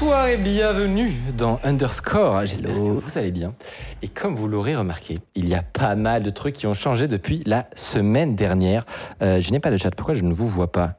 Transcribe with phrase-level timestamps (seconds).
[0.00, 2.46] Bonsoir et bienvenue dans Underscore.
[2.46, 3.54] J'espère que vous allez bien.
[4.00, 7.06] Et comme vous l'aurez remarqué, il y a pas mal de trucs qui ont changé
[7.06, 8.86] depuis la semaine dernière.
[9.20, 9.90] Euh, je n'ai pas de chat.
[9.94, 10.94] Pourquoi je ne vous vois pas?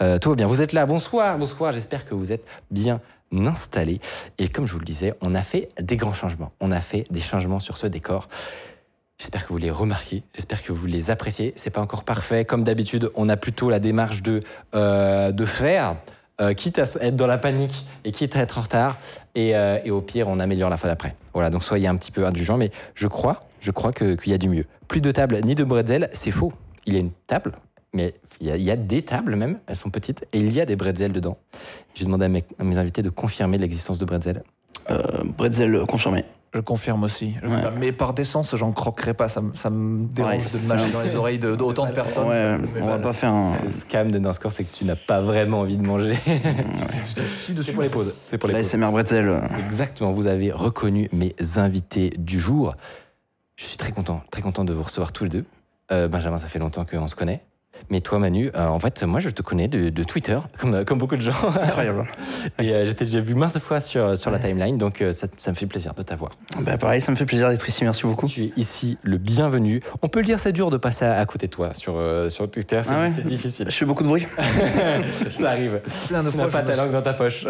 [0.00, 0.46] Euh, Tout va bien.
[0.46, 0.86] Vous êtes là.
[0.86, 1.72] Bonsoir, bonsoir.
[1.72, 3.02] J'espère que vous êtes bien
[3.36, 4.00] installés.
[4.38, 6.52] Et comme je vous le disais, on a fait des grands changements.
[6.60, 8.30] On a fait des changements sur ce décor.
[9.18, 11.52] J'espère que vous les remarquez, j'espère que vous les appréciez.
[11.56, 12.44] C'est pas encore parfait.
[12.44, 14.40] Comme d'habitude, on a plutôt la démarche de,
[14.76, 15.96] euh, de faire,
[16.40, 18.98] euh, quitte à être dans la panique et quitte à être en retard.
[19.34, 21.16] Et, euh, et au pire, on améliore la fois d'après.
[21.34, 24.38] Voilà, donc soyez un petit peu indulgents, mais je crois, je crois qu'il y a
[24.38, 24.64] du mieux.
[24.86, 26.52] Plus de table ni de bretzel, c'est faux.
[26.86, 27.52] Il y a une table,
[27.92, 30.76] mais il y, a, des tables même, elles sont petites, et il y a des
[30.76, 31.38] bretzels dedans.
[31.94, 34.42] J'ai demandé à mes, à mes invités de confirmer l'existence de bretzels.
[34.90, 36.24] Euh, Bretzel confirmé.
[36.54, 37.34] Je confirme aussi.
[37.42, 37.54] Je Ouais.
[37.56, 37.74] confirme.
[37.78, 39.28] Mais par décence, j'en croquerai pas.
[39.28, 42.26] Ça, me- ça me dérange Ouais, de mâcher dans les oreilles de- d'autant de personnes.
[42.28, 43.56] Ouais, on va pas faire un.
[43.64, 46.14] Le scam de Underscore, c'est que tu n'as pas vraiment envie de manger.
[47.62, 48.14] C'est pour les pauses.
[48.26, 48.62] C'est pour les pauses.
[48.64, 49.40] L'ASMR Bretzel.
[49.66, 52.74] Exactement, vous avez reconnu mes invités du jour.
[53.56, 55.44] Je suis très content, très content de vous recevoir tous les deux.
[55.90, 57.42] Euh, Benjamin, ça fait longtemps qu'on se connaît.
[57.90, 60.98] Mais toi, Manu, euh, en fait, moi, je te connais de, de Twitter, comme, comme
[60.98, 61.32] beaucoup de gens.
[61.62, 62.04] Incroyable.
[62.60, 65.50] Et euh, j'étais déjà vu maintes fois sur, sur la timeline, donc euh, ça, ça
[65.50, 66.32] me fait plaisir de t'avoir.
[66.60, 67.84] Bah, pareil, ça me fait plaisir d'être ici.
[67.84, 68.26] Merci beaucoup.
[68.28, 69.80] Tu es ici le bienvenu.
[70.02, 72.28] On peut le dire, c'est dur de passer à, à côté de toi sur, euh,
[72.28, 73.66] sur Twitter, c'est Ah ouais c'est difficile.
[73.70, 74.26] Je fais beaucoup de bruit.
[75.30, 75.80] ça arrive.
[76.08, 77.46] Plein de Tu n'as pas ta langue dans ta poche.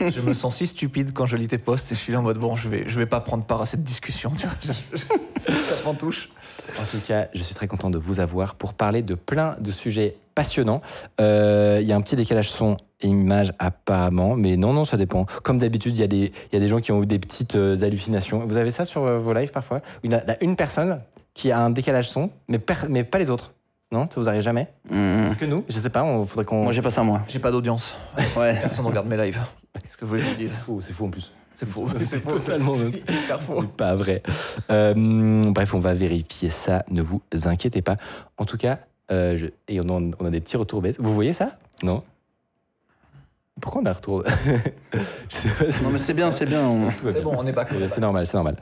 [0.00, 2.22] Je me sens si stupide quand je lis tes posts et je suis là en
[2.22, 4.30] mode bon, je vais, je vais pas prendre part à cette discussion.
[4.36, 6.30] Tu vois, Je- je- ça prend touche.
[6.80, 9.70] En tout cas, je suis très content de vous avoir pour parler de plein de
[9.70, 10.80] sujets passionnants.
[11.20, 14.96] Euh, Il y a un petit décalage son et image apparemment, mais non, non, ça
[14.96, 15.26] dépend.
[15.42, 17.18] Comme d'habitude, il y, a des- il y a des gens qui ont eu des
[17.18, 18.44] petites euh, hallucinations.
[18.46, 19.80] Vous avez ça sur euh, vos lives parfois?
[20.02, 21.00] Il y a une personne
[21.34, 23.52] qui a un décalage son, mais, pas les autres.
[23.90, 24.68] Non, ça vous arrive jamais?
[24.90, 26.62] C'est que nous Je sais pas, on faudrait qu'on.
[26.64, 27.22] Moi, j'ai pas ça, moi.
[27.28, 27.94] J'ai pas d'audience.
[28.36, 28.54] Ouais.
[28.60, 29.40] Personne ne regarde mes lives.
[29.82, 30.52] Qu'est-ce que vous voulez que je dise?
[30.54, 31.32] C'est fou, c'est fou en plus.
[31.58, 31.88] C'est faux.
[32.04, 32.74] C'est totalement
[33.40, 33.62] faux.
[33.62, 34.22] C'est pas vrai.
[34.70, 37.96] Euh, bref, on va vérifier ça, ne vous inquiétez pas.
[38.36, 38.78] En tout cas,
[39.10, 40.96] euh, je- et on a, on a des petits retours baisse.
[41.00, 41.58] Vous voyez ça?
[41.82, 42.04] Non?
[43.60, 44.22] Pourquoi on a un retour
[44.92, 44.98] pas
[45.28, 45.48] si-
[45.82, 46.62] Non, mais c'est bien, c'est bien.
[46.62, 47.72] on- C'est bon, on est back.
[47.72, 48.54] Ouais, C'est normal, c'est normal.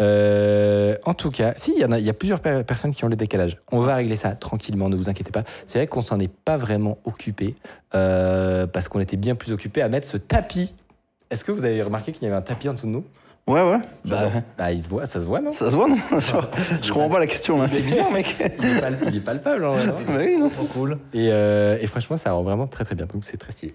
[0.00, 2.94] Euh, en tout cas, si, il y, en a, il y a plusieurs per- personnes
[2.94, 3.58] qui ont le décalage.
[3.72, 5.42] On va régler ça tranquillement, ne vous inquiétez pas.
[5.66, 7.56] C'est vrai qu'on s'en est pas vraiment occupé,
[7.94, 10.72] euh, parce qu'on était bien plus occupé à mettre ce tapis.
[11.30, 13.04] Est-ce que vous avez remarqué qu'il y avait un tapis en dessous de nous?
[13.46, 13.78] Ouais, ouais.
[14.04, 15.52] Bah, Bah, il se voit, ça se voit, non?
[15.52, 15.96] Ça se voit, non?
[16.82, 17.66] Je comprends pas la question, là.
[17.68, 18.36] C'est bizarre, mec.
[18.58, 19.94] il est, pal- il est palpable, en vrai, non?
[20.06, 20.98] Bah oui, non Trop cool.
[21.14, 23.06] et, euh, et franchement, ça rend vraiment très très bien.
[23.06, 23.74] Donc c'est très stylé.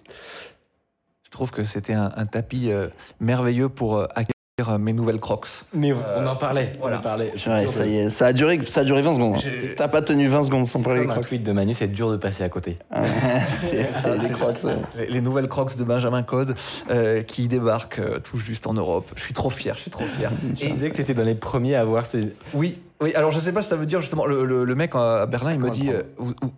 [1.25, 2.87] Je trouve que c'était un, un tapis euh,
[3.19, 4.32] merveilleux pour accueillir euh,
[4.77, 5.47] mes nouvelles crocs.
[5.73, 6.73] Mais on en parlait.
[6.79, 6.97] voilà.
[6.97, 7.31] On en parlait.
[7.47, 9.35] Ouais, ça y est, ça a duré, ça a duré 20 secondes.
[9.43, 9.49] hein.
[9.75, 11.25] T'as pas tenu 20 secondes sans parler des un crocs.
[11.25, 12.77] tweet de Manu, c'est dur de passer à côté.
[13.49, 14.57] C'est crocs.
[14.95, 16.55] Les, les nouvelles crocs de Benjamin Code
[16.91, 19.11] euh, qui débarquent euh, tout juste en Europe.
[19.15, 20.31] Je suis trop fier, je suis trop fier.
[20.55, 22.35] Tu disais que tu étais dans les premiers à avoir ces.
[22.53, 23.13] Oui, oui.
[23.15, 25.53] Alors je sais pas si ça veut dire justement le, le- le mec à Berlin,
[25.53, 26.01] il me dit euh,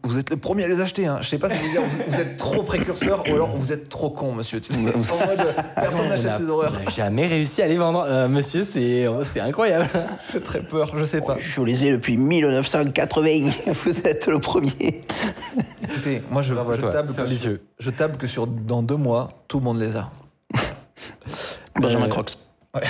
[0.04, 1.06] vous, êtes le premier à les acheter.
[1.08, 1.18] Hein.
[1.22, 3.72] Je sais pas si ça veut dire vous, vous êtes trop précurseur ou alors vous
[3.74, 4.62] êtes trop con, monsieur.
[4.62, 6.80] Tu sais, en mode euh, personne On n'achète ces horreurs.
[6.84, 8.06] on a jamais réussi à les vendre.
[8.08, 9.88] Euh, monsieur, c'est c'est incroyable.
[10.34, 11.36] J'ai très peur, je sais pas.
[11.38, 13.52] Je les ai depuis 1980.
[13.86, 15.04] Vous êtes le premier.
[15.84, 17.62] Écoutez, moi je, Bravo à je toi, table que sur, ambitieux.
[17.80, 20.10] je table que sur dans deux mois tout le monde les a.
[21.80, 22.38] Benjamin Euh, Crocs.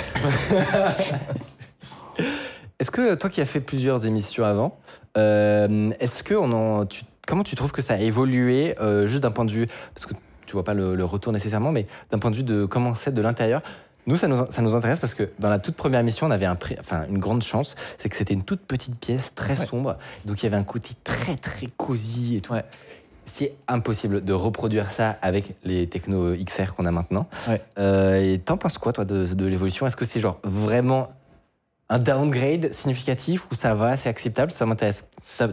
[2.78, 4.76] Est-ce que toi qui as fait plusieurs émissions avant,
[5.16, 9.22] euh, est-ce que on en, tu- comment tu trouves que ça a évolué euh, juste
[9.22, 10.12] d'un point de vue parce que
[10.46, 13.12] tu vois pas le, le retour nécessairement, mais d'un point de vue de comment c'est
[13.14, 13.62] de l'intérieur?
[14.06, 16.46] Nous, ça nous, ça nous intéresse parce que dans la toute première émission, on avait
[16.46, 19.96] un enfin, une grande chance, c'est que c'était une toute petite pièce très sombre,
[20.26, 22.52] donc il y avait un côté très très cosy et tout.
[22.52, 22.64] Ouais.
[23.24, 27.26] C'est impossible de reproduire ça avec les technos XR qu'on a maintenant.
[27.48, 27.60] Ouais.
[27.78, 29.84] Euh, et t'en penses quoi, toi, de, de l'évolution?
[29.86, 31.08] Est-ce que c'est genre vraiment
[31.88, 35.04] un downgrade significatif ou ça va, c'est acceptable, ça m'intéresse.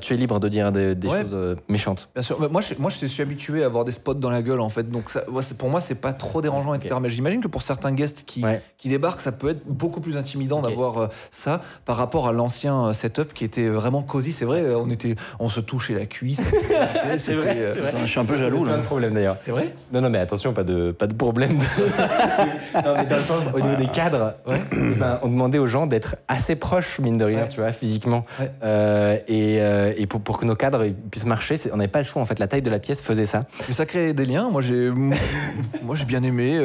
[0.02, 1.22] Tu es libre de dire des, des Ouais.
[1.22, 2.10] choses euh, méchantes.
[2.16, 4.42] Bien sûr, mais moi je, moi je suis habitué à avoir des spots dans la
[4.42, 6.96] gueule en fait, donc ça, c'est- pour moi c'est pas trop dérangeant, etc.
[7.00, 8.62] Mais j'imagine que pour certains guests qui, Ouais.
[8.80, 12.86] qui débarquent, ça peut être beaucoup plus intimidant d'avoir euh, ça par rapport à l'ancien
[12.88, 14.32] euh, setup qui était vraiment cosy.
[14.32, 16.42] C'est vrai, on était, on se touchait la cuisse.
[17.18, 17.94] C'est vrai, euh, c'est vrai.
[18.02, 18.78] Je suis un peu jaloux Plein là.
[18.78, 19.38] de problèmes d'ailleurs.
[19.40, 19.74] C'est vrai?
[19.92, 21.60] Non, non, mais attention, pas de, pas de problème.
[21.60, 21.64] de-
[22.84, 25.86] non, mais dans le sens, au niveau des cadres, eh ben, on demandait aux gens
[25.86, 27.48] d'être assez proches, mine de rien, Ouais.
[27.50, 28.26] tu vois, physiquement.
[28.40, 28.52] Ouais.
[28.64, 32.06] Euh, et euh, et pour, pour que nos cadres puissent marcher, on n'avait pas le
[32.08, 32.40] choix, en fait.
[32.40, 33.44] La taille de la pièce faisait ça.
[33.68, 34.50] Mais ça crée des liens.
[34.50, 34.90] Moi, j'ai,
[35.84, 36.58] moi, j'ai bien aimé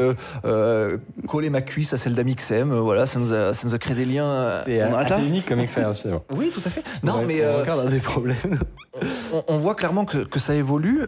[0.45, 0.97] euh,
[1.29, 2.73] coller ma cuisse à celle d'Amixem.
[2.75, 4.51] Voilà, ça nous a, ça nous a créé des liens.
[4.65, 6.25] C'est assez unique comme expérience, finalement.
[6.35, 6.83] Oui, tout à fait.
[7.03, 8.37] Non, mais on euh, encore dans des problèmes.
[9.33, 11.03] on, on voit clairement que, que ça évolue.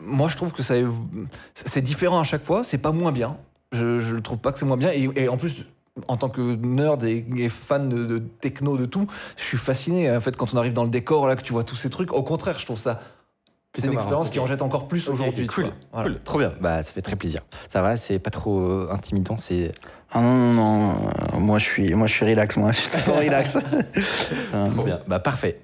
[0.00, 1.06] Moi, je trouve que ça évo-
[1.54, 2.64] c'est différent à chaque fois.
[2.64, 3.36] C'est pas moins bien.
[3.72, 4.90] Je, je trouve pas que c'est moins bien.
[4.92, 5.66] Et, et en plus,
[6.06, 9.06] en tant que nerd et, et fan de, de techno, de tout,
[9.36, 10.10] je suis fasciné.
[10.14, 12.12] En fait, quand on arrive dans le décor, là, que tu vois tous ces trucs,
[12.12, 13.00] au contraire, je trouve ça.
[13.74, 15.46] C'est une marrant, expérience qui en jette encore plus aujourd'hui.
[15.46, 15.74] cool, vois.
[15.92, 16.08] Voilà.
[16.10, 16.52] cool, trop bien.
[16.60, 17.42] Bah, ça fait très plaisir.
[17.68, 19.70] Ça va, c'est pas trop euh, intimidant, c'est.
[20.10, 20.94] Ah non, non, non.
[21.34, 22.56] euh, Moi, je suis, moi, je suis relax.
[22.56, 23.58] Moi, je suis tout le temps relax.
[24.54, 25.00] Euh, Trop bien.
[25.06, 25.60] Bah, parfait.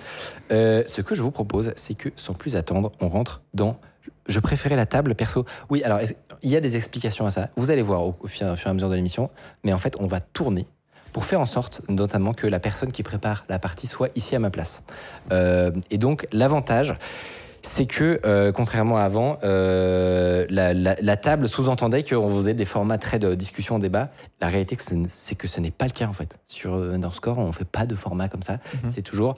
[0.53, 3.79] Euh, ce que je vous propose, c'est que sans plus attendre, on rentre dans.
[4.27, 5.45] Je préférais la table perso.
[5.71, 6.01] Oui, alors
[6.43, 7.49] il y a des explications à ça.
[7.57, 9.31] Vous allez voir au, au fur, au fur et à mesure de l'émission.
[9.65, 10.67] Mais en fait, on va tourner
[11.13, 14.39] pour faire en sorte, notamment, que la personne qui prépare la partie soit ici à
[14.41, 14.83] ma place.
[15.31, 16.95] Euh, et donc, l'avantage,
[17.63, 22.65] c'est que, euh, contrairement à avant, euh, la, la- la table sous-entendait qu'on faisait des
[22.65, 24.11] formats très de discussion, débat.
[24.41, 24.77] La réalité,
[25.09, 26.37] c'est que ce n'est pas le cas, en fait.
[26.47, 28.59] Sur Underscore, on ne fait pas de format comme ça.
[28.89, 29.37] C'est toujours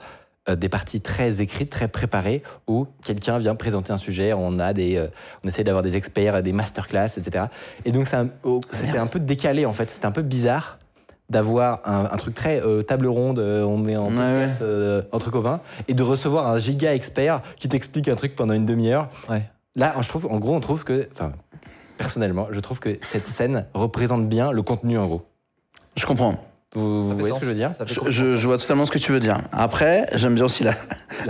[0.55, 4.97] des parties très écrites, très préparées, où quelqu'un vient présenter un sujet, on a des,
[4.97, 5.07] euh,
[5.43, 7.45] on essaie d'avoir des experts, des masterclass, etc.
[7.85, 8.07] Et donc,
[8.43, 9.89] oh, c'était un peu décalé, en fait.
[9.89, 10.79] C'était un peu bizarre
[11.29, 15.01] d'avoir un, un truc très euh, table ronde, euh, on est en Ouais, podcast, euh,
[15.11, 19.09] entre copains, et de recevoir un giga expert qui t'explique un truc pendant une demi-heure.
[19.29, 19.43] Ouais.
[19.75, 21.33] Là, je trouve, en gros, on trouve que, enfin,
[21.97, 25.25] personnellement, je trouve que cette scène représente bien le contenu, en gros.
[25.95, 26.37] Je comprends.
[26.77, 27.35] Vous, voyez sens.
[27.35, 29.37] ce que je veux dire Je, je- je vois totalement ce que tu veux dire.
[29.51, 30.73] Après, j'aime bien aussi la.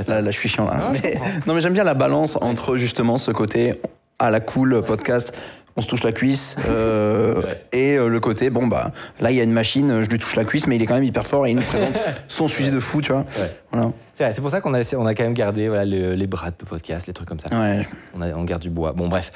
[0.08, 0.66] Là, là, je suis chiant.
[0.66, 0.78] là.
[0.78, 1.28] Non, mais, comprends.
[1.48, 3.82] non, mais j'aime bien la balance entre justement ce côté
[4.20, 5.34] à la cool podcast.
[5.80, 7.40] On se touche la cuisse euh,
[7.72, 10.36] et euh, le côté bon bah là il y a une machine je lui touche
[10.36, 11.94] la cuisse mais il est quand même hyper fort et il nous présente
[12.28, 13.52] son sujet de fou tu vois Ouais.
[13.72, 16.16] voilà C'est vrai, c'est pour ça qu'on a, on a quand même gardé voilà, le-
[16.16, 17.50] les bras de podcast, les trucs comme ça.
[17.52, 18.94] ouais On, a- on garde du bois.
[18.94, 19.30] Bon, bref,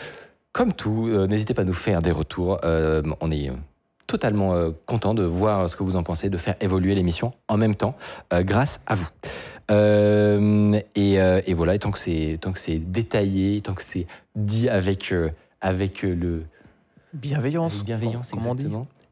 [0.52, 2.58] comme tout, euh, n'hésitez pas à nous faire des retours.
[2.64, 3.52] Euh, on est
[4.12, 7.56] totalement euh, content de voir ce que vous en pensez, de faire évoluer l'émission en
[7.56, 7.96] même temps,
[8.34, 9.08] euh, grâce à vous.
[9.72, 14.06] Euh, et, et voilà, et tant que c'est tant que c'est détaillé, tant que c'est
[14.36, 15.14] dit avec
[15.62, 16.44] avec le
[17.14, 17.74] Bienveillance.
[17.74, 18.68] avec bienveillance, comme on dit.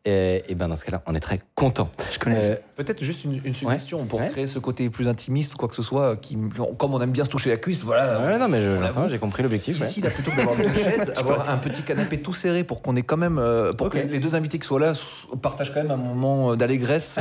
[0.09, 0.45] Exactement.
[0.47, 1.89] Et, et ben dans ce cas-là, on est très content.
[2.11, 4.29] je connais Euh, Peut-être juste une, une suggestion pour Ouais.
[4.29, 6.15] créer ce côté plus intimiste ou quoi que ce soit.
[6.17, 6.37] Qui,
[6.77, 8.19] comme on aime bien se toucher la cuisse, voilà.
[8.25, 9.79] ouais, non, mais j'entends, j'ai compris l'objectif.
[9.79, 9.87] ouais.
[9.87, 12.95] Ici, là, plutôt que d'avoir une chaise, avoir un petit canapé tout serré pour qu'on
[12.95, 14.93] ait quand même, euh, pour que les deux invités qui soient là
[15.41, 17.19] partagent quand même un moment d'allégresse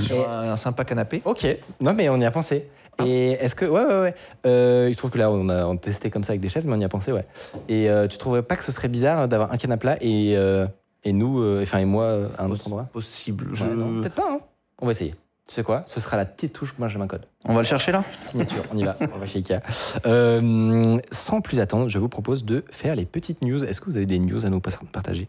[0.00, 1.22] sur un, un sympa canapé.
[1.24, 1.46] Ok,
[1.80, 2.68] non mais on y a pensé.
[3.04, 3.64] Et est-ce que.
[3.64, 4.14] Ouais, ouais, ouais.
[4.46, 6.66] Euh, il se trouve que là, on a on testé comme ça avec des chaises,
[6.66, 7.24] mais on y a pensé, ouais.
[7.68, 10.66] Et euh, tu trouverais pas que ce serait bizarre d'avoir un canapé là et, euh,
[11.04, 13.48] et nous, euh, enfin, et moi, euh, à un autre endroit Possible.
[13.52, 13.64] Je...
[13.66, 14.40] Ouais, Peut-être pas, hein.
[14.80, 15.14] On va essayer.
[15.48, 15.82] Tu sais quoi?
[15.86, 17.26] Ce sera la petite touche Benjamin Code.
[17.44, 18.04] on va le chercher là?
[18.20, 18.96] Signature, on y va.
[19.14, 19.60] On va chez Ikea.
[20.06, 23.62] Euh, sans plus attendre, je vous propose de faire les petites news.
[23.64, 25.28] Est-ce que vous avez des news à nous partager?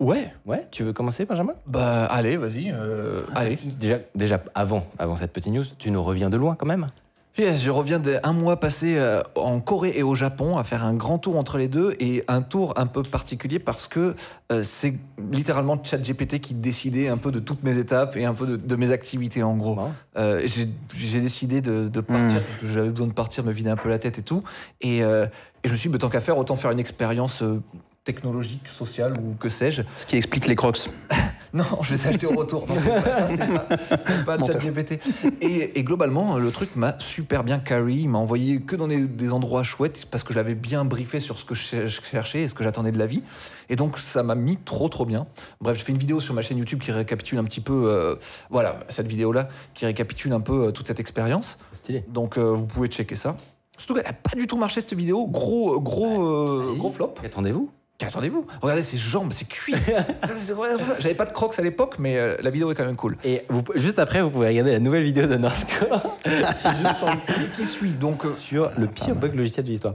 [0.00, 0.32] Ouais.
[0.46, 1.54] Ouais, tu veux commencer, Benjamin?
[1.66, 2.70] Bah, allez, vas-y.
[2.72, 3.56] euh, allez.
[3.78, 6.86] Déjà, déjà avant, avant cette petite news, tu nous reviens de loin quand même
[7.38, 10.94] Yes, je reviens d'un mois passé euh, en Corée et au Japon à faire un
[10.94, 14.14] grand tour entre les deux et un tour un peu particulier parce que
[14.50, 14.94] euh, c'est
[15.30, 18.76] littéralement ChatGPT qui décidait un peu de toutes mes étapes et un peu de, de
[18.76, 19.78] mes activités en gros.
[20.16, 20.46] Euh,
[20.94, 22.44] j'ai décidé de, de partir Mm.
[22.44, 24.42] parce que j'avais besoin de partir, me vider un peu la tête et tout.
[24.80, 25.26] Et, euh,
[25.62, 27.42] et je me suis dit, bah, tant qu'à faire, autant faire une expérience
[28.04, 29.82] technologique, sociale ou que sais-je.
[29.96, 30.88] ce qui explique les crocs
[31.54, 32.66] Non, je les ai achetés au retour.
[32.68, 33.58] Non, c'est pas ça, c'est pas,
[34.24, 34.60] pas le Menteur.
[34.60, 35.00] chat GPT.
[35.40, 38.00] Et, et globalement, le truc m'a super bien carry.
[38.02, 41.20] Il m'a envoyé que dans des, des endroits chouettes parce que je l'avais bien briefé
[41.20, 43.22] sur ce que je cher- je cherchais et ce que j'attendais de la vie.
[43.68, 45.26] Et donc, ça m'a mis trop, trop bien.
[45.60, 48.14] Bref, je fais une vidéo sur ma chaîne YouTube qui récapitule un petit peu, euh,
[48.50, 51.58] voilà, cette vidéo-là, qui récapitule un peu euh, toute cette expérience.
[51.74, 52.04] Stylé.
[52.08, 53.36] Donc, euh, vous pouvez checker ça.
[53.78, 55.26] Surtout qu'elle n'a pas du tout marché cette vidéo.
[55.26, 57.14] Gros, gros, gros flop.
[57.24, 57.68] Attendez-vous.
[57.98, 58.46] Qu'attendez-vous?
[58.60, 59.90] Regardez ses jambes, ses cuisses.
[61.00, 63.16] J'avais pas de crocs à l'époque, mais euh, la vidéo est quand même cool.
[63.24, 65.32] Et vous- juste après, vous pouvez regarder la nouvelle vidéo qui
[66.24, 66.38] est
[66.74, 67.32] juste en dessous.
[67.56, 69.94] Qui suit donc euh, sur le pire bug logiciel de l'histoire.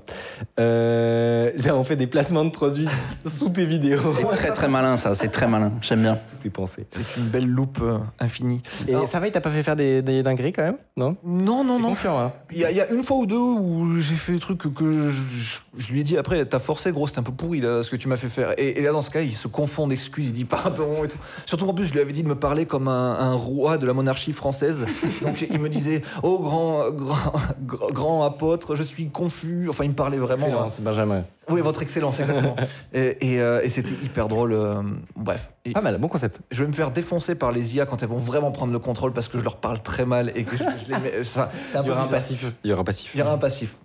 [0.60, 2.88] Euh, on fait des placements de produits
[3.26, 4.02] sous tes vidéos.
[4.16, 5.72] C'est très très malin ça, c'est très malin.
[5.82, 6.16] J'aime bien.
[6.16, 6.86] Tout est pensé.
[6.90, 8.62] C'est une belle loupe euh, infinie.
[8.88, 10.78] Et Alors, ça va, il t'a pas fait faire des, des dingueries quand même?
[10.98, 11.16] Non?
[11.24, 11.94] Non, non, non.
[12.06, 14.40] hein Il y, a, il y a une fois ou deux où j'ai fait des
[14.40, 17.32] trucs que, je, je- je lui ai dit après, t'as forcé gros, c'était un peu
[17.32, 18.54] pourri là, que tu m'as fait faire.
[18.58, 21.18] Et, et là, dans ce cas, il se confond d'excuses, il dit pardon et tout.
[21.46, 23.86] Surtout qu'en plus, je lui avais dit de me parler comme un, un roi de
[23.86, 24.86] la monarchie française.
[25.22, 29.68] Donc il me disait, oh grand, grand, grand, grand apôtre, je suis confus.
[29.70, 30.46] Enfin, il me parlait vraiment.
[30.48, 30.70] Excellent, hein.
[30.70, 31.24] c'est Benjamin.
[31.50, 32.56] Oui, votre excellence, exactement.
[32.94, 34.54] et et, euh, et c'était hyper drôle.
[34.54, 34.82] euh,
[35.16, 35.52] bref.
[35.66, 36.40] Et Pas mal, bon concept.
[36.50, 39.12] je vais me faire défoncer par les IA quand elles vont vraiment prendre le contrôle
[39.14, 41.24] parce que je leur parle très mal et que je, je les mets.
[41.24, 42.46] C'est un Il y peu aura un passif.
[42.64, 43.12] Il y aura un passif.
[43.14, 43.76] Il y aura un passif.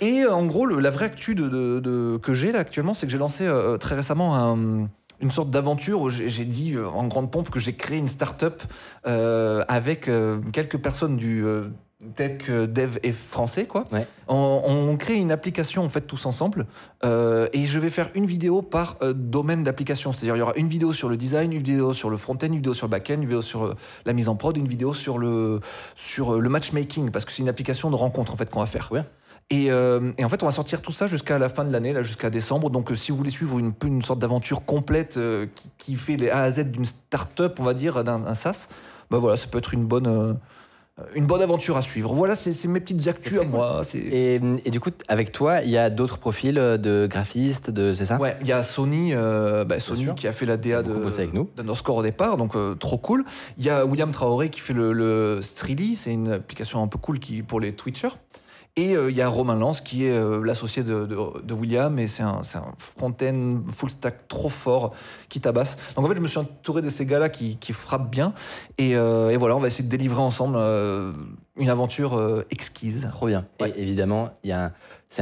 [0.00, 2.94] Et euh, en gros, le- la vraie actu de, de- de- que j'ai là actuellement,
[2.94, 4.88] c'est que j'ai lancé euh, très récemment un-
[5.20, 8.62] une sorte d'aventure où j'ai dit euh, en grande pompe que j'ai créé une start-up
[9.06, 11.64] euh, avec euh, quelques personnes du euh,
[12.14, 13.82] tech euh, dev et français quoi.
[13.90, 14.06] Ouais.
[14.28, 16.66] On, on crée une application en fait tous ensemble
[17.04, 20.12] euh, et je vais faire une vidéo par euh, domaine d'application.
[20.12, 22.54] C'est-à-dire il y aura une vidéo sur le design, une vidéo sur le front-end, une
[22.54, 23.74] vidéo sur le back-end, une vidéo sur euh,
[24.06, 25.58] la mise en prod, une vidéo sur le
[25.96, 28.66] sur euh, le matchmaking parce que c'est une application de rencontre en fait qu'on va
[28.66, 28.88] faire.
[28.92, 29.02] Ouais.
[29.50, 31.94] Et, euh, et en fait, on va sortir tout ça jusqu'à la fin de l'année,
[31.94, 32.68] là, jusqu'à décembre.
[32.68, 36.16] Donc, euh, si vous voulez suivre une, une sorte d'aventure complète euh, qui, qui fait
[36.16, 38.68] les A à Z d'une start-up, on va dire, d'un un SaaS,
[39.10, 40.36] bah voilà, ça peut être une bonne,
[41.14, 42.12] une bonne aventure à suivre.
[42.12, 43.80] Voilà, c'est mes petites actus à moi.
[43.94, 44.34] Et,
[44.66, 48.18] et du coup, avec toi, il y a d'autres profils de graphistes, de c'est ça?
[48.18, 50.92] Ouais, il y a Sony, bah, Sony qui a fait la DA de
[51.56, 53.24] d'Underscore au départ, donc trop cool.
[53.56, 56.98] Il y a William Traoré qui fait le, le Streely, c'est une application un peu
[56.98, 58.18] cool qui, pour les Twitchers.
[58.76, 61.98] Et euh, il y a Romain Lance qui est euh, l'associé de, de- de William
[61.98, 64.94] et c'est un, un front-end full stack trop fort
[65.28, 65.76] qui tabasse.
[65.96, 68.32] Donc en fait, je me suis entouré de ces gars-là qui, qui frappent bien.
[68.78, 70.56] Et, euh, et voilà, on va essayer de délivrer ensemble
[71.56, 73.08] une aventure exquise.
[73.10, 73.46] Trop bien.
[73.60, 73.72] Ouais.
[73.76, 74.72] Et évidemment, il y, a un-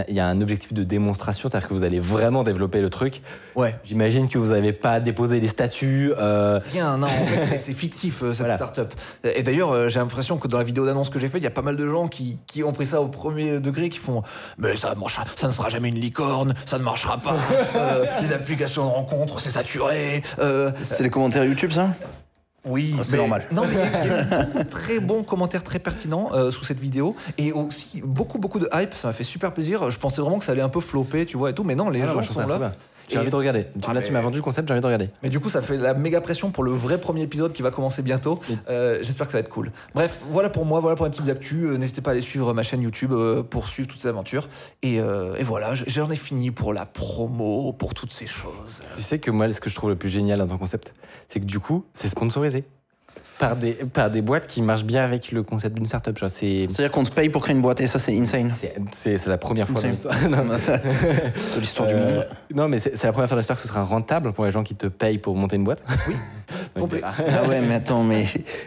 [0.08, 3.22] il y a un objectif de démonstration, c'est-à-dire que vous allez vraiment développer le truc.
[3.54, 3.76] Ouais.
[3.84, 6.12] J'imagine que vous n'avez pas déposé les statuts.
[6.18, 8.56] euh, Rien, non, en fait, c'est- c'est fictif euh, cette Voilà.
[8.56, 8.92] start-up.
[9.24, 11.48] Et d'ailleurs, euh, j'ai l'impression que dans la vidéo d'annonce que j'ai faite, il y
[11.48, 14.22] a pas mal de gens qui, qui ont pris ça au premier degré, qui font
[14.58, 17.36] Mais ça, ne sera jamais une licorne, ça ne marchera pas,
[17.76, 20.22] euh, les applications de rencontre, c'est saturé.
[20.40, 21.90] euh, C'est les commentaires YouTube ça?
[22.66, 23.46] Oui, Ah, c'est normal.
[23.52, 26.64] Non, mais il y a- eu beaucoup de très bons commentaires très pertinents euh, sous
[26.64, 28.94] cette vidéo et aussi beaucoup beaucoup de hype.
[28.94, 29.90] Ça m'a fait super plaisir.
[29.90, 31.88] Je pensais vraiment que ça allait un peu flopper, tu vois et tout, mais non,
[31.90, 32.72] les ah gens sont là.
[33.08, 33.64] J'ai envie de regarder.
[33.64, 35.10] Tu, Ah, là, tu mais- m'as vendu le concept, j'ai envie de regarder.
[35.22, 37.70] Mais du coup, ça fait la méga pression pour le vrai premier épisode qui va
[37.70, 38.40] commencer bientôt.
[38.68, 39.70] Euh, J'espère que ça va être cool.
[39.94, 41.64] Bref, voilà pour moi, voilà pour mes petites actus.
[41.64, 44.48] Euh, N'hésitez pas à aller suivre ma chaîne YouTube euh, pour suivre toutes ces aventures.
[44.82, 48.82] Et, et voilà, j'en ai fini pour la promo, pour toutes ces choses.
[48.94, 50.94] Tu sais que moi, ce que je trouve le plus génial dans ton concept,
[51.28, 52.64] c'est que du coup, c'est sponsorisé
[53.38, 56.18] par des, par des boîtes qui marchent bien avec le concept d'une startup.
[56.26, 58.50] C'est-à-dire qu'on te paye pour créer une boîte et ça c'est insane.
[58.92, 60.14] c'est- la première fois dans l'histoire.
[61.56, 62.26] De l'histoire du Euh, monde.
[62.54, 64.50] Non, mais c'est c'est la première fois dans l'histoire que ce sera rentable pour les
[64.50, 65.82] gens qui te payent pour monter une boîte.
[66.08, 66.14] Oui.
[66.76, 68.24] Ah ouais, mais attends, mais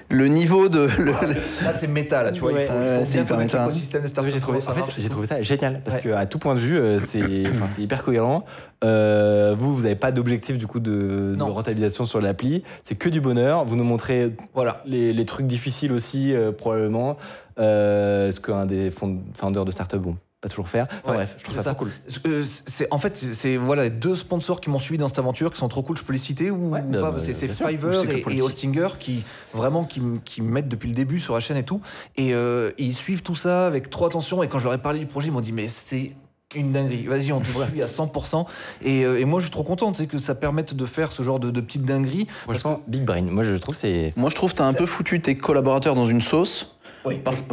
[0.10, 0.88] le niveau de.
[0.98, 2.52] le- le- Là, c'est méta, là, tu vois.
[2.54, 2.68] Ouais.
[3.06, 3.60] c'est hyper méta.
[3.60, 4.32] l'écosystème des startups.
[4.32, 6.04] j'ai trouvé, en ça fait, j'ai trouvé ça génial parce Ouais.
[6.04, 8.46] que à tout point de vue, euh, c'est enfin, c'est hyper cohérent.
[8.84, 12.64] Euh, vous, vous n'avez pas d'objectif du coup de, rentabilisation sur l'appli.
[12.84, 13.66] C'est que du bonheur.
[13.66, 14.82] Vous nous montrez Voilà.
[14.86, 17.18] les, les trucs difficiles aussi euh, probablement.
[17.60, 20.88] Euh, ce qu'un des fond- founders de startup vont pas toujours faire.
[21.04, 21.76] Enfin, Ouais, bref, je trouve c'est ça, ça.
[21.76, 21.92] trop cool.
[22.28, 25.52] Euh, c'est en fait c'est voilà les deux sponsors qui m'ont suivi dans cette aventure
[25.52, 27.34] qui sont trop cool je peux les citer ou, Ouais, ou bah, pas bah, c'est
[27.34, 27.48] c'est.
[27.50, 28.42] Fiverr C'est que et, et.
[28.42, 31.82] Hostinger qui vraiment qui, qui me mettent depuis le début sur la chaîne et tout
[32.16, 35.00] et euh, ils suivent tout ça avec trop attention et quand je leur ai parlé
[35.00, 36.14] du projet ils m'ont dit mais c'est
[36.56, 38.44] une dinguerie, vas-y, on te suit à 100%.
[38.82, 41.12] Et, euh, et moi, je suis trop content tu sais, que ça permette de faire
[41.12, 42.26] ce genre de, de petites dingueries.
[42.42, 43.22] Franchement, Big Brain.
[43.22, 44.14] Moi, je trouve que c'est.
[44.16, 46.79] Moi je trouve que t'as un peu foutu tes collaborateurs dans une sauce.
[47.06, 47.20] Oui.
[47.24, 47.44] Parce-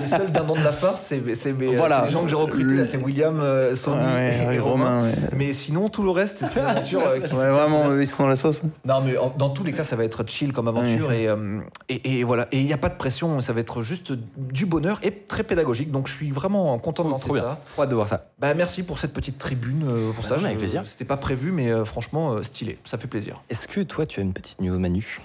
[0.00, 2.04] les seuls dindons de la farce, c'est c'est mes- Voilà.
[2.06, 2.84] les gens que j'ai recrutés.
[2.84, 5.00] C'est William, euh, Sony Ouais, et, ouais, et Romain.
[5.00, 5.14] Romain, ouais.
[5.36, 8.36] Mais sinon, tout le reste, c'est une aventure euh, qui vraiment, ils sont dans la
[8.36, 8.62] sauce.
[8.86, 11.60] Non, mais en- dans tous les cas, ça va être chill comme aventure et, euh,
[11.88, 12.48] et, et voilà.
[12.52, 15.42] Et il n'y a pas de pression, ça va être juste du bonheur et très
[15.42, 15.90] pédagogique.
[15.90, 17.58] Donc je suis vraiment content de lancer ça.
[17.74, 18.26] Trop hâte de voir ça.
[18.38, 19.84] Bah, merci pour cette petite tribune.
[19.88, 20.82] euh, pour Bah ça, non, avec Je- plaisir.
[20.86, 22.78] C'était pas prévu, mais euh, franchement, euh, stylé.
[22.84, 23.42] Ça fait plaisir.
[23.50, 25.20] Est-ce que toi, tu as une petite news, Manu?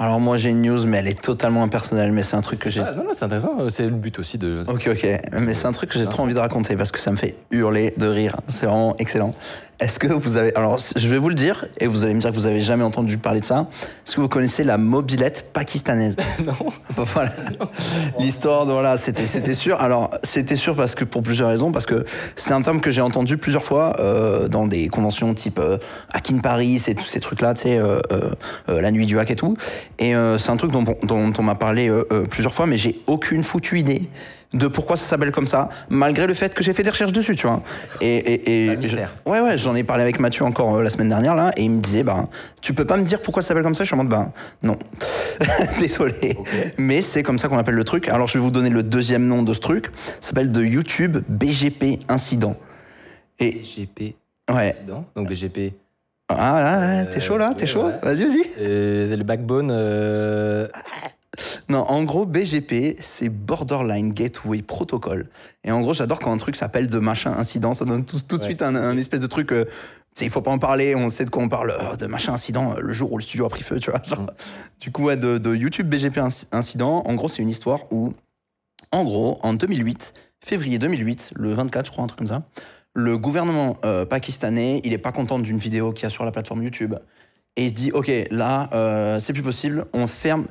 [0.00, 2.70] Alors moi j'ai une news, mais elle est totalement impersonnelle, mais c'est un truc que
[2.70, 2.80] j'ai...
[2.80, 3.56] Ah, Non, non, c'est intéressant.
[3.68, 4.64] C'est le but aussi de.
[4.68, 5.06] Ok, ok.
[5.40, 7.34] Mais c'est un truc que j'ai trop envie de raconter parce que ça me fait
[7.50, 8.36] hurler de rire.
[8.46, 9.32] C'est vraiment excellent.
[9.80, 10.54] Est-ce que vous avez.
[10.56, 12.82] Alors, je vais vous le dire, et vous allez me dire que vous avez jamais
[12.82, 13.68] entendu parler de ça.
[14.04, 16.52] Est-ce que vous connaissez la mobilette pakistanaise Non.
[16.96, 17.30] Voilà.
[18.18, 19.80] L'histoire, voilà, c'était, c'était sûr.
[19.80, 22.04] Alors, c'était sûr parce que, pour plusieurs raisons, parce que
[22.34, 25.78] c'est un terme que j'ai entendu plusieurs fois euh, dans des conventions type euh,
[26.12, 28.30] Hack in Paris et tous ces trucs-là, tu sais, euh, euh,
[28.68, 29.56] euh, la nuit du hack et tout.
[30.00, 31.88] Et euh, c'est un truc dont, dont on m'a parlé
[32.30, 34.08] plusieurs fois, mais j'ai aucune foutue idée
[34.54, 37.36] de pourquoi ça s'appelle comme ça, malgré le fait que j'ai fait des recherches dessus,
[37.36, 37.62] tu vois.
[38.00, 41.10] Et, et, et je- ouais, ouais, j'en ai parlé avec Mathieu encore euh, la semaine
[41.10, 42.28] dernière, là, et il me disait, bah,
[42.62, 44.32] tu peux pas me dire pourquoi ça s'appelle comme ça Je suis en mode, bah,
[44.62, 44.78] non.
[45.80, 46.36] Désolé.
[46.78, 48.08] Mais c'est comme ça qu'on appelle le truc.
[48.08, 49.90] Alors, je vais vous donner le deuxième nom de ce truc.
[50.20, 52.56] Ça s'appelle de YouTube BGP Incident.
[53.38, 54.16] Et, BGP.
[54.52, 54.70] ouais.
[54.70, 55.04] Incident.
[55.14, 55.74] Donc BGP.
[56.30, 57.88] Ah, ah, ouais, t'es Euh, chaud là T'es chaud?
[58.02, 58.42] Vas-y, vas-y.
[58.60, 59.70] Euh, c'est le backbone.
[59.72, 60.66] euh,
[61.68, 65.28] Non, en gros, BGP, c'est Borderline Gateway Protocol.
[65.64, 67.74] Et en gros, j'adore quand un truc s'appelle de machin incident.
[67.74, 68.48] Ça donne tout, tout de Ouais.
[68.48, 69.52] suite un, un espèce de truc.
[69.52, 69.64] euh,
[70.20, 71.70] il faut pas en parler, on sait de quoi on parle.
[71.70, 74.02] euh, de machin incident, euh, le jour où le studio a pris feu, tu vois.
[74.02, 74.30] genre.
[74.80, 78.12] Du coup, ouais, de, de YouTube BGP Inc- Incident, en gros, c'est une histoire où,
[78.90, 82.42] en gros, en 2008, février 2008, le 24, je crois, un truc comme ça,
[82.94, 86.32] le gouvernement euh, pakistanais, il est pas content d'une vidéo qu'il y a sur la
[86.32, 86.96] plateforme YouTube.
[87.56, 90.46] Et il se dit, OK, là, c'est plus possible, on ferme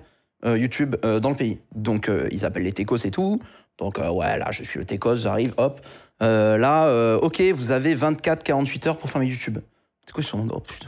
[0.46, 1.60] YouTube euh, dans le pays.
[1.76, 3.40] Donc, euh, ils appellent les techos et tout.
[3.78, 5.82] Donc, euh, ouais, là, je suis le techos, j'arrive, hop.
[6.22, 9.60] Euh, là, euh, OK, vous avez 24-48 heures pour fermer YouTube.
[10.06, 10.88] C'est quoi, ils sont en mode, oh, putain,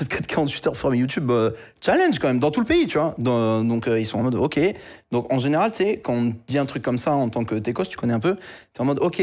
[0.00, 1.50] 24-48 heures pour fermer YouTube, euh,
[1.84, 3.14] challenge quand même, dans tout le pays, tu vois.
[3.18, 4.58] Donc, euh, ils sont en mode, OK.
[5.10, 7.56] Donc, en général, tu sais, quand on dit un truc comme ça en tant que
[7.56, 8.42] techos, tu connais un peu, tu
[8.78, 9.20] es en mode, OK,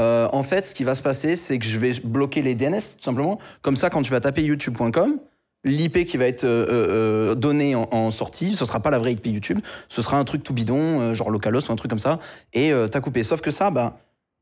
[0.00, 2.80] euh, en fait, ce qui va se passer, c'est que je vais bloquer les DNS,
[2.96, 3.38] tout simplement.
[3.62, 5.20] Comme ça, quand tu vas taper youtube.com,
[5.64, 9.12] l'IP qui va être euh, euh, donné en, en sortie, ce sera pas la vraie
[9.12, 11.98] IP YouTube, ce sera un truc tout bidon, euh, genre Localhost ou un truc comme
[11.98, 12.18] ça,
[12.52, 13.24] et euh, t'as coupé.
[13.24, 13.96] Sauf que ça, bah,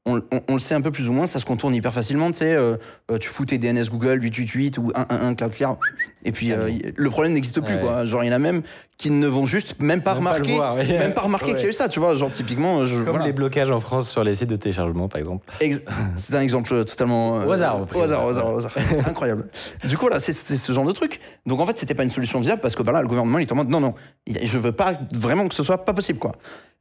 [0.05, 2.55] on, le sait un peu plus ou moins, ça se contourne hyper facilement, tu sais,
[2.55, 2.77] euh,
[3.11, 5.77] euh, tu fous tes DNS Google 888 ou 111 Cloudflare,
[6.25, 7.81] et puis euh, y- le problème n'existe plus, Ouais.
[7.81, 8.05] quoi.
[8.05, 8.63] Genre, il y en a même
[8.99, 11.53] qui ne vont juste même pas Même pas le remarquer, voir, même pas remarquer Ouais.
[11.55, 12.15] qu'il y a eu ça, tu vois.
[12.15, 13.25] Genre, typiquement, je, Comme voilà.
[13.27, 15.45] les blocages en France sur les sites de téléchargement, par exemple.
[15.61, 15.83] Ex-
[16.15, 17.41] C'est un exemple totalement.
[17.41, 18.73] euh, Au hasard, au hasard, au hasard, au hasard.
[19.07, 19.49] Incroyable.
[19.85, 21.19] Du coup, là, c'est c'est ce genre de truc.
[21.47, 23.43] Donc, en fait, c'était pas une solution viable parce que bah, là, le gouvernement, il
[23.43, 23.95] était en mode non, non,
[24.29, 26.33] je veux pas vraiment que ce soit pas possible, quoi.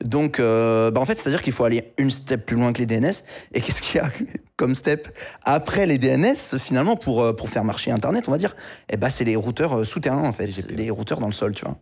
[0.04, 2.86] Donc, euh, bah, en fait, c'est-à-dire qu'il faut aller une step plus loin que les
[2.88, 3.24] DNS.
[3.54, 4.10] Et qu'est-ce qu'il y a
[4.58, 5.08] comme step
[5.44, 8.56] après les DNS, finalement, pour, euh, pour faire marcher Internet, on va dire?
[8.90, 10.48] Eh bah, c'est les routeurs euh, souterrains, en fait.
[10.48, 10.72] BGP.
[10.72, 11.78] Les routeurs dans le sol, tu vois.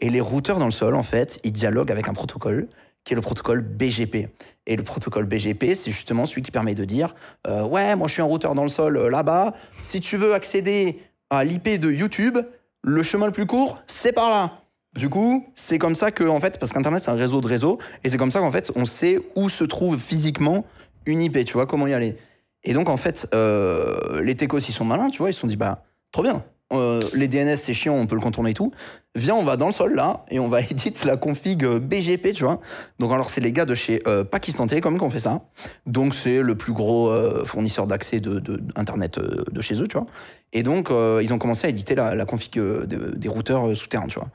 [0.00, 2.68] Et les routeurs dans le sol, en fait, ils dialoguent avec un protocole
[3.04, 4.28] qui est le protocole BGP.
[4.66, 7.14] Et le protocole BGP, c'est justement celui qui permet de dire
[7.46, 9.54] euh, Ouais, moi je suis un routeur dans le sol euh, là-bas.
[9.82, 12.38] Si tu veux accéder à l'IP de YouTube,
[12.82, 14.58] le chemin le plus court, c'est par là.
[14.94, 17.78] Du coup, c'est comme ça que, en fait, parce qu'Internet, c'est un réseau de réseaux,
[18.04, 20.66] et c'est comme ça qu'en fait, on sait où se trouve physiquement
[21.06, 22.16] une IP, tu vois, comment y aller.
[22.62, 25.46] Et donc, en fait, euh, les techos, ils sont malins, tu vois, ils se sont
[25.46, 26.44] dit Bah, trop bien.
[26.72, 28.72] Euh, les DNS, c'est chiant, on peut le contourner et tout.
[29.14, 32.32] Viens, on va dans le sol là et on va éditer la config euh, BGP,
[32.32, 32.60] tu vois.
[32.98, 35.42] Donc alors c'est les gars de chez euh, Pakistan Telecom qui ont fait ça.
[35.86, 39.86] Donc c'est le plus gros euh, fournisseur d'accès de, de- d'internet euh, de chez eux,
[39.86, 40.06] tu vois.
[40.54, 42.84] Et donc ils ont commencé à éditer la, config de-
[43.16, 44.28] des routeurs souterrains, tu vois.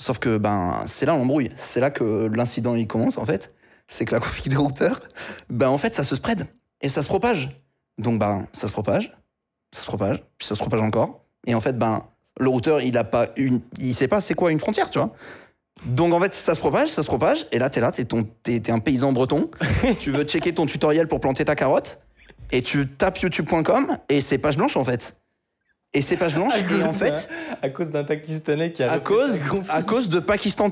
[0.00, 3.52] Sauf que ben c'est là l'embrouille, c'est là que l'incident il commence en fait.
[3.88, 5.00] C'est que la config des routeurs,
[5.50, 6.46] ben en fait ça se spread
[6.80, 7.50] et ça se propage.
[7.98, 9.16] Donc ben ça se propage,
[9.72, 11.24] ça se propage, puis ça se propage encore.
[11.46, 12.04] Et en fait ben
[12.40, 15.12] le routeur, il a pas une, il sait pas c'est quoi une frontière, tu vois.
[15.86, 18.28] Donc en fait, ça se propage, ça se propage, et là t'es là, t'es ton,
[18.42, 19.50] t'es, t'es un paysan breton,
[20.00, 22.02] tu veux checker ton tutoriel pour planter ta carotte,
[22.50, 25.18] et tu tapes youtube.com et c'est page blanche en fait.
[25.94, 27.28] Et c'est page blanche, et en fait,
[27.62, 30.68] à cause d'un Pakistanais qui a à cause, à cause de Pakistan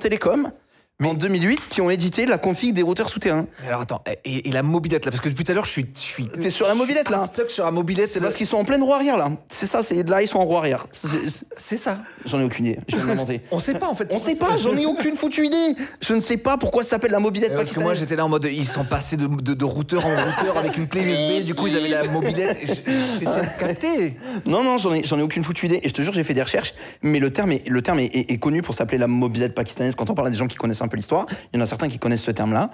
[0.98, 3.46] Telecom, en 2008, qui ont édité la config des routeurs souterrains.
[3.62, 5.70] Mais Alors attends, et, et la mobilette là, parce que depuis tout à l'heure je
[5.70, 5.86] suis.
[5.94, 8.46] Je suis T'es sur la mobilette, là suis Stock sur la mobilette, C'est parce qu'ils
[8.46, 9.30] sont en pleine roue arrière là.
[9.48, 10.86] C'est ça, c'est là ils sont en roue arrière.
[10.92, 11.98] C'est- C'est ça.
[12.24, 13.42] J'en ai aucune idée, je de l'inventer.
[13.50, 14.08] On sait pas en fait.
[14.10, 15.74] On sait pas, j'en ai aucune foutue idée.
[16.00, 18.28] Je ne sais pas pourquoi ça s'appelle la mobilette Parce que moi j'étais là en
[18.28, 21.54] mode ils sont passés de, de, de routeur en routeur avec une clé USB, du
[21.54, 22.56] coup ils avaient la mobilette.
[22.62, 22.72] et je-
[23.20, 24.16] J'essaie de capter.
[24.46, 25.80] Non, non, j'en ai, ai aucune foutue idée.
[25.82, 28.06] Et je te jure, j'ai fait des recherches, mais le terme est, le terme est,
[28.14, 29.94] est- est connu pour s'appeler la mobilette pakistanaise.
[29.94, 31.66] Quand on parle à des gens qui connaissent un peu l'histoire, il y en a
[31.66, 32.70] certains qui connaissent ce terme-là.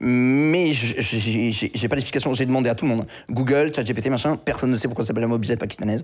[0.00, 2.34] Mais j'ai pas d'explication.
[2.34, 3.06] J'ai demandé à tout le monde.
[3.30, 6.02] Google, ChatGPT, machin, personne ne sait pourquoi ça s'appelle la mobilette pakistanaise.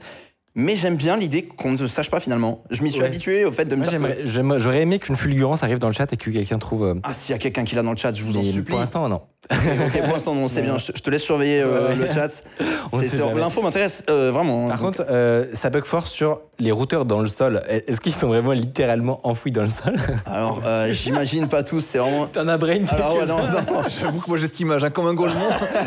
[0.54, 2.64] Mais j'aime bien l'idée qu'on ne sache pas finalement.
[2.70, 3.06] Je m'y suis Ouais.
[3.06, 4.16] habitué au fait de me Moi, dire.
[4.24, 6.84] j'aimerais- J'aurais aimé qu'une fulgurance arrive dans le chat et que quelqu'un trouve.
[6.84, 8.62] euh, Ah, s'il y a quelqu'un qui l'a dans le chat, je vous en supplie.
[8.72, 9.20] Pour l'instant, non.
[10.04, 10.76] pour l'instant, non, c'est bien.
[10.78, 12.42] Je, je te laisse surveiller euh, le chat.
[13.36, 14.66] L'info m'intéresse euh, vraiment.
[14.68, 17.62] Par Donc, contre, euh, ça bug fort sur les routeurs dans le sol.
[17.68, 19.94] Est-ce qu'ils sont vraiment littéralement enfouis dans le sol?
[20.26, 21.80] Alors, j'imagine pas tous.
[21.80, 22.26] C'est vraiment.
[22.26, 23.82] T'en as brain Alors, ouais, non, non.
[24.00, 25.38] J'avoue que moi j'ai cette image hein, comme un golemon.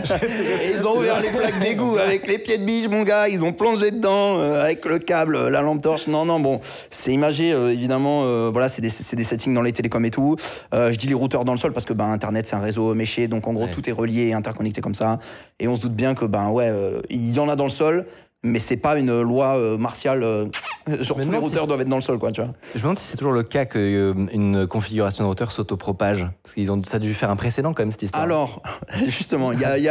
[0.06, 3.28] Et ils ont ouvert les plaques d'égout avec les pieds de biche, mon gars.
[3.28, 6.08] Ils ont plongé dedans avec le câble, euh, la lampe torche.
[6.08, 6.60] Non, non, bon,
[6.90, 8.22] c'est imagé, euh, évidemment.
[8.24, 10.36] euh, voilà, c'est des, des settings dans les télécoms et tout.
[10.74, 12.94] Euh, je dis les routeurs dans le sol parce que ben, Internet, c'est un réseau
[12.94, 13.28] méché.
[13.28, 13.72] Donc, en gros, Ouais.
[13.72, 15.20] tout est relié et interconnecté comme ça.
[15.60, 17.70] Et on se doute bien que, ben, ouais, euh, il y en a dans le
[17.70, 18.06] sol.
[18.44, 20.24] Mais c'est pas une loi euh, martiale.
[20.24, 20.46] euh,
[20.88, 22.50] tous les si routeurs doivent être dans le sol, quoi, tu vois.
[22.74, 26.26] Je me demande si c'est toujours le cas qu'une configuration de routeur s'autopropage.
[26.42, 28.24] Parce qu'ils ont ça a dû faire un précédent quand même cette histoire.
[28.24, 28.64] Alors,
[29.06, 29.90] justement, il y y y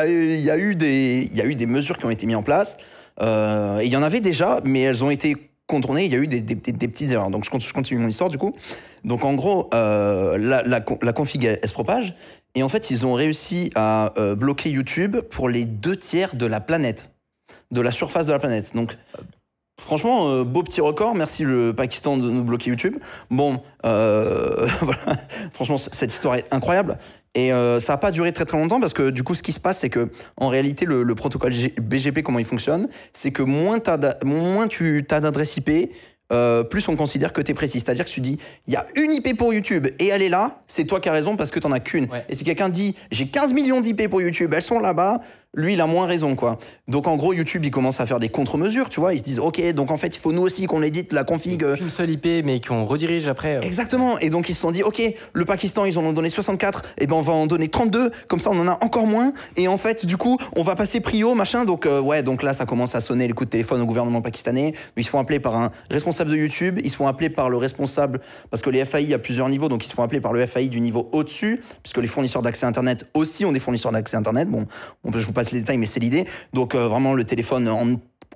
[0.51, 2.77] a eu des- il y a eu des mesures qui ont été mises en place.
[3.20, 6.05] Euh, il y en avait déjà, mais elles ont été contournées.
[6.05, 7.31] Il y a eu des, petites erreurs.
[7.31, 8.55] Donc, je continue, mon histoire, du coup.
[9.05, 12.14] Donc, en gros, euh, la, la, con- la config, elle, elle se propage.
[12.55, 16.46] Et en fait, ils ont réussi à euh, bloquer YouTube pour les deux tiers de
[16.46, 17.12] la planète,
[17.70, 18.75] de la surface de la planète.
[18.75, 18.96] Donc,
[19.81, 21.14] Franchement, euh, beau petit record.
[21.14, 22.97] Merci le Pakistan de nous bloquer YouTube.
[23.31, 25.01] Bon, euh, voilà.
[25.53, 26.99] Franchement, cette histoire est incroyable.
[27.35, 29.53] Et euh, ça n'a pas duré très très longtemps parce que du coup, ce qui
[29.53, 33.31] se passe, c'est que en réalité, le, le protocole G- BGP, comment il fonctionne, c'est
[33.31, 33.90] que moins, tu
[35.11, 35.93] as d'adresse IP,
[36.33, 37.81] euh, plus on considère que tu es précis.
[37.81, 40.59] C'est-à-dire que tu dis, il y a une IP pour YouTube et elle est là,
[40.66, 42.05] c'est toi qui as raison parce que tu n'en as qu'une.
[42.05, 42.25] Ouais.
[42.29, 45.21] Et si quelqu'un dit, j'ai 15 millions d'IP pour YouTube, elles sont là-bas,
[45.54, 46.58] lui, il a moins raison, quoi.
[46.86, 49.14] Donc en gros, YouTube, il commence à faire des contre-mesures, tu vois.
[49.14, 51.64] Ils se disent, ok, donc en fait, il faut nous aussi qu'on édite la config.
[51.64, 53.56] euh, Une seule IP, mais qu'on redirige après.
[53.56, 53.60] euh.
[53.62, 54.16] Exactement.
[54.20, 57.06] Et donc ils se sont dit, ok, le Pakistan, ils en ont donné 64, et
[57.08, 59.32] ben on va en donner 32, comme ça on en a encore moins.
[59.56, 61.64] Et en fait, du coup, on va passer prio, machin.
[61.64, 64.22] Donc euh, ouais, donc là ça commence à sonner les coups de téléphone au gouvernement
[64.22, 64.72] pakistanais.
[64.96, 67.56] Ils se font appeler par un responsable de YouTube, ils se font appeler par le
[67.56, 70.20] responsable, parce que les FAI, il y a plusieurs niveaux, donc ils se font appeler
[70.20, 73.90] par le FAI du niveau au-dessus, puisque les fournisseurs d'accès Internet aussi ont des fournisseurs
[73.90, 74.48] d'accès Internet.
[74.48, 74.66] Bon,
[75.02, 76.26] on peut, je vous les détails, mais c'est l'idée.
[76.53, 77.87] Donc euh, vraiment le téléphone en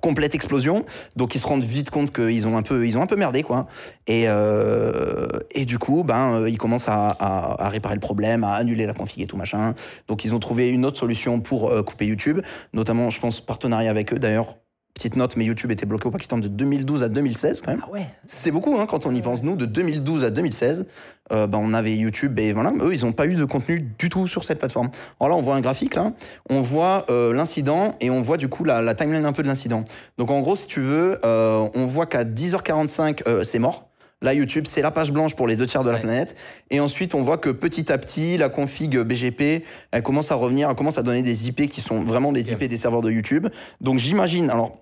[0.01, 0.85] complète explosion.
[1.15, 3.43] Donc ils se rendent vite compte qu'ils ont un peu, ils ont un peu merdé
[3.43, 3.67] quoi.
[4.07, 8.85] Et, euh, et du coup, ben euh, ils commencent à, réparer le problème, à annuler
[8.85, 9.73] la config et tout machin.
[10.07, 12.41] Donc ils ont trouvé une autre solution pour couper YouTube,
[12.73, 14.19] notamment, je pense, partenariat avec eux.
[14.19, 14.57] D'ailleurs,
[14.95, 17.83] petite note, mais YouTube était bloqué au Pakistan de 2012 à 2016 quand même.
[17.85, 18.07] Ah ouais.
[18.25, 19.43] C'est beaucoup hein, quand on y pense.
[19.43, 20.87] Nous, de 2012 à 2016,
[21.33, 24.09] euh, ben, on avait YouTube et voilà, eux, ils n'ont pas eu de contenu du
[24.09, 24.89] tout sur cette plateforme.
[25.19, 26.13] Alors là, on voit un graphique, là,
[26.49, 29.47] on voit euh, l'incident et on voit du coup la, la timeline un peu de
[29.47, 29.83] l'incident.
[30.17, 33.89] Donc en gros, si tu veux, euh, on voit qu'à 10h45, euh, c'est mort.
[34.25, 36.01] Là, YouTube, c'est la page blanche pour les deux tiers de la Ouais.
[36.01, 36.35] planète.
[36.71, 40.67] Et ensuite, on voit que petit à petit, la config BGP, elle commence à revenir,
[40.67, 43.47] elle commence à donner des IP qui sont vraiment des IP des serveurs de YouTube.
[43.81, 44.79] Donc j'imagine, alors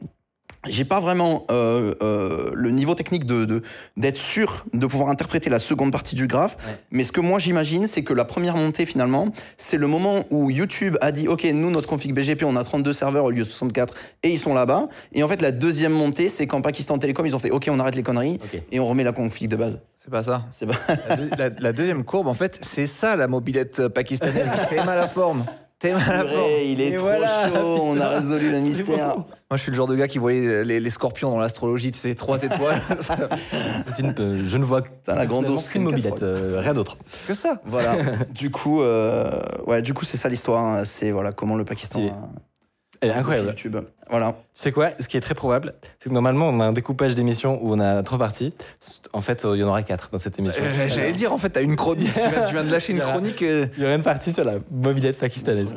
[0.68, 3.62] j'ai pas vraiment euh, euh, le niveau technique de de-
[3.98, 6.74] d'être sûr de pouvoir interpréter la seconde partie du graphe, Ouais.
[6.92, 10.50] mais ce que moi j'imagine, c'est que la première montée finalement, c'est le moment où
[10.50, 13.50] YouTube a dit ok nous notre config BGP on a 32 serveurs au lieu de
[13.50, 17.26] 64 et ils sont là-bas, et en fait la deuxième montée c'est quand Pakistan Telecom
[17.26, 18.40] ils ont fait ok on arrête les conneries
[18.72, 19.80] et on remet la config de base.
[19.96, 20.44] C'est pas ça.
[20.52, 20.74] C'est pas-
[21.08, 24.50] La, deux- la- la deuxième courbe, en fait, c'est ça la mobilette euh, pakistanaise.
[24.70, 25.46] T'es mal à la forme.
[25.84, 26.30] T'es mal à la forme.
[26.32, 29.16] Purée, il est Et trop voilà, chaud, on a résolu le mystère.
[29.18, 32.00] Moi, je suis le genre de gars qui voyait les, les scorpions dans l'astrologie, tu
[32.00, 32.80] sais, trois étoiles.
[33.02, 33.30] Ça-
[33.94, 36.30] C'est une- euh, je ne vois Putain, la grande ours, c'est qu'une une mobilette, casserole.
[36.30, 36.98] euh, rien d'autre.
[37.28, 37.60] que ça.
[37.66, 37.96] Voilà.
[38.34, 39.30] du coup, euh,
[39.68, 40.64] ouais, du coup c'est ça l'histoire.
[40.64, 40.86] hein.
[40.86, 42.00] C'est voilà comment le Pakistan.
[42.00, 42.30] A-
[43.04, 43.50] Elle est incroyable.
[43.50, 43.78] YouTube.
[44.10, 44.36] Voilà.
[44.54, 44.90] C'est quoi?
[45.00, 47.80] Ce qui est très probable, c'est que normalement, on a un découpage d'émissions où on
[47.80, 48.54] a trois parties.
[49.12, 50.64] En fait, il y en aura quatre dans cette émission.
[50.64, 52.14] Euh, J'allais le dire, en fait, t'as une chronique.
[52.14, 53.42] Tu viens, tu viens de lâcher une chronique.
[53.42, 55.76] euh, Il y aura une partie sur la mobilette pakistanaise.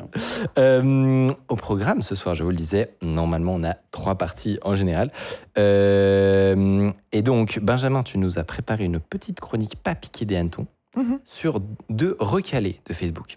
[0.58, 4.76] Euh, au programme ce soir, je vous le disais, normalement on a trois parties en
[4.76, 5.10] général.
[5.58, 10.66] Euh, et donc, Benjamin, tu nous as préparé une petite chronique pas piquée des hannetons
[10.96, 11.18] Mhm.
[11.26, 11.60] sur
[11.90, 13.36] deux recalés de Facebook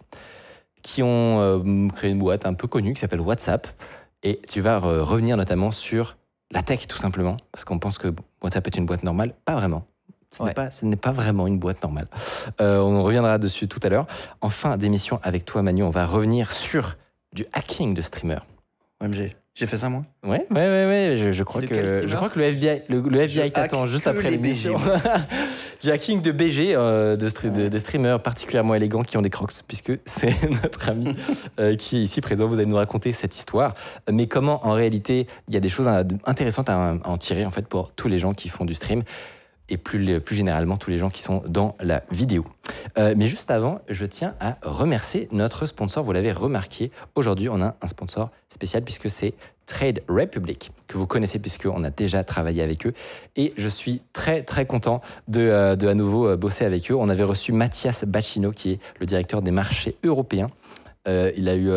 [0.81, 3.67] qui ont euh, créé une boîte un peu connue qui s'appelle WhatsApp.
[4.23, 6.17] Et tu vas euh, revenir notamment sur
[6.51, 9.33] la tech tout simplement, parce qu'on pense que WhatsApp est une boîte normale.
[9.45, 9.85] Pas vraiment.
[10.31, 12.07] Ce n'est pas, ce n'est pas vraiment une boîte normale.
[12.61, 14.05] Euh, on reviendra dessus tout à l'heure.
[14.41, 16.97] En fin d'émission avec toi, Manu, on va revenir sur
[17.33, 18.45] du hacking de streamers.
[19.01, 19.35] OMG.
[19.59, 20.03] J'ai fait ça moi.
[20.23, 21.15] Ouais, ouais, ouais, ouais.
[21.17, 24.07] Je, je crois De que je crois que le FBI, le, le FBI t'attend juste
[24.07, 24.77] après l'émission.
[24.77, 24.89] BG,
[25.83, 29.29] du hacking de BG, euh, de, stre- de- des streamers particulièrement élégants qui ont des
[29.29, 31.13] crocs, puisque c'est notre ami
[31.59, 32.47] euh, qui est ici présent.
[32.47, 33.73] Vous allez nous raconter cette histoire.
[34.09, 35.89] Mais comment, en réalité, il y a des choses
[36.25, 39.03] intéressantes à, à en tirer en fait pour tous les gens qui font du stream.
[39.69, 42.45] Et plus, généralement tous les gens qui sont dans la vidéo.
[42.97, 46.03] Euh, mais juste avant, je tiens à remercier notre sponsor.
[46.03, 49.33] Vous l'avez remarqué, aujourd'hui, on a un sponsor spécial puisque c'est
[49.65, 52.93] Trade Republic, que vous connaissez puisqu'on a déjà travaillé avec eux.
[53.35, 56.95] Et je suis très, très content de, euh, à nouveau euh, bosser avec eux.
[56.95, 60.49] On avait reçu Mathias Bacchino, qui est le directeur des marchés européens.
[61.07, 61.71] il a eu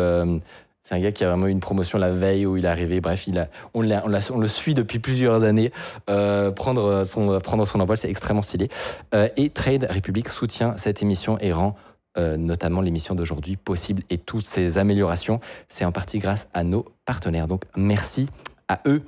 [0.83, 2.99] c'est un gars qui a vraiment eu une promotion la veille où il est arrivé.
[2.99, 5.71] Bref, il a, on, le suit depuis plusieurs années.
[6.09, 8.67] Euh, prendre, son, prendre son envol, c'est extrêmement stylé.
[9.15, 11.75] Euh, et Trade Republic soutient cette émission et rend
[12.17, 14.03] euh, notamment l'émission d'aujourd'hui possible.
[14.09, 17.47] Et toutes ces améliorations, c'est en partie grâce à nos partenaires.
[17.47, 18.27] Donc merci
[18.67, 19.03] à eux.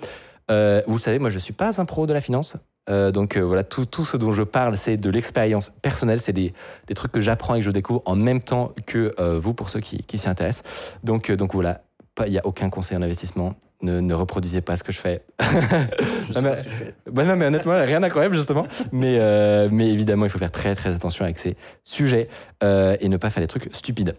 [0.88, 2.56] vous le savez, moi je ne suis pas un pro de la finance.
[2.90, 6.34] Euh, donc euh, voilà, tout, tout, ce dont je parle, c'est de l'expérience personnelle, c'est
[6.34, 6.54] des,
[6.88, 9.70] des, trucs que j'apprends et que je découvre en même temps que euh, vous, pour
[9.70, 10.64] ceux qui, qui s'y intéressent.
[11.04, 11.82] Donc, donc voilà,
[12.26, 13.56] il n'y a aucun conseil en investissement.
[13.82, 15.24] Ne, ne, reproduisez pas ce que je fais.
[15.42, 16.96] je sais pas ce que je fais.
[17.12, 18.66] Bah non, mais honnêtement, rien d'incroyable justement.
[18.92, 19.20] mais,
[19.70, 22.30] mais évidemment, il faut faire très très attention avec ces sujets
[22.64, 24.16] et ne pas faire des trucs stupides.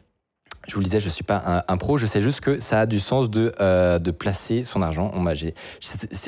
[0.67, 2.81] Je vous le disais, je ne suis pas un, pro, je sais juste que ça
[2.81, 5.11] a du sens de, euh, de placer son argent.
[5.15, 5.21] On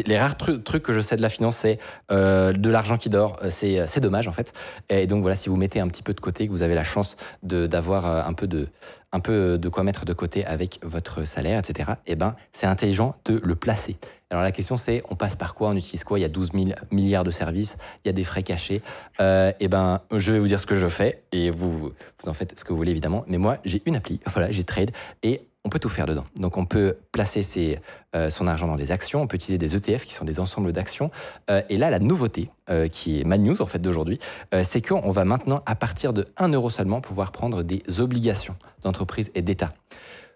[0.07, 1.79] les rares trucs que je sais de la finance, c'est
[2.11, 3.38] euh, de l'argent qui dort.
[3.48, 4.53] C'est dommage en fait.
[4.88, 6.85] Et donc voilà, si vous mettez un petit peu de côté, que vous avez la
[6.85, 8.68] chance d'avoir euh, un peu de,
[9.12, 13.14] un peu de quoi mettre de côté avec votre salaire, etc., eh ben, c'est intelligent
[13.25, 13.97] de le placer.
[14.31, 16.18] Alors la question c'est, on passe par quoi, on utilise quoi?
[16.18, 18.83] Il y a 12 000 milliards de services, il y a des frais cachés.
[19.21, 21.92] Euh, eh ben, je vais vous dire ce que je fais et vous, vous
[22.27, 23.25] en faites ce que vous voulez évidemment.
[23.27, 24.90] Mais moi, j'ai une appli, voilà, j'ai Trade
[25.23, 26.25] et on peut tout faire dedans.
[26.37, 27.79] Donc on peut placer
[28.17, 30.73] euh, son argent dans des actions, on peut utiliser des ETF qui sont des ensembles
[30.73, 31.11] d'actions.
[31.51, 34.19] Euh, et là, la nouveauté, euh, qui est ma news en fait d'aujourd'hui,
[34.63, 39.31] c'est qu'on va maintenant, à partir de 1 euro seulement, pouvoir prendre des obligations d'entreprise
[39.35, 39.69] et d'État.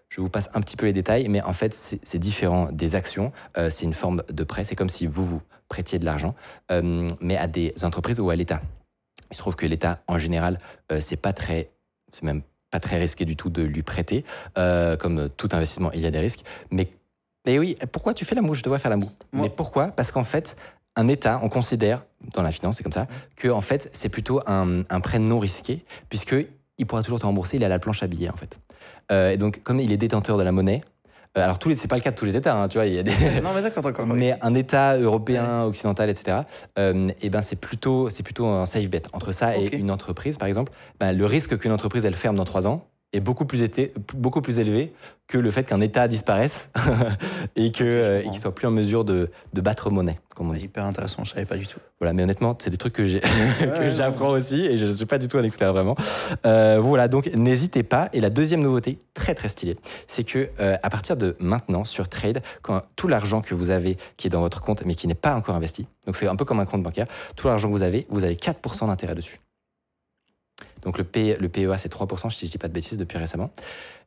[0.07, 3.31] Je vous passe un petit peu les détails, mais en fait, c'est différent des actions.
[3.55, 4.63] c'est une forme de prêt.
[4.63, 6.35] C'est comme si vous vous prêtiez de l'argent,
[7.21, 8.61] mais à des entreprises ou à l'État.
[9.31, 10.59] Il se trouve que l'État, en général,
[10.99, 11.71] c'est pas très,
[12.11, 14.25] c'est même pas très risqué du tout de lui prêter.
[14.57, 16.43] Euh, comme tout investissement, il y a des risques.
[16.71, 16.89] Mais
[17.45, 19.11] et oui, pourquoi tu fais la moue Je devrais faire la moue.
[19.31, 19.89] Mais pourquoi?
[19.89, 20.55] Parce qu'en fait,
[20.95, 23.05] un État, on considère, dans la finance, c'est comme ça,
[23.35, 26.35] que en fait, c'est plutôt un, un, prêt non risqué, puisque
[26.79, 28.57] il pourra toujours te rembourser, il a la planche à billets, en fait.
[29.11, 30.81] Euh, et donc, comme il est détenteur de la monnaie,
[31.35, 32.85] alors, tous les, c'est pas le cas de tous les États, hein, tu vois.
[32.85, 33.11] Il y a des...
[33.41, 34.05] non, mais d'accord, d'accord.
[34.07, 36.41] mais un État européen, occidental, etc.
[36.77, 39.89] Euh, et eh ben, c'est plutôt, c'est plutôt un safe bet entre ça et une
[39.89, 40.71] entreprise, par exemple.
[40.99, 44.41] Ben, le risque qu'une entreprise elle ferme dans trois ans est beaucoup plus, été, beaucoup
[44.41, 44.91] plus élevé
[45.27, 46.71] que le fait qu'un État disparaisse
[47.55, 50.63] et qu'il euh, ne soit plus en mesure de, de battre monnaie, comme on dit.
[50.63, 51.79] Hyper intéressant, je savais pas du tout.
[51.99, 53.05] Voilà, mais honnêtement, c'est des trucs que
[53.89, 55.95] j'apprends aussi et je ne suis pas du tout un expert vraiment.
[56.45, 58.09] Euh, voilà, donc n'hésitez pas.
[58.13, 62.07] Et la deuxième nouveauté, très très stylée, c'est que euh, à partir de maintenant sur
[62.07, 65.15] Trade, quand tout l'argent que vous avez qui est dans votre compte mais qui n'est
[65.15, 67.83] pas encore investi, donc c'est un peu comme un compte bancaire, tout l'argent que vous
[67.83, 69.39] avez, vous avez 4% d'intérêt dessus.
[70.83, 71.05] Donc le,
[71.39, 73.51] le PEA, c'est 3%, si je dis pas de bêtises, depuis récemment.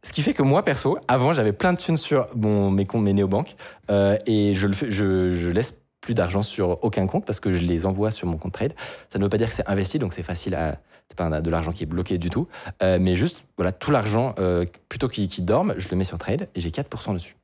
[0.03, 3.03] Ce qui fait que moi, perso, avant, j'avais plein de thunes sur bon, mes comptes,
[3.03, 3.57] mes néobanques,
[3.91, 7.53] euh, et je, le fais, je, je laisse plus d'argent sur aucun compte parce que
[7.53, 8.75] je les envoie sur mon compte trade.
[9.09, 10.79] Ça ne veut pas dire que c'est investi, donc c'est facile à.
[11.09, 12.49] C'est pas de l'argent qui est bloqué du tout,
[12.83, 16.19] euh, mais juste, voilà, tout l'argent, euh, plutôt qu'il qui dorme, je le mets sur
[16.19, 17.37] trade et j'ai 4% dessus.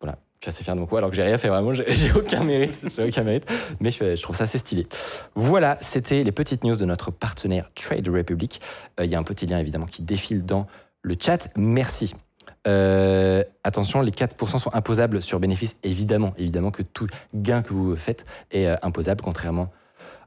[0.00, 2.12] Voilà, je suis assez fier de mon coup, alors que j'ai rien fait vraiment, j'ai
[2.16, 4.86] aucun mérite, j'ai aucun mérite, mais je, trouve ça assez stylé.
[5.34, 8.60] Voilà, c'était les petites news de notre partenaire Trade Republic.
[9.00, 10.68] Euh, il y a un petit lien évidemment qui défile dans
[11.02, 11.48] le chat.
[11.56, 12.14] Merci.
[12.66, 17.96] Euh, attention, les 4% sont imposables sur bénéfice, évidemment, évidemment que tout gain que vous
[17.96, 19.70] faites est euh, imposable, contrairement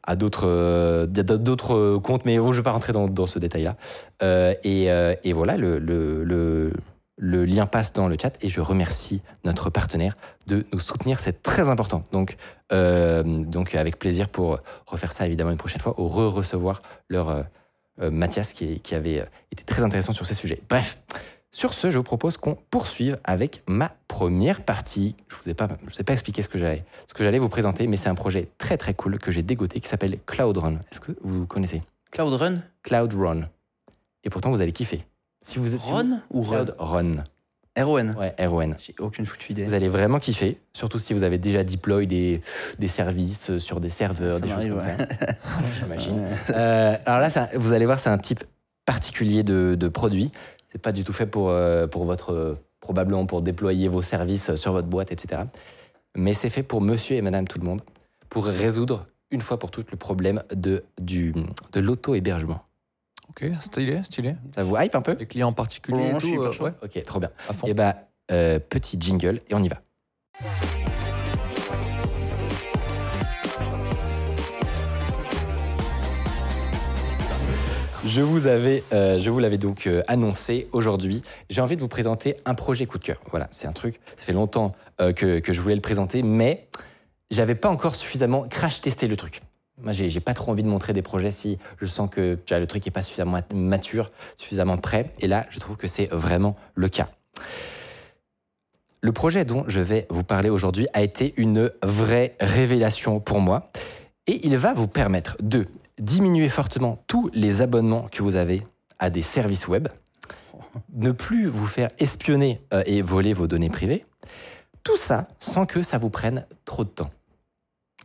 [0.07, 3.75] à d'autres d'autres comptes, mais je ne vais pas rentrer dans, ce détail-là.
[4.63, 6.71] Et, voilà, le,
[7.17, 10.15] lien passe dans le chat et je remercie notre partenaire
[10.47, 11.19] de nous soutenir.
[11.19, 12.03] C'est très important.
[12.11, 12.37] Donc,
[12.71, 17.43] euh, donc avec plaisir pour refaire ça évidemment une prochaine fois ou re-recevoir leur euh,
[18.01, 20.61] euh, Mathias qui, qui, avait été très intéressant sur ces sujets.
[20.69, 20.99] Bref,
[21.55, 25.15] sur ce, je vous propose qu'on poursuive avec ma première partie.
[25.29, 27.23] Je ne vous ai pas, je vous ai pas expliqué ce que j'allais, ce que
[27.23, 30.19] j'allais vous présenter, mais c'est un projet très très cool que j'ai dégoté qui s'appelle
[30.25, 30.79] Cloud Run.
[30.91, 31.81] Est-ce que vous connaissez?
[32.11, 32.59] Cloud Run?
[32.83, 33.47] Cloud Run.
[34.25, 35.05] Et pourtant, vous allez kiffer.
[35.43, 36.65] Si vous êtes Ron ou Run?
[36.77, 37.23] Ron.
[38.17, 38.75] Ouais, R-O-N.
[38.77, 39.63] J'ai aucune foutue idée.
[39.65, 42.41] Vous allez vraiment kiffer, surtout si vous avez déjà deploy des,
[42.79, 44.97] des services sur des serveurs, des choses comme ça.
[45.79, 46.21] J'imagine.
[46.49, 48.43] Euh, alors là, vous allez voir, c'est un type
[48.85, 50.31] particulier de, de produit.
[50.75, 54.73] C'est pas du tout fait pour, euh, pour votre, probablement pour déployer vos services sur
[54.73, 55.43] votre boîte, etc.
[56.17, 57.81] Mais c'est fait pour monsieur et madame tout le monde,
[58.27, 61.33] pour résoudre une fois pour toutes le problème de, du,
[61.71, 62.59] de l'auto-hébergement.
[63.29, 64.35] Ok, stylé, stylé.
[64.53, 65.15] Ça vous hype un peu?
[65.17, 67.29] Les clients en particulier et tout, euh, Ok, trop bien.
[67.49, 67.95] Et eh bah,
[68.33, 69.77] euh, petit jingle et on y va.
[78.05, 81.23] Je vous avais, euh, je vous l'avais donc euh, annoncé aujourd'hui.
[81.49, 83.17] J'ai envie de vous présenter un projet coup de cœur.
[83.31, 83.99] Voilà, c'est un truc.
[84.15, 86.67] Ça fait longtemps euh, que, je voulais le présenter, mais
[87.31, 89.41] j'avais pas encore suffisamment crash testé le truc.
[89.81, 92.85] Moi, j'ai pas trop envie de montrer des projets si je sens que le truc
[92.85, 95.11] est pas suffisamment mature, suffisamment prêt.
[95.19, 97.09] Et là, je trouve que c'est vraiment le cas.
[99.01, 103.71] Le projet dont je vais vous parler aujourd'hui a été une vraie révélation pour moi
[104.27, 105.67] et il va vous permettre de
[105.99, 108.65] diminuer fortement tous les abonnements que vous avez
[108.99, 109.87] à des services web,
[110.93, 114.05] ne plus vous faire espionner euh, et voler vos données privées,
[114.83, 117.09] tout ça sans que ça vous prenne trop de temps.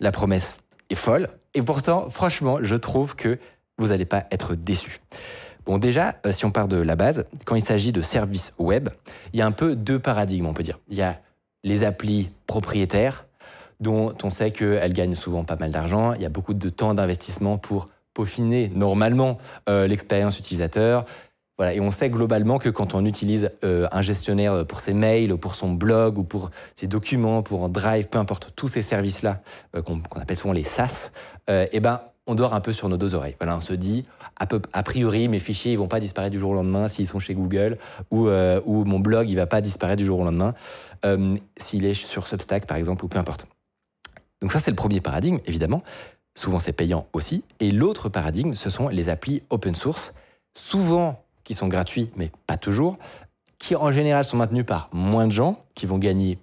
[0.01, 3.39] La promesse est folle et pourtant, franchement, je trouve que
[3.79, 5.01] vous n'allez pas être déçus.
[5.67, 8.89] Bon, déjà, euh, si on part de la base, quand il s'agit de services web,
[9.33, 10.79] il y a un peu deux paradigmes, on peut dire.
[10.89, 11.21] Il y a
[11.65, 13.27] les applis propriétaires,
[13.81, 16.13] dont on sait qu'elles gagnent souvent pas mal d'argent.
[16.15, 19.39] Il y a beaucoup de temps d'investissement pour peaufiner normalement
[19.69, 21.05] euh, l'expérience utilisateur.
[21.57, 25.31] Voilà, et on sait globalement que quand on utilise euh, un gestionnaire pour ses mails,
[25.33, 28.81] ou pour son blog, ou pour ses documents, pour un Drive, peu importe, tous ces
[28.81, 29.43] services-là,
[29.77, 31.11] euh, qu'on appelle souvent les SaaS,
[31.49, 33.37] eh ben, on dort un peu sur nos deux oreilles.
[33.41, 36.55] Voilà, on se dit, a, priori, mes fichiers, ils vont pas disparaître du jour au
[36.55, 37.77] lendemain s'ils sont chez Google,
[38.13, 40.55] ou, ou mon blog, il va pas disparaître du jour au lendemain
[41.57, 43.49] s'il est sur Substack, par exemple, ou peu importe.
[44.41, 45.83] Donc ça, c'est le premier paradigme, évidemment.
[46.35, 47.45] Souvent, c'est payant aussi.
[47.61, 50.15] Et l'autre paradigme, ce sont les applis open source,
[50.55, 52.99] souvent qui sont gratuits, mais pas toujours,
[53.59, 56.39] qui en général sont maintenus par moins de gens, qui vont gagner,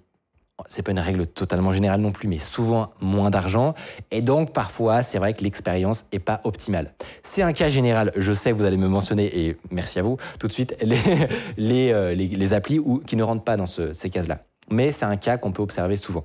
[0.66, 3.74] c'est pas une règle totalement générale non plus, mais souvent moins d'argent.
[4.10, 6.94] Et donc, parfois, c'est vrai que l'expérience est pas optimale.
[7.22, 10.46] C'est un cas général, je sais vous allez me mentionner, et merci à vous, tout
[10.48, 10.76] de suite,
[11.56, 14.40] les, euh, les, les applis qui ne rentrent pas dans ce- ces cases-là.
[14.70, 16.24] Mais c'est un cas qu'on peut observer souvent.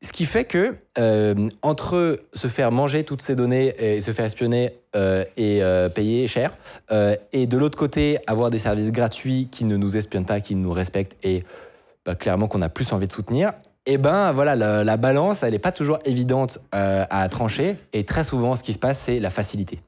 [0.00, 4.26] Ce qui fait que euh, entre se faire manger toutes ces données et se faire
[4.26, 6.56] espionner euh, et euh, payer cher,
[7.32, 10.72] et de l'autre côté avoir des services gratuits qui ne nous espionnent pas, qui nous
[10.72, 11.42] respectent et
[12.04, 13.52] bah, clairement qu'on a plus envie de soutenir,
[13.86, 18.22] et ben voilà la, la balance elle n'est pas toujours évidente à trancher et très
[18.22, 19.80] souvent ce qui se passe c'est la facilité.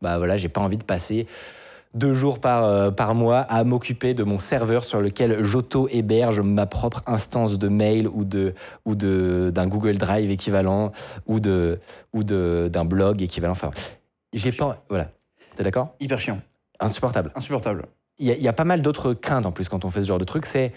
[0.00, 1.26] Bah voilà j'ai pas envie de passer
[1.94, 6.66] deux jours par, euh, par mois à m'occuper de mon serveur sur lequel j'auto-héberge ma
[6.66, 8.54] propre instance de mail ou de
[8.86, 10.92] ou de d'un Google Drive équivalent
[11.26, 11.78] ou de
[12.12, 13.52] ou de d'un blog équivalent.
[13.52, 13.70] Enfin,
[14.32, 15.08] j'ai pas voilà.
[15.56, 15.94] T'es d'accord?
[16.00, 16.40] Hyper chiant.
[16.80, 17.30] Insupportable.
[17.34, 17.84] Insupportable.
[18.18, 20.02] Il y, a- il y a pas mal d'autres craintes en plus quand on fait
[20.02, 20.46] ce genre de truc.
[20.46, 20.72] C'est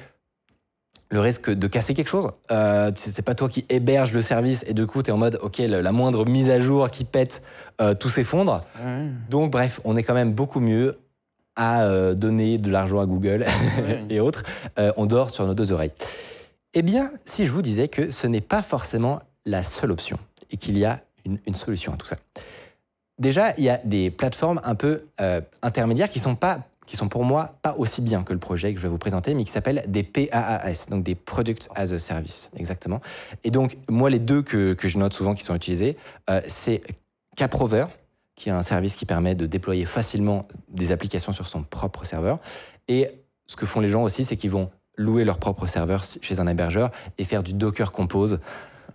[1.09, 2.31] le risque de casser quelque chose.
[2.51, 5.39] Euh, c'est pas toi qui héberge le service et du coup tu es en mode
[5.41, 7.41] ok la, la moindre mise à jour qui pète
[7.79, 8.63] euh, tout s'effondre.
[9.29, 10.97] Donc bref, on est quand même beaucoup mieux
[11.55, 13.45] à euh, donner de l'argent à Google
[14.09, 14.43] et autres.
[14.79, 15.91] Euh, on dort sur nos deux oreilles.
[16.73, 20.17] Eh bien, si je vous disais que ce n'est pas forcément la seule option
[20.51, 22.17] et qu'il y a une, une solution à tout ça.
[23.17, 27.09] Déjà, il y a des plateformes un peu euh, intermédiaires qui sont pas qui sont
[27.09, 29.51] pour moi pas aussi bien que le projet que je vais vous présenter, mais qui
[29.51, 33.01] s'appellent des PaaS, donc des Products as a Service, exactement.
[33.43, 35.97] Et donc, moi, les deux que, que je note souvent qui sont utilisés,
[36.29, 36.81] euh, c'est
[37.35, 37.85] Caprover,
[38.35, 42.39] qui est un service qui permet de déployer facilement des applications sur son propre serveur.
[42.87, 43.09] Et
[43.47, 46.47] ce que font les gens aussi, c'est qu'ils vont louer leur propre serveur chez un
[46.47, 48.31] hébergeur et faire du Docker Compose.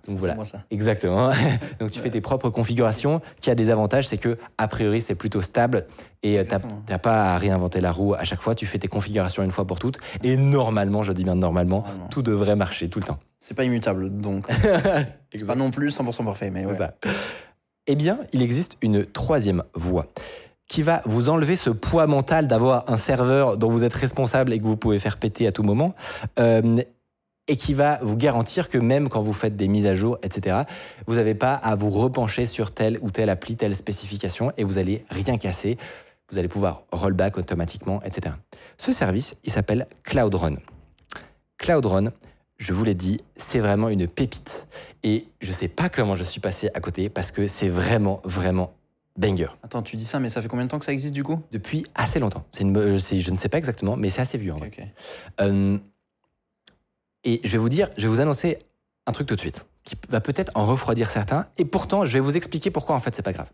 [0.06, 0.34] Donc c'est voilà.
[0.34, 0.64] moi, ça.
[0.70, 1.30] Exactement.
[1.78, 5.14] Donc tu fais tes propres configurations, qui a des avantages, c'est que a priori c'est
[5.14, 5.86] plutôt stable
[6.22, 6.44] et euh,
[6.86, 8.54] t'as pas à réinventer la roue à chaque fois.
[8.54, 12.08] Tu fais tes configurations une fois pour toutes et normalement, je dis bien normalement, Normalement.
[12.08, 13.18] tout devrait marcher tout le temps.
[13.38, 14.46] C'est pas immutable, donc.
[15.34, 16.74] c'est pas non plus 100% parfait, mais C'est ouais.
[16.74, 16.94] ça.
[17.92, 20.06] Eh bien, il existe une troisième voie
[20.68, 24.60] qui va vous enlever ce poids mental d'avoir un serveur dont vous êtes responsable et
[24.60, 25.96] que vous pouvez faire péter à tout moment,
[26.38, 26.80] euh,
[27.48, 30.58] et qui va vous garantir que même quand vous faites des mises à jour, etc.,
[31.08, 34.78] vous n'avez pas à vous repencher sur telle ou telle appli, telle spécification, et vous
[34.78, 35.76] allez rien casser.
[36.30, 38.36] Vous allez pouvoir rollback automatiquement, etc.
[38.78, 40.58] Ce service, il s'appelle Cloud Run.
[41.58, 42.12] Cloud Run,
[42.60, 44.68] je vous l'ai dit, c'est vraiment une pépite.
[45.02, 48.74] Et je sais pas comment je suis passé à côté parce que c'est vraiment, vraiment
[49.16, 49.48] banger.
[49.62, 51.42] Attends, tu dis ça, mais ça fait combien de temps que ça existe du coup?
[51.52, 52.44] Depuis assez longtemps.
[52.52, 54.68] C'est une, euh, c'est- je ne sais pas exactement, mais c'est assez vieux en vrai.
[54.68, 54.84] ok.
[55.40, 55.78] Euh,
[57.24, 58.58] et je vais vous dire, je vais vous annoncer
[59.06, 61.46] un truc tout de suite qui va peut-être en refroidir certains.
[61.56, 63.50] Et pourtant, je vais vous expliquer pourquoi en fait c'est pas grave.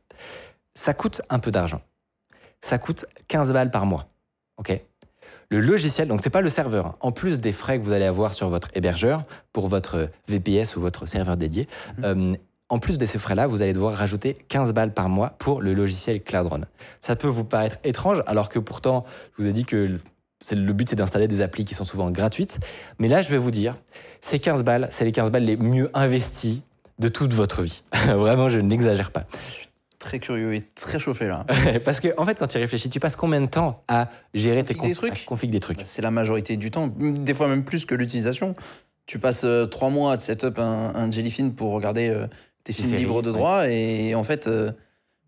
[0.74, 1.80] Ça coûte un peu d'argent.
[2.60, 4.08] Ça coûte 15 balles par mois.
[4.56, 4.80] Ok?
[5.48, 8.34] Le logiciel, donc c'est pas le serveur, en plus des frais que vous allez avoir
[8.34, 11.68] sur votre hébergeur pour votre VPS ou votre serveur dédié,
[12.02, 12.34] euh,
[12.68, 15.72] en plus de ces frais-là, vous allez devoir rajouter 15 balles par mois pour le
[15.72, 16.60] logiciel Cloud Run.
[16.98, 19.04] Ça peut vous paraître étrange, alors que pourtant,
[19.36, 19.98] je vous ai dit que
[20.52, 22.58] le but c'est d'installer des applis qui sont souvent gratuites.
[22.98, 23.76] Mais là, je vais vous dire,
[24.20, 26.62] ces 15 balles, c'est les 15 balles les mieux investies
[26.98, 27.82] de toute votre vie.
[28.06, 29.24] Vraiment, je n'exagère pas.
[29.98, 31.44] Très curieux et très chauffé là.
[31.84, 34.74] Parce que, en fait, quand tu réfléchis, tu passes combien de temps à gérer tes
[34.74, 37.84] Config des trucs config des trucs C'est la majorité du temps, des fois même plus
[37.86, 38.54] que l'utilisation.
[39.06, 42.26] Tu passes euh, trois mois à te setup un, un Jellyfin pour regarder euh,
[42.64, 43.36] tes films séries, libres de ouais.
[43.36, 44.72] droit et en fait, euh,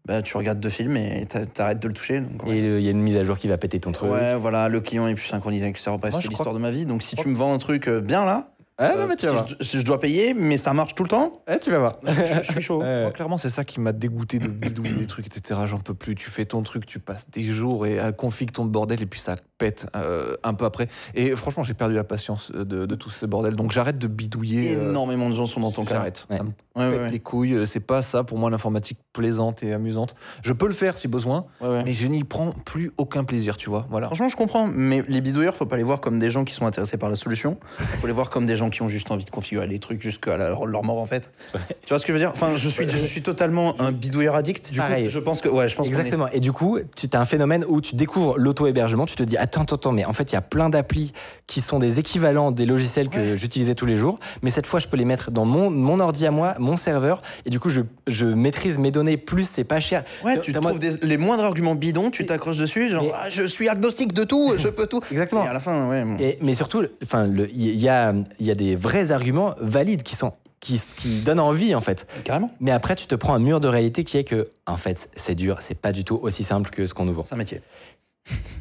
[0.07, 2.21] bah, tu regardes deux films et t'a- t'arrêtes de le toucher.
[2.21, 2.57] donc, ouais.
[2.59, 4.11] Et le- il y a une mise à jour qui va péter ton truc.
[4.11, 6.01] Ouais, voilà, le client est plus synchronisé avec le serveur.
[6.01, 6.87] Bref, Moi, c'est l'histoire crois de ma vie.
[6.87, 8.51] Donc, si tu me vends un truc euh, bien là,
[8.81, 9.47] Ah, non, euh, mais tu si, vas voir.
[9.49, 11.99] je, si je dois payer, mais ça marche tout le temps, tu vas voir.
[12.07, 12.79] je, je suis chaud.
[12.83, 13.13] Ouais, Moi, ouais.
[13.13, 15.61] clairement, c'est ça qui m'a dégoûté de bidouiller des trucs, etc.
[15.67, 16.15] J'en peux plus.
[16.15, 19.19] Tu fais ton truc, tu passes des jours et à config ton bordel et puis
[19.19, 20.87] ça pète euh, un peu après.
[21.15, 23.57] Et franchement, j'ai perdu la patience de, de tout ce bordel.
[23.57, 24.77] Donc j'arrête de bidouiller.
[24.77, 25.97] euh, Énormément de gens sont dans ton cas.
[25.97, 26.27] J'arrête.
[26.31, 26.37] Ouais.
[26.37, 27.55] Ça me Ouais, pète ouais, les couilles.
[27.55, 30.15] Euh, C'est pas ça pour moi l'informatique plaisante et amusante.
[30.45, 31.83] Je peux le faire si besoin, ouais, ouais.
[31.85, 33.87] mais je n'y prends plus aucun plaisir, tu vois.
[33.91, 34.07] Voilà.
[34.07, 36.67] Franchement, je comprends, mais les bidouilleurs, faut pas les voir comme des gens qui sont
[36.67, 37.57] intéressés par la solution.
[38.01, 40.37] Faut les voir comme des gens qui ont juste envie de configurer les trucs jusqu'à
[40.37, 41.31] leur mort en fait.
[41.53, 42.31] Tu vois ce que je veux dire?
[42.31, 44.73] Enfin, je suis, je suis totalement un bidouilleur addict.
[44.73, 45.05] Du Pareil.
[45.05, 46.29] coup, je pense que, ouais, je pense est- Exactement.
[46.33, 49.63] Et du coup, tu as un phénomène où tu découvres l'auto-hébergement, tu te dis attends,
[49.63, 51.13] attends, attends, mais en fait, il y a plein d'applis
[51.47, 54.87] qui sont des équivalents des logiciels que j'utilisais tous les jours, mais cette fois, je
[54.89, 57.81] peux les mettre dans mon, mon ordi à moi, mon serveur, et du coup, je,
[58.07, 60.05] je maîtrise mes données plus, c'est pas cher.
[60.25, 63.31] Ouais, tu T'as- trouves des- les moindres arguments bidons, tu t'accroches dessus, genre Mais- Ah,
[63.31, 65.01] je suis agnostique de tout, je peux tout.
[65.11, 65.45] Exactement.
[65.45, 66.05] Et à la fin, ouais.
[66.21, 70.15] Et- mais surtout, enfin, il y, a, il y a des vrais arguments valides qui
[70.15, 72.07] sont qui, qui donnent envie en fait.
[72.25, 72.51] Carrément.
[72.61, 75.35] Mais après, tu te prends un mur de réalité qui est que, en fait, c'est
[75.35, 77.25] dur, c'est pas du tout aussi simple que ce qu'on nous vend.
[77.25, 77.63] C'est un métier.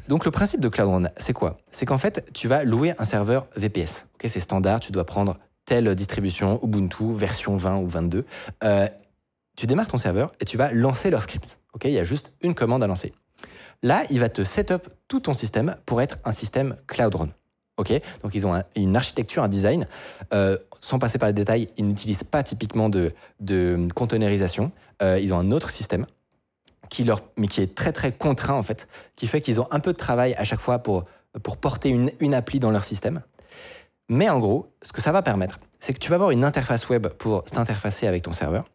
[0.07, 1.57] Donc le principe de Cloud Run, c'est quoi?
[1.71, 4.05] C'est qu'en fait, tu vas louer un serveur VPS.
[4.15, 8.25] Ok, c'est standard, tu dois prendre telle distribution, Ubuntu, version 20 ou 22.
[8.63, 8.87] Euh,
[9.57, 11.59] tu démarres ton serveur et tu vas lancer leur script.
[11.73, 13.13] Ok, il y a juste une commande à lancer.
[13.83, 17.29] Là, il va te setup tout ton système pour être un système Cloud Run.
[17.77, 19.87] Ok, donc ils ont un- une architecture, un design.
[20.33, 23.87] Euh, sans passer par les détails, ils n'utilisent pas typiquement de, de.
[25.03, 26.05] Euh, ils ont un autre système
[26.89, 29.79] qui leur, mais qui est très très contraint en fait, qui fait qu'ils ont un
[29.79, 31.05] peu de travail à chaque fois pour,
[31.43, 33.21] pour porter une, une appli dans leur système.
[34.09, 36.87] Mais en gros, ce que ça va permettre, c'est que tu vas avoir une interface
[36.89, 38.65] web pour t'interfacer avec ton serveur.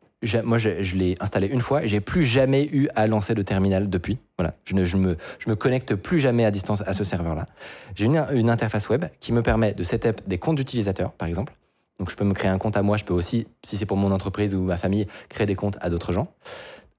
[0.44, 3.90] Moi, je, l'ai installé une fois et j'ai plus jamais eu à lancer le terminal
[3.90, 4.18] depuis.
[4.38, 5.16] Voilà, je ne
[5.46, 7.48] me, connecte plus jamais à distance à ce serveur-là.
[7.94, 11.54] J'ai une, une interface web qui me permet de setup des comptes d'utilisateurs, par exemple.
[11.98, 12.96] Donc, je peux me créer un compte à moi.
[12.96, 15.90] Je peux aussi, si c'est pour mon entreprise ou ma famille, créer des comptes à
[15.90, 16.28] d'autres gens.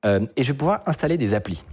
[0.05, 1.65] Euh, et je vais pouvoir installer des applis.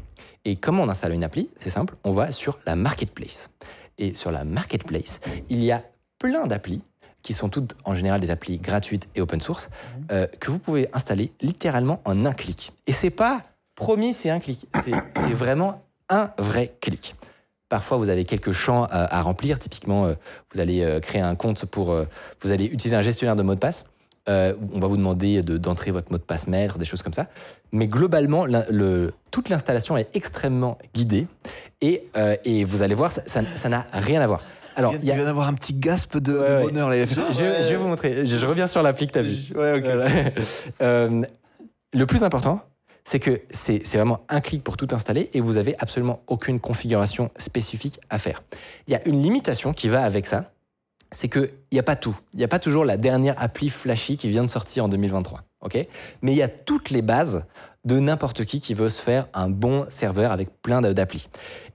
[0.44, 1.50] Et comment on installe une appli?
[1.56, 3.50] C'est simple, on va sur la marketplace.
[3.98, 5.20] Et sur la marketplace,
[5.50, 5.84] il y a
[6.18, 6.82] plein d'applis
[7.22, 9.68] qui sont toutes en général des applis gratuites et open source
[10.10, 12.72] euh, que vous pouvez installer littéralement en un clic.
[12.86, 13.42] Et c'est pas
[13.74, 14.66] promis, c'est un clic.
[14.84, 17.14] C'est vraiment un vrai clic.
[17.68, 19.58] Parfois, vous avez quelques champs à, à remplir.
[19.58, 20.14] Typiquement, euh,
[20.52, 21.92] vous allez euh, créer un compte pour.
[21.92, 22.04] euh,
[22.42, 23.84] vous allez utiliser un gestionnaire de mot de passe.
[24.28, 27.12] Euh, on va vous demander de- d'entrer votre mot de passe maître, des choses comme
[27.12, 27.28] ça.
[27.72, 31.26] Mais globalement, le- toute l'installation est extrêmement guidée
[31.80, 34.42] et, euh, et vous allez voir, ça n'a rien à voir.
[34.80, 36.90] Alors, il a- vient d'avoir un petit gasp de, Ouais, bonheur.
[36.90, 38.26] Là, je, je- je vais vous montrer.
[38.26, 39.58] Je, je reviens sur l'appli que tu as.
[39.58, 39.80] Ouais.
[39.80, 40.06] Voilà.
[40.82, 41.22] Euh,
[41.92, 42.60] le plus important,
[43.04, 47.30] c'est que c'est vraiment un clic pour tout installer et vous avez absolument aucune configuration
[47.36, 48.42] spécifique à faire.
[48.86, 50.52] Il y a une limitation qui va avec ça,
[51.12, 52.16] c'est qu'il n'y a pas tout.
[52.34, 55.42] Il n'y a pas toujours la dernière appli flashy qui vient de sortir en 2023.
[55.62, 55.86] ok?
[56.22, 57.46] Mais il y a toutes les bases
[57.84, 61.28] de n'importe qui qui veut se faire un bon serveur avec plein d'applis.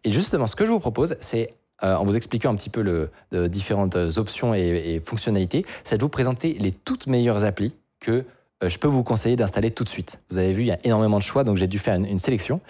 [0.06, 1.54] Et justement, ce que je vous propose, c'est
[1.84, 6.04] euh, en vous expliquant un petit peu le, de différentes options et, fonctionnalités, c'est de
[6.04, 8.26] vous présenter les toutes meilleures applis que
[8.64, 10.22] euh, je peux vous conseiller d'installer tout de suite.
[10.30, 12.62] Vous avez vu, il y a énormément de choix, donc j'ai dû faire une, sélection.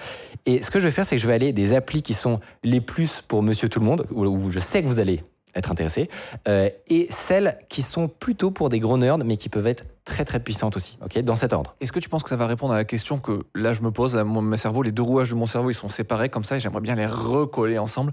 [0.46, 2.40] Et ce que je vais faire, c'est que je vais aller des applis qui sont
[2.64, 5.22] les plus pour monsieur tout le monde, où je sais que vous allez
[5.56, 6.10] être intéressé,
[6.48, 10.26] euh, et celles qui sont plutôt pour des gros nerds, mais qui peuvent être très
[10.26, 11.76] très puissantes aussi, ok, dans cet ordre.
[11.82, 13.92] Est-ce que tu penses que ça va répondre à la question que là je me
[13.92, 16.44] pose, là, mon, mon cerveau, les deux rouages de mon cerveau, ils sont séparés comme
[16.44, 18.12] ça et j'aimerais bien les recoller ensemble.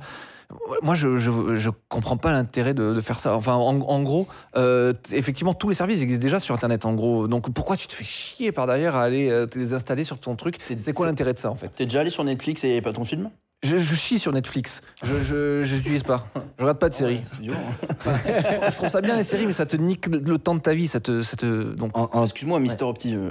[0.82, 3.34] Moi, je, je, je comprends pas l'intérêt de, de faire ça.
[3.34, 7.26] Enfin, en, en gros, euh, effectivement, tous les services existent déjà sur Internet, en gros.
[7.26, 10.18] Donc, pourquoi tu te fais chier par derrière à aller euh, te les installer sur
[10.18, 10.59] ton truc?
[10.76, 11.68] C'est quoi l'intérêt de ça, en fait?
[11.68, 13.30] T'es déjà allé sur Netflix et pas ton film?
[13.62, 14.82] Je, je chie sur Netflix.
[15.02, 16.26] Je je- j'utilise pas.
[16.58, 17.20] Je regarde pas de séries.
[17.24, 17.60] C'est violent.
[18.70, 20.88] je trouve ça bien les séries, mais ça te nique le temps de ta vie.
[20.88, 21.72] Ça te, ça te...
[21.74, 21.92] Donc,
[22.24, 23.14] Excuse-moi, Mister Opti.
[23.14, 23.30] euh,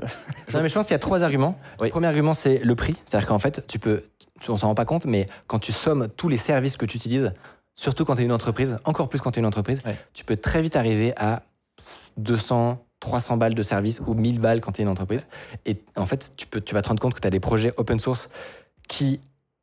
[0.54, 1.56] Non, mais je pense qu'il y a trois arguments.
[1.80, 1.88] Oui.
[1.88, 2.96] Le premier argument, c'est le prix.
[3.06, 4.04] C'est-à-dire qu'en fait, tu peux,
[4.40, 6.98] tu- on s'en rend pas compte, mais quand tu sommes tous les services que tu
[6.98, 7.34] utilises,
[7.76, 9.98] surtout quand tu es une entreprise, encore plus quand tu es une entreprise, Ouais.
[10.14, 11.44] tu peux très vite arriver à
[12.18, 15.28] 200, 300 balles de service ou 1000 balles quand tu es une entreprise.
[15.66, 17.74] Et en fait, tu, peux, tu vas te rendre compte que tu as des projets
[17.78, 18.30] open source
[18.88, 19.20] qui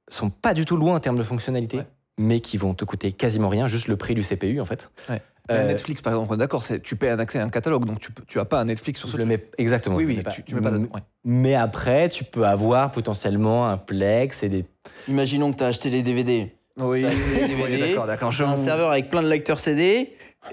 [0.08, 1.86] sont pas du tout loin en termes de fonctionnalité, Ouais.
[2.18, 4.90] mais qui vont te coûter quasiment rien, juste le prix du CPU en fait.
[5.08, 5.20] Ouais.
[5.50, 8.00] Mais Euh, Netflix, par exemple, d'accord, c'est- tu payes un accès à un catalogue, donc
[8.00, 9.28] tu, peux- tu as pas un Netflix sur ce le truc.
[9.38, 9.96] mets exactement.
[9.96, 10.30] Oui, oui, mets pas.
[10.30, 11.00] tu, tu mets pas M- ouais.
[11.24, 14.66] Mais après, tu peux avoir potentiellement un Plex et des.
[15.08, 16.52] Imaginons que tu as acheté les DVD.
[16.76, 18.28] Oui, oui, DVD, d'accord, d'accord.
[18.42, 20.12] un serveur avec plein de lecteurs CD,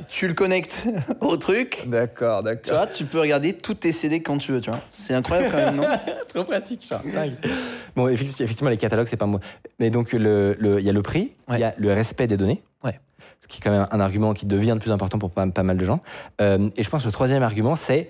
[0.10, 0.86] tu le connectes
[1.22, 1.84] au truc.
[1.88, 2.74] D'accord, Tu d'accord.
[2.78, 4.80] vois, tu peux regarder tous tes CD quand tu veux, tu vois.
[4.90, 5.84] C'est incroyable quand même, non
[6.34, 7.02] Trop pratique, ça.
[7.96, 9.40] Bon, effectivement, les catalogues, c'est pas moi.
[9.80, 11.60] Mais donc, le- le- il y a le prix, il Ouais.
[11.60, 12.64] y a le respect des données.
[12.84, 13.00] Ouais.
[13.40, 15.64] Ce qui est quand même un argument qui devient de plus important pour pas, pas
[15.64, 16.02] mal de gens.
[16.42, 18.10] Euh, et je pense que le troisième argument, c'est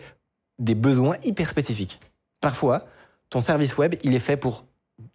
[0.60, 2.00] des besoins hyper spécifiques.
[2.42, 2.86] Parfois,
[3.30, 4.66] ton service web, il est fait pour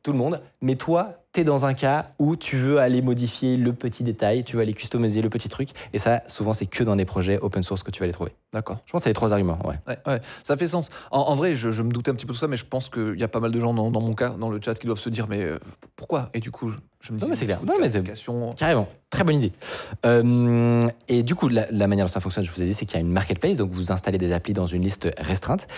[0.02, 3.56] tout le monde, mais toi, tu es dans un cas où tu veux aller modifier
[3.56, 5.70] le petit détail, tu veux aller customiser le petit truc.
[5.92, 8.32] Et ça, souvent, c'est que dans des projets open source que tu vas les trouver.
[8.52, 8.78] D'accord.
[8.84, 9.58] Je pense que c'est les trois arguments.
[9.64, 9.76] Ouais.
[9.86, 10.88] Ouais, ouais, ça fait sens.
[11.12, 12.88] En, en vrai, je, je me doutais un petit peu de ça, mais je pense
[12.88, 14.86] qu'il y a pas mal de gens dans, dans mon cas, dans le chat, qui
[14.86, 15.58] doivent se dire, mais euh,
[15.94, 16.30] pourquoi?
[16.34, 17.60] Et du coup, je, je me dis, Non, mais c'est clair.
[17.64, 17.90] Non, mais.
[18.56, 19.52] Carrément, très bonne idée.
[20.04, 22.86] Euh, et du coup, la, la manière dont ça fonctionne, je vous ai dit, c'est
[22.86, 25.68] qu'il y a une marketplace, donc vous installez des applis dans une liste restreinte.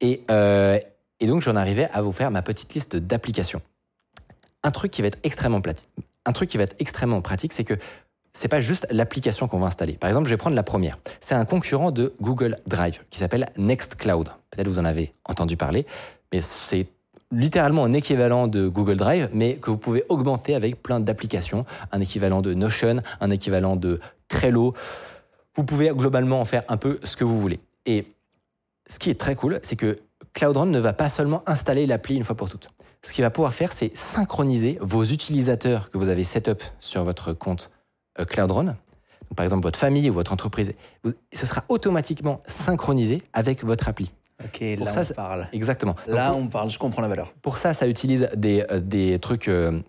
[0.00, 0.78] Et, euh,
[1.20, 3.60] et donc, j'en arrivais à vous faire ma petite liste d'applications.
[4.64, 5.60] Un truc qui va être extrêmement
[7.20, 7.74] pratique, c'est que
[8.32, 9.94] c'est pas juste l'application qu'on va installer.
[9.94, 10.98] Par exemple, je vais prendre la première.
[11.20, 14.30] C'est un concurrent de Google Drive qui s'appelle Nextcloud.
[14.50, 15.86] Peut-être vous en avez entendu parler,
[16.32, 16.86] mais c'est
[17.30, 22.00] littéralement un équivalent de Google Drive, mais que vous pouvez augmenter avec plein d'applications, un
[22.00, 24.74] équivalent de Notion, un équivalent de Trello.
[25.56, 27.60] Vous pouvez globalement en faire un peu ce que vous voulez.
[27.84, 28.06] Et
[28.86, 29.96] ce qui est très cool, c'est que
[30.34, 32.70] Cloud Run ne va pas seulement installer l'appli une fois pour toutes.
[33.04, 37.32] Ce qu'il va pouvoir faire, c'est synchroniser vos utilisateurs que vous avez setup sur votre
[37.32, 37.70] compte
[38.20, 38.64] euh, Cloud Run.
[38.64, 38.76] Donc,
[39.36, 40.72] par exemple, votre famille ou votre entreprise.
[41.32, 44.12] Ce sera automatiquement synchronisé avec votre appli.
[44.44, 45.48] Ok, Pour là ça, on parle.
[45.52, 45.96] Exactement.
[46.06, 47.32] Donc, Là pour- on parle, je comprends la valeur.
[47.42, 49.80] pour ça, ça utilise des, euh, des trucs, euh,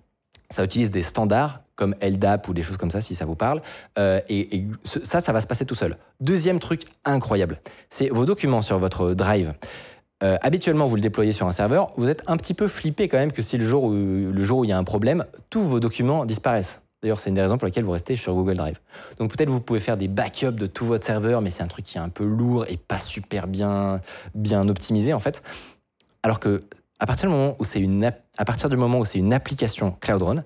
[0.49, 3.61] ça utilise des standards comme LDAP ou des choses comme ça, si ça vous parle.
[3.97, 5.97] Euh, et, et ça, ça va se passer tout seul.
[6.19, 7.59] Deuxième truc incroyable,
[7.89, 9.53] c'est vos documents sur votre Drive.
[10.23, 11.91] Euh, habituellement, vous le déployez sur un serveur.
[11.97, 14.59] Vous êtes un petit peu flippé quand même que si le jour où, le jour
[14.59, 16.81] où il y a un problème, tous vos documents disparaissent.
[17.01, 18.79] D'ailleurs, c'est une des raisons pour lesquelles vous restez sur Google Drive.
[19.19, 21.83] Donc peut-être vous pouvez faire des backups de tout votre serveur, mais c'est un truc
[21.83, 23.99] qui est un peu lourd et pas super bien,
[24.33, 25.43] bien optimisé en fait.
[26.23, 26.61] Alors que
[26.99, 29.97] à partir du moment où c'est une, à partir du moment où c'est une application
[29.99, 30.43] Cloud Run,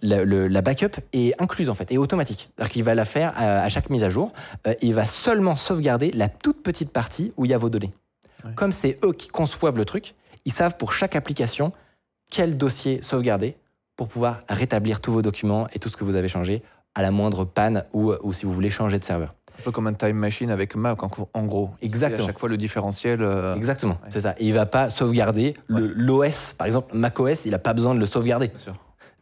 [0.00, 2.50] la, backup est incluse en fait, et automatique.
[2.54, 4.32] C'est-à-dire qu'il va la faire à, à chaque mise à jour.
[4.68, 7.70] euh, et il va seulement sauvegarder la toute petite partie où il y a vos
[7.70, 7.92] données.
[8.44, 8.52] Ouais.
[8.54, 10.14] Comme c'est eux qui conçoivent le truc,
[10.44, 11.72] ils savent pour chaque application
[12.30, 13.56] quel dossier sauvegarder
[13.96, 16.62] pour pouvoir rétablir tous vos documents et tout ce que vous avez changé
[16.94, 19.34] à la moindre panne ou, ou si vous voulez changer de serveur.
[19.58, 21.70] Un peu comme un time machine avec Mac, en, gros.
[21.82, 22.22] Exactement.
[22.22, 23.22] À chaque fois, le différentiel.
[23.22, 24.08] euh, Exactement, ouais.
[24.10, 24.34] c'est ça.
[24.38, 28.06] Et il va pas sauvegarder l'OS, par exemple, macOS, il n'a pas besoin de le
[28.06, 28.48] sauvegarder.
[28.48, 28.74] Bien sûr.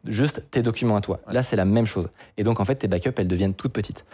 [0.05, 1.21] juste tes documents à toi.
[1.27, 1.33] Ouais.
[1.33, 2.11] Là, c'est la même chose.
[2.37, 4.05] Et donc, en fait, tes backups, elles deviennent toutes petites.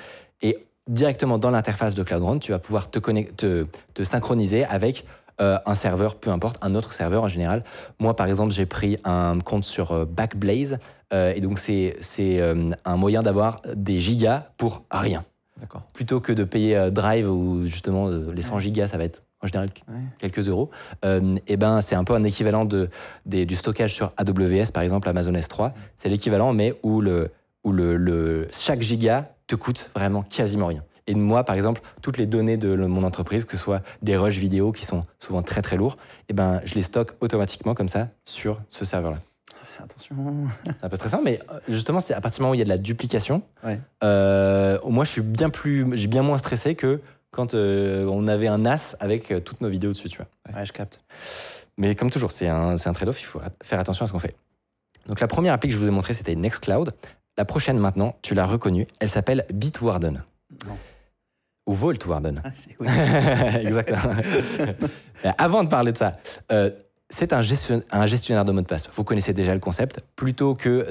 [0.43, 4.65] Et directement dans l'interface de Cloud Run, tu vas pouvoir te, connect- te, te synchroniser
[4.65, 5.05] avec
[5.41, 7.65] euh, un serveur, peu importe, un autre serveur en général.
[7.99, 10.79] Moi, par exemple, j'ai pris un compte sur euh, Backblaze.
[11.13, 11.95] euh, et donc, c'est
[12.85, 15.25] un moyen d'avoir des gigas pour rien.
[15.61, 15.83] D'accord.
[15.93, 19.71] Plutôt que de payer Drive où justement les 100 gigas, ça va être en général
[19.89, 19.95] Ouais.
[20.19, 20.71] quelques euros.
[21.05, 22.91] Euh, et ben, c'est un peu un équivalent de,
[23.27, 25.73] des- du stockage sur AWS, par exemple, Amazon S3.
[25.97, 27.31] C'est l'équivalent, mais où, le,
[27.65, 30.83] où le, le- chaque giga te coûte vraiment quasiment rien.
[31.07, 34.39] Et moi, par exemple, toutes les données de mon entreprise, que ce soit des rushs
[34.39, 35.97] vidéo qui sont souvent très très lourds,
[36.29, 39.19] et ben, je les stocke automatiquement comme ça sur ce serveur-là.
[39.83, 40.17] Attention.
[40.65, 42.63] C'est un peu stressant, mais euh, justement, c'est à partir du moment où il y
[42.63, 43.79] a de la duplication, Ouais.
[44.05, 47.01] euh, moi, je suis bien plus, j'ai bien moins stressé que
[47.33, 50.27] quand euh, on avait un NAS avec euh, toutes nos vidéos dessus, tu vois.
[50.57, 51.01] Ouais, je capte.
[51.77, 54.19] Mais comme toujours, c'est un, c'est un trade-off, il faut faire attention à ce qu'on
[54.21, 54.37] fait.
[55.09, 56.93] Donc la première appli que je vous ai montrée, c'était Nextcloud.
[57.39, 60.23] La prochaine maintenant, tu l'as reconnue, elle s'appelle Bitwarden.
[60.67, 60.77] Non.
[61.67, 62.43] Ou Vaultwarden.
[62.45, 62.89] Ah, oui.
[63.67, 64.13] Exactement.
[65.39, 66.17] Avant de parler de ça,
[66.51, 66.71] euh,
[67.09, 68.89] c'est un, gestion- un gestionnaire de mots de passe.
[68.95, 70.01] Vous connaissez déjà le concept.
[70.17, 70.91] Plutôt que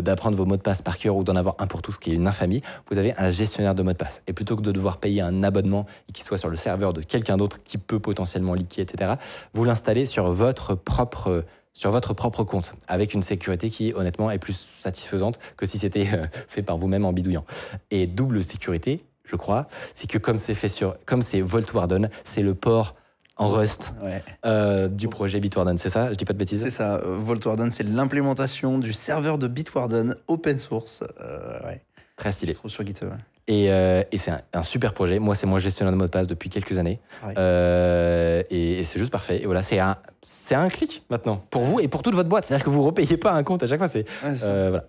[0.00, 2.14] d'apprendre vos mots de passe par cœur ou d'en avoir un pour tous, qui est
[2.14, 4.22] une infamie, vous avez un gestionnaire de mots de passe.
[4.26, 7.02] Et plutôt que de devoir payer un abonnement et qu'il soit sur le serveur de
[7.02, 9.12] quelqu'un d'autre qui peut potentiellement leaker, etc.,
[9.52, 14.38] vous l'installez sur votre propre sur votre propre compte, avec une sécurité qui, honnêtement, est
[14.38, 17.44] plus satisfaisante que si c'était euh, fait par vous-même en bidouillant.
[17.90, 22.42] Et double sécurité, je crois, c'est que comme c'est fait sur, comme c'est Vaultwarden, c'est
[22.42, 22.96] le port
[23.36, 24.22] en Rust Ouais.
[24.44, 26.10] euh, du projet Bitwarden, c'est ça?
[26.10, 30.14] Je dis pas de bêtises C'est ça, euh, Vaultwarden, c'est l'implémentation du serveur de Bitwarden
[30.26, 31.04] open source.
[31.20, 31.80] Euh, ouais,
[32.16, 32.52] Très stylé.
[32.52, 33.08] trop sur GitHub.
[33.50, 35.18] Et, euh, et c'est un, un super projet.
[35.18, 37.00] Moi, c'est moi gestionnaire de mot de passe depuis quelques années.
[37.36, 39.42] Euh, et, et c'est juste parfait.
[39.42, 42.44] Et voilà, c'est un, c'est un clic maintenant pour vous et pour toute votre boîte.
[42.44, 43.88] C'est-à-dire que vous ne repayez pas un compte à chaque fois.
[43.88, 44.46] C'est Ouais, c'est ça.
[44.46, 44.84] Euh, voilà.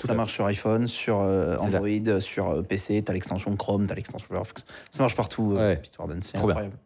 [0.00, 1.62] Ça marche sur iPhone, sur ça.
[1.62, 4.64] Android, sur PC, t'as l'extension Chrome, t'as l'extension Firefox.
[4.90, 5.82] Ça marche partout, Ouais.
[5.82, 5.98] C'est
[6.34, 6.40] bien.
[6.48, 6.76] incroyable.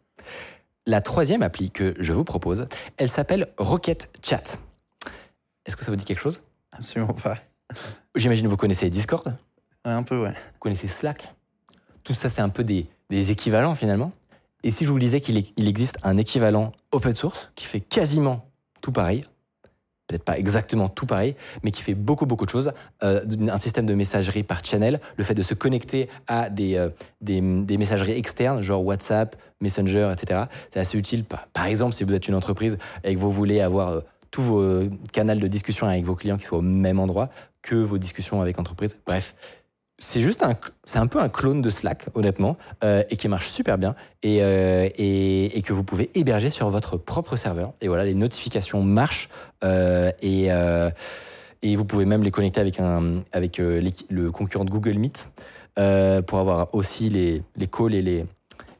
[0.87, 2.67] La troisième appli que je vous propose,
[2.97, 4.57] elle s'appelle Rocket Chat.
[5.65, 6.41] Est-ce que ça vous dit quelque chose?
[6.73, 7.37] Absolument pas.
[8.15, 9.33] J'imagine que vous connaissez Discord,
[9.85, 10.31] un peu, ouais.
[10.31, 11.33] vous connaissez Slack?
[12.03, 14.11] Tout ça, c'est un peu des, des équivalents finalement.
[14.63, 18.45] Et si je vous disais qu'il existe un équivalent open source qui fait quasiment
[18.81, 19.23] tout pareil,
[20.07, 22.71] peut-être pas exactement tout pareil, mais qui fait beaucoup beaucoup de choses,
[23.03, 26.89] euh, un système de messagerie par channel, le fait de se connecter à des, euh,
[27.21, 30.41] des, messageries externes, genre WhatsApp, Messenger, etc.
[30.69, 31.25] C'est assez utile.
[31.25, 34.83] Par, exemple, si vous êtes une entreprise et que vous voulez avoir euh, tous vos
[35.11, 37.29] canaux de discussion avec vos clients qui soient au même endroit
[37.61, 38.99] que vos discussions avec entreprises.
[39.05, 39.35] Bref,
[40.03, 43.47] c'est juste un, c'est un peu un clone de Slack, honnêtement, euh, et qui marche
[43.47, 47.73] super bien et, euh, et, et que vous pouvez héberger sur votre propre serveur.
[47.81, 49.29] Et voilà, les notifications marchent
[49.63, 50.49] euh, et,
[51.61, 55.29] et vous pouvez même les connecter avec, un, avec le concurrent de Google Meet
[56.27, 58.25] pour avoir aussi les, les calls et les,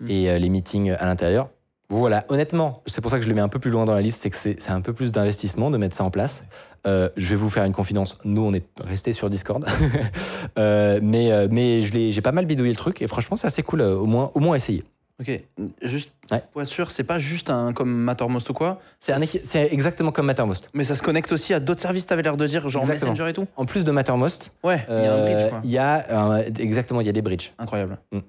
[0.08, 1.50] et, euh, les meetings à l'intérieur.
[1.90, 4.02] Voilà, honnêtement, c'est pour ça que je le mets un peu plus loin dans la
[4.02, 6.44] liste, c'est que c'est un peu plus d'investissement de mettre ça en place.
[6.88, 9.66] Euh, je vais vous faire une confidence, nous on est resté sur Discord,
[10.58, 13.82] Euh, mais, euh, mais j'ai pas mal bidouillé le truc et franchement c'est assez cool,
[13.82, 14.84] euh, au moins, au moins essayer.
[15.20, 15.44] Ok,
[15.84, 16.42] juste Ouais.
[16.52, 20.70] pour être sûr, c'est pas juste un comme Mattermost ou quoi, C'est exactement comme Mattermost.
[20.74, 23.12] mais ça se connecte aussi à d'autres services, t'avais l'air de dire, genre Exactement.
[23.12, 25.62] Messenger et tout En plus de Mattermost, Ouais, il y a un bridge, quoi.
[25.64, 27.98] il y a exactement il y a des bridges, Incroyable.
[28.12, 28.22] mais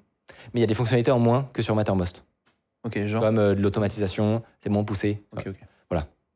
[0.54, 2.22] il y a des fonctionnalités en moins que sur Mattermost,
[3.06, 3.22] Genre.
[3.22, 5.22] comme euh, de l'automatisation, c'est moins poussé.
[5.36, 5.56] Ok, ok.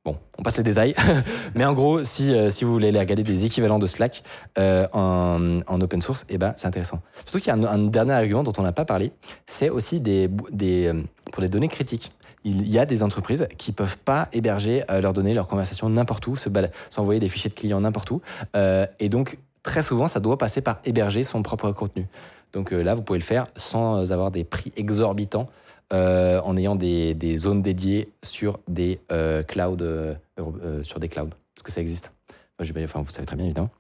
[0.04, 0.94] Bon, on passe les détails.
[1.54, 4.22] Mais en gros, si, euh, si vous voulez aller regarder des équivalents de Slack
[4.56, 7.02] euh, en, en open source, eh ben, c'est intéressant.
[7.24, 9.12] Surtout qu'il y a un, un dernier argument dont on n'a pas parlé,
[9.44, 10.94] c'est aussi des, des,
[11.30, 12.10] pour les données critiques.
[12.44, 16.36] Il y a des entreprises qui peuvent pas héberger leurs données, leurs conversations n'importe où,
[16.36, 16.48] se
[16.88, 18.22] s'envoyer des fichiers de clients n'importe où.
[18.54, 22.06] Et donc, très souvent, ça doit passer par héberger son propre contenu.
[22.52, 25.48] Donc là, vous pouvez le faire sans avoir des prix exorbitants
[25.92, 31.08] euh, en ayant des, des zones dédiées sur des euh, clouds, euh, euh, sur des
[31.08, 32.12] clouds, parce que ça existe?
[32.60, 33.70] Enfin, vous savez très bien évidemment.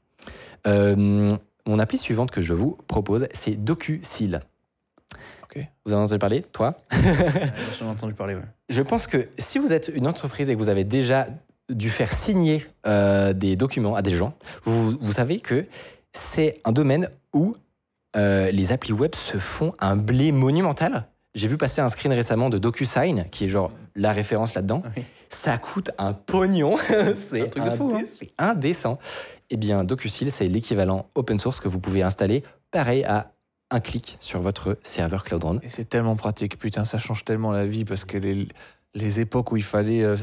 [1.66, 4.40] Mon appli suivante que je vous propose, c'est DocuSeal.
[5.42, 5.62] Ok.
[5.84, 6.76] Vous en avez entendu parler, toi?
[7.78, 8.42] J'en ai entendu parler, ouais.
[8.70, 11.26] Je pense que si vous êtes une entreprise et que vous avez déjà
[11.68, 14.32] dû faire signer des documents à des gens,
[14.64, 15.66] vous, vous savez que
[16.12, 17.54] c'est un domaine où
[18.14, 21.06] les applis web se font un blé monumental.
[21.34, 24.82] J'ai vu passer un screen récemment de DocuSign, qui est genre la référence là-dedans.
[24.96, 25.04] Oui.
[25.28, 26.76] Ça coûte un pognon.
[27.16, 28.02] c'est Un truc de fou, hein.
[28.06, 28.98] C'est indécent.
[29.50, 33.32] Eh bien, DocuSeal, c'est l'équivalent open source que vous pouvez installer, pareil à
[33.70, 35.58] un clic sur votre serveur Cloud Run.
[35.62, 38.48] Et c'est tellement pratique, putain, ça change tellement la vie parce que les,
[38.94, 40.16] les époques où il fallait euh,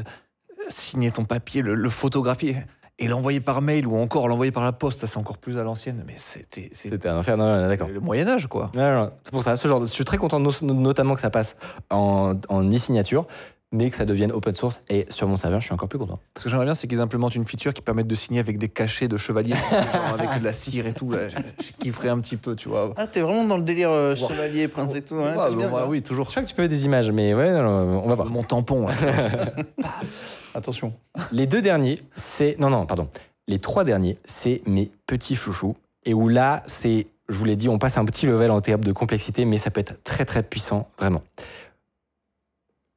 [0.68, 2.56] signer ton papier, le, le photographier
[2.98, 5.62] et l'envoyer par mail ou encore l'envoyer par la poste, ça c'est encore plus à
[5.62, 7.36] l'ancienne, mais c'était C'était un enfer.
[7.36, 7.88] Non, non, non, d'accord.
[7.88, 8.70] le Moyen Âge quoi.
[8.74, 9.10] Non, non, non.
[9.24, 11.56] C'est pour ça, ce genre de- je suis très content no- notamment que ça passe
[11.90, 13.26] en, en e-signature,
[13.72, 16.20] mais que ça devienne open source et sur mon serveur, je suis encore plus content.
[16.38, 18.68] Ce que j'aimerais bien, c'est qu'ils implémentent une feature qui permette de signer avec des
[18.68, 21.10] cachets de chevalier, genre avec de la cire et tout.
[21.10, 22.94] Là, je, je kifferais un petit peu, tu vois.
[22.96, 24.28] Ah, t'es vraiment dans le délire euh, Wow.
[24.28, 26.26] chevalier, prince et tout, hein, Ouais, c'est bien, bah, oui, toujours.
[26.26, 28.30] Je crois que tu peux mettre des images, mais ouais, non, non, on va voir.
[28.30, 28.86] Mon tampon.
[30.56, 30.94] Attention.
[31.32, 32.58] Les deux derniers, c'est.
[32.58, 33.08] Non, non, pardon.
[33.46, 35.76] Les trois derniers, c'est mes petits chouchous.
[36.06, 37.06] Et où là, c'est.
[37.28, 39.70] Je vous l'ai dit, on passe un petit level en termes de complexité, mais ça
[39.70, 41.22] peut être très très puissant, vraiment.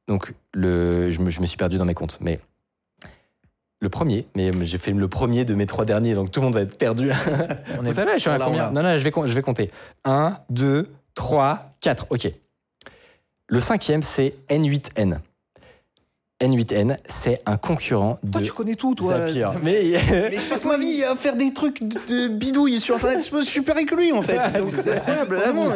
[0.08, 2.40] Donc, le, je, me, je me suis perdu dans mes comptes, mais.
[3.82, 6.54] Le premier, mais j'ai fait le premier de mes trois derniers, donc tout le monde
[6.54, 7.10] va être perdu.
[7.78, 8.70] On Vous est savez, je suis à combien.
[8.70, 9.70] Non, non, je vais, je vais compter.
[10.04, 12.06] 1, 2, 3, 4.
[12.10, 12.32] OK.
[13.48, 15.18] Le cinquième, c'est N8N.
[16.40, 19.26] N8N, c'est un concurrent de Toi, tu connais tout, toi.
[19.26, 19.46] Zapier.
[19.62, 23.26] Mais, Mais je passe ma vie à faire des trucs de, de bidouille sur internet.
[23.30, 24.38] Je me suis super avec lui en fait.
[24.70, 25.36] C'est incroyable.
[25.36, 25.66] Vraiment,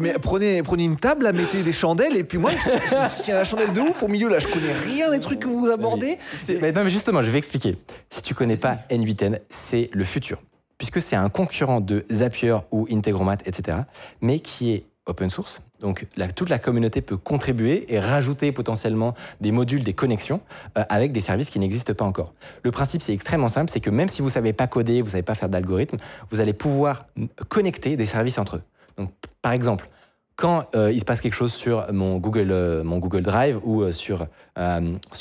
[0.00, 3.22] mais- prenez, prenez une table, là, mettez des chandelles, et puis moi, je, je- je
[3.22, 5.66] tiens la chandelle de ouf au milieu, là, je connais rien des trucs que vous
[5.70, 6.18] abordez.
[6.40, 7.76] C'est- mais non, mais justement, je vais expliquer.
[8.08, 10.40] Si tu connais pas N8N, c'est le futur.
[10.78, 13.78] Puisque c'est un concurrent de Zapier ou Integromat, etc.,
[14.20, 15.60] mais qui est open source.
[15.84, 19.12] Donc toute la communauté peut contribuer et rajouter potentiellement
[19.42, 20.40] des modules, des connexions
[20.78, 22.32] euh, avec des services qui n'existent pas encore.
[22.62, 25.22] Le principe, c'est extrêmement simple, c'est que même si vous savez pas coder, vous savez
[25.22, 25.98] pas faire d'algorithme,
[26.30, 27.04] vous allez pouvoir
[27.50, 28.62] connecter des services entre eux.
[28.96, 29.10] Donc
[29.42, 29.90] par exemple,
[30.36, 34.26] quand euh, il se passe quelque chose sur mon Google, euh, Drive ou sur,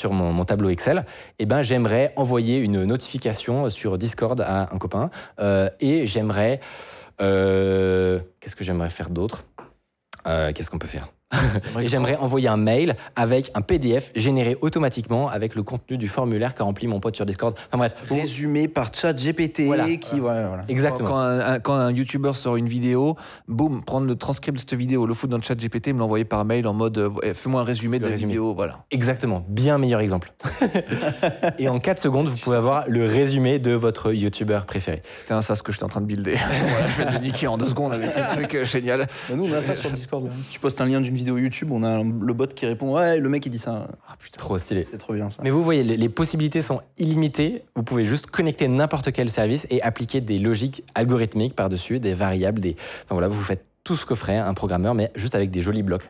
[0.09, 1.05] mon, tableau Excel,
[1.39, 5.09] eh ben, j'aimerais envoyer une notification sur Discord à un copain
[5.81, 6.61] et j'aimerais...
[7.19, 9.45] Qu'est-ce que j'aimerais faire d'autre?
[10.27, 11.09] Euh, Qu'est-ce qu'on peut faire?
[11.79, 16.53] Et j'aimerais envoyer un mail avec un PDF généré automatiquement avec le contenu du formulaire
[16.55, 17.55] qu'a rempli mon pote sur Discord.
[17.69, 19.85] Enfin bref, vous- Résumé par chat GPT Voilà.
[19.97, 20.19] qui.
[20.19, 20.63] Voilà, voilà.
[20.67, 21.09] exactement.
[21.09, 23.15] Quand un, un- quand un YouTuber sort une vidéo,
[23.47, 26.25] boum, prendre le transcript de cette vidéo, le foutre dans le chat GPT, me l'envoyer
[26.25, 28.31] par mail en mode euh, fais-moi un résumé de Le la résumé.
[28.33, 28.79] vidéo, voilà.
[28.91, 30.33] Exactement, bien meilleur exemple.
[31.59, 35.01] et en 4 secondes, vous pouvez avoir le résumé de votre YouTuber préféré.
[35.19, 36.35] C'était un sas que j'étais en train de builder.
[36.37, 39.07] voilà, je de le niquer en deux secondes avec ce truc euh, génial.
[39.29, 40.29] Bah, nous, on a ça sur Discord.
[40.43, 43.19] Si tu postes un lien d'une vidéo YouTube, on a le bot qui répond Ouais,
[43.19, 43.87] le mec il dit ça.
[44.07, 44.37] Ah putain.
[44.37, 44.83] Trop stylé.
[44.83, 45.41] C'est trop bien ça.
[45.43, 47.63] Mais vous voyez, les, les possibilités sont illimitées.
[47.75, 52.59] Vous pouvez juste connecter n'importe quel service et appliquer des logiques algorithmiques par-dessus, des variables,
[52.59, 52.75] des.
[53.03, 55.83] Enfin voilà, vous faites tout ce que ferait un programmeur, mais juste avec des jolis
[55.83, 56.09] blocs.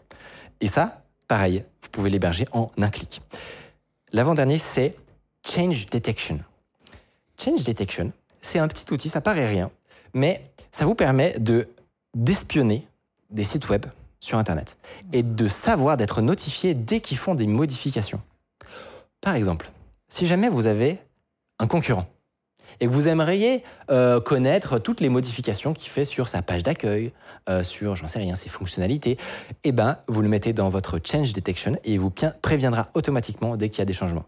[0.61, 3.21] Et ça, pareil, vous pouvez l'héberger en un clic.
[4.11, 4.95] L'avant-dernier, c'est
[5.45, 6.39] Change Detection.
[7.43, 8.11] Change Detection,
[8.41, 9.71] c'est un petit outil, ça paraît rien,
[10.13, 11.67] mais ça vous permet de
[12.15, 12.87] d'espionner
[13.31, 13.87] des sites web
[14.23, 14.77] sur Internet
[15.11, 18.21] et de savoir d'être notifié dès qu'ils font des modifications.
[19.19, 19.69] Par exemple,
[20.07, 20.99] si jamais vous avez
[21.59, 22.05] un concurrent
[22.79, 27.11] et que vous aimeriez euh, connaître toutes les modifications qu'il fait sur sa page d'accueil,
[27.49, 29.17] euh, sur, j'en sais rien, ses fonctionnalités,
[29.65, 32.11] eh ben, vous le mettez dans votre Change Detection et il vous
[32.41, 34.25] préviendra automatiquement dès qu'il y a des changements.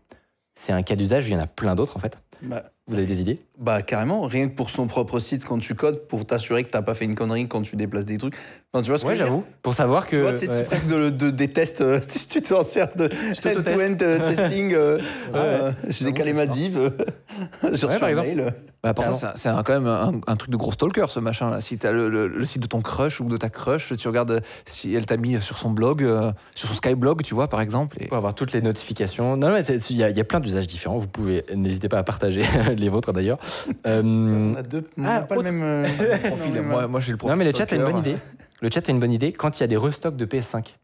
[0.56, 2.18] C'est un cas d'usage, il y en a plein d'autres en fait.
[2.42, 3.40] Bah, Vous avez des idées?
[3.58, 6.84] Bah, carrément, rien que pour son propre site quand tu codes, pour t'assurer que t'as
[6.84, 8.36] pas fait une connerie quand tu déplaces des trucs.
[8.72, 9.44] Enfin, tu vois ce Ouais, j'avoue.
[9.64, 10.18] Pour savoir que.
[10.18, 10.64] Tu vois, tu ouais.
[10.66, 14.74] presque de, de- des tests, euh, tu, tu t'en sers de end-to-end euh, testing.
[14.74, 15.02] euh, Ouais,
[15.34, 15.76] euh, ouais.
[15.90, 16.90] J'ai décalé ma div euh,
[17.76, 18.28] sur, Ouais, sur par exemple.
[18.28, 18.54] mail.
[18.84, 18.94] Bah,
[19.36, 21.60] c'est quand même un, un truc de gros stalker ce machin là.
[21.62, 24.44] Si t'as le, le, le site de ton crush ou de ta crush, tu regardes
[24.68, 27.98] si elle t'a mis sur son blog, euh, sur son Skyblog, tu vois, par exemple.
[28.00, 28.08] Et...
[28.08, 29.38] Pour avoir toutes les notifications.
[29.38, 30.98] Non, non, mais il y, y a plein d'usages différents.
[30.98, 32.44] Vous pouvez, n'hésitez pas à partager
[32.80, 33.40] les vôtres d'ailleurs.
[33.88, 35.86] Euh, On a deux, on Ah, a pas le même euh,
[36.28, 36.54] Profil.
[36.54, 37.32] non, Moi, moi j'ai le profil.
[37.32, 38.16] non, mais le chat a une bonne idée.
[38.62, 40.76] Le chat a une bonne idée quand il y a des restocks de PS5.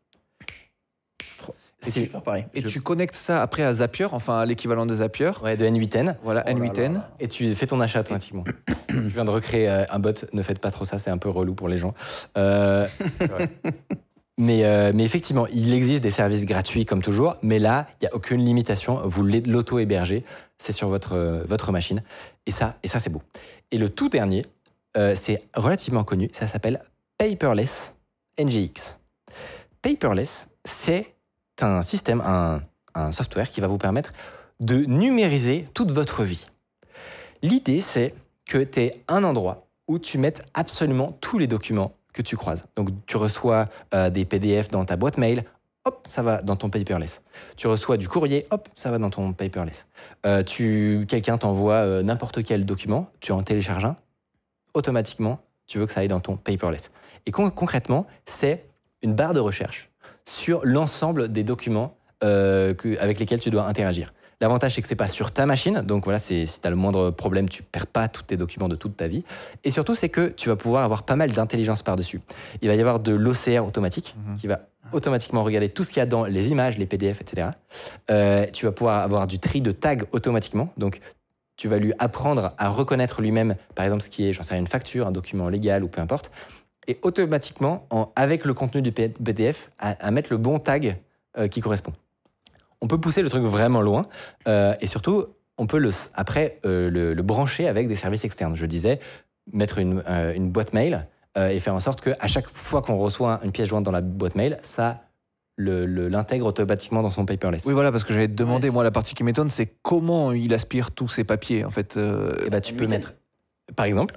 [1.84, 2.46] Et tu C'est faire pareil.
[2.54, 5.32] Et Je- tu connectes ça après à Zapier, enfin à l'équivalent de Zapier.
[5.44, 6.16] ouais, de N8N.
[6.24, 6.94] Voilà, Oh là N8N.
[6.94, 7.10] là.
[7.20, 8.44] Et tu fais ton achat automatiquement.
[8.90, 10.14] Je viens de recréer euh, un bot.
[10.32, 11.96] Ne faites pas trop ça, c'est un peu relou pour les gens.
[12.38, 12.86] Euh,
[14.38, 17.38] mais, euh, mais effectivement, il existe des services gratuits comme toujours.
[17.42, 19.02] Mais là, il n'y a aucune limitation.
[19.06, 20.22] Vous l'auto-hébergez.
[20.62, 22.04] C'est sur votre, euh, votre machine.
[22.46, 23.24] Et ça, et ça c'est beau.
[23.72, 24.46] Et le tout dernier,
[24.96, 26.30] euh, c'est relativement connu.
[26.34, 26.84] Ça s'appelle
[27.18, 27.96] Paperless
[28.40, 29.00] NGX.
[29.82, 31.16] Paperless, c'est
[31.62, 32.62] un système, un,
[32.94, 34.14] un software qui va vous permettre
[34.60, 36.46] de numériser toute votre vie.
[37.42, 38.14] L'idée, c'est
[38.48, 42.66] que tu aies un endroit où tu mettes absolument tous les documents que tu croises.
[42.76, 45.44] Donc, tu reçois euh, des PDF dans ta boîte mail,
[45.86, 47.24] hop, ça va dans ton paperless.
[47.58, 49.88] Tu reçois du courrier, hop, ça va dans ton paperless.
[50.26, 53.96] Euh, tu, quelqu'un t'envoie euh, n'importe quel document, tu en télécharges un,
[54.74, 56.92] automatiquement, tu veux que ça aille dans ton paperless.
[57.26, 58.66] Et con- concrètement, c'est
[59.02, 59.90] une barre de recherche
[60.28, 64.14] sur l'ensemble des documents euh, que- avec lesquels tu dois interagir.
[64.40, 67.12] L'avantage, c'est que c'est pas sur ta machine, donc voilà, si tu as le moindre
[67.12, 69.24] problème, tu perds pas tous tes documents de toute ta vie.
[69.64, 72.22] Et surtout, c'est que tu vas pouvoir avoir pas mal d'intelligence par-dessus.
[72.64, 74.36] Il va y avoir de l'OCR automatique Mhm.
[74.38, 74.62] qui va
[74.94, 77.50] automatiquement regarder tout ce qu'il y a dans les images, les PDF, etc.
[78.10, 81.00] Euh, tu vas pouvoir avoir du tri de tags automatiquement, donc
[81.58, 84.62] tu vas lui apprendre à reconnaître lui-même, par exemple, ce qui est, j'en sais rien,
[84.62, 86.32] une facture, un document légal ou peu importe,
[86.88, 90.98] et automatiquement, en- avec le contenu du PDF, à, mettre le bon tag
[91.38, 91.94] euh, qui correspond.
[92.82, 94.02] On peut pousser le truc vraiment loin,
[94.48, 95.26] euh, et surtout,
[95.58, 98.56] on peut le, après le, brancher avec des services externes.
[98.56, 99.00] Je disais,
[99.54, 101.06] mettre une boîte mail
[101.38, 104.02] euh, et faire en sorte qu'à chaque fois qu'on reçoit une pièce jointe dans la
[104.02, 105.02] boîte mail, ça
[105.58, 107.66] le- le- l'intègre automatiquement dans son paperless.
[107.66, 110.32] Oui, voilà, parce que j'allais te demander, Ouais, moi, la partie qui m'étonne, c'est comment
[110.32, 111.98] il aspire tous ces papiers, en fait.
[111.98, 112.90] euh, Et bah, tu peux N8N.
[112.90, 113.14] mettre,
[113.76, 114.16] par exemple,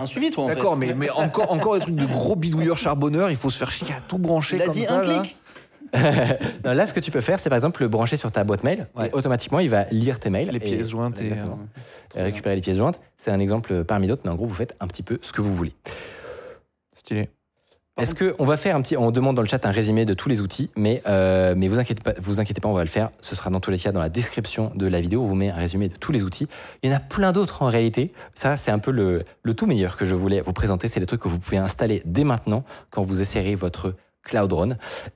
[0.00, 0.56] un suivi, toi, en fait.
[0.56, 3.70] D'accord, mais, mais encore, encore des trucs de gros bidouilleurs charbonneurs, il faut se faire
[3.70, 4.98] chier à tout brancher Il a comme dit ça.
[5.00, 5.20] un là.
[5.20, 5.36] clic?
[6.64, 8.64] Non, là, ce que tu peux faire, c'est par exemple le brancher sur ta boîte
[8.64, 8.88] mail.
[8.96, 9.08] Ouais.
[9.08, 10.48] Et automatiquement, il va lire tes mails.
[10.50, 12.98] Les et- pièces jointes et, euh, Et récupérer les pièces jointes.
[13.16, 15.40] C'est un exemple parmi d'autres, mais en gros, vous faites un petit peu ce que
[15.40, 15.72] vous voulez.
[17.04, 17.28] Stylé.
[17.98, 20.14] Est-ce que on va faire un petit, on demande dans le chat un résumé de
[20.14, 22.88] tous les outils, mais euh, mais vous inquiétez pas, vous inquiétez pas, on va le
[22.88, 23.10] faire.
[23.20, 25.22] Ce sera dans tous les cas dans la description de la vidéo.
[25.22, 26.48] On vous met un résumé de tous les outils.
[26.82, 28.12] Il y en a plein d'autres en réalité.
[28.34, 30.88] Ça, c'est un peu le, le tout meilleur que je voulais vous présenter.
[30.88, 33.94] C'est les trucs que vous pouvez installer dès maintenant quand vous essayerez votre
[34.24, 34.70] Cloud Run.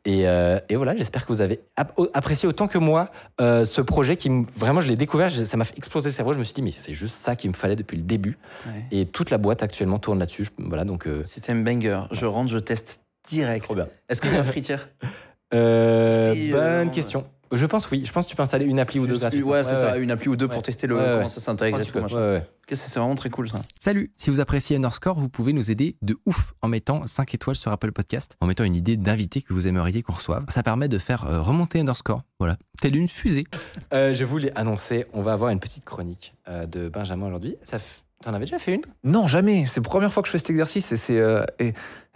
[0.05, 3.09] Et, euh, et voilà, j'espère que vous avez ap- apprécié autant que moi
[3.41, 6.33] euh, ce projet qui, me- vraiment, je l'ai découvert, ça m'a fait exploser le cerveau.
[6.33, 8.39] Je me suis dit, mais c'est juste ça qu'il me fallait depuis le début.
[8.67, 8.85] Ouais.
[8.91, 10.47] Et toute la boîte actuellement tourne là-dessus.
[10.59, 12.01] Voilà, donc euh, C'était un banger.
[12.13, 13.67] Je rentre, je teste direct.
[14.09, 14.89] Est-ce qu'il y a un fritière?
[16.53, 17.25] Bonne question.
[17.53, 18.03] Je pense oui.
[18.05, 19.51] Je pense que tu peux installer une appli ou deux Juste- gratuitement.
[19.53, 20.01] Ouais, c'est ça, ouais.
[20.03, 21.13] une appli ou deux pour tester le, Ouais, ouais.
[21.17, 21.99] comment ça s'intègre et tout.
[22.75, 23.63] c'est vraiment très cool ça.
[23.79, 27.57] Salut, si vous appréciez Underscore, vous pouvez nous aider de ouf en mettant 5 étoiles
[27.57, 30.45] sur Apple Podcast, en mettant une idée d'invité que vous aimeriez qu'on reçoive.
[30.49, 33.45] Ça permet de faire euh, remonter Underscore, voilà, telle une fusée.
[33.95, 37.57] Euh, je voulais annoncer, on va avoir une petite chronique euh, de Benjamin aujourd'hui.
[37.65, 38.83] Ça f- T'en avais déjà fait une?
[39.05, 39.65] Non, jamais.
[39.67, 41.45] C'est la première fois que je fais cet exercice et c'est euh,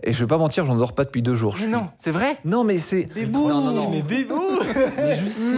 [0.04, 1.56] et, je vais pas mentir, j'en dors pas depuis deux jours.
[1.56, 2.36] Je suis- c'est vrai.
[2.44, 3.08] Non, mais c'est.
[3.14, 3.90] Bébou Non, non, non.
[3.90, 4.40] Mais bébou
[4.96, 5.54] Mais je sais,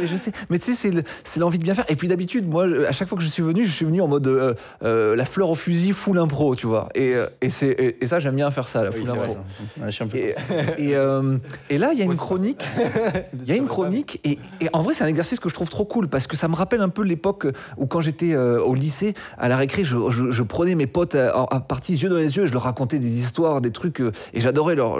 [0.00, 0.32] mais je sais.
[0.50, 1.84] Mais tu sais, c'est le- c'est l'envie de bien faire.
[1.88, 4.08] Et puis d'habitude, moi, à chaque fois que je suis venu, je suis venu en
[4.08, 6.88] mode euh, euh, la fleur au fusil, full impro, tu vois.
[6.94, 9.26] Et, euh, et, c'est- et, et ça, j'aime bien faire ça, la Oui, full impro.
[9.26, 9.34] ça.
[9.80, 10.16] Ouais, je suis un peu.
[10.16, 10.34] Et,
[10.78, 11.36] et, euh,
[11.68, 12.64] et là, il y a une chronique.
[13.38, 14.20] Il y a une chronique.
[14.24, 16.46] Et, et en vrai, c'est un exercice que je trouve trop cool parce que ça
[16.48, 19.96] me rappelle un peu l'époque où, quand j'étais euh, au lycée, à la récré, je,
[20.10, 22.62] je- je prenais mes potes à, à partie yeux dans les yeux et je leur
[22.62, 24.00] racontais des histoires, des trucs.
[24.00, 24.98] euh, et j'adorais leur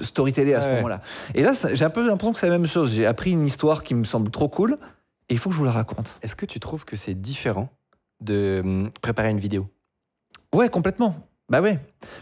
[0.00, 1.00] storyteller à ce moment-là.
[1.34, 2.92] Et là, j'ai un peu l'impression que c'est la même chose.
[2.94, 4.78] J'ai appris une histoire qui me semble trop cool
[5.28, 6.16] et il faut que je vous la raconte.
[6.22, 7.68] Est-ce que tu trouves que c'est différent
[8.20, 9.66] de hum, préparer une vidéo?
[10.54, 11.16] Ouais, complètement.
[11.48, 11.78] Bah ouais,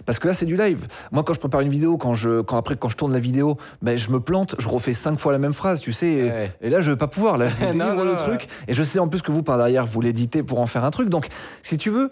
[0.06, 0.88] parce que là c'est du live.
[1.12, 3.58] Moi quand je prépare une vidéo, quand je, quand après quand je tourne la vidéo,
[3.80, 6.08] ben je me plante, je refais cinq fois la même phrase, tu sais.
[6.08, 6.52] et- Ouais.
[6.62, 7.38] Et, là je vais pas pouvoir.
[7.38, 9.56] Là je Non, non, le non, truc et je sais en plus que vous par
[9.56, 11.10] derrière vous l'éditez pour en faire un truc.
[11.10, 11.28] Donc
[11.62, 12.10] si tu veux,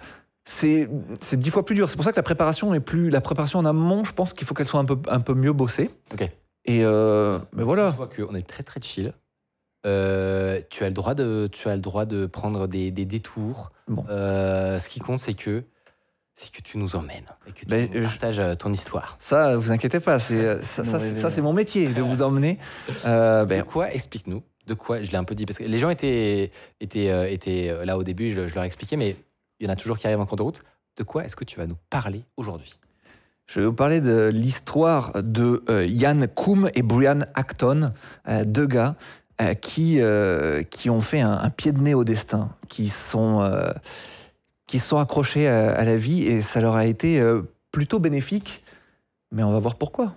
[0.51, 0.89] c'est
[1.21, 1.91] c'est dix fois plus dur.
[1.91, 4.03] C'est pour ça que la préparation est plus la préparation en amont.
[4.05, 5.91] Je pense qu'il faut qu'elle soit un peu un peu mieux bossée.
[6.15, 6.23] Ok.
[6.65, 7.91] Et euh, ben voilà.
[7.91, 9.13] Je vois qu'on est très très chill.
[9.87, 13.73] Euh, tu as le droit de, tu as le droit de prendre des, des détours.
[13.89, 14.05] Bon.
[14.09, 15.65] Euh, ce qui compte, c'est que,
[16.35, 19.17] c'est que tu nous emmènes et que tu Ben, nous partages ton histoire.
[19.21, 20.19] Ça, vous inquiétez pas.
[20.19, 21.31] C'est ça, c'est- ça, ouais.
[21.31, 22.59] c'est mon métier de vous emmener.
[23.05, 24.43] Euh, De ben, quoi Explique-nous?
[24.67, 25.03] De quoi?
[25.03, 28.31] Je l'ai un peu dit parce que les gens étaient, étaient, étaient là au début.
[28.31, 29.17] Je, je leur ai expliqué, mais
[29.61, 30.63] il y en a toujours qui arrivent en cours de route.
[30.97, 32.79] De quoi est-ce que tu vas nous parler aujourd'hui?
[33.47, 37.93] Je vais vous parler de l'histoire de euh, Ian Koum et Brian Acton,
[38.29, 38.95] euh, deux gars
[39.41, 43.41] euh, qui, euh, qui ont fait un, un pied de nez au destin, qui sont,
[43.41, 43.73] euh,
[44.67, 47.43] qui se sont accrochés à, à la vie et ça leur a été euh,
[47.73, 48.63] plutôt bénéfique.
[49.33, 50.15] Mais on va voir pourquoi.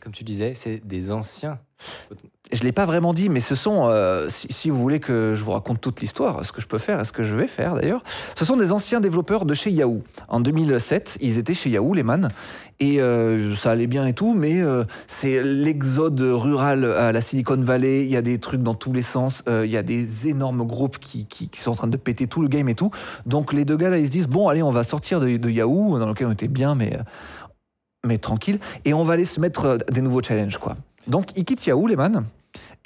[0.00, 1.60] Comme tu disais, c'est des anciens.
[2.50, 5.42] Je ne l'ai pas vraiment dit, mais ce sont, euh, si, vous voulez que je
[5.42, 8.02] vous raconte toute l'histoire, ce que je peux faire, ce que je vais faire d'ailleurs,
[8.34, 10.02] ce sont des anciens développeurs de chez Yahoo.
[10.28, 12.30] En 2007, ils étaient chez Yahoo, les man,
[12.80, 17.60] et euh, ça allait bien et tout, mais euh, c'est l'exode rural à la Silicon
[17.60, 20.66] Valley, il y a des trucs dans tous les sens, il y a des énormes
[20.66, 22.90] groupes qui, sont en train de péter tout le game et tout.
[23.26, 25.50] Donc les deux gars là, ils se disent, bon, allez, on va sortir de, de
[25.50, 26.98] Yahoo, dans lequel on était bien, mais,
[28.06, 30.76] mais tranquille, et on va aller se mettre des nouveaux challenges, quoi.
[31.08, 32.24] Donc ils quittent Yahoo, les man,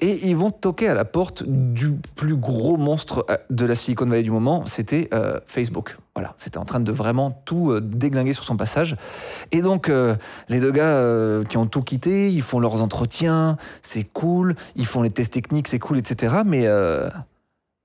[0.02, 4.04] et ils vont toquer à la porte du plus gros monstre euh, de la Silicon
[4.06, 5.96] Valley du moment, c'était euh, Facebook.
[6.14, 8.96] Voilà, c'était en train de vraiment tout euh, déglinguer sur son passage.
[9.52, 10.14] Et donc, euh,
[10.50, 14.84] les deux gars euh, qui ont tout quitté, ils font leurs entretiens, c'est cool, ils
[14.86, 16.34] font les tests techniques, c'est cool, etc.
[16.44, 17.08] Mais euh,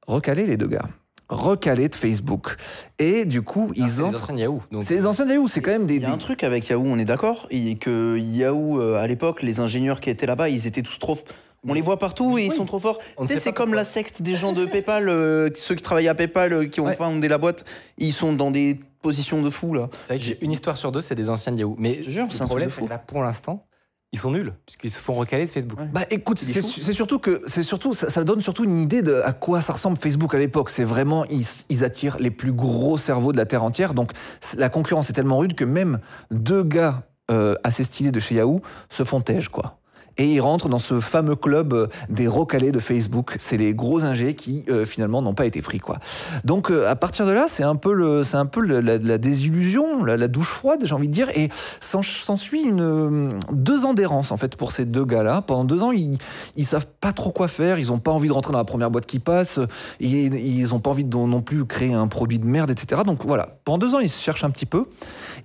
[0.08, 0.86] recalés, les deux gars.
[1.30, 2.56] Recalés de Facebook.
[3.00, 4.24] Et du coup, Ah, ils c'est des entrent.
[4.24, 4.62] anciens Yahoo.
[4.72, 5.98] donc- C'est les anciens Yahoo, c'est quand même des.
[5.98, 9.42] Il y a un truc avec Yahoo, on est d'accord Et Que Yahoo, à l'époque,
[9.44, 11.18] les ingénieurs qui étaient là-bas, ils étaient tous trop.
[11.68, 13.00] On les voit partout et ils sont trop forts.
[13.20, 16.16] Tu sais, c'est comme la secte des gens de PayPal, euh, ceux qui travaillent à
[16.16, 16.96] PayPal, euh, qui ont Ouais.
[16.96, 17.66] fondé la boîte,
[17.98, 19.90] ils sont dans des positions de fou là.
[20.04, 21.76] C'est vrai que j'ai une histoire sur deux, c'est des anciens Yahoo.
[21.78, 23.66] Mais Je jure, le c'est un truc problème, de c'est là, pour l'instant,
[24.14, 25.78] ils sont nuls, puisqu'ils se font recaler de Facebook.
[25.80, 25.88] Ouais.
[25.92, 26.62] Bah écoute, C'est
[26.94, 29.98] surtout que c'est surtout ça, ça donne surtout une idée de à quoi ça ressemble
[29.98, 30.70] Facebook à l'époque.
[30.70, 33.94] C'est vraiment ils, ils attirent les plus gros cerveaux de la terre entière.
[33.94, 34.12] Donc
[34.56, 36.00] la concurrence est tellement rude que même
[36.32, 39.80] deux gars euh, assez stylés de chez Yahoo se font tège quoi.
[40.18, 43.36] Et ils rentrent dans ce fameux club euh, des recalés de Facebook.
[43.40, 45.98] C'est les gros ingés qui euh, finalement n'ont pas été pris quoi.
[46.44, 50.04] Donc euh, à partir de là, c'est un peu le, c'est un peu la, désillusion,
[50.04, 51.30] la, douche froide, j'ai envie de dire.
[51.36, 51.50] Et
[51.80, 55.42] s'en- s'ensuit une euh, deux ans d'errance en fait pour ces deux gars-là.
[55.42, 56.18] Pendant deux ans, ils
[56.56, 57.80] ils savent pas trop quoi faire.
[57.80, 59.60] Ils ont pas envie de rentrer dans la première boîte qui passe.
[60.00, 63.02] Ils, ils ont pas envie de non plus créer un produit de merde, etc.
[63.06, 63.58] Donc voilà.
[63.66, 64.86] Pendant deux ans, ils se cherchent un petit peu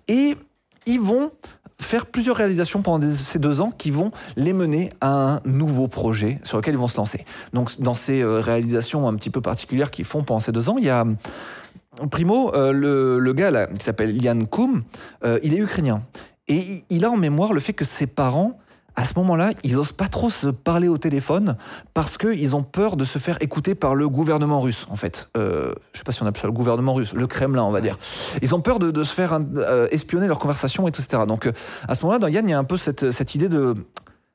[0.09, 0.37] et
[0.87, 1.31] ils vont
[1.83, 6.39] faire plusieurs réalisations pendant ces deux ans qui vont les mener à un nouveau projet
[6.43, 7.24] sur lequel ils vont se lancer.
[7.53, 10.76] Donc dans ces euh, réalisations un petit peu particulières qu'ils font pendant ces deux ans,
[10.78, 11.05] il y a
[12.11, 14.83] Primo, euh, le, le gars là, qui s'appelle Yann Koum,
[15.24, 16.03] euh, il est ukrainien.
[16.49, 18.59] Et il a en mémoire le fait que ses parents,
[18.97, 21.57] à ce moment-là, ils osent pas trop se parler au téléphone
[21.95, 25.30] parce qu'ils ont peur de se faire écouter par le gouvernement russe, en fait.
[25.36, 27.80] Euh, je sais pas si on appelle ça le gouvernement russe, le Kremlin, on va
[27.80, 27.99] dire.
[28.43, 31.22] Ils ont peur de, de se faire euh, espionner leur conversation, etc.
[31.26, 31.53] Donc, euh,
[31.88, 33.74] à ce moment-là, dans Yann, il y a un peu cette, cette idée de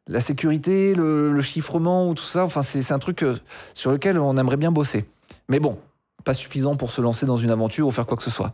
[0.07, 2.43] la sécurité, le, le chiffrement ou tout ça.
[2.43, 3.23] Enfin, c'est un truc
[3.73, 5.05] sur lequel on aimerait bien bosser.
[5.49, 5.77] Mais bon,
[6.27, 8.51] pas suffisant pour se lancer dans une aventure ou faire quoi que ce soit.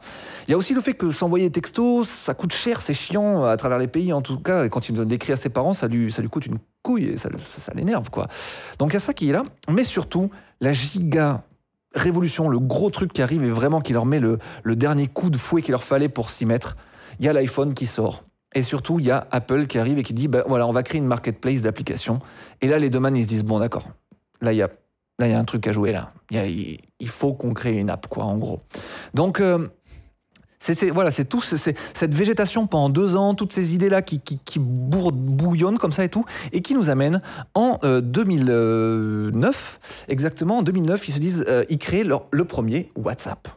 [0.48, 3.46] Il y a aussi le fait que s'envoyer des textos, ça coûte cher, c'est chiant
[3.46, 4.70] à travers les pays en tout cas.
[4.70, 7.30] Quand il décrit à ses parents, ça lui, ça lui coûte une couille et ça,
[7.74, 8.28] l'énerve quoi.
[8.78, 10.30] Donc il y a ça qui est là, mais surtout
[10.62, 11.42] la giga
[11.96, 14.38] révolution, le gros truc qui arrive et vraiment qui leur met le,
[14.76, 16.78] dernier coup de fouet qu'il leur fallait pour s'y mettre.
[17.20, 18.24] Il y a l'iPhone qui sort.
[18.54, 20.84] Et surtout, il y a Apple qui arrive et qui dit, bah, voilà, on va
[20.84, 22.20] créer une marketplace d'applications.
[22.62, 23.88] Et là, les man, ils se disent, bon, d'accord,
[24.42, 24.70] là, il y a,
[25.20, 26.12] là, il y a un truc à jouer là.
[26.32, 28.62] Il, faut qu'on crée une app, quoi, en gros.
[29.14, 29.68] Donc, euh,
[30.60, 35.78] c'est, voilà, c'est tout, cette végétation pendant deux ans, toutes ces idées-là qui, qui, bouillonnent
[35.78, 37.22] comme ça et tout, et qui nous amènent
[37.54, 43.50] en euh, 2009, exactement, en 2009, ils se disent, euh, ils créent le premier WhatsApp.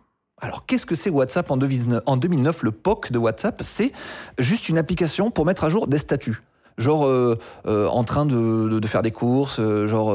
[0.43, 3.93] Alors, qu'est-ce que c'est WhatsApp en 2009 En 2009, le POC de WhatsApp, c'est
[4.39, 6.43] juste une application pour mettre à jour des statuts.
[6.79, 10.15] Genre euh, euh, en train de, de- de faire des courses, euh, genre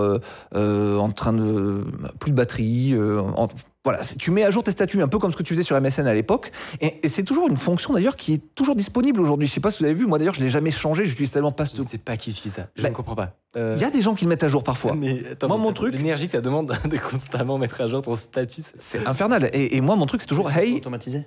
[0.54, 1.84] en train de
[2.20, 2.96] plus de batterie.
[3.36, 3.48] en-
[3.84, 5.76] voilà, tu mets à jour tes statuts un peu comme ce que tu faisais sur
[5.76, 6.52] MSN à l'époque.
[6.82, 9.48] Et, et c'est toujours une fonction d'ailleurs qui est toujours disponible aujourd'hui.
[9.48, 11.04] Je sais pas si vous avez vu, moi d'ailleurs je l'ai jamais changé.
[11.04, 11.76] J'utilise tellement pas ce.
[11.78, 12.68] Je ne sais pas qui utilise ça.
[12.76, 13.34] Je Bah, ne comprends pas.
[13.58, 14.94] Euh, Il y a des gens qui le mettent à jour parfois.
[14.94, 17.88] mais attends, Moi, mais mon ça- truc- L'énergie que ça demande de constamment mettre à
[17.88, 18.62] jour ton statut.
[18.62, 19.50] c'est- C'est infernal.
[19.54, 20.76] Et, et moi mon truc c'est toujours hey.
[20.76, 21.26] Automatisé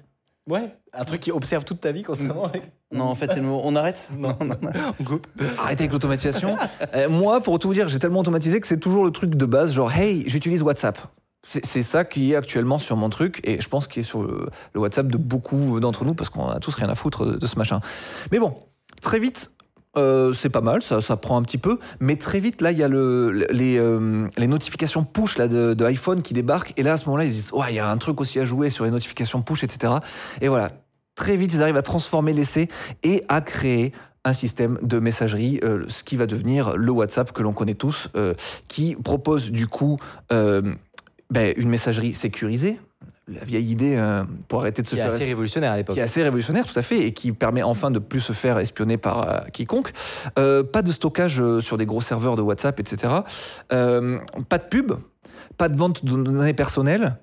[0.49, 2.51] Ouais, un truc qui observe toute ta vie constamment.
[2.93, 4.37] Non, en fait, c'est le mot- on arrête Non.
[5.01, 5.27] On coupe.
[5.59, 6.57] Arrêtez avec l'automatisation.
[6.95, 9.47] Euh, moi, pour tout vous dire, j'ai tellement automatisé que c'est toujours le truc de
[9.47, 10.99] base, genre hey, j'utilise WhatsApp.
[11.47, 14.23] C'est c'est ça qui est actuellement sur mon truc et je pense qu'il est sur
[14.23, 17.37] le, le WhatsApp de beaucoup d'entre nous parce qu'on a tous rien à foutre de,
[17.37, 17.81] de ce machin.
[18.33, 18.55] Mais bon,
[19.03, 19.51] très vite.
[19.97, 22.79] Euh, c'est pas mal, ça, ça prend un petit peu, mais très vite là il
[22.79, 26.73] y a euh, les notifications push là de, iPhone qui débarquent.
[26.77, 28.45] Et là à ce moment-là ils disent ouais il y a un truc aussi à
[28.45, 29.95] jouer sur les notifications push etc.
[30.41, 30.69] Et voilà.
[31.15, 32.69] Très vite ils arrivent à transformer l'essai
[33.03, 33.93] et à créer
[34.25, 38.09] un système de messagerie, euh, ce qui va devenir le WhatsApp que l'on connaît tous,
[38.69, 39.99] qui propose du coup
[40.31, 42.79] ben, une messagerie sécurisée,
[43.29, 45.95] la vieille idée euh, pour arrêter de se Qui est faire assez révolutionnaire à l'époque.
[45.95, 48.59] qui est assez révolutionnaire, tout à fait, et qui permet enfin de plus se faire
[48.59, 49.93] espionner par euh, quiconque.
[50.39, 53.15] Euh, pas de stockage sur des gros serveurs de WhatsApp, etc.
[53.71, 54.93] Pas de pub,
[55.57, 57.17] pas de vente de données personnelles.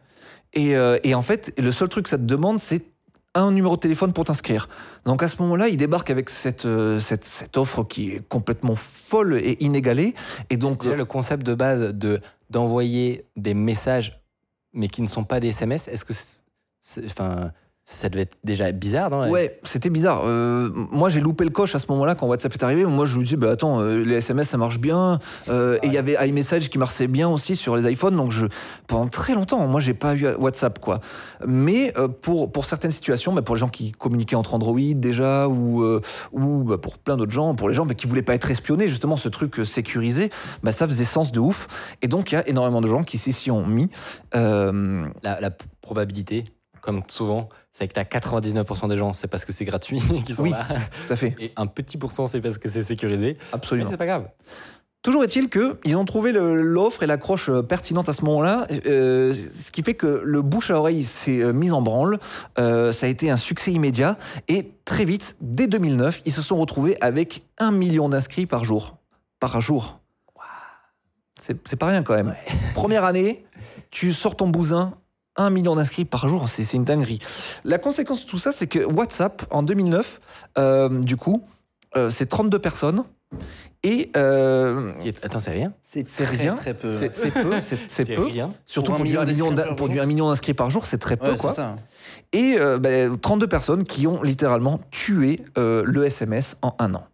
[0.54, 0.72] Et,
[1.04, 2.84] et en fait, le seul truc que ça te demande, c'est
[3.36, 4.68] un numéro de téléphone pour t'inscrire.
[5.06, 6.68] Donc à ce moment-là, il débarque avec cette,
[7.00, 10.14] cette, cette offre qui est complètement folle et inégalée.
[10.50, 14.21] Et donc, Déjà, le concept de base de d'envoyer des messages,
[14.74, 16.44] mais qui ne sont pas des SMS, est-ce que c'est-
[16.80, 17.52] c'est- enfin,
[17.92, 20.22] ça devait être déjà bizarre, non Ouais, c'était bizarre.
[20.26, 22.86] Euh, moi, j'ai loupé le coche à ce moment-là quand WhatsApp est arrivé.
[22.86, 25.20] Moi, je me dis, bah attends, euh, les SMS ça marche bien.
[25.50, 28.16] Euh, Et il y avait iMessage qui marchait bien aussi sur les iPhones.
[28.16, 28.48] Donc, je,
[28.88, 31.00] pendant très longtemps, moi, j'ai pas eu WhatsApp, quoi.
[31.46, 35.84] Mais pour, pour certaines situations, bah, pour les gens qui communiquaient entre Android déjà, ou,
[36.32, 38.88] ou bah, pour plein d'autres gens, pour les gens bah, qui voulaient pas être espionnés,
[38.88, 40.30] justement, ce truc sécurisé,
[40.64, 41.68] bah, ça faisait sens de ouf.
[42.02, 43.90] Et donc, il y a énormément de gens qui s'y s'y ont mis.
[44.34, 46.44] La, probabilité,
[46.82, 50.34] comme souvent, c'est que tu as 99% des gens, c'est parce que c'est gratuit qui
[50.34, 50.50] sont Oui.
[50.52, 50.66] là.
[51.08, 53.38] tout à fait, Et un petit pourcent, c'est parce que c'est sécurisé.
[53.40, 53.90] Mais absolument.
[53.90, 54.28] c'est pas grave.
[55.04, 59.72] Toujours est-il qu'ils ont trouvé l'offre et l'accroche euh, pertinente à ce moment-là, euh, ce
[59.72, 62.20] qui fait que le bouche à oreille s'est euh, mis en branle.
[62.60, 66.58] Euh, ça a été un succès immédiat et très vite, dès 2009, ils se sont
[66.58, 68.98] retrouvés avec un million d'inscrits par jour.
[69.40, 70.00] Par jour.
[71.40, 72.36] C'est c'est pas rien quand même.
[72.76, 73.44] Première année,
[73.90, 74.94] tu sors ton bousin.
[75.38, 77.20] Un million d'inscrits par jour, c'est une dinguerie.
[77.64, 80.20] La conséquence de tout ça, c'est que WhatsApp, en 2009,
[80.58, 81.42] euh, du coup,
[81.96, 83.04] euh, c'est 32 personnes.
[83.84, 86.54] Et euh, est- Attends, c'est rien C'est c'est très, rien.
[86.54, 86.96] Très peu.
[86.98, 87.52] C'est peu,
[87.88, 88.24] c'est peu.
[88.26, 88.50] rien.
[88.66, 91.50] Surtout Pour du million un million d'inscrits d'in- par jour, c'est très peu Ouais, quoi.
[91.52, 91.76] c'est ça.
[92.34, 97.06] Et euh, ben, 32 personnes qui ont littéralement tué euh, le SMS en un an.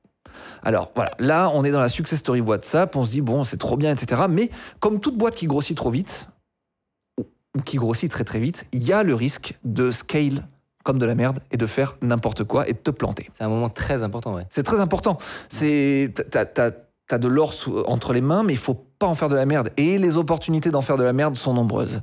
[0.64, 3.58] Alors voilà, là on est dans la success story WhatsApp, on se dit bon c'est
[3.58, 4.24] trop bien, etc.
[4.28, 4.50] Mais
[4.80, 6.28] comme toute boîte qui grossit trop vite,
[7.58, 10.48] ou, qui grossit très très vite, il y a le risque de scale
[10.84, 13.30] comme de la merde et de faire n'importe quoi et de te planter.
[13.34, 14.46] C'est un moment très important, ouais.
[14.50, 15.18] C'est très important.
[15.50, 17.54] C'est t'as, de l'or
[17.88, 19.70] entre les mains, mais il faut pas en faire de la merde.
[19.76, 22.00] Et les opportunités d'en faire de la merde sont nombreuses.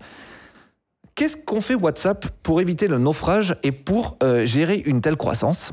[1.14, 5.72] Qu'est-ce qu'on fait WhatsApp pour éviter le naufrage et pour euh, gérer une telle croissance?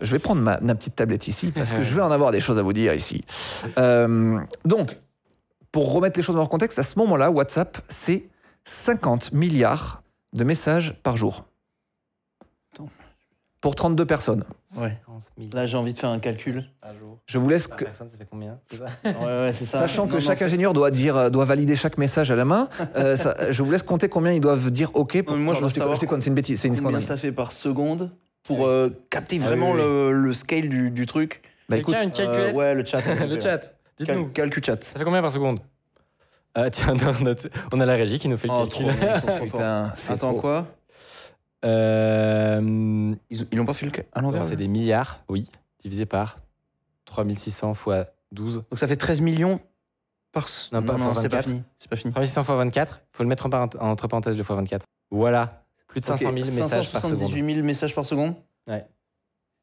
[0.00, 2.40] Je vais prendre ma, ma petite tablette ici parce que je vais en avoir des
[2.40, 3.22] choses à vous dire ici.
[3.78, 4.96] Euh, donc,
[5.70, 8.24] pour remettre les choses dans leur contexte, à ce moment-là, WhatsApp, c'est
[8.64, 10.02] 50 milliards
[10.32, 11.44] de messages par jour.
[12.72, 12.88] Attends.
[13.60, 14.44] Pour 32 personnes.
[14.78, 14.96] Ouais.
[15.06, 16.64] 50 000 Là, j'ai envie de faire un calcul.
[17.26, 19.80] Je vous laisse que, personne, ça fait combien c'est ça Ouais, ouais, c'est ça.
[19.80, 22.68] Sachant que Non, chaque ingénieur doit, dire, euh, doit valider chaque message à la main,
[22.96, 25.20] euh, ça- je vous laisse compter combien ils doivent dire OK.
[25.22, 25.36] Pour...
[25.36, 28.10] Non, moi, je veux savoir c'est une bêtise, c'est une Combien ça fait par seconde
[28.44, 29.84] pour euh, capter Ah vraiment oui, oui.
[29.86, 33.00] Le, le scale du, du truc Bah écoute, une calculette Euh, Ouais, le chat.
[33.26, 34.24] Le chat, dites-nous.
[34.28, 34.82] Cal- calcul chat.
[34.82, 35.60] Ça fait combien par seconde
[36.58, 38.88] Euh, tiens, notre- on a la régie qui nous fait le Oh, calcul.
[38.88, 39.60] trop ils sont trop forts.
[39.60, 40.40] Putain, c'est Attends, trop.
[40.40, 40.66] quoi
[41.64, 45.48] Euh, Ils ils l'ont pas fait le à l'envers non, c'est là des milliards, oui,
[45.78, 46.36] divisé par
[47.04, 48.64] 3600 fois 12.
[48.70, 49.60] Donc ça fait 13 millions
[50.32, 50.44] par.
[50.44, 51.44] s- Non, pas fois c'est pas 24.
[51.48, 51.62] fini.
[51.78, 52.12] C'est pas fini.
[52.12, 54.84] 3600 fois 24, il faut le mettre en, parent- entre parenthèses le fois 24.
[55.10, 57.18] Voilà, plus de 500 000 Ok, messages par seconde.
[57.18, 58.34] 578 000 messages par seconde
[58.66, 58.86] Ouais.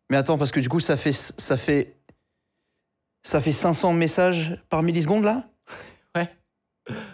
[0.10, 1.98] Mais attends, parce que du coup, ça fait, ça fait,
[3.24, 5.44] ça fait 500 messages par milliseconde là?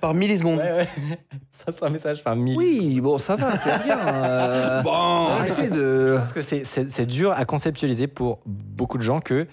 [0.02, 0.60] Par milliseconde.
[0.60, 0.88] Ouais, ouais.
[1.50, 2.58] 500 messages par 1000.
[2.58, 4.00] Oui, bon, ça va, c'est rien.
[4.08, 4.92] euh, Bon.
[4.92, 6.10] Arrêtez de.
[6.14, 9.48] Je pense que c'est- dur à conceptualiser pour beaucoup de gens que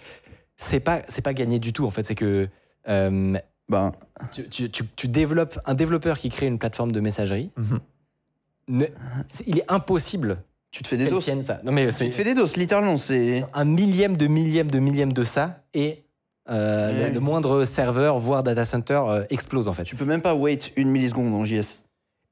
[0.57, 2.03] c'est pas, c'est pas gagné du tout en fait.
[2.03, 2.49] C'est que
[2.89, 3.93] euh, Ben,
[4.33, 7.51] tu, tu- tu- tu développes un développeur qui crée une plateforme de messagerie.
[7.57, 7.79] Mhm.
[8.69, 8.87] ne-
[9.47, 10.39] il est impossible
[10.73, 11.25] tu te fais des doses.
[11.25, 11.61] tienne ça.
[11.65, 12.97] Non mais Tu te fais des doses, littéralement.
[12.97, 13.45] C'est.
[13.55, 16.05] un millième de millième de millième de ça et
[16.51, 17.09] euh, Ouais.
[17.09, 19.85] le, le moindre serveur voire data center euh, explose en fait.
[19.85, 21.85] Tu peux même pas wait une milliseconde en JS.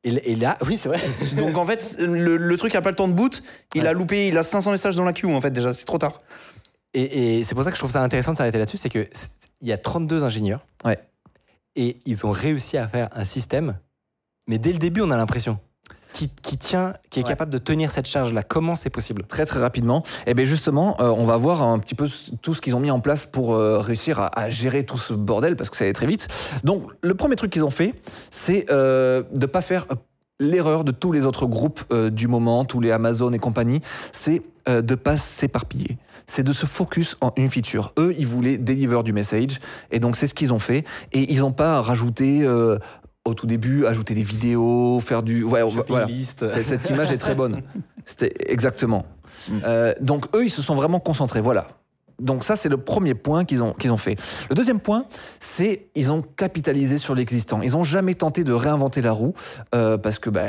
[0.04, 1.00] Et, et là, oui c'est vrai.
[1.36, 3.42] Donc en fait, le, le truc a pas le temps de boot.
[3.74, 3.88] Il Ouais.
[3.88, 5.72] a loupé, il a 500 messages dans la queue en fait déjà.
[5.72, 6.20] C'est trop tard.
[6.94, 9.06] Et, et c'est pour ça que je trouve ça intéressant de s'arrêter là-dessus, c'est que
[9.12, 10.64] c'est- il y a 32 ingénieurs.
[10.84, 10.98] Ouais.
[11.76, 13.76] Et ils ont réussi à faire un système,
[14.48, 15.58] mais dès le début, on a l'impression,
[16.18, 17.28] qui, qui tient, qui est Ouais.
[17.28, 18.42] capable de tenir cette charge-là.
[18.42, 19.22] Comment c'est possible?
[19.28, 20.02] Très très rapidement.
[20.26, 22.08] Et bien justement, euh, on va voir un petit peu
[22.42, 25.12] tout ce qu'ils ont mis en place pour euh, réussir à, à gérer tout ce
[25.12, 26.26] bordel parce que ça allait très vite.
[26.64, 27.94] Donc le premier truc qu'ils ont fait,
[28.30, 29.86] c'est euh, de pas faire
[30.40, 33.80] l'erreur de tous les autres groupes du moment, tous les Amazon et compagnie,
[34.12, 35.98] c'est de pas s'éparpiller.
[36.26, 37.92] C'est de se focus en une feature.
[37.98, 39.60] Eux, ils voulaient deliver du message,
[39.90, 40.84] et donc c'est ce qu'ils ont fait.
[41.12, 42.78] Et ils n'ont pas rajouté euh,
[43.28, 46.06] au tout début, ajouter des vidéos, faire du, ouais, voilà.
[46.06, 46.46] list.
[46.62, 47.62] Cette image est très bonne.
[48.04, 49.04] C'était exactement.
[49.48, 49.52] Mm.
[49.64, 51.40] Euh, donc eux, ils se sont vraiment concentrés.
[51.40, 51.68] Voilà.
[52.20, 54.16] Donc ça, c'est le premier point qu'ils ont, qu'ils ont fait.
[54.50, 55.04] Le deuxième point,
[55.38, 57.62] c'est ils ont capitalisé sur l'existant.
[57.62, 59.34] Ils n'ont jamais tenté de réinventer la roue
[59.74, 60.42] euh, parce que bah,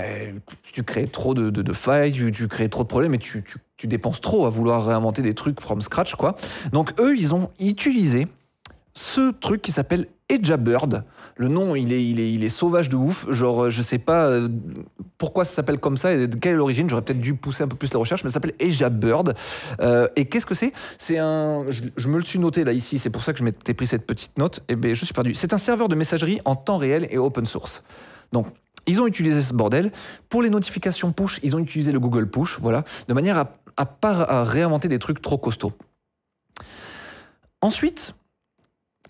[0.64, 3.44] tu crées trop de, de- de failles, tu, tu crées trop de problèmes et tu,
[3.44, 6.16] tu- tu dépenses trop à vouloir réinventer des trucs from scratch.
[6.16, 6.36] quoi.
[6.72, 8.28] Donc eux, ils ont utilisé
[9.00, 11.06] ce truc qui s'appelle Edjabird.
[11.38, 13.32] Le nom, il est, il, est, sauvage de ouf.
[13.32, 14.50] Genre, euh, je sais pas euh,
[15.18, 16.90] pourquoi ça s'appelle comme ça et de quelle est l'origine.
[16.90, 19.36] J'aurais peut-être dû pousser un peu plus la recherche, mais ça s'appelle Edjabird.
[19.80, 20.74] Euh, et qu'est-ce que c'est?
[20.98, 21.64] C'est un.
[21.70, 24.06] Je, me le suis noté là, ici, c'est pour ça que je m'étais pris cette
[24.06, 24.60] petite note.
[24.68, 25.34] Et ben, je suis perdu.
[25.34, 27.84] C'est un serveur de messagerie en temps réel et open source.
[28.34, 28.48] Donc,
[28.86, 29.94] ils ont utilisé ce bordel.
[30.28, 33.86] Pour les notifications push, ils ont utilisé le Google Push, voilà, de manière à, à
[33.86, 35.72] pas à réinventer des trucs trop costauds.
[37.62, 38.14] Ensuite,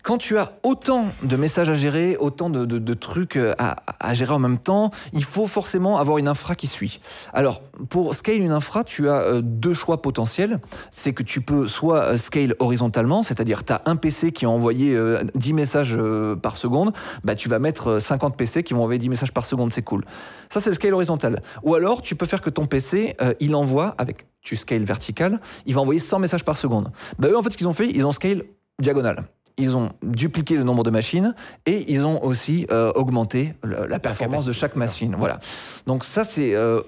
[0.02, 4.38] quand tu as autant de messages à gérer, autant de, trucs euh, à, gérer en
[4.38, 7.00] même temps, il faut forcément avoir une infra qui suit.
[7.32, 10.60] Alors, pour scale une infra, tu as euh, deux choix potentiels.
[10.90, 14.50] C'est que tu peux soit euh, scale horizontalement, c'est-à-dire tu as un PC qui a
[14.50, 15.98] envoyé euh, 10 messages
[16.42, 16.92] par seconde,
[17.24, 19.82] bah, tu vas mettre euh, 50 PC qui vont envoyer 10 messages par seconde, c'est
[19.82, 20.04] cool.
[20.48, 21.42] Ça, c'est le scale horizontal.
[21.62, 25.74] Ou alors, tu peux faire que ton PC, il envoie avec tu scale vertical, il
[25.74, 26.90] va envoyer 100 messages par seconde.
[27.18, 28.44] Bah, eux, en fait, ce qu'ils ont fait, ils ont scale
[28.80, 29.24] diagonal.
[29.58, 31.34] Ils ont dupliqué le nombre de machines
[31.66, 35.14] et ils ont aussi euh, augmenté le- la performance de chaque machine.
[35.18, 35.38] Voilà.
[35.86, 36.80] Donc ça, c'est euh,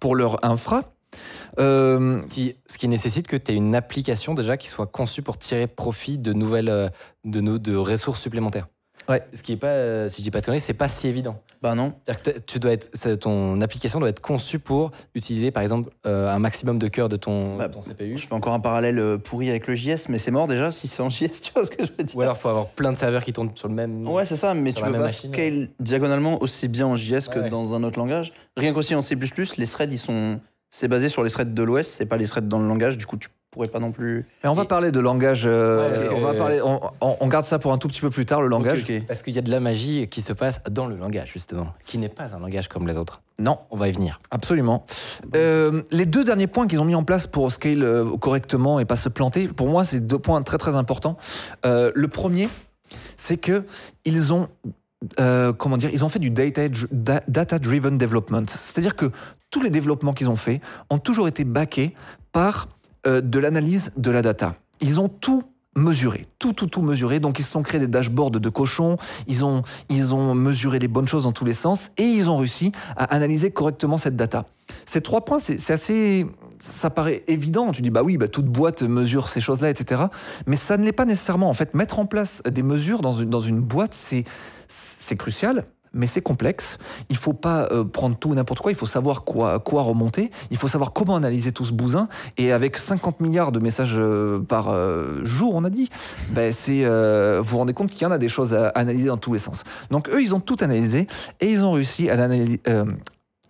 [0.00, 0.84] pour leur infra.
[1.58, 5.22] Euh, Ce qui, ce qui nécessite que tu aies une application déjà qui soit conçue
[5.22, 6.92] pour tirer profit de nouvelles
[7.24, 8.68] de ressources supplémentaires.
[9.10, 9.22] Ouais.
[9.32, 11.40] Ce qui est pas, euh, si je dis pas de conneries, c'est pas si évident.
[11.62, 11.92] Bah non.
[12.04, 16.28] C'est-à-dire que tu dois être, ton application doit être conçue pour utiliser par exemple euh,
[16.28, 18.16] un maximum de cœur de ton, Bah, ton CPU.
[18.16, 20.86] Je fais encore un parallèle euh, pourri avec le JS, mais c'est mort déjà si
[20.86, 22.66] c'est en JS, tu vois ce que je veux dire Ou alors il faut avoir
[22.68, 24.08] plein de serveurs qui tournent sur le même.
[24.08, 27.40] Ouais, c'est ça, mais tu peux pas machine, scale diagonalement aussi bien en JS que
[27.40, 27.50] ouais.
[27.50, 28.32] dans un autre langage.
[28.56, 29.16] Rien qu'aussi en C++,
[29.56, 30.40] les threads, ils sont.
[30.72, 33.04] C'est basé sur les threads de l'OS, c'est pas les threads dans le langage, du
[33.04, 34.26] coup, tu pourrais pas non plus.
[34.44, 35.42] et on va Et- parler de langage.
[35.44, 37.88] euh, Ouais, parce que- on, va parler, on, on- on garde ça pour un tout
[37.88, 38.84] petit peu plus tard, le langage.
[39.08, 41.98] Parce qu'il y a de la magie qui se passe dans le langage justement, qui
[41.98, 43.22] n'est pas un langage comme les autres.
[43.40, 44.20] Non, On va y venir.
[44.30, 44.84] Absolument.
[45.34, 48.84] Euh, les deux derniers points qu'ils ont mis en place pour scale euh, correctement et
[48.84, 51.16] pas se planter, pour moi, c'est deux points très très importants.
[51.66, 52.48] Euh, le premier,
[53.16, 53.64] c'est que
[54.04, 54.48] ils ont
[55.18, 58.44] euh, comment dire, ils ont fait du data da- data-driven development.
[58.48, 59.10] C'est-à-dire que
[59.50, 61.94] tous les développements qu'ils ont faits ont toujours été backés
[62.32, 62.68] par
[63.06, 64.54] euh, de l'analyse de la data.
[64.80, 65.42] Ils ont tout
[65.76, 67.20] mesuré, tout, tout, tout mesuré.
[67.20, 68.96] Donc, ils se sont créés des dashboards de cochons,
[69.26, 72.38] ils ont, ils ont mesuré les bonnes choses dans tous les sens et ils ont
[72.38, 74.46] réussi à analyser correctement cette data.
[74.86, 76.26] Ces trois points, c'est assez.
[76.58, 77.72] Ça paraît évident.
[77.72, 80.02] Tu dis, bah oui, bah, toute boîte mesure ces choses-là, etc.
[80.46, 81.48] Mais ça ne l'est pas nécessairement.
[81.48, 85.64] En fait, mettre en place des mesures dans une, dans une boîte, c'est crucial.
[85.92, 86.78] Mais c'est complexe.
[87.08, 88.72] Il faut pas euh, prendre tout n'importe quoi.
[88.72, 90.30] Il faut savoir quoi, quoi remonter.
[90.50, 92.08] Il faut savoir comment analyser tout ce bousin.
[92.36, 95.88] Et avec 50 milliards de messages euh, par euh, jour, on a dit,
[96.30, 99.16] ben c'est, vous vous rendez compte qu'il y en a des choses à analyser dans
[99.16, 99.64] tous les sens.
[99.90, 101.06] Donc eux, ils ont tout analysé
[101.40, 102.60] et ils ont réussi à l'analyser.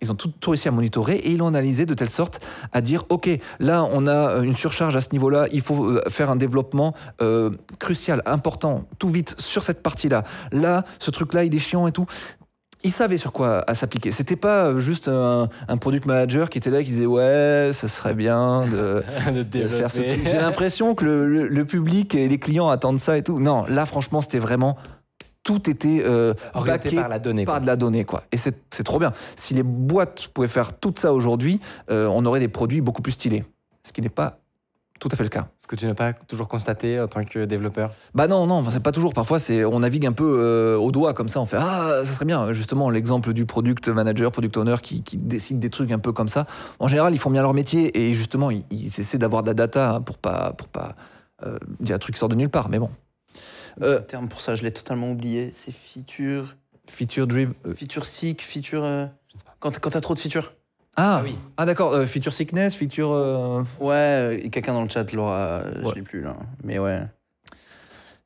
[0.01, 2.41] Ils ont tout, tout, réussi à monitorer et ils l'ont analysé de telle sorte
[2.73, 3.29] à dire ok
[3.59, 8.23] là on a une surcharge à ce niveau-là il faut faire un développement euh, crucial
[8.25, 12.07] important tout vite sur cette partie-là là ce truc-là il est chiant et tout
[12.83, 14.11] ils savaient sur quoi à s'appliquer.
[14.11, 18.15] C'était pas juste un, un, product manager qui était là qui disait ouais, ça serait
[18.15, 19.03] bien de,
[19.43, 20.21] de, faire ce truc.
[20.25, 23.39] J'ai l'impression que le, le, le, public et les clients attendent ça et tout.
[23.39, 24.77] Non, là franchement c'était vraiment
[25.43, 28.23] tout était euh, orienté par la donnée, par de la donnée quoi.
[28.31, 29.11] Et c'est trop bien.
[29.35, 33.13] Si les boîtes pouvaient faire tout ça aujourd'hui, euh, on aurait des produits beaucoup plus
[33.13, 33.43] stylés.
[33.83, 34.37] Ce qui n'est pas
[35.01, 35.47] tout à fait le cas.
[35.57, 38.79] Ce que tu n'as pas toujours constaté en tant que développeur Bah non, non, c'est
[38.79, 39.15] pas toujours.
[39.15, 41.41] Parfois, c'est on navigue un peu euh, au doigt comme ça.
[41.41, 42.51] On fait ah, ça serait bien.
[42.51, 46.29] Justement, l'exemple du product manager, product owner qui, qui, décide des trucs un peu comme
[46.29, 46.45] ça.
[46.77, 49.55] En général, ils font bien leur métier et justement, ils, ils essaient d'avoir de la
[49.55, 50.93] data pour pas pour pas
[51.43, 52.69] euh, dire un truc qui sort de nulle part.
[52.69, 52.91] Mais bon.
[53.81, 55.51] Euh, le terme pour ça, je l'ai totalement oublié.
[55.53, 56.55] C'est feature.
[56.87, 57.53] Feature driven.
[57.65, 57.73] Euh...
[57.73, 58.83] Feature seek, feature.
[58.83, 59.05] Euh...
[59.59, 60.53] Quand, quand t'as trop de features.
[60.97, 61.37] Ah, ah, oui.
[61.55, 63.11] Ah d'accord, euh, feature sickness, feature...
[63.11, 63.63] Euh...
[63.79, 65.89] Ouais, quelqu'un dans le chat l'aura, ouais.
[65.89, 66.35] je l'ai plus là.
[66.63, 66.99] Mais ouais.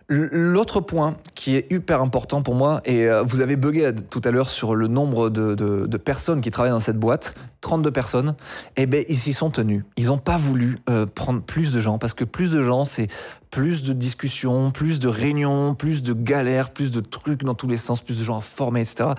[0.07, 4.29] L'autre point qui est hyper important pour moi, et euh, vous avez bugué tout à
[4.29, 8.35] l'heure sur le nombre de, de, de, personnes qui travaillent dans cette boîte, 32 personnes,
[8.77, 9.83] eh ben ils s'y sont tenus.
[9.97, 13.07] Ils n'ont pas voulu euh, prendre plus de gens, parce que plus de gens, c'est
[13.55, 17.77] plus de discussions, plus de réunions, plus de galères, plus de trucs dans tous les
[17.77, 19.11] sens, plus de gens à former, etc.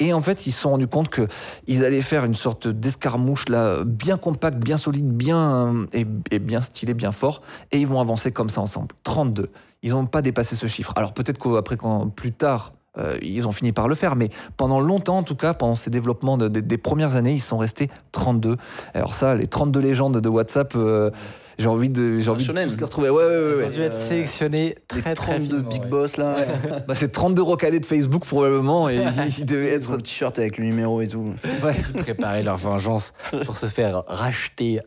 [0.00, 3.84] Et en fait, ils se sont rendus compte qu'ils allaient faire une sorte d'escarmouche là,
[3.84, 7.40] bien compacte, bien solide, bien et, et bien stylé, bien fort,
[7.70, 8.88] et ils vont avancer comme ça ensemble.
[9.04, 9.48] 32
[9.84, 10.94] ils n'ont pas dépassé ce chiffre.
[10.96, 14.80] Alors peut-être qu'après, quand plus tard, euh, ils ont fini par le faire, mais pendant
[14.80, 17.90] longtemps, en tout cas, pendant ces développements de, de, des premières années, ils sont restés
[18.12, 18.56] 32.
[18.94, 20.72] Alors ça, les 32 légendes de WhatsApp.
[20.74, 21.10] Euh,
[21.58, 23.10] j'ai envie de, j'ai envie de tous les retrouver.
[23.10, 23.54] Ouais, ouais, ouais.
[23.60, 26.34] Ils ont dû être sélectionnés très, les 32 très big boss là.
[26.34, 26.46] Ouais.
[26.88, 29.00] bah, c'est 32 recalés de Facebook probablement et
[29.38, 29.92] ils devaient être.
[29.92, 31.34] Un t-shirt avec le numéro et tout.
[31.62, 31.76] Ouais.
[32.02, 33.12] Préparer leur vengeance
[33.44, 34.80] pour se faire racheter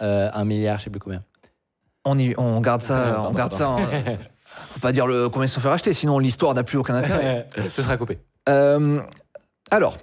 [0.00, 1.22] euh, un milliard, je sais plus combien.
[2.04, 3.78] On, y, on garde ça, pardon, on garde pardon.
[3.86, 3.98] ça.
[4.00, 4.02] En,
[4.72, 6.94] faut pas dire le, combien ils se sont fait racheter, sinon l'histoire n'a plus aucun
[6.94, 7.48] intérêt.
[7.74, 8.18] Ce sera coupé.
[8.48, 9.00] Euh,
[9.70, 9.96] alors,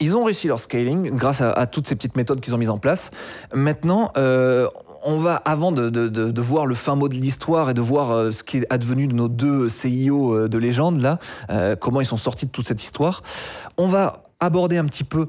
[0.00, 2.70] ils ont réussi leur scaling grâce à, à toutes ces petites méthodes qu'ils ont mises
[2.70, 3.10] en place.
[3.54, 4.68] Maintenant, euh,
[5.06, 8.42] on va, avant de, voir le fin mot de l'histoire et de voir euh, ce
[8.42, 11.18] qui est advenu de nos deux CIO euh, de légende, là,
[11.48, 13.22] euh, comment ils sont sortis de toute cette histoire,
[13.78, 15.28] on va aborder un petit peu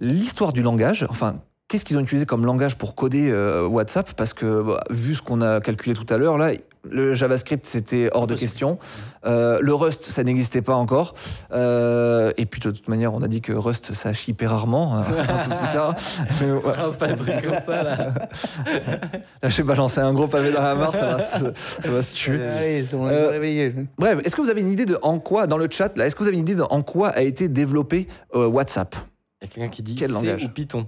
[0.00, 1.36] l'histoire du langage, enfin,
[1.68, 4.12] qu'est-ce qu'ils ont utilisé comme langage pour coder euh, WhatsApp?
[4.14, 6.52] Parce que bah, vu ce qu'on a calculé tout à l'heure, là,
[6.90, 8.78] le JavaScript c'était hors de question.
[9.26, 11.14] Euh, le Rust ça n'existait pas encore.
[11.52, 14.96] Euh, et puis de toute manière, on a dit que Rust ça chie hyper rarement.
[14.96, 15.96] Hein, un peu plus tard.
[16.40, 16.60] Mais, ouais.
[16.62, 17.96] Balance pas un truc comme ça là.
[19.42, 21.44] là J'ai balancé un gros pavé dans la mare, ça va se,
[21.80, 22.42] ça va se tuer.
[22.42, 23.74] Allez, on euh, réveillé.
[23.98, 26.14] Bref, est-ce que vous avez une idée de en quoi dans le chat là Est-ce
[26.14, 28.94] que vous avez une idée de en quoi a été développé WhatsApp?
[29.40, 30.44] Il y a quelqu'un qui dit Quel langage?
[30.44, 30.86] ou Python.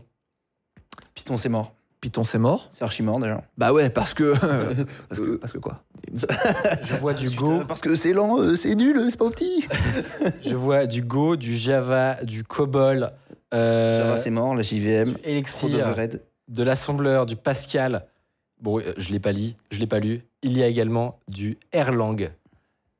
[1.14, 1.72] Python c'est mort.
[2.00, 3.42] Python c'est mort C'est archi mort déjà.
[3.58, 4.34] Bah ouais, parce que.
[5.08, 5.82] parce, que parce que quoi?
[6.84, 7.62] Je vois du Go.
[7.68, 9.66] Parce que c'est lent, euh, c'est nul, c'est pas petit.
[10.44, 13.10] Je vois du Go, du Java, du COBOL.
[13.52, 15.16] Euh, Java c'est mort, la JVM.
[15.24, 15.94] Elixir,
[16.48, 18.06] de l'assembleur, du Pascal.
[18.60, 20.22] Bon, euh, je l'ai pas lu, je l'ai pas lu.
[20.42, 22.30] Il y a également du Erlang.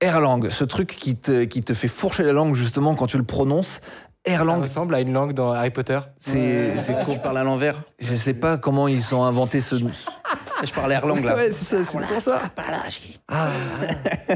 [0.00, 3.24] Erlang, ce truc qui te, qui te fait fourcher la langue justement quand tu le
[3.24, 3.80] prononces.
[4.24, 4.56] Erlang.
[4.56, 5.98] Ça ressemble à une langue dans Harry Potter.
[6.18, 7.14] C'est ouais, c'est cool.
[7.14, 7.82] Tu parles à l'envers.
[7.98, 9.76] Je sais pas comment ils ont inventé ce.
[10.62, 11.36] Je parle Erlang là.
[11.36, 12.42] Ouais, c'est ça, c'est pour ça.
[13.28, 13.48] Ah.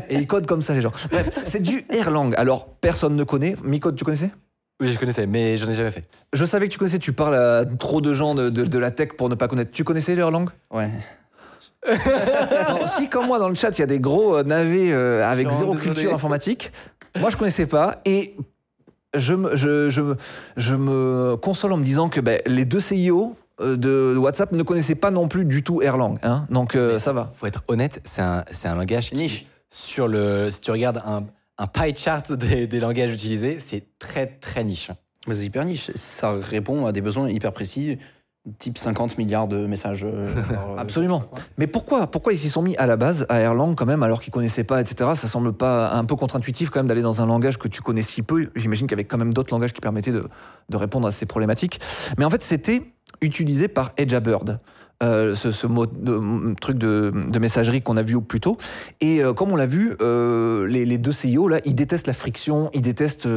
[0.09, 0.93] Et ils codent comme ça les gens.
[1.11, 2.35] Bref, c'est du Erlang.
[2.37, 3.57] Alors personne ne connaît.
[3.63, 4.31] Micode, tu connaissais?
[4.81, 6.09] Oui, je connaissais, mais j'en ai jamais fait.
[6.33, 6.99] Je savais que tu connaissais.
[6.99, 9.71] Tu parles à trop de gens de, de, de la tech pour ne pas connaître.
[9.71, 10.47] Tu connaissais l'Erlang?
[10.71, 10.89] Ouais.
[11.87, 15.23] non, si comme moi dans le chat il y a des gros euh, navets euh,
[15.23, 16.73] avec Genre, zéro culture informatique,
[17.19, 18.37] moi je connaissais pas et
[19.15, 20.03] je, me- je, je,
[20.57, 24.63] je me console en me disant que ben, les deux CIO euh, de WhatsApp ne
[24.63, 27.31] connaissaient pas non plus du tout Erlang, hein, donc euh, ça va.
[27.35, 29.47] Faut être honnête, c'est un, c'est un langage qui, Niche.
[29.71, 31.25] sur le, si tu regardes un,
[31.59, 34.91] un pie chart des, des langages utilisés, c'est très très niche.
[35.27, 35.91] Mais c'est hyper niche.
[35.95, 37.97] Ça répond à des besoins hyper précis,
[38.59, 40.05] type 50 milliards de messages.
[40.05, 41.25] euh, euh, Absolument.
[41.59, 44.21] Mais pourquoi, pourquoi ils s'y sont mis à la base à Erlang quand même alors
[44.21, 45.11] qu'ils connaissaient pas, etc.
[45.15, 48.03] Ça semble pas un peu contre-intuitif quand même d'aller dans un langage que tu connais
[48.03, 48.51] si peu.
[48.55, 50.29] J'imagine qu'il y avait quand même d'autres langages qui permettaient de,
[50.69, 51.81] de répondre à ces problématiques.
[52.19, 52.83] Mais en fait, c'était
[53.21, 54.59] utilisé par Edgeabird.
[55.03, 58.57] Euh, ce, ce mot de- truc de, de messagerie qu'on a vu plus tôt.
[59.01, 62.15] Et euh, comme on l'a vu, euh, les, les deux CIO, là, ils détestent la
[62.15, 63.29] friction, ils détestent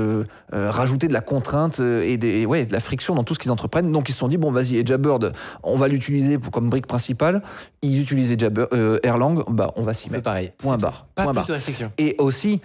[0.51, 3.91] rajouter de la contrainte et, des, ouais, de la friction dans tout ce qu'ils entreprennent.
[3.91, 7.41] Donc ils se sont dit, bon, vas-y, Edjabird, on va l'utiliser comme brique principale.
[7.81, 10.23] Ils utilisent Edjabird, euh, Erlang, bah, on va s'y mettre.
[10.23, 10.51] pareil.
[10.57, 11.07] Point barre.
[11.15, 11.45] Pas Point barre.
[11.47, 11.91] de réflexion.
[11.97, 12.61] Et aussi,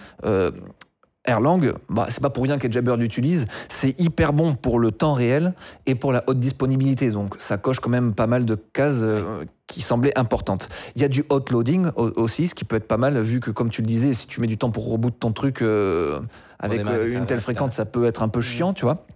[1.25, 5.55] Erlang, bah, c'est pas pour rien qu'Edjabird l'utilise, c'est hyper bon pour le temps réel
[5.87, 7.11] et pour la haute disponibilité.
[7.11, 10.69] Donc ça coche quand même pas mal de cases euh, qui semblaient importantes.
[10.97, 13.39] Il y a du hot loading au- aussi, ce qui peut être pas mal, vu
[13.39, 16.19] que comme tu le disais, si tu mets du temps pour reboot ton truc euh,
[16.59, 19.07] avec euh, une telle fréquence, ça peut être un peu chiant, tu vois.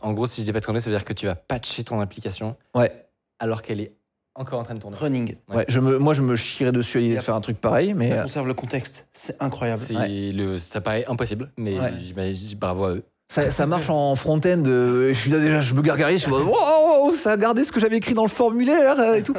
[0.00, 1.84] En gros, si je dis pas de conneries, ça veut dire que tu vas patcher
[1.84, 2.90] ton application Ouais,
[3.38, 3.92] alors qu'elle est
[4.34, 4.96] encore en train de tourner.
[4.96, 5.36] Running.
[5.48, 5.56] Ouais.
[5.56, 5.64] ouais.
[5.68, 8.08] je me, moi je me chierais dessus à l'idée de faire un truc pareil, mais
[8.08, 9.06] ça euh, conserve le contexte.
[9.12, 9.82] C'est incroyable.
[9.84, 10.32] C'est Ouais.
[10.32, 11.92] le, ça paraît impossible, mais Ouais.
[12.02, 13.02] j'imagine- bravo à eux.
[13.30, 14.62] Ça, ça marche en front-end.
[14.66, 16.46] euh, je suis là déjà, je me gargarise, je suis en mode,
[17.08, 19.34] wow, ça a gardé ce que j'avais écrit dans le formulaire euh, et tout.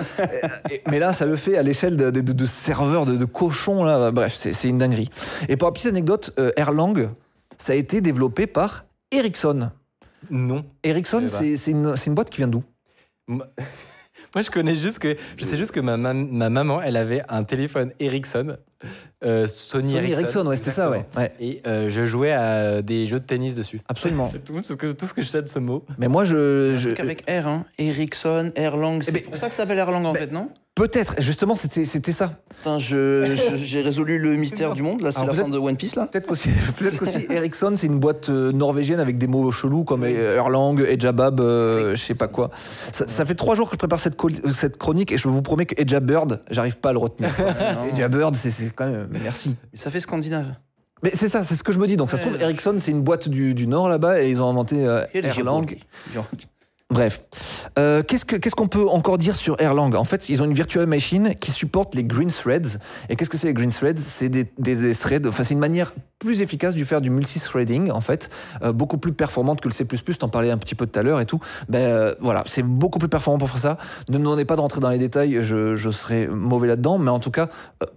[0.89, 3.83] Mais là, ça le fait à l'échelle de, de- de- de serveurs, de, de cochons.
[3.83, 4.09] Là.
[4.11, 5.09] Bref, c'est une dinguerie.
[5.47, 7.09] Et pour la petite anecdote, euh, Erlang,
[7.59, 9.69] ça a été développé par Ericsson.
[10.31, 10.65] Non.
[10.83, 12.63] Ericsson, c'est une, c'est une boîte qui vient d'où?
[14.35, 15.15] Moi, je connais juste que.
[15.37, 18.57] Je sais juste que ma, mam- ma maman, elle avait un téléphone Ericsson.
[19.23, 20.21] euh, Sony, Sony Ericsson.
[20.21, 21.05] Ericsson, ouais, c'était ça, ouais.
[21.39, 23.79] Et euh, je jouais à des jeux de tennis dessus.
[23.87, 24.27] Absolument.
[24.31, 25.85] C'est tout ce, que, tout ce que je sais de ce mot.
[25.97, 26.73] Mais moi, je.
[26.73, 27.65] Un je- truc avec R, hein.
[27.77, 29.01] Ericsson, Erlang.
[29.03, 30.49] C'est ben- pour ça que ça s'appelle Erlang en fait, non?
[30.75, 32.31] Peut-être, justement, c'était c'était ça.
[32.57, 35.01] Putain, je- je- j'ai résolu le mystère du monde.
[35.01, 36.07] Là, c'est Alors, la fin de One Piece là.
[36.07, 40.03] Peut-être qu'aussi, peut-être qu'aussi Ericsson, c'est une boîte euh, norvégienne avec des mots chelous comme
[40.03, 42.49] Erlang, Ejabab, euh, je sais pas quoi.
[42.91, 45.43] Ça, ça fait trois jours que je prépare cette, co- cette chronique et je vous
[45.43, 47.29] promets que Ejabird, j'arrive pas à le retenir.
[47.37, 47.93] Non.
[47.93, 49.07] Ejabird, c'est c'est quand même.
[49.21, 49.55] Merci.
[49.75, 50.55] Ça fait scandinave.
[51.03, 51.97] Mais c'est ça, c'est ce que je me dis.
[51.97, 54.49] Donc ça se trouve, Ericsson, c'est une boîte du, du Nord là-bas et ils ont
[54.49, 55.65] inventé euh, Erlang.
[56.93, 57.23] Bref.
[57.79, 60.53] Euh, Qu'est-ce que- qu'est-ce qu'on peut encore dire sur Erlang En fait, ils ont une
[60.53, 62.77] virtual machine qui supporte les green threads.
[63.09, 63.97] Et qu'est-ce que c'est les green threads?
[63.97, 67.89] C'est des, des- des threads, enfin, c'est une manière plus efficace de faire du multithreading,
[67.89, 68.29] en fait,
[68.61, 69.85] euh, beaucoup plus performante que le C++.
[70.19, 71.39] T'en parlais un petit peu tout à l'heure et tout.
[71.67, 73.77] Ben euh, voilà, c'est beaucoup plus performant pour faire ça.
[74.09, 77.09] Ne me demandez pas de rentrer dans les détails, je, je serais mauvais là-dedans, mais
[77.09, 77.49] en tout cas,
[77.81, 77.87] euh,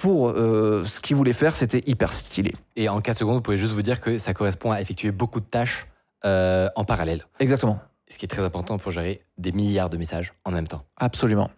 [0.00, 2.54] pour euh, ce qu'ils voulaient faire, c'était hyper stylé.
[2.76, 5.40] Et en 4 secondes, vous pouvez juste vous dire que ça correspond à effectuer beaucoup
[5.40, 5.86] de tâches
[6.24, 7.26] euh, en parallèle.
[7.38, 7.78] Exactement.
[8.08, 10.84] Ce qui est très important pour gérer des milliards de messages en même temps.
[10.96, 11.50] Absolument.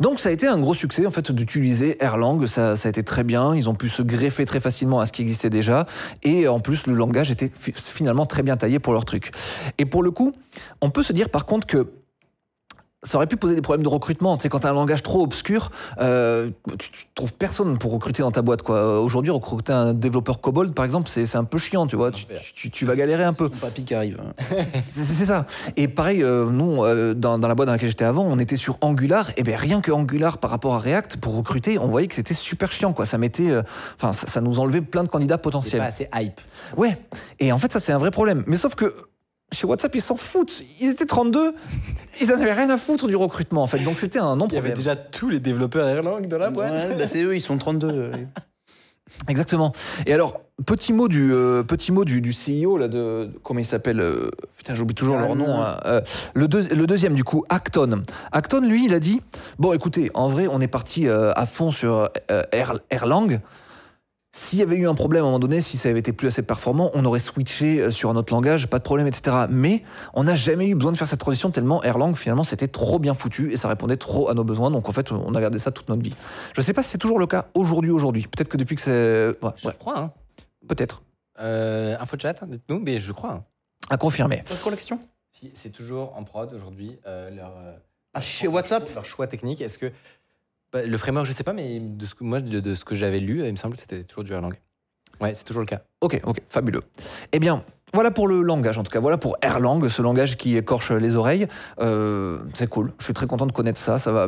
[0.00, 3.04] Donc ça a été un gros succès en fait d'utiliser Erlang, ça, ça a été
[3.04, 5.86] très bien, ils ont pu se greffer très facilement à ce qui existait déjà
[6.24, 9.30] et en plus le langage était fi- finalement très bien taillé pour leur truc.
[9.78, 10.32] Et pour le coup,
[10.80, 11.92] on peut se dire par contre que
[13.04, 14.36] ça aurait pu poser des problèmes de recrutement.
[14.36, 15.70] Tu sais, quand tu as un langage trop obscur,
[16.00, 18.62] euh, tu, tu trouves personne pour recruter dans ta boîte.
[18.62, 19.00] quoi.
[19.00, 22.12] Aujourd'hui, recruter un développeur COBOL, par exemple, c'est c'est un peu chiant, tu vois.
[22.12, 23.44] Tu, tu- tu vas galérer un peu.
[23.44, 24.18] Mon papy qui arrive.
[24.90, 25.46] C'est c'est ça.
[25.76, 28.56] Et pareil, euh, nous, euh, dans, dans la boîte dans laquelle j'étais avant, on était
[28.56, 29.30] sur Angular.
[29.36, 32.34] Et bien rien que Angular par rapport à React, pour recruter, on voyait que c'était
[32.34, 32.92] super chiant.
[32.92, 33.06] Quoi.
[33.06, 33.62] Ça mettait, euh,
[33.96, 35.80] enfin, ça, ça nous enlevait plein de candidats C'est potentiels.
[35.80, 36.40] pas assez hype.
[36.76, 36.96] Ouais.
[37.40, 38.44] Et en fait, ça c'est un vrai problème.
[38.46, 38.94] Mais sauf que
[39.52, 40.62] chez WhatsApp, ils s'en foutent.
[40.80, 41.54] Ils étaient 32.
[42.20, 43.78] Ils en avaient rien à foutre du recrutement, en fait.
[43.80, 46.72] Donc c'était un Il y avait déjà tous les développeurs Erlang dans la boîte.
[46.90, 48.10] Ouais, bah, c'est eux, ils sont 32.
[49.28, 49.72] Exactement.
[50.06, 53.60] Et alors, petit mot du, euh, petit mot du, du CEO, là, de, de- comment
[53.60, 55.60] il s'appelle euh, Putain, j'oublie toujours leur nom.
[55.60, 55.76] hein.
[55.84, 56.00] Euh,
[56.34, 58.02] le, deux- le deuxième, du coup, Acton.
[58.32, 59.20] Acton, lui, il a dit
[59.58, 62.08] Bon, écoutez, en vrai, on est parti euh, à fond sur
[62.90, 63.38] Erlang.
[64.34, 66.26] S'il y avait eu un problème à un moment donné, si ça avait été plus
[66.28, 69.44] assez performant, on aurait switché euh, sur un autre langage, pas de problème, etc.
[69.50, 69.82] Mais
[70.14, 73.12] on n'a jamais eu besoin de faire cette transition tellement Erlang, finalement, c'était trop bien
[73.12, 74.70] foutu et ça répondait trop à nos besoins.
[74.70, 76.14] Donc en fait, on a gardé ça toute notre vie.
[76.56, 78.22] Je sais pas si c'est toujours le cas aujourd'hui, aujourd'hui.
[78.22, 79.44] Peut-être que depuis que c'est.
[79.44, 79.98] ouais, Je ouais, crois.
[79.98, 80.12] Hein.
[80.66, 81.02] peut-être.
[81.38, 83.32] Euh, info chat, dites-nous, mais je crois.
[83.32, 83.44] hein.
[83.90, 84.44] À confirmer.
[84.64, 84.98] Collection
[85.30, 87.72] Si, c'est toujours en prod aujourd'hui euh, leur, euh,
[88.14, 89.60] Ah, chez WhatsApp Leur choix technique.
[89.60, 89.92] Est-ce que.
[90.72, 92.94] Bah, le framework, je sais pas, mais de ce que, moi, de, de ce que
[92.94, 94.54] j'avais lu, il me semble que c'était toujours du Erlang.
[95.20, 95.82] Ouais, c'est toujours le cas.
[96.00, 96.80] Ok, ok, fabuleux.
[97.32, 97.62] Eh bien,
[97.94, 98.98] voilà pour le langage, en tout cas.
[99.00, 101.46] Voilà pour Erlang, ce langage qui écorche les oreilles.
[101.80, 102.92] Euh, c'est cool.
[102.98, 103.98] Je suis très content de connaître ça.
[103.98, 104.26] Ça va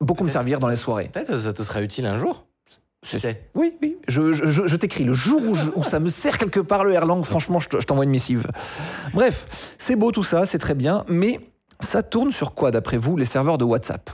[0.00, 1.10] beaucoup me servir dans les soirées.
[1.12, 2.46] Peut-être que ça te sera utile un jour.
[3.04, 3.50] C'est-.
[3.56, 3.96] Oui, oui.
[4.06, 6.92] Je, je- je- je t'écris le jour où, où ça me sert quelque part le
[6.94, 7.24] Erlang.
[7.24, 8.46] Franchement, je t'envoie une missive.
[9.12, 11.04] Bref, c'est beau tout ça, c'est très bien.
[11.08, 11.40] Mais
[11.80, 14.08] ça tourne sur quoi, d'après vous, les serveurs de WhatsApp?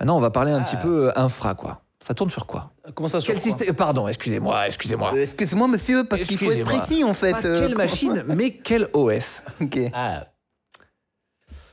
[0.00, 0.64] Maintenant, on va parler un Ah.
[0.64, 1.82] petit peu euh, infra, quoi.
[2.06, 5.12] Ça tourne sur quoi Comment ça sur Quel quoi système Pardon, excusez-moi, excusez-moi.
[5.14, 7.32] Euh, Excusez-moi, monsieur, parce qu'il faut être précis en fait.
[7.32, 9.78] Pas euh, quelle machine, mais quel OS Ok.
[9.92, 10.26] Ah.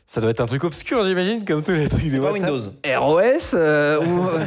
[0.08, 2.32] Ça doit être un truc obscur, j'imagine, comme tous les trucs de C'est pas.
[2.32, 2.60] Windows.
[2.98, 4.28] ROS euh, ou...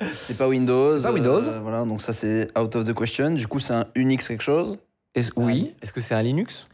[0.12, 0.96] C'est pas Windows.
[0.98, 1.42] C'est pas Windows.
[1.48, 3.30] euh, voilà, donc ça c'est out of the question.
[3.32, 4.78] Du coup, c'est un Unix quelque chose.
[5.14, 5.74] Est-ce- C'est un- Oui.
[5.82, 6.64] Est-ce que c'est un Linux?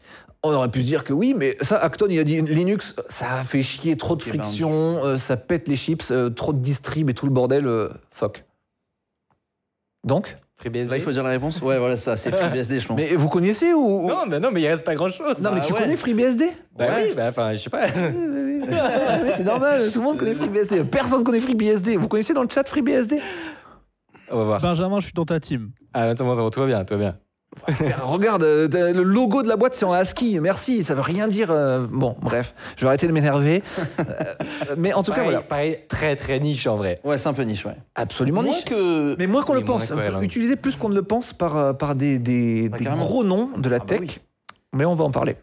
[0.43, 3.43] On aurait pu se dire que oui, mais ça, Acton, il a dit Linux, ça
[3.43, 6.59] fait chier, trop de Eh ben, friction, euh, ça pète les chips, euh, trop de
[6.59, 7.65] distrib et tout le bordel.
[7.67, 8.43] euh, fuck.
[10.05, 10.89] Donc FreeBSD.
[10.89, 11.61] Là, il faut dire la réponse.
[11.61, 12.97] Ouais, voilà, ça, c'est FreeBSD, je pense.
[12.97, 14.07] Mais vous connaissez ou.
[14.07, 15.37] Non, mais non, mais il reste pas grand chose.
[15.39, 15.79] Non, mais Ah tu ouais.
[15.81, 16.45] connais FreeBSD
[16.75, 17.07] Bah Ouais.
[17.09, 17.85] oui, bah enfin, je sais pas.
[18.67, 20.83] Mais c'est normal, tout le monde connaît FreeBSD.
[20.85, 21.95] Personne connaît FreeBSD.
[21.97, 23.19] Vous connaissez dans le chat FreeBSD
[24.31, 24.61] On va voir.
[24.61, 25.71] Benjamin, je suis dans ta team.
[25.93, 27.17] Ah, c'est bon, c'est bon, tout va bien, tout va bien.
[28.03, 30.39] Regarde, euh, le logo de la boîte c'est en ASCII.
[30.39, 31.49] Merci, ça veut rien dire.
[31.51, 33.63] euh, Bon, bref, je vais arrêter de m'énerver.
[34.69, 35.41] Euh, mais en tout cas, pareil, voilà.
[35.41, 36.99] pareil, très très niche en vrai.
[37.03, 37.75] Ouais, c'est un peu niche, ouais.
[37.95, 38.65] Absolument Moins niche.
[38.65, 39.15] que.
[39.17, 39.89] Mais moins qu'on Oui, le pense.
[39.91, 40.21] cohérent.
[40.21, 43.77] Utilisé plus qu'on ne le pense par, par des, des, Bah, gros noms de la
[43.77, 43.99] Ah bah tech.
[44.01, 44.17] oui.
[44.73, 45.37] Mais on va en parler.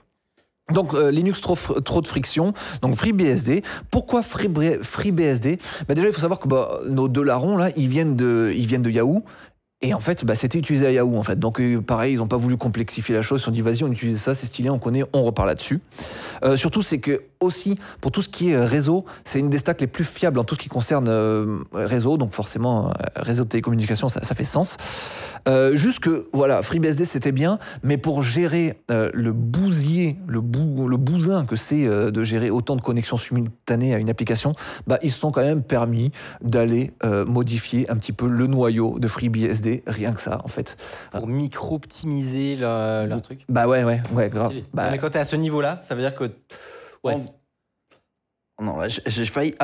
[0.72, 3.62] Donc euh, Linux trop, trop de friction, donc FreeBSD.
[3.90, 5.58] Pourquoi Free- FreeBSD?
[5.88, 8.66] Bah Déjà il faut savoir que bah, nos deux larrons là, ils viennent de, ils
[8.66, 9.22] viennent de Yahoo.
[9.84, 11.38] Et en fait, bah, c'était utilisé à Yahoo en fait.
[11.38, 13.40] Donc euh, pareil, ils n'ont pas voulu complexifier la chose.
[13.40, 15.80] Ils se sont dit vas-y, on utilise ça, c'est stylé, on connaît, on repart là-dessus.
[16.42, 19.58] Euh, surtout, c'est que aussi pour tout ce qui est euh, réseau, c'est une des
[19.58, 22.16] stacks les plus fiables en tout ce qui concerne euh, réseau.
[22.16, 24.76] Donc forcément, euh, réseau de télécommunications, ça, ça fait sens.
[25.46, 30.88] Euh, juste que voilà, FreeBSD c'était bien, mais pour gérer euh, le bousier, le, bou,
[30.88, 34.52] le bousin que c'est euh, de gérer autant de connexions simultanées à une application,
[34.86, 36.10] bah, ils se sont quand même permis
[36.42, 36.92] d'aller
[37.26, 40.76] modifier un petit peu le noyau de FreeBSD, rien que ça en fait.
[41.10, 43.40] Pour micro-optimiser leur, leur truc.
[43.48, 44.52] Bah ouais, ouais, ouais, grave.
[44.72, 46.30] Bah, mais quand t'es à ce niveau-là, ça veut dire que.
[47.04, 47.18] Ouais.
[48.60, 49.54] Non, là, j'ai- failli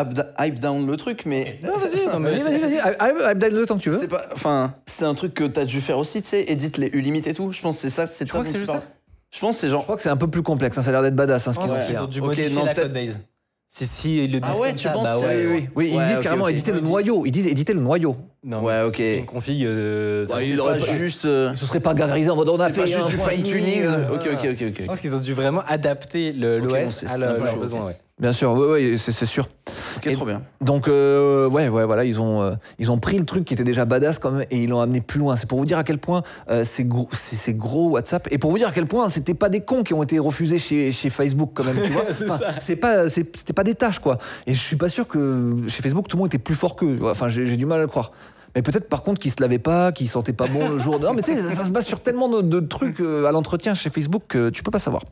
[0.41, 1.61] hype down le truc, mais.
[1.63, 3.99] non, vas-y, non, mais vas-y, vas-y, hype- down le temps que tu veux.
[3.99, 4.27] C'est pas.
[4.33, 7.35] Enfin, c'est un truc que t'as dû faire aussi, tu sais, édite les U-Limit et
[7.35, 7.53] tout.
[7.53, 8.09] Je pense que c'est ça.
[8.09, 8.83] C'est Tu ça crois que dont tu juste parles.
[9.31, 9.85] Je pense que c'est Je genre.
[9.85, 11.61] crois que c'est un peu plus complexe, hein, ça a l'air d'être badass hein, ce
[11.61, 11.99] Je qu'ils ont fait.
[12.01, 13.21] ont dû Ok, modifier non, la codebase.
[13.69, 16.07] Si, si, ils le disent Ah ouais, tu ça, penses bah Oui, oui, oui, ils
[16.09, 17.25] disent carrément éditer le Ils noyau.
[17.27, 18.17] Ils disent éditer le noyau.
[18.43, 18.99] Non, Ouais, mais ok.
[18.99, 19.65] Une config.
[19.65, 21.27] euh, ça Ouais, il aurait juste.
[21.27, 23.83] euh, Ce serait pas gargarisé en mode on a fait pas juste du fine tuning.
[23.83, 24.87] demi, Ok, ok, ok, Je ok.
[24.87, 27.85] pense qu'ils ont dû vraiment adapter l'OS c'est- à leurs ok.
[27.87, 27.97] ouais.
[28.21, 29.49] Bien sûr, oui, oui, c'est sûr.
[29.97, 30.43] Ok, Et- trop bien.
[30.61, 33.65] Donc, euh, ouais, ouais, voilà, ils ont, euh, ils ont pris le truc qui était
[33.65, 35.37] déjà badass quand même et ils l'ont amené plus loin.
[35.37, 38.51] C'est pour vous dire à quel point euh, c'est gros, c'est gros WhatsApp et pour
[38.51, 41.09] vous dire à quel point c'était pas des cons qui ont été refusés chez, chez
[41.09, 42.05] Facebook quand même, tu vois.
[42.13, 44.19] C'est Enfin, c'est pas, c'était pas des tâches quoi.
[44.47, 46.99] Et je suis pas sûr que chez Facebook tout le monde était plus fort qu'eux.
[47.05, 48.13] Enfin, j'ai du mal à le croire.
[48.55, 50.99] Mais peut-être par contre qu'ils se lavaient pas, qu'ils sentaient pas bon le jour.
[51.01, 53.33] Non, mais tu sais, ça, ça se base sur tellement de, de trucs euh, à
[53.33, 55.03] l'entretien chez Facebook que tu peux pas savoir.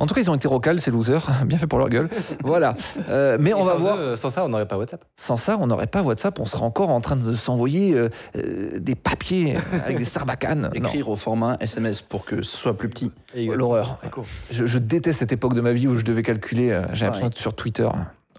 [0.00, 1.26] En tout cas, ils ont été rocales, ces losers.
[1.46, 2.08] Bien fait pour leur gueule.
[2.42, 2.74] Voilà.
[3.08, 3.98] Euh, mais on va voir.
[3.98, 5.04] eux, sans ça, on n'aurait pas WhatsApp.
[5.16, 8.78] Sans ça, on n'aurait pas WhatsApp, on serait encore en train de s'envoyer euh, euh,
[8.78, 10.70] des papiers avec des sarbacanes.
[10.76, 13.12] Non, Écrire au format SMS pour que ce soit plus petit.
[13.34, 13.98] l'horreur.
[14.10, 14.24] Cool.
[14.50, 17.54] Je, je déteste cette époque de ma vie où je devais calculer, j'ai l'impression sur
[17.54, 17.88] Twitter.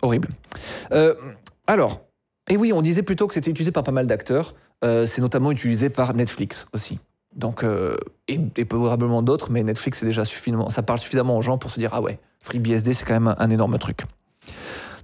[0.01, 0.29] Horrible.
[0.91, 1.15] Euh,
[1.65, 2.01] alors,
[2.49, 4.55] et oui, on disait plutôt que c'était utilisé par pas mal d'acteurs.
[4.83, 6.99] Euh, c'est notamment utilisé par Netflix aussi.
[7.35, 7.97] Donc, euh,
[8.27, 11.79] et, probablement d'autres, mais Netflix, c'est déjà suffisamment, ça parle suffisamment aux gens pour se
[11.79, 14.01] dire ah ouais, FreeBSD, c'est quand même un, énorme truc.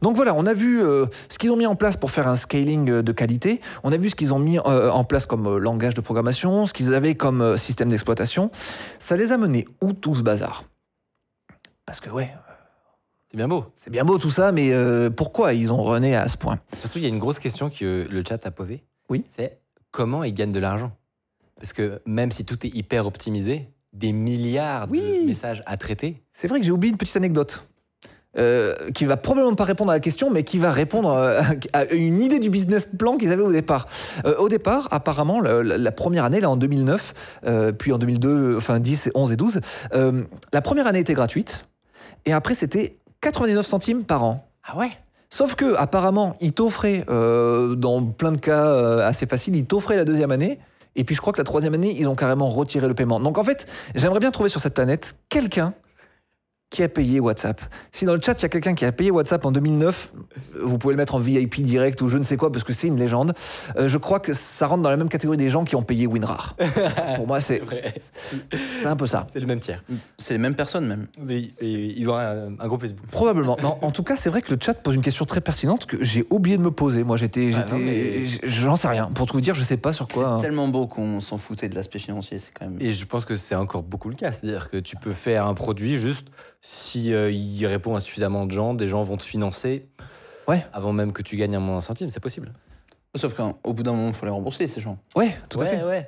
[0.02, 2.36] Donc voilà, on a vu euh, ce qu'ils ont mis en place pour faire un
[2.36, 3.62] scaling de qualité.
[3.84, 6.94] On a vu ce qu'ils ont mis en place comme langage de programmation, ce qu'ils
[6.94, 8.52] avaient comme système d'exploitation.
[9.00, 10.66] Ça les a menés où tout ce bazar?
[11.86, 12.34] Parce que ouais,
[13.34, 13.66] C'est bien beau.
[13.76, 16.60] c'est bien beau tout ça, mais euh, pourquoi ils ont rené à ce point?
[16.78, 18.84] Surtout, il y a une grosse question que le chat a posée.
[19.10, 19.26] Oui.
[19.28, 19.58] C'est
[19.90, 20.92] comment ils gagnent de l'argent?
[21.56, 25.00] Parce que même si tout est hyper optimisé, des milliards Oui.
[25.22, 26.22] de messages à traiter.
[26.32, 27.64] C'est vrai que j'ai oublié une petite anecdote.
[28.38, 31.42] euh, qui va probablement pas répondre à la question, mais qui va répondre euh,
[31.74, 33.88] à une idée du business plan qu'ils avaient au départ.
[34.26, 37.14] Euh, au départ, apparemment, la, la- première année, là en 2009,
[37.46, 39.60] euh, puis en 2002, enfin 10, 11 et 12,
[39.96, 41.66] euh, la première année était gratuite,
[42.26, 44.46] et après c'était 99 centimes par an.
[44.66, 44.92] Ah ouais?
[45.30, 49.96] Sauf que apparemment, ils t'offraient, euh, dans plein de cas euh, assez faciles, ils t'offraient
[49.96, 50.60] la deuxième année.
[50.96, 53.22] Et puis je crois que la troisième année, ils ont carrément retiré le paiement.
[53.22, 55.74] Donc en fait, j'aimerais bien trouver sur cette planète quelqu'un
[56.74, 57.62] qui a payé WhatsApp.
[57.92, 60.12] Si dans le chat, il y a quelqu'un qui a payé WhatsApp en 2009,
[60.60, 62.88] vous pouvez le mettre en VIP direct ou je ne sais quoi, parce que c'est
[62.88, 63.34] une légende.
[63.78, 66.08] Euh, je crois que ça rentre dans la même catégorie des gens qui ont payé
[66.08, 66.56] WinRAR.
[67.16, 67.62] Pour moi, c'est
[68.76, 69.26] c'est un peu ça.
[69.32, 69.84] C'est le même tiers.
[70.18, 71.08] C'est les mêmes personnes même.
[71.30, 73.06] Et- et Ils ont un, un groupe Facebook.
[73.12, 73.56] Probablement.
[73.62, 76.04] Non, en tout cas, c'est vrai que le chat pose une question très pertinente que
[76.04, 77.04] j'ai oublié de me poser.
[77.04, 79.12] Moi, j'étais, Ah mais- j'en sais rien.
[79.14, 80.26] Pour tout vous dire, je sais pas sur quoi.
[80.28, 80.38] hein.
[80.40, 82.40] C'est tellement beau qu'on s'en foutait de l'aspect financier.
[82.40, 82.78] C'est quand même.
[82.82, 84.32] Et je pense que c'est encore beaucoup le cas.
[84.32, 86.30] C'est-à-dire que tu peux faire un produit juste
[86.66, 89.90] si euh, il répond à suffisamment de gens, des gens vont te financer.
[90.48, 90.66] Ouais.
[90.72, 92.54] Avant même que tu gagnes un moins un centime, c'est possible.
[93.16, 94.98] Sauf qu'au bout d'un moment, il faut les rembourser, ces gens.
[95.14, 95.84] Ouais, tout à fait.
[95.84, 96.08] ouais.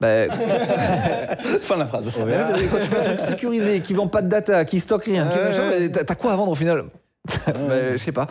[0.00, 0.28] Bah,
[1.62, 2.04] fin de la phrase.
[2.06, 2.24] Quand
[2.80, 5.44] tu fais un truc sécurisé, qui vend pas de data, qui stocke rien, qui Ouais,
[5.44, 5.80] machin, ouais.
[5.80, 6.84] mais t'as t'as quoi à vendre au final?
[7.46, 8.26] Ben, Je sais pas.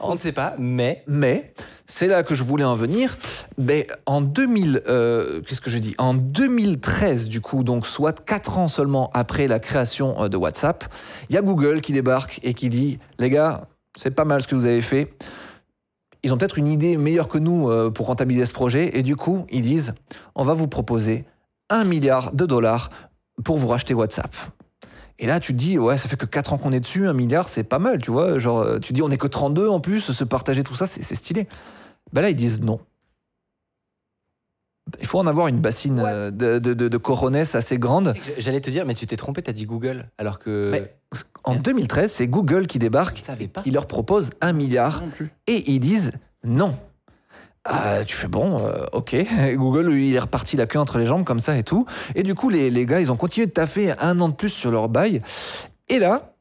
[0.00, 1.52] On ne sait pas, mais Mais
[1.86, 3.16] c'est là que je voulais en venir.
[3.58, 5.94] Ben, en 2000, euh, qu'est-ce que je dis?
[5.98, 10.84] En 2013, du coup, donc soit 4 ans seulement après la création euh, de WhatsApp,
[11.28, 14.48] il y a Google qui débarque et qui dit les gars, c'est pas mal ce
[14.48, 15.12] que vous avez fait.
[16.22, 19.16] Ils ont peut-être une idée meilleure que nous euh, pour rentabiliser ce projet et du
[19.16, 19.94] coup, ils disent
[20.34, 21.24] on va vous proposer
[21.68, 22.90] un milliard de dollars
[23.44, 24.34] pour vous racheter WhatsApp.
[25.22, 27.12] Et là, tu te dis, ouais, ça fait que 4 ans qu'on est dessus, un
[27.12, 28.40] milliard, c'est pas mal, tu vois.
[28.40, 30.88] Genre, euh, tu te dis, on est que 32 en plus, se partager tout ça,
[30.88, 31.46] c'est stylé.
[32.12, 32.80] Ben là, ils disent non.
[35.00, 38.14] Il faut en avoir une bassine euh, de, de, de, de coronets assez grande.
[38.36, 40.92] j'allais te dire, mais tu t'es trompé, t'as dit Google, alors que Mais
[41.44, 43.22] en 2013, c'est Google qui débarque,
[43.62, 45.04] qui leur propose un milliard,
[45.46, 46.10] et ils disent
[46.42, 46.76] non.
[47.64, 49.16] Ah, tu fais bon, euh, ok.
[49.54, 51.86] Google, lui, il est reparti la queue entre les jambes comme ça et tout.
[52.14, 54.50] Et du coup, les, les gars, ils ont continué de taffer un an de plus
[54.50, 55.22] sur leur bail.
[55.88, 56.32] Et là,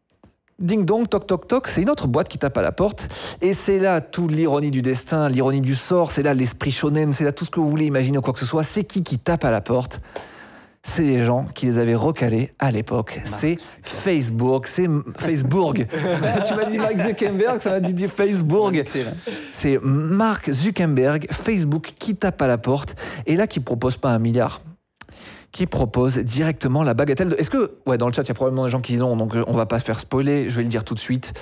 [0.58, 3.08] ding dong, toc toc toc, c'est une autre boîte qui tape à la porte.
[3.42, 7.24] Et c'est là toute l'ironie du destin, l'ironie du sort, c'est là l'esprit shonen, c'est
[7.24, 8.64] là tout ce que vous voulez imaginer ou quoi que ce soit.
[8.64, 10.02] C'est qui qui tape à la porte?
[10.84, 13.22] C'est les gens qui les avaient recalés à l'époque.
[13.24, 15.86] C'est Facebook, c'est Facebook.
[16.46, 18.82] tu m'as dit Mark Zuckerberg, ça m'a dit Facebook.
[19.52, 22.96] C'est Mark Zuckerberg, Facebook, qui tape à la porte
[23.28, 24.62] et là qui propose pas un milliard.
[25.52, 27.36] Qui propose directement la bagatelle de.
[27.36, 27.76] Est-ce que.
[27.86, 29.44] Ouais, dans le chat, il y a probablement des gens qui disent non, donc euh,
[29.48, 31.34] on va pas faire spoiler, je vais le dire tout de suite.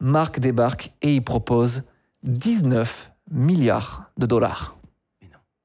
[0.00, 1.82] Mark débarque et il propose
[2.22, 4.76] 19 milliards de dollars.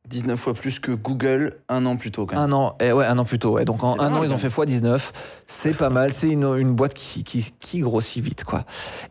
[0.10, 2.46] 19 fois plus que Google un an plus tôt, quand même.
[2.46, 3.52] Un an, eh ouais, un an plus tôt.
[3.52, 3.66] Ouais.
[3.66, 5.00] Donc en un an, ils ont fait x19.
[5.48, 6.14] C'est pas mal.
[6.14, 8.64] C'est une, une boîte qui, qui, qui grossit vite, quoi.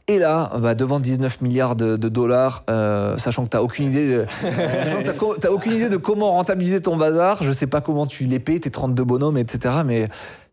[0.09, 4.09] Et là, bah, devant 19 milliards de, de dollars, euh, sachant que t'as aucune idée,
[4.09, 4.27] de,
[5.13, 7.43] que aucune idée de comment rentabiliser ton bazar.
[7.43, 9.77] Je sais pas comment tu les payes, tes 32 bonhommes, etc.
[9.85, 10.07] Mais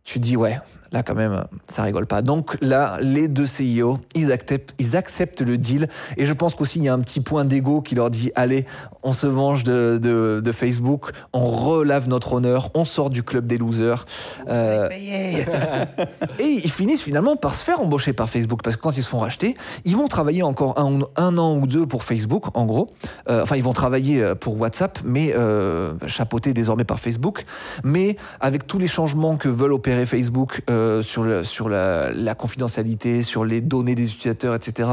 [0.04, 0.60] tu te dis ouais,
[0.94, 2.22] là quand même, ça rigole pas.
[2.22, 5.88] Donc là, les deux CIO, ils acceptent, ils acceptent le deal.
[6.18, 8.66] Et je pense qu'aussi il y a un petit point d'ego qui leur dit allez,
[9.04, 13.48] on se venge de, de- de Facebook, on relave notre honneur, on sort du club
[13.48, 14.06] des losers.
[14.48, 14.88] Euh,
[16.40, 19.10] et ils finissent finalement par se faire embaucher par Facebook parce que quand ils se
[19.10, 19.56] font racheter,
[19.86, 22.90] ils vont travailler encore un, un an ou deux pour Facebook, en gros.
[23.30, 27.46] Euh, enfin, ils vont travailler euh, pour WhatsApp, mais euh, chapeautés désormais par Facebook.
[27.84, 33.62] Mais avec tous les changements que veulent opérer Facebook euh, sur, la, confidentialité, sur les
[33.62, 34.90] données des utilisateurs, etc.,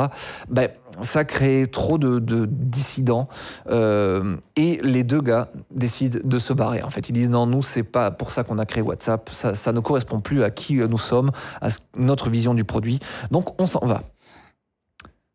[0.49, 0.69] ben,
[1.03, 3.29] ça crée trop de, de dissidents.
[3.69, 6.83] Euh, et les deux gars décident de se barrer.
[6.83, 9.31] En fait, ils disent non, nous, c'est pas pour ça qu'on a créé WhatsApp.
[9.33, 11.31] Ça, ça ne correspond plus à qui nous sommes,
[11.61, 12.99] à notre vision du produit.
[13.31, 14.03] Donc, on s'en va.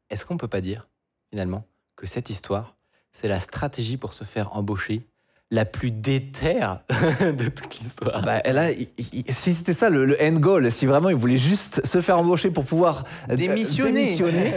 [0.10, 0.88] est-ce qu'on peut pas dire,
[1.30, 1.65] finalement,
[1.95, 2.76] que cette histoire,
[3.11, 5.07] c'est la stratégie pour se faire embaucher
[5.52, 6.80] la plus déterre
[7.22, 10.86] de toute l'histoire Bah, là, il- il- si c'était ça le, le end goal, si
[10.88, 13.92] vraiment ils voulaient juste se faire embaucher pour pouvoir euh, Démissionner.
[13.92, 14.54] démissionner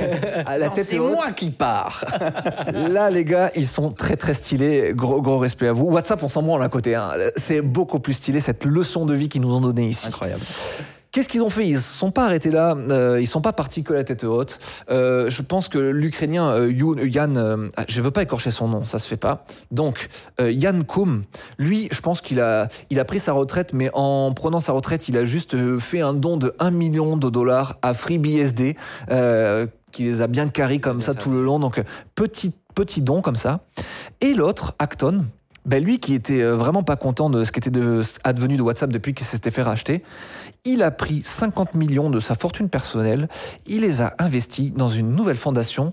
[0.47, 2.05] à la Non, tête c'est moi qui pars.
[2.73, 4.93] Là, les gars, ils sont très très stylés.
[4.95, 5.87] Gros, gros respect à vous.
[5.87, 6.95] WhatsApp, on s'en branle à côté.
[6.95, 7.11] hein.
[7.37, 10.07] C'est beaucoup plus stylé cette leçon de vie qu'ils nous ont donnée ici.
[10.07, 10.43] Incroyable.
[11.11, 11.67] Qu'est-ce qu'ils ont fait?
[11.67, 12.77] Ils ne sont pas arrêtés là.
[12.77, 14.59] euh, ils sont pas partis que la tête haute.
[14.91, 18.85] Euh, je pense que l'Ukrainien euh, Yann, euh, ah, je veux pas écorcher son nom,
[18.85, 19.45] ça se fait pas.
[19.71, 20.09] Donc
[20.39, 21.25] Yann Koum,
[21.59, 25.09] lui, je pense qu'il a, il a pris sa retraite, mais en prenant sa retraite,
[25.09, 28.77] il a juste fait un don de 1 million de dollars à FreeBSD,
[29.93, 31.19] qui les a bien carrés comme Bien ça ça.
[31.19, 31.59] tout le long.
[31.59, 31.83] Donc
[32.15, 33.61] petit petit don comme ça.
[34.21, 35.25] Et l'autre, Acton.
[35.67, 38.91] Ben lui qui était vraiment pas content de ce qui était de, advenu de WhatsApp
[38.91, 40.03] depuis qu'il s'était fait racheter,
[40.65, 43.29] il a pris 50 millions de sa fortune personnelle,
[43.67, 45.93] il les a investis dans une nouvelle fondation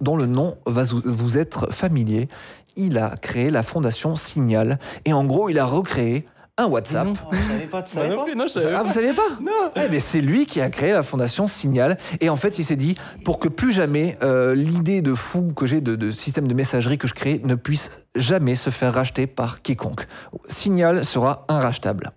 [0.00, 2.28] dont le nom va vous- être familier.
[2.76, 6.26] Il a créé la fondation Signal et en gros il a recréé
[6.58, 7.08] un WhatsApp.
[7.32, 9.70] Je savais pas non, je Ah, vous saviez pas Non.
[9.76, 11.98] Eh ben, c'est lui qui a créé la fondation Signal.
[12.20, 12.94] Et en fait, il s'est dit,
[13.26, 16.96] pour que plus jamais euh, l'idée de fou que j'ai de, de système de messagerie
[16.96, 20.06] que je crée ne puisse jamais se faire racheter par quiconque.
[20.48, 22.12] Signal sera inrachetable.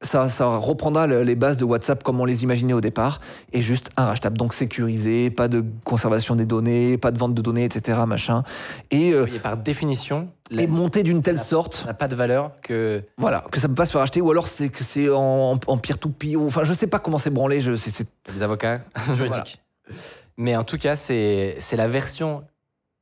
[0.00, 3.20] Ça, ça reprendra le- les bases de WhatsApp comme on les imaginait au départ,
[3.52, 4.38] et juste inrachetable.
[4.38, 7.98] Donc sécurisé, pas de conservation des données, pas de vente de données, etc.
[8.06, 8.44] Machin.
[8.92, 12.06] Et, euh, Oui, et par définition, la- et monté d'une telle ça sorte n'a pas
[12.06, 13.02] de valeur que.
[13.16, 15.78] voilà, que ça peut pas se faire acheter, ou alors c'est que c'est en, en
[15.78, 18.78] peer-to-peer, ou- enfin je sais pas comment c'est branlé, je, c'est, c'est- des avocats
[19.14, 19.60] juridiques.
[20.36, 22.44] Mais en tout cas, c'est c'est la version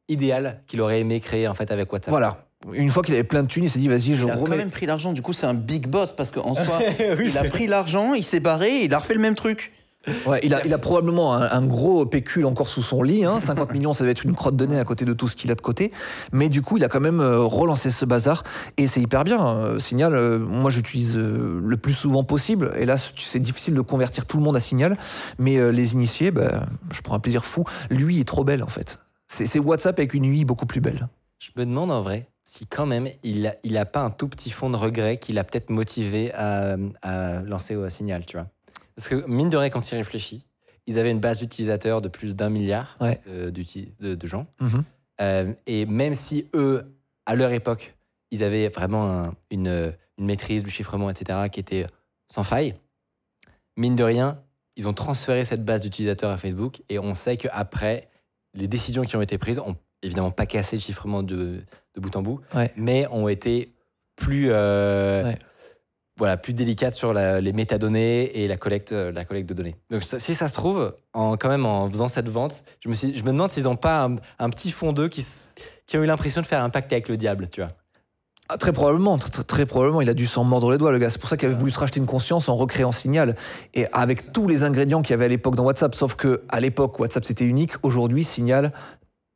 [0.09, 2.11] idéale qu'il aurait aimé créer en fait avec WhatsApp.
[2.11, 2.46] voilà.
[2.73, 4.43] Une fois qu'il avait plein de thunes, il s'est dit vas-y, je Il a quand
[4.43, 4.57] remets.
[4.57, 6.79] même pris l'argent, du coup c'est un big boss parce qu'en soi,
[7.19, 9.73] Oui, il a pris l'argent, il s'est barré, il a refait le même truc.
[10.25, 13.25] Ouais, il, a, il a probablement un, un gros pécule encore sous son lit.
[13.25, 13.41] Hein.
[13.41, 15.51] 50 millions, ça va être une crotte de nez à côté de tout ce qu'il
[15.51, 15.91] a de côté.
[16.31, 18.45] Mais du coup, il a quand même euh, relancé ce bazar.
[18.77, 19.45] Et c'est hyper bien.
[19.45, 22.73] Euh, Signal, euh, moi, j'utilise le plus souvent possible.
[22.79, 24.97] Et là, c'est difficile de convertir tout le monde à Signal.
[25.41, 26.63] Mais les initiés, bah,
[26.93, 27.65] je prends un plaisir fou.
[27.91, 29.01] Lui est trop belle, en fait.
[29.27, 31.09] C'est c'est WhatsApp avec une UI beaucoup plus belle.
[31.41, 34.29] Je me demande en vrai si quand même il a, il a pas un tout
[34.29, 38.47] petit fond de regret qui l'a peut-être motivé à, à lancer au signal, tu vois.
[38.95, 40.45] Parce que mine de rien, quand il réfléchit,
[40.87, 43.21] ils avaient une base d'utilisateurs de plus d'un milliard Ouais.
[43.29, 44.47] euh, de, de gens.
[44.61, 44.85] Mhm.
[45.21, 46.85] Euh, et même si eux,
[47.27, 47.97] à leur époque,
[48.31, 51.87] ils avaient vraiment un- une, une maîtrise du chiffrement, etc., qui était
[52.33, 52.77] sans faille,
[53.77, 54.41] mine de rien,
[54.77, 58.09] ils ont transféré cette base d'utilisateurs à Facebook et on sait qu'après,
[58.55, 61.63] les décisions qui ont été prises ont évidemment pas cassé le chiffrement de,
[61.95, 62.73] de bout en bout, Ouais.
[62.77, 63.73] mais ont été
[64.17, 65.39] plus, euh, Ouais.
[66.19, 69.77] voilà, plus délicates sur la- les métadonnées et la collecte, euh, la collecte de données.
[69.91, 72.95] Donc ça- si ça se trouve, en, quand même en faisant cette vente, je me,
[72.95, 75.25] suis, je me demande s'ils n'ont pas un, un petit fond d'eux qui,
[75.87, 77.71] qui ont eu l'impression de faire un pacte avec le diable, tu vois.
[78.49, 81.11] Ah, très probablement, très probablement, il a dû s'en mordre les doigts, le gars.
[81.11, 83.35] C'est pour ça qu'il avait voulu se racheter une conscience en recréant Signal.
[83.75, 85.97] Et avec tous les ingrédients qu'il y avait à l'époque dans WhatsApp.
[85.97, 87.73] Sauf que à l'époque, WhatsApp c'était unique.
[87.83, 88.73] Aujourd'hui, Signal,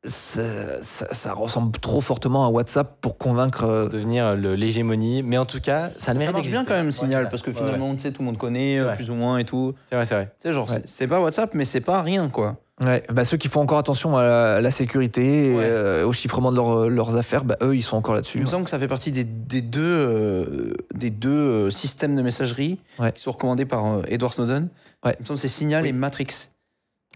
[0.05, 0.43] ça,
[0.82, 3.64] ça- ça ressemble trop fortement à WhatsApp pour convaincre.
[3.64, 6.74] euh, Devenir le- l'hégémonie, mais en tout cas, ça le Ça mérite marche bien quand
[6.74, 9.14] même, Signal, parce que Ouais, finalement, tu sais, tout le monde connaît, euh, plus ou
[9.14, 9.74] moins et tout.
[9.89, 10.27] C'est vrai, c'est vrai.
[10.40, 10.82] Tu sais, genre, Ouais.
[10.85, 12.56] c'est- pas WhatsApp, mais c'est pas rien, quoi.
[12.82, 15.62] Ouais, bah, ceux qui font encore attention à la, à la sécurité, et, Ouais.
[15.64, 18.39] euh, au chiffrement de leur- leurs affaires, bah, eux, ils sont encore là-dessus.
[18.39, 22.16] Il me semble que ça fait partie des, des deux, euh, des deux euh, systèmes
[22.16, 23.12] de messagerie Ouais.
[23.12, 24.68] qui sont recommandés par euh, Edward Snowden.
[25.05, 25.14] Ouais.
[25.18, 25.90] Il me semble que c'est Signal Oui.
[25.90, 26.27] et Matrix.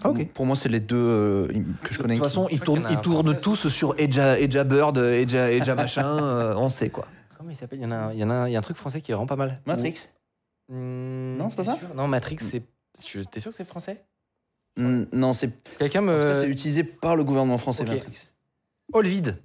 [0.03, 0.11] Ah.
[0.35, 1.47] Pour moi, c'est les deux euh,
[1.83, 2.15] que je De connais.
[2.17, 6.91] toute façon, ils tournent, tous sur Eja, Eja Bird, Eja, Eja machin, euh, on sait
[6.91, 7.07] quoi.
[7.39, 7.79] Comment il s'appelle?
[7.79, 8.77] Il y, en a un- il, y en a un, il y a un truc
[8.77, 9.61] français qui est vraiment pas mal.
[9.67, 10.09] Matrix?
[10.69, 11.77] Hmm, Non, c'est pas ça?
[11.77, 11.95] sûr?
[11.95, 12.63] Non, Matrix, c'est.
[13.07, 14.03] je- T'es sûr que c'est français?
[14.77, 16.35] Mm, Non, c'est Quelqu'un en tout cas, me.
[16.35, 17.91] c'est utilisé par le gouvernement français, ok.
[17.91, 18.31] Matrix.
[18.93, 19.37] Olvid.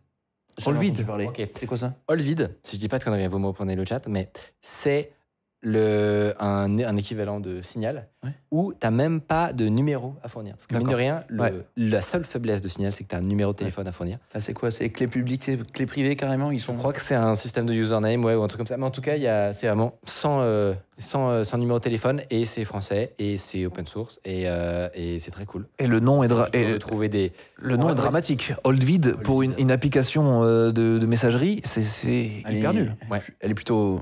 [0.65, 0.89] Olvid.
[0.91, 1.25] entendu parler.
[1.27, 1.47] Ok.
[1.55, 1.93] C'est quoi ça?
[2.07, 4.31] Olvid, si je dis pas de conneries, vous me reprenez le chat, mais
[4.61, 5.13] c'est
[5.61, 8.31] le, un, un équivalent de signal Ouais.
[8.51, 10.55] où tu n'as même pas de numéro à fournir.
[10.55, 11.53] Parce que mine de rien, le- Ouais.
[11.77, 14.17] la seule faiblesse de signal, c'est que tu as un numéro de téléphone à fournir.
[14.33, 14.71] Ah, C'est quoi?
[14.71, 16.51] C'est clé publique, clé, privée carrément?
[16.51, 16.73] Ils sont.
[16.73, 18.75] Je crois que c'est un système de username ouais, ou un truc comme ça.
[18.75, 21.79] Mais en tout cas, il y a- c'est vraiment sans, euh, sans, euh, sans numéro
[21.79, 25.67] de téléphone et c'est français et c'est open source et, euh, et c'est très cool.
[25.79, 27.31] Et le nom est, et de trouver des.
[27.57, 28.53] le nom est dramatique.
[28.65, 32.95] Oldvid, pour une, une application euh, de, de messagerie, c'est- hyper est- nul.
[33.39, 34.01] Elle est plutôt.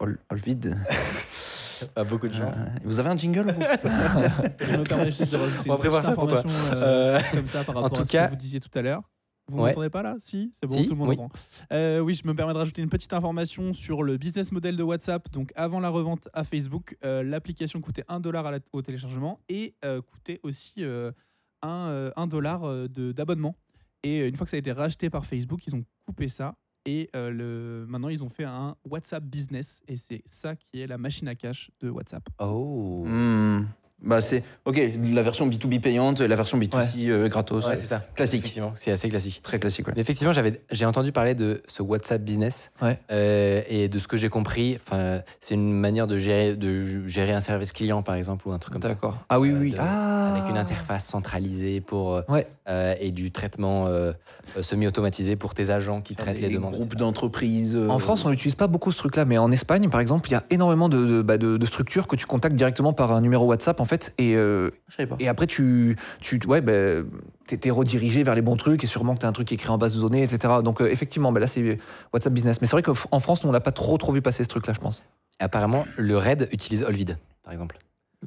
[0.00, 0.76] Ol- Olvid.
[1.94, 2.48] Pas beaucoup de gens.
[2.56, 3.60] Euh, Vous avez un jingle vous
[4.60, 6.42] Je me permets juste de rajouter On va une prévoir petite ça pour toi.
[6.72, 8.70] Euh, euh, comme ça par en rapport tout à ce cas- que vous disiez tout
[8.78, 9.02] à l'heure.
[9.48, 9.70] Vous Ouais.
[9.70, 10.14] m'entendez pas là?
[10.18, 11.16] Si C'est bon, Si, tout le monde oui.
[11.18, 11.30] entend.
[11.72, 14.82] Euh, oui, je me permets de rajouter une petite information sur le business model de
[14.82, 15.30] WhatsApp.
[15.32, 20.00] Donc, avant la revente à Facebook, euh, l'application coûtait 1 dollar au téléchargement et euh,
[20.00, 21.12] coûtait aussi euh,
[21.60, 23.54] 1, euh, 1 dollar euh, de- d'abonnement.
[24.02, 26.54] Et une fois que ça a été racheté par Facebook, ils ont coupé ça.
[26.86, 29.82] Et euh, le, maintenant, ils ont fait un WhatsApp Business.
[29.88, 32.28] Et c'est ça qui est la machine à cash de WhatsApp.
[32.38, 33.04] Oh.
[33.06, 33.64] Hmm.
[34.02, 34.42] Bah, c'est.
[34.66, 34.78] Ok,
[35.12, 37.66] la version B2B payante, la version B2C euh, gratos.
[37.66, 38.00] Ouais, c'est ça.
[38.14, 38.40] Classique.
[38.40, 39.40] Effectivement, c'est assez classique.
[39.42, 39.94] Très classique, ouais.
[39.96, 42.70] Mais effectivement, j'avais, j'ai entendu parler de ce WhatsApp Business.
[42.82, 42.98] Ouais.
[43.10, 47.32] Euh, et de ce que j'ai compris, enfin, c'est une manière de gérer, de gérer
[47.32, 48.88] un service client, par exemple, ou un truc comme ça.
[48.88, 49.16] D'accord.
[49.30, 49.70] Ah oui, Euh, oui.
[49.72, 50.34] de- Ah.
[50.36, 52.46] Avec une interface centralisée pour, euh, Ouais.
[52.68, 54.12] euh, et du traitement euh,
[54.58, 56.72] euh, semi-automatisé pour tes agents qui traitent les Des demandes.
[56.74, 57.74] groupes d'entreprises.
[57.76, 60.32] euh, En France, on n'utilise pas beaucoup ce truc-là, mais en Espagne, par exemple, il
[60.32, 63.20] y a énormément de, de, bah, de- de structures que tu contactes directement par un
[63.20, 65.16] numéro WhatsApp, en fait, et, euh, pas.
[65.18, 67.06] et après, tu, tu ouais, bah,
[67.46, 69.78] t'es redirigé vers les bons trucs, et sûrement que tu as un truc écrit en
[69.78, 70.54] base de données, etc.
[70.62, 71.78] Donc, euh, effectivement, bah, là, c'est
[72.12, 72.60] WhatsApp Business.
[72.60, 74.80] Mais c'est vrai qu'en France, on l'a pas trop, trop vu passer ce truc-là, je
[74.80, 75.02] pense.
[75.38, 77.78] Apparemment, le RAID utilise Olvid, par exemple.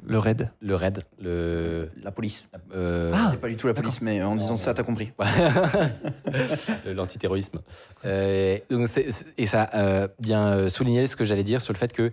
[0.06, 0.50] Le RAID.
[0.60, 1.90] Le RAID, le.
[2.04, 2.48] La police.
[2.72, 3.30] euh, Ah.
[3.32, 5.10] C'est pas du tout la police, mais en disant ça, t'as compris.
[6.86, 7.60] l'antiterrorisme.
[8.04, 8.88] Euh, donc
[9.36, 12.12] et ça euh, vient souligner ce que j'allais dire sur le fait que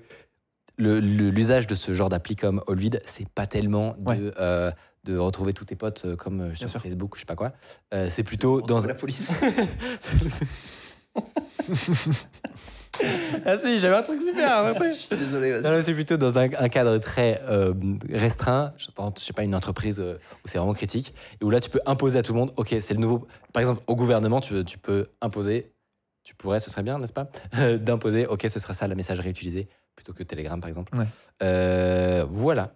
[0.77, 4.19] l'usage de ce genre d'appli comme Allvid, c'est pas tellement de, Ouais.
[4.39, 4.71] euh,
[5.03, 6.81] de retrouver tous tes potes euh, comme euh, sur sûr.
[6.81, 7.53] Facebook ou je sais pas quoi.
[7.93, 9.31] Euh, c'est plutôt dans la police.
[13.45, 14.89] ah si, j'avais un truc super après.
[14.93, 15.61] Je suis désolé, vas-y.
[15.63, 17.73] Non, non, c'est plutôt dans un, un cadre très euh,
[18.11, 18.73] restreint.
[18.77, 18.85] Je
[19.17, 22.19] je sais pas, une entreprise où c'est vraiment critique et où là tu peux imposer
[22.19, 22.51] à tout le monde.
[22.57, 23.27] Ok, c'est le nouveau.
[23.53, 25.71] Par exemple, au gouvernement, tu, tu peux imposer.
[26.23, 27.29] Tu pourrais, ce serait bien, n'est-ce pas,
[27.77, 28.25] d'imposer.
[28.25, 30.95] Ok, ce sera ça la messagerie utilisée plutôt que Telegram, par exemple.
[30.97, 31.05] Ouais.
[31.43, 32.73] Euh, voilà.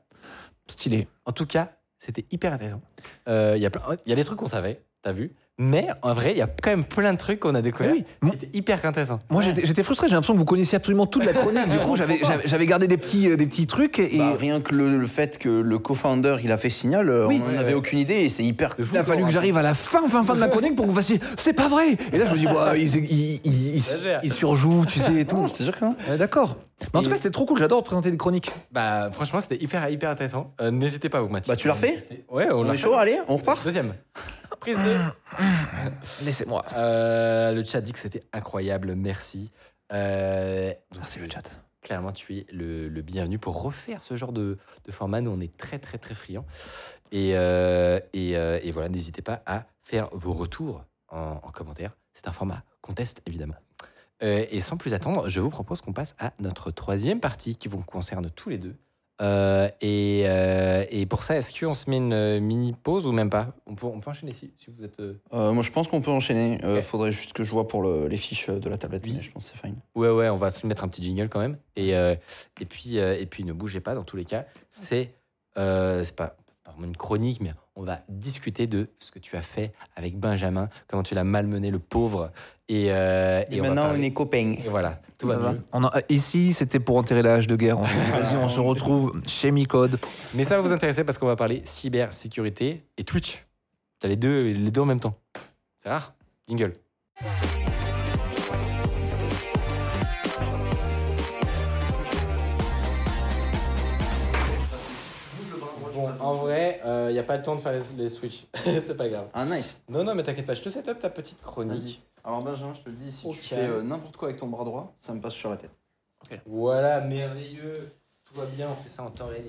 [0.68, 1.08] Stylé.
[1.26, 2.82] En tout cas, c'était hyper intéressant.
[3.28, 4.84] Euh, Il y a plein- y a des trucs qu'on savait.
[5.02, 5.32] T'as vu?
[5.62, 7.92] Mais en vrai, il y a quand même plein de trucs qu'on a découverts.
[7.92, 8.06] Oui.
[8.22, 9.20] Moi- C'était hyper intéressant.
[9.30, 10.08] Moi, j'étais j'étais frustré.
[10.08, 11.68] J'ai l'impression que vous connaissiez absolument toute la chronique.
[11.68, 14.00] Du coup, j'avais- gardé des petits, euh, des petits trucs.
[14.00, 17.28] Et Bah, rien que le, le fait que le co-founder il a fait signal, euh,
[17.28, 17.42] Oui.
[17.44, 17.74] on n'en Ouais, avait ouais.
[17.74, 18.74] aucune idée et c'est hyper.
[18.80, 20.92] il a fallu que j'arrive à la fin, fin, fin de la chronique pour que
[20.92, 21.20] vous fassiez.
[21.36, 21.98] C'est pas vrai.
[22.14, 24.22] Et là, je me dis, bah, il, il, il, il- Exagère.
[24.24, 25.46] il surjoue, tu sais et tout.
[25.50, 25.94] Je te jure que non.
[26.10, 26.56] Ouais, D'accord.
[26.94, 27.60] Mais en tout cas, c'était trop cool.
[27.60, 28.50] J'adore présenter des chroniques.
[28.72, 30.54] Bah, franchement, c'était hyper, hyper intéressant.
[30.62, 31.52] Euh, N'hésitez pas, vous, Mathieu.
[31.52, 31.98] Bah, tu l'as refait
[32.32, 33.94] Ouais, on, l'a est chaud, allez, on repart Deuxième.
[34.60, 34.98] Prise 2.
[36.26, 36.66] Laissez-moi.
[36.74, 39.52] Euh, le chat dit que c'était incroyable, merci.
[39.92, 41.44] Euh, Merci le chat.
[41.82, 45.22] Clairement, tu es le, le bienvenu pour refaire ce genre de, de format.
[45.22, 46.46] Nous, on est très, très, très friands.
[47.12, 51.96] Et, euh, et, euh, et voilà, n'hésitez pas à faire vos retours en, en commentaire.
[52.14, 53.56] C'est un format qu'on teste, évidemment.
[54.22, 57.70] Euh, et sans plus attendre, je vous propose qu'on passe à notre troisième partie qui
[57.70, 58.76] vous concerne tous les deux.
[59.22, 63.12] Euh, et, euh, et pour ça, est-ce qu'on se met une euh, mini pause ou
[63.12, 65.00] même pas on peut, on peut enchaîner si, si vous êtes.
[65.02, 65.14] euh,
[65.52, 66.58] Moi je pense qu'on peut enchaîner.
[66.64, 66.82] Ok.
[66.84, 69.14] Faudrait juste que je vois pour le- les fiches de la tablette, Oui.
[69.18, 69.76] mais je pense que c'est fine.
[69.96, 71.58] Ouais, ouais, on va se mettre un petit jingle quand même.
[71.76, 74.46] Et, et, puis, et puis, ne bougez pas dans tous les cas.
[74.70, 75.14] C'est
[75.56, 76.38] c'est pas
[76.80, 80.70] vraiment une chronique, mais on va discuter de ce que tu as fait avec Benjamin,
[80.88, 82.32] comment tu l'as malmené, le pauvre.
[82.68, 84.56] Et, euh, Et, on va maintenant on est copains.
[84.64, 85.52] Et voilà, tout Ça va va.
[85.54, 85.62] mieux.
[85.74, 87.78] On a- ici, c'était pour enterrer la hache de guerre.
[87.78, 87.84] Dit,
[88.14, 90.00] Vas-y, on se retrouve chez Micode.
[90.34, 93.46] Mais ça va vous intéresser parce qu'on va parler cybersécurité et Twitch.
[94.00, 95.16] Tu as les deux, les deux en même temps.
[95.80, 96.14] C'est rare.
[96.48, 96.74] Jingle.
[106.20, 108.46] En vrai, il n'y a pas le temps de faire les, les switches.
[108.82, 109.28] c'est pas grave.
[109.34, 109.82] Ah nice.
[109.90, 112.02] Non, non, mais t'inquiète pas, je te set up ta petite chronique.
[112.24, 113.36] Alors Benjamin, je te le dis, si Ok.
[113.36, 115.72] tu fais euh, n'importe quoi avec ton bras droit, ça me passe sur la tête.
[116.46, 117.90] Voilà, merveilleux.
[118.26, 119.46] Tout va bien, on fait ça en temps réel.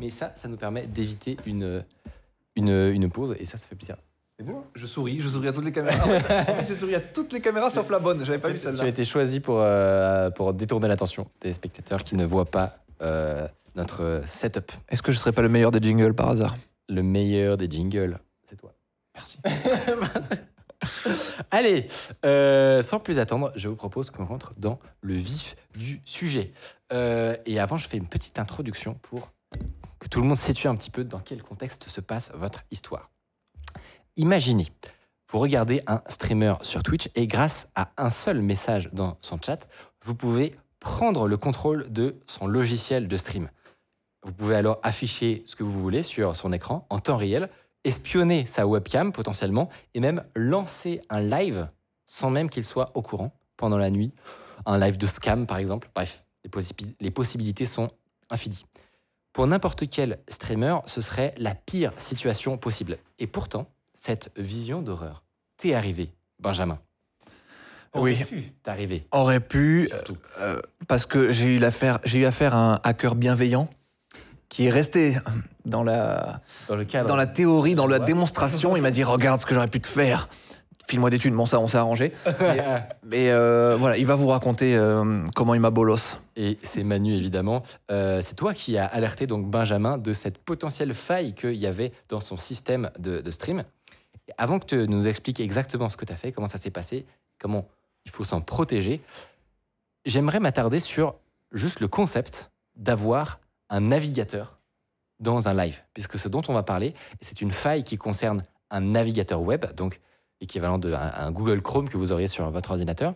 [0.00, 1.84] Mais ça, ça nous permet d'éviter une,
[2.56, 3.96] une, une pause et ça, ça fait plaisir.
[4.38, 5.96] C'est bon Je souris, je souris à toutes les caméras.
[6.06, 8.24] En fait, en fait, j'ai souri à toutes les caméras sauf la bonne.
[8.24, 8.88] J'avais pas vu Tu as celle-là.
[8.88, 14.22] été choisi pour, euh, pour détourner l'attention des spectateurs qui ne voient pas euh, notre
[14.26, 14.72] setup.
[14.88, 16.56] Est-ce que je serais pas le meilleur des jingles par hasard?
[16.88, 18.18] Le meilleur des jingles,
[18.48, 18.74] c'est toi.
[19.14, 19.38] Merci.
[21.50, 21.86] Allez,
[22.24, 26.52] euh, sans plus attendre, je vous propose qu'on rentre dans le vif du sujet.
[26.92, 29.30] Euh, et avant, je fais une petite introduction pour
[29.98, 33.10] que tout le monde situe un petit peu dans quel contexte se passe votre histoire.
[34.16, 34.66] Imaginez,
[35.30, 39.68] vous regardez un streamer sur Twitch et grâce à un seul message dans son chat,
[40.04, 43.48] vous pouvez prendre le contrôle de son logiciel de stream.
[44.24, 47.48] Vous pouvez alors afficher ce que vous voulez sur son écran en temps réel,
[47.84, 51.68] espionner sa webcam potentiellement et même lancer un live
[52.06, 54.12] sans même qu'il soit au courant pendant la nuit.
[54.66, 55.90] Un live de scam par exemple.
[55.94, 57.90] Bref, les, possi- les possibilités sont
[58.30, 58.66] infinies.
[59.32, 62.98] Pour n'importe quel streamer, ce serait la pire situation possible.
[63.18, 65.24] Et pourtant, cette vision d'horreur
[65.56, 66.78] t'est arrivée, Benjamin.
[67.94, 68.16] Oui.
[68.24, 69.06] Pu t'arriver.
[69.10, 69.90] Aurait pu,
[70.40, 73.68] euh, parce que j'ai eu, eu affaire à un hacker bienveillant
[74.52, 75.16] qui est resté
[75.64, 77.08] dans la, Dans le cadre.
[77.08, 78.04] dans la théorie, dans la Ouais.
[78.04, 78.76] démonstration.
[78.76, 80.28] Il m'a dit Regarde ce que j'aurais pu te faire.
[80.86, 81.34] File-moi des thunes.
[81.34, 82.12] Bon, ça, on s'est arrangé.
[82.40, 86.18] Mais, mais, euh, voilà, il va vous raconter euh, comment il m'a bolos.
[86.36, 87.62] Et c'est Manu, évidemment.
[87.90, 91.92] Euh, c'est toi qui as alerté donc Benjamin de cette potentielle faille qu'il y avait
[92.10, 93.64] dans son système de, de stream.
[94.28, 96.70] Et avant que tu nous expliques exactement ce que tu as fait, comment ça s'est
[96.70, 97.06] passé,
[97.40, 97.66] comment
[98.04, 99.00] il faut s'en protéger,
[100.04, 101.14] j'aimerais m'attarder sur
[101.52, 103.38] juste le concept d'avoir
[103.72, 104.60] un navigateur
[105.18, 105.80] dans un live.
[105.94, 110.00] Puisque ce dont on va parler, c'est une faille qui concerne un navigateur web, donc
[110.40, 113.14] équivalent d'un un Google Chrome que vous auriez sur votre ordinateur.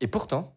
[0.00, 0.56] Et pourtant,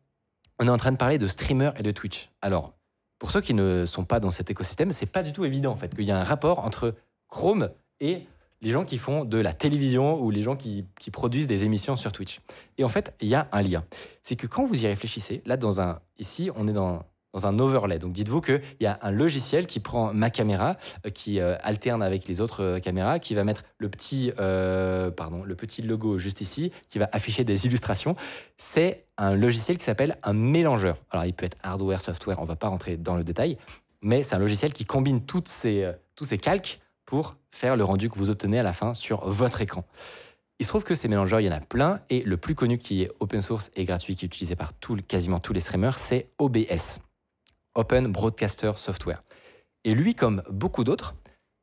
[0.59, 2.29] on est en train de parler de streamers et de Twitch.
[2.41, 2.73] Alors,
[3.19, 5.77] pour ceux qui ne sont pas dans cet écosystème, c'est pas du tout évident en
[5.77, 6.95] fait qu'il y a un rapport entre
[7.27, 8.27] Chrome et
[8.61, 11.97] les gens qui font de la télévision ou les gens qui, qui produisent des émissions
[11.97, 12.39] sur Twitch.
[12.77, 13.83] Et en fait, il y a un lien.
[14.21, 17.03] C'est que quand vous y réfléchissez, là, dans un, ici, on est dans,
[17.33, 17.99] dans un overlay.
[17.99, 22.03] Donc, dites-vous qu'il y a un logiciel qui prend ma caméra, euh, qui euh, alterne
[22.03, 26.41] avec les autres euh, caméras, qui va mettre le petit, pardon, le petit logo juste
[26.41, 28.15] ici, qui va afficher des illustrations.
[28.57, 30.97] C'est un logiciel qui s'appelle un mélangeur.
[31.09, 33.57] Alors, il peut être hardware, software, on va pas rentrer dans le détail,
[34.01, 38.09] mais c'est un logiciel qui combine toutes ces, tous ces calques pour faire le rendu
[38.09, 39.85] que vous obtenez à la fin sur votre écran.
[40.59, 42.77] Il se trouve que ces mélangeurs, il y en a plein, et le plus connu
[42.77, 45.99] qui est open source et gratuit, qui est utilisé par tout, quasiment tous les streamers,
[45.99, 46.99] c'est OBS,
[47.75, 49.23] Open Broadcaster Software.
[49.83, 51.15] Et lui, comme beaucoup d'autres,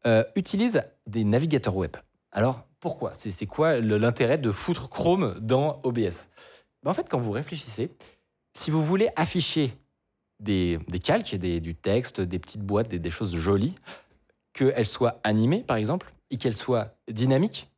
[0.06, 1.96] euh, utilise des navigateurs web.
[2.32, 3.12] Alors, pourquoi?
[3.14, 6.28] C'est quoi l'intérêt de foutre Chrome dans OBS
[6.82, 7.90] Ben, En fait, quand vous réfléchissez,
[8.56, 9.72] si vous voulez afficher
[10.40, 13.74] des, des calques, des- du texte, des petites boîtes, des, des choses jolies,
[14.52, 17.70] qu'elles soient animées, par exemple, et qu'elles soient dynamiques,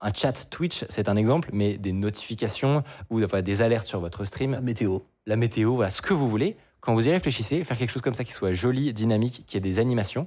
[0.00, 4.24] un chat Twitch, c'est un exemple, mais des notifications ou enfin, des alertes sur votre
[4.24, 5.00] stream, Météo.
[5.26, 6.56] la météo, voilà, ce que vous voulez.
[6.88, 9.60] Quand vous y réfléchissez, faire quelque chose comme ça qui soit joli, dynamique, qui ait
[9.60, 10.26] des animations.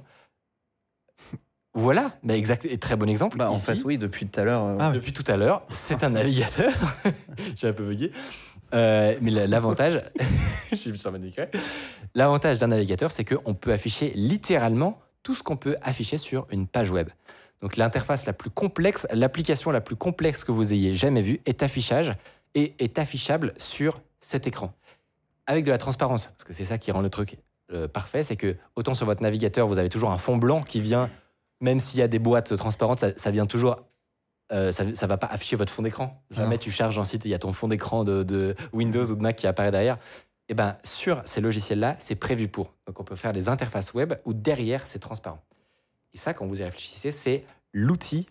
[1.74, 3.36] Voilà, bah exact, et très bon exemple.
[3.36, 4.62] Bah, en Ici, fait, oui, depuis tout à l'heure.
[4.64, 4.94] euh, Ah oui.
[4.98, 6.72] depuis tout à l'heure, c'est un navigateur.
[7.56, 8.12] J'ai un peu bugué.
[8.74, 10.04] Euh, mais la- l'avantage,
[10.72, 11.50] j'ai vu ça m'indiquerait.
[12.14, 16.68] L'avantage d'un navigateur, c'est qu'on peut afficher littéralement tout ce qu'on peut afficher sur une
[16.68, 17.08] page web.
[17.60, 21.64] Donc l'interface la plus complexe, l'application la plus complexe que vous ayez jamais vue est
[21.64, 22.14] affichage
[22.54, 24.72] et est affichable sur cet écran.
[25.46, 27.38] Avec de la transparence, parce que c'est ça qui rend le truc
[27.72, 30.80] euh, parfait, c'est que autant sur votre navigateur, vous avez toujours un fond blanc qui
[30.80, 31.10] vient,
[31.60, 33.76] même s'il y a des boîtes transparentes, ça, ça vient toujours
[34.52, 36.22] euh, ça ne va pas afficher votre fond d'écran.
[36.30, 36.58] Jamais Non.
[36.58, 39.14] tu charges un site et il y a ton fond d'écran de, de Windows ou
[39.16, 39.98] de Mac qui apparaît derrière.
[40.48, 42.74] Et ben sur ces logiciels-là, c'est prévu pour.
[42.86, 45.40] Donc on peut faire des interfaces web où derrière c'est transparent.
[46.12, 48.26] Et ça, quand vous y réfléchissez, c'est l'outil,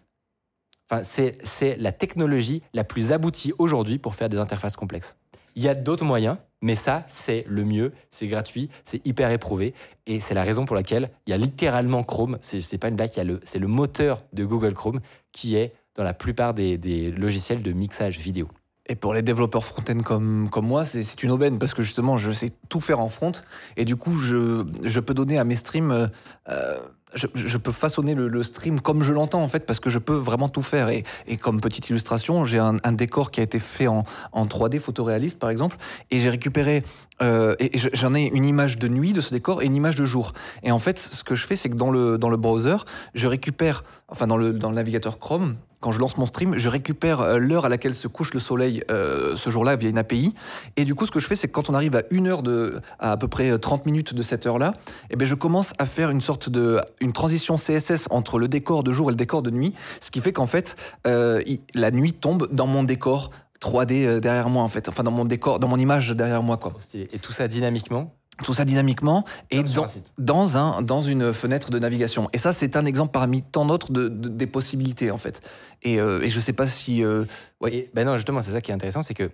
[0.88, 5.16] enfin c'est c'est la technologie la plus aboutie aujourd'hui pour faire des interfaces complexes.
[5.56, 9.74] Il y a d'autres moyens, mais ça c'est le mieux, c'est gratuit, c'est hyper éprouvé,
[10.06, 12.38] et c'est la raison pour laquelle il y a littéralement Chrome.
[12.42, 13.12] C'est pas une blague,
[13.44, 15.00] c'est le moteur de Google Chrome
[15.32, 18.48] qui est dans la plupart des, logiciels de mixage vidéo.
[18.88, 22.50] Et pour les développeurs front-end comme, moi, c'est une aubaine parce que justement, je sais
[22.68, 23.32] tout faire en front
[23.78, 26.08] et du coup, je, je peux donner à mes streams, euh,
[26.50, 26.80] euh,
[27.14, 30.00] je, je peux façonner le, le stream comme je l'entends en fait parce que je
[30.00, 30.90] peux vraiment tout faire.
[30.90, 34.46] Et, et comme petite illustration, j'ai un, un décor qui a été fait en, en
[34.46, 35.78] 3D photoréaliste par exemple
[36.10, 36.84] et j'ai récupéré,
[37.22, 37.56] euh,
[37.94, 40.34] j'en ai une image de nuit de ce décor et une image de jour.
[40.64, 42.78] Et en fait, ce que je fais, c'est que dans le, dans le browser,
[43.14, 46.70] je récupère, enfin dans le, dans le navigateur Chrome, quand je lance mon stream, je
[46.70, 50.34] récupère euh, l'heure à laquelle se couche le soleil euh, ce jour-là via une API.
[50.78, 52.44] Et du coup, ce que je fais, c'est que quand on arrive à une heure
[52.44, 54.74] de, à à peu près 30 minutes de cette heure-là,
[55.10, 58.84] eh ben, je commence à faire une sorte de, une transition CSS entre le décor
[58.84, 60.76] de jour et le décor de nuit, ce qui fait qu'en fait,
[61.08, 61.44] euh,
[61.74, 63.32] la nuit tombe dans mon décor
[63.62, 66.58] 3D euh, derrière moi, en fait, enfin dans mon décor, dans mon image derrière moi,
[66.58, 66.74] quoi.
[66.94, 68.14] Et tout ça dynamiquement.
[68.44, 69.88] Tout ça dynamiquement et dans, un
[70.18, 72.28] dans, un, dans une fenêtre de navigation.
[72.34, 75.42] Et ça, c'est un exemple parmi tant d'autres de, de- des possibilités, en fait.
[75.84, 77.04] Et, euh, et je sais pas si.
[77.04, 77.26] euh,
[77.60, 77.76] Ouais.
[77.76, 79.26] Et ben non, justement, c'est ça qui est intéressant, c'est que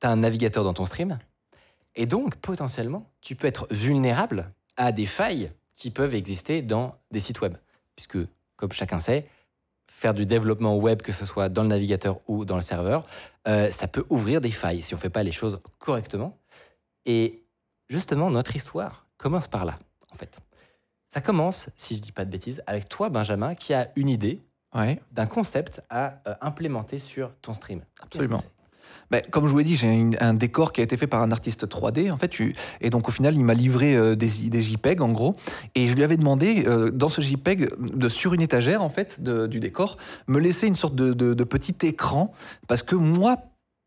[0.00, 1.18] tu as un navigateur dans ton stream,
[1.94, 7.20] et donc potentiellement, tu peux être vulnérable à des failles qui peuvent exister dans des
[7.20, 7.54] sites web.
[7.96, 8.18] Puisque,
[8.56, 9.28] comme chacun sait,
[9.86, 13.04] faire du développement web, que ce soit dans le navigateur ou dans le serveur,
[13.46, 16.38] euh, ça peut ouvrir des failles si on ne fait pas les choses correctement.
[17.06, 17.43] Et
[17.88, 19.78] justement, notre histoire commence par là,
[20.12, 20.38] en fait.
[21.08, 24.42] Ça commence, si je dis pas de bêtises, avec toi, Benjamin, qui a une idée
[24.74, 25.00] ouais.
[25.12, 27.82] d'un concept à euh, implémenter sur ton stream.
[28.02, 28.40] Absolument.
[29.10, 31.30] Ben, comme je vous l'ai dit, j'ai un décor qui a été fait par un
[31.30, 32.10] artiste 3D.
[32.10, 32.32] En fait,
[32.80, 35.36] et donc au final, il m'a livré euh, des, des JPEG en gros.
[35.74, 39.22] Et je lui avais demandé euh, dans ce JPEG, de, sur une étagère en fait
[39.22, 39.96] de- du décor,
[40.26, 42.32] me laisser une sorte de, de- de petit écran
[42.66, 43.36] parce que moi.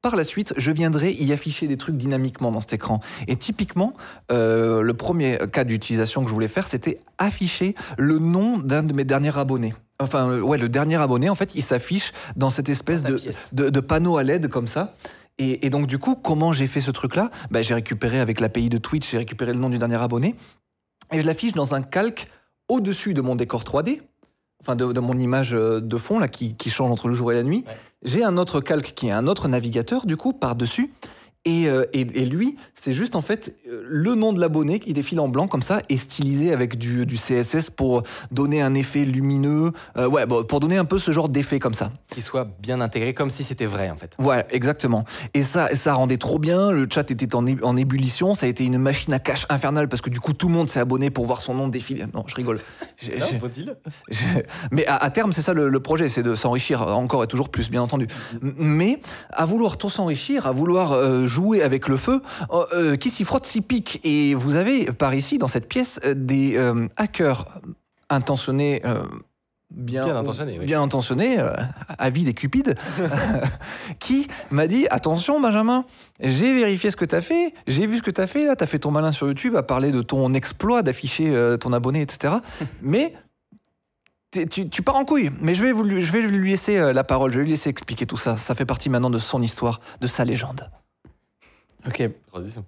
[0.02, 3.00] Par la suite, je viendrai y afficher des trucs dynamiquement dans cet écran.
[3.28, 3.94] Et typiquement,
[4.32, 8.94] euh, le premier cas d'utilisation que je voulais faire, c'était afficher le nom d'un de
[8.94, 9.74] mes derniers abonnés.
[10.00, 13.16] Enfin, euh, ouais, le dernier abonné, en fait, il s'affiche dans cette espèce Dans de,
[13.16, 13.50] pièce.
[13.54, 14.94] de, de panneau à LED comme ça.
[15.40, 17.32] Et, et donc, du coup, comment j'ai fait ce truc-là?
[17.50, 20.36] Bah, J'ai récupéré avec l'API de Twitch, j'ai récupéré le nom du dernier abonné.
[21.12, 22.28] Et je l'affiche dans un calque
[22.70, 24.02] au-dessus de mon décor 3D.
[24.68, 27.32] Enfin, de, de mon image euh, de fond, là, qui, qui change entre le jour
[27.32, 27.64] et la nuit.
[27.66, 27.74] Ouais.
[28.04, 30.92] J'ai un autre calque qui est un autre navigateur, du coup, par-dessus.
[31.48, 34.92] Et, euh, et, et lui, c'est juste en fait euh, le nom de l'abonné qui
[34.92, 39.06] défile en blanc comme ça et stylisé avec du, du CSS pour donner un effet
[39.06, 39.72] lumineux.
[39.96, 41.90] Euh, ouais, bon, pour donner un peu ce genre d'effet comme ça.
[42.10, 44.12] Qui soit bien intégré comme si c'était vrai en fait.
[44.18, 45.06] Voilà, exactement.
[45.34, 46.70] Et ça, ça rendait trop bien.
[46.70, 48.36] Le chat était en, ébullition.
[48.36, 50.70] Ça a été une machine à cache infernale parce que du coup, tout le monde
[50.70, 52.04] s'est abonné pour voir son nom défiler.
[52.14, 52.60] Non, je rigole.
[52.98, 53.76] J'ai- j'ai- faut-il?
[54.72, 57.50] Mais à, à terme, c'est ça le, le projet, c'est de s'enrichir encore et toujours
[57.50, 58.08] plus, bien entendu.
[58.42, 59.00] Mais
[59.32, 63.24] à vouloir tout s'enrichir, à vouloir euh, jouer avec le feu, euh, euh, qui s'y
[63.24, 64.00] frotte s'y pique.
[64.04, 67.46] Et vous avez par ici, dans cette pièce, euh, des euh, hackers
[68.10, 68.82] intentionnés.
[69.70, 70.66] Bien, Bien intentionnés, oui.
[70.66, 71.38] bien intentionnés,
[72.00, 72.76] avides et cupides,
[74.00, 75.84] qui m'a dit attention Benjamin,
[76.22, 78.56] j'ai vérifié ce que tu as fait, j'ai vu ce que tu as fait là,
[78.56, 82.02] tu as fait ton malin sur YouTube à parler de ton exploit d'afficher ton abonné,
[82.02, 82.36] etc.
[82.82, 83.14] Mais
[84.50, 87.04] tu, tu pars en couille, mais je vais, vous, lui- je vais lui laisser la
[87.04, 88.38] parole, je vais lui laisser expliquer tout ça.
[88.38, 90.70] Ça fait partie maintenant de son histoire, de sa légende.
[91.88, 92.66] Ok, Transition.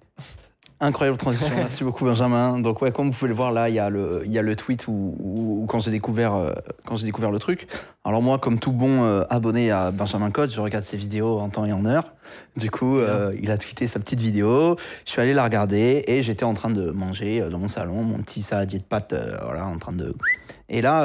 [0.80, 1.48] Incroyable transition.
[1.56, 2.58] Merci beaucoup Benjamin.
[2.58, 4.42] Donc ouais, comme vous pouvez le voir là, il y a le, il y a
[4.42, 6.52] le tweet où, où- où quand j'ai découvert, euh,
[6.86, 7.66] quand j'ai découvert le truc.
[8.04, 11.48] Alors moi, comme tout bon euh, abonné à Benjamin Code, je regarde ses vidéos en
[11.50, 12.12] temps et en heure.
[12.56, 14.76] Du coup, euh, il a tweeté sa petite vidéo.
[15.04, 18.18] Je suis allé la regarder et j'étais en train de manger dans mon salon mon
[18.18, 20.14] petit saladier de pâtes, voilà, en train de.
[20.68, 21.02] Et là,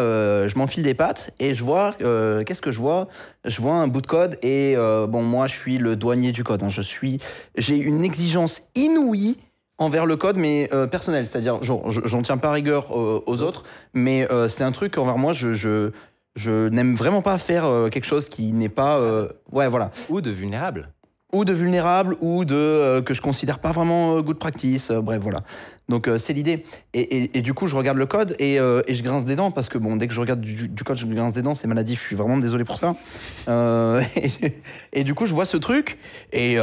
[0.47, 1.95] je m'enfile des pâtes et je vois,
[2.45, 3.07] qu'est-ce que je vois?
[3.43, 6.61] Je vois un bout de code et bon, moi, je suis le douanier du code.
[6.63, 6.69] hein.
[6.69, 7.19] Je suis,
[7.57, 9.37] j'ai une exigence inouïe
[9.77, 11.25] envers le code, mais euh, personnel.
[11.25, 15.33] C'est-à-dire, j'en tiens pas rigueur euh, aux autres, mais euh, c'est un truc envers moi.
[15.33, 15.91] Je, je,
[16.35, 18.99] je n'aime vraiment pas faire quelque chose qui n'est pas,
[19.51, 20.89] ouais, voilà, Ou de vulnérable.
[21.33, 24.91] ou de vulnérable ou de que je considère pas vraiment good practice.
[24.91, 25.41] bref, voilà.
[25.87, 26.63] Donc euh, c'est l'idée.
[26.95, 29.35] Et, et- et du coup, je regarde le code et, euh, et je grince des
[29.35, 31.53] dents parce que bon, dès que je regarde du, du code, je grince des dents,
[31.53, 32.01] c'est maladif.
[32.01, 32.95] Je suis vraiment désolé pour ça.
[33.49, 34.01] Euh,
[34.93, 35.97] et, du coup, je vois ce truc
[36.33, 36.57] et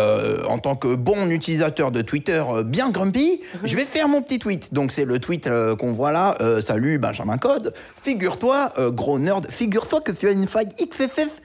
[0.49, 4.75] en tant que bon utilisateur de Twitter bien grumpy, je vais faire mon petit tweet.
[4.75, 6.37] Donc c'est le tweet qu'on voit là.
[6.61, 7.75] Salut Benjamin Code.
[8.03, 11.41] Figure-toi, gros nerd, figure-toi que tu as une faille XFF.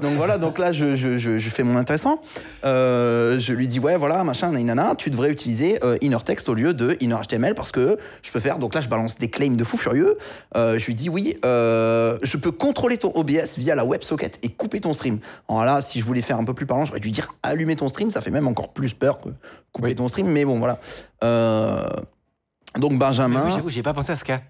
[0.00, 0.38] Donc voilà.
[0.38, 2.20] Donc là, je, je, je, je fais mon intéressant.
[2.64, 6.96] Je lui dis ouais voilà machin nanana, tu devrais utiliser inner text au lieu de
[7.00, 9.76] inner HTML parce que je peux faire donc là je balance des claims de fou
[9.76, 10.16] furieux.
[10.56, 14.48] Euh, je lui dis oui euh, je peux contrôler ton OBS via la WebSocket et
[14.50, 15.18] couper ton stream.
[15.48, 17.88] Alors là si je voulais faire un peu plus parlant j'aurais dû dire allumer ton
[17.88, 19.28] stream ça fait même encore plus peur que
[19.72, 19.94] couper Oui.
[19.94, 20.78] ton stream mais bon voilà.
[21.24, 21.82] Euh,
[22.78, 23.42] donc Mais Benjamin.
[23.46, 24.40] oui, j'avoue, j'ai pas pensé à ce cas.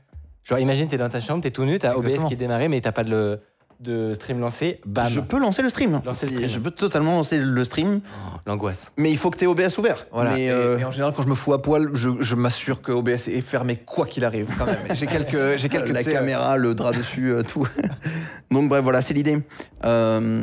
[0.44, 2.80] Genre, imagine, t'es dans ta chambre, t'es tout nu, t'as OBS qui est démarré, mais
[2.80, 3.40] t'as pas de, le-
[3.80, 4.80] de stream lancé.
[4.86, 5.08] Bam.
[5.08, 6.00] Je peux lancer le stream.
[6.04, 6.48] Lancer le stream.
[6.48, 8.92] Je peux totalement lancer le stream, Oh, L'angoisse.
[8.96, 10.06] mais il faut que tu aies OBS ouvert.
[10.12, 10.32] Voilà.
[10.32, 12.82] Mais, et, euh, et en général, quand je me fous à poil, je, je m'assure
[12.82, 14.48] que OBS est fermé quoi qu'il arrive.
[14.58, 14.78] Quand même.
[14.92, 17.66] J'ai quelques, j'ai quelques la caméra, le drap dessus, euh, tout.
[18.50, 19.42] Donc bref, voilà, c'est l'idée.
[19.84, 20.42] Euh,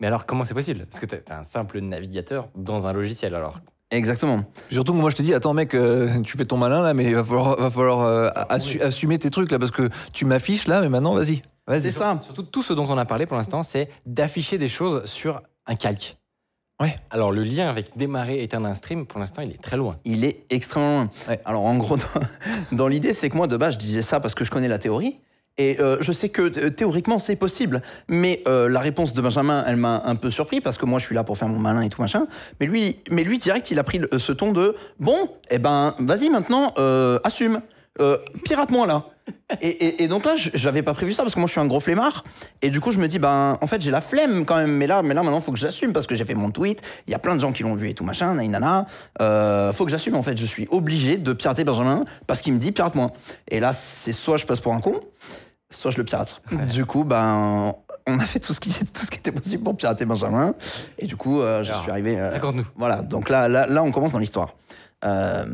[0.00, 0.86] Mais alors, comment c'est possible?
[0.90, 3.34] Parce que t'as t'as un simple navigateur dans un logiciel.
[3.34, 3.60] Alors,
[3.90, 4.44] exactement.
[4.70, 7.04] Surtout que moi je te dis, attends mec, euh, tu fais ton malin là, mais
[7.04, 10.24] il va falloir, va falloir euh, Ah, assu- assumer tes trucs là parce que tu
[10.24, 11.42] m'affiches là, mais maintenant vas-y.
[11.68, 12.18] C'est ça.
[12.22, 15.76] surtout, tout ce dont on a parlé pour l'instant, c'est d'afficher des choses sur un
[15.76, 16.16] calque.
[16.80, 16.96] Ouais.
[17.10, 19.94] Alors, le lien avec démarrer et éteindre un stream, pour l'instant, il est très loin.
[20.04, 21.10] Il est extrêmement loin.
[21.28, 21.40] Ouais.
[21.44, 21.96] Alors en gros,
[22.72, 24.68] dans, dans l'idée, c'est que moi de base, je disais ça parce que je connais
[24.68, 25.16] la théorie.
[25.56, 29.76] Et euh, je sais que théoriquement c'est possible, mais euh, la réponse de Benjamin, elle
[29.76, 31.88] m'a un peu surpris parce que moi je suis là pour faire mon malin et
[31.90, 32.26] tout machin.
[32.58, 35.94] Mais lui, mais lui direct, il a pris le- ce ton de bon, eh ben
[36.00, 37.60] vas-y maintenant, euh, assume,
[38.00, 39.04] Euh, pirate-moi là.
[39.62, 41.60] Et, et- et donc là, je- j'avais pas prévu ça parce que moi je suis
[41.60, 42.24] un gros flemmard.
[42.60, 44.72] Et du coup, je me dis ben en fait j'ai la flemme quand même.
[44.72, 46.82] Mais là, mais là maintenant faut que j'assume parce que j'ai fait mon tweet.
[47.06, 48.86] Il y a plein de gens qui l'ont vu et tout machin, nainana.
[49.22, 50.36] Euh, faut que j'assume en fait.
[50.36, 53.12] Je suis obligé de pirater Benjamin parce qu'il me dit pirate-moi.
[53.48, 55.00] Et là, c'est soit je passe pour un con,
[55.70, 56.42] soit je le pirate.
[56.72, 57.74] Du coup, ben,
[58.06, 60.54] on a fait tout ce qui, tout ce qui était possible pour pirater Benjamin.
[60.98, 62.18] Et du coup, euh, je Alors, suis arrivé.
[62.20, 62.66] euh, Raconte-nous.
[62.76, 64.54] voilà, donc là, là, là, on commence dans l'histoire.
[65.04, 65.44] Euh,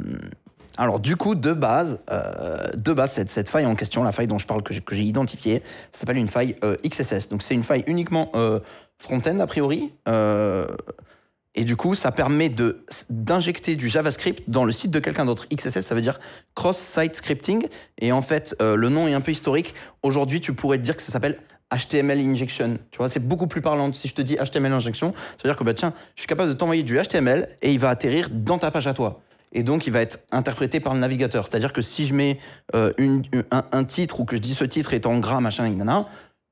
[0.81, 4.39] alors, du coup, de base, euh, de base cette, faille en question, la faille dont
[4.39, 5.62] je parle, que j'ai identifiée,
[5.93, 7.28] ça s'appelle une faille euh, XSS.
[7.28, 8.61] Donc, c'est une faille uniquement euh,
[8.97, 9.93] front-end, a priori.
[11.55, 12.51] Et du coup, ça permet
[13.11, 15.47] d'injecter du JavaScript dans le site de quelqu'un d'autre.
[15.55, 16.19] XSS, ça veut dire
[16.55, 17.66] Cross-Site Scripting.
[17.98, 19.74] Et en fait, le nom est un peu historique.
[20.02, 21.40] Aujourd'hui, tu pourrais te dire que ça s'appelle
[21.77, 22.78] HTML Injection.
[22.90, 23.93] Tu vois, c'est beaucoup plus parlant.
[23.93, 26.48] Si je te dis HTML Injection, ça veut dire que, bah, tiens, je suis capable
[26.48, 29.20] de t'envoyer du HTML et il va atterrir dans ta page à toi.
[29.52, 31.47] Et donc, il va être interprété par le navigateur.
[31.48, 32.39] C'est-à-dire que si je mets
[32.74, 35.68] euh, une- un, un titre ou que je dis ce titre est en gras, machin,
[35.70, 36.06] nana,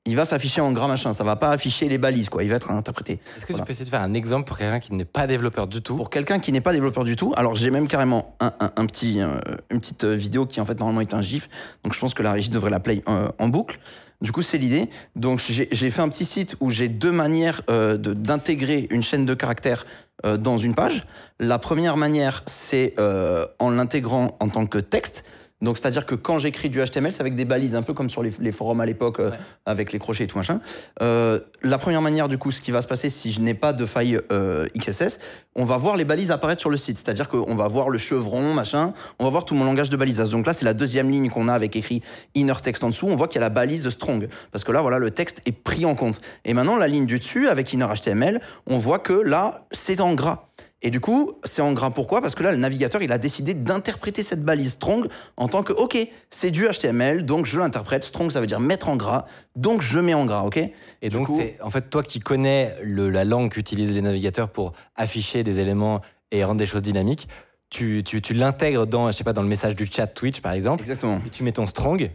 [0.04, 1.12] il va s'afficher en gras, machin.
[1.12, 2.42] Ça va pas afficher les balises, quoi.
[2.42, 3.20] Il va être interprété.
[3.36, 3.62] Est-ce que Voilà.
[3.62, 5.96] tu peux essayer de faire un exemple pour quelqu'un qui n'est pas développeur du tout
[5.96, 8.86] Pour quelqu'un qui n'est pas développeur du tout, alors j'ai même carrément un, un- un
[8.86, 9.38] petit, euh,
[9.70, 11.48] une petite euh, vidéo qui en fait normalement est un GIF,
[11.84, 13.78] donc je pense que la régie devrait la play euh, en boucle.
[14.22, 14.88] Du coup, c'est l'idée.
[15.14, 19.26] Donc j'ai fait un petit site où j'ai deux manières euh, de- d'intégrer une chaîne
[19.26, 21.06] de caractères euh, dans une page.
[21.40, 25.24] La première manière, c'est euh, en l'intégrant en tant que texte.
[25.60, 28.22] Donc, c'est-à-dire que quand j'écris du HTML, c'est avec des balises, un peu comme sur
[28.22, 29.30] les, les forums à l'époque, euh,
[29.66, 30.60] avec les crochets et tout machin.
[31.02, 33.72] Euh, la première manière, du coup, ce qui va se passer si je n'ai pas
[33.72, 35.18] de faille euh, XSS,
[35.56, 36.98] on va voir les balises apparaître sur le site.
[36.98, 40.30] C'est-à-dire qu'on va voir le chevron, machin, on va voir tout mon langage de balisage.
[40.30, 42.02] Donc là, c'est la deuxième ligne qu'on a avec écrit
[42.36, 43.08] inner text en dessous.
[43.08, 44.28] On voit qu'il y a la balise strong.
[44.52, 46.20] Parce que là, voilà, le texte est pris en compte.
[46.44, 50.14] Et maintenant, la ligne du dessus, avec inner HTML, on voit que là, c'est en
[50.14, 50.47] gras.
[50.82, 51.90] Et du coup, c'est en gras.
[51.90, 52.20] Pourquoi?
[52.22, 55.72] Parce que là, le navigateur, il a décidé d'interpréter cette balise strong en tant que,
[55.72, 55.98] OK,
[56.30, 58.04] c'est du HTML, donc je l'interprète.
[58.04, 59.24] Strong, ça veut dire mettre en gras,
[59.56, 60.58] donc je mets en gras, OK?
[61.02, 64.72] Et donc, c'est en fait toi qui connais le- la langue qu'utilisent les navigateurs pour
[64.94, 67.26] afficher des éléments et rendre des choses dynamiques,
[67.70, 70.52] tu, tu, tu l'intègres dans, je sais pas, dans le message du chat Twitch par
[70.52, 71.20] exemple, Exactement.
[71.26, 72.10] et tu mets ton strong.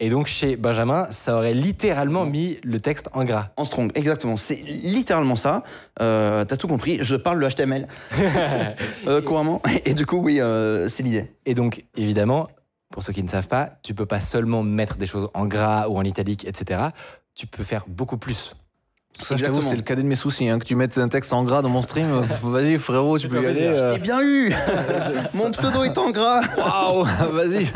[0.00, 3.50] Et donc, chez Benjamin, ça aurait littéralement mis le texte en gras.
[3.56, 4.36] En strong, exactement.
[4.36, 5.62] C'est littéralement ça.
[6.00, 6.98] Euh, T'as tout compris.
[7.00, 7.86] Je parle le HTML
[9.06, 9.62] euh, couramment.
[9.84, 11.32] Et du coup, oui, euh, c'est l'idée.
[11.46, 12.48] Et donc, évidemment,
[12.90, 15.86] pour ceux qui ne savent pas, tu peux pas seulement mettre des choses en gras
[15.88, 16.88] ou en italique, etc.
[17.34, 18.54] tu peux faire beaucoup plus.
[19.22, 20.48] Ça, je t'avoue, c'est le cadet de mes soucis.
[20.48, 23.28] hein, que tu mettes un texte en gras dans mon stream, euh, vas-y frérot, tu
[23.28, 23.62] peux y aller.
[23.62, 24.52] euh, J'ai bien eu
[25.34, 27.66] Mon pseudo est en gras Waouh, vas-y.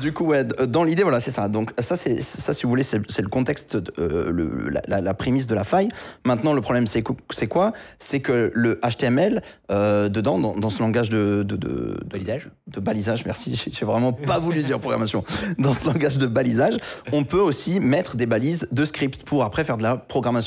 [0.00, 1.48] Du coup, ouais, dans l'idée, voilà, c'est ça.
[1.48, 4.82] Donc, ça, c'est ça, si vous voulez, c'est c'est le contexte, de, euh, le- la,
[4.86, 5.88] la- la prémisse de la faille.
[6.26, 7.72] Maintenant, le problème, c'est quoi?
[7.98, 9.42] C'est que le HTML,
[9.72, 12.50] euh, dedans, dans, dans ce langage de, de, de, de- Balisage.
[12.66, 15.24] de balisage, merci, j'ai j'ai vraiment pas voulu dire programmation.
[15.58, 16.76] Dans ce langage de balisage,
[17.12, 19.96] on peut aussi mettre des balises de script pour après faire de la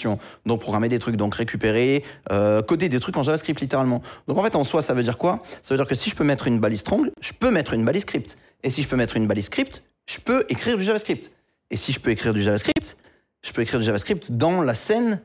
[0.04, 0.20] programmation.
[0.46, 4.02] Donc programmer des trucs, donc récupérer, euh, coder des trucs en JavaScript littéralement.
[4.28, 5.42] Donc en fait, en soi, ça veut dire quoi?
[5.62, 7.86] Ça veut dire que si je peux mettre une balise strong, je peux mettre une
[7.86, 8.38] balise script.
[8.64, 11.32] Et si je peux mettre une balise script, je peux écrire du JavaScript.
[11.72, 12.98] Et si je peux écrire du JavaScript,
[13.46, 15.22] je peux écrire du JavaScript dans la scène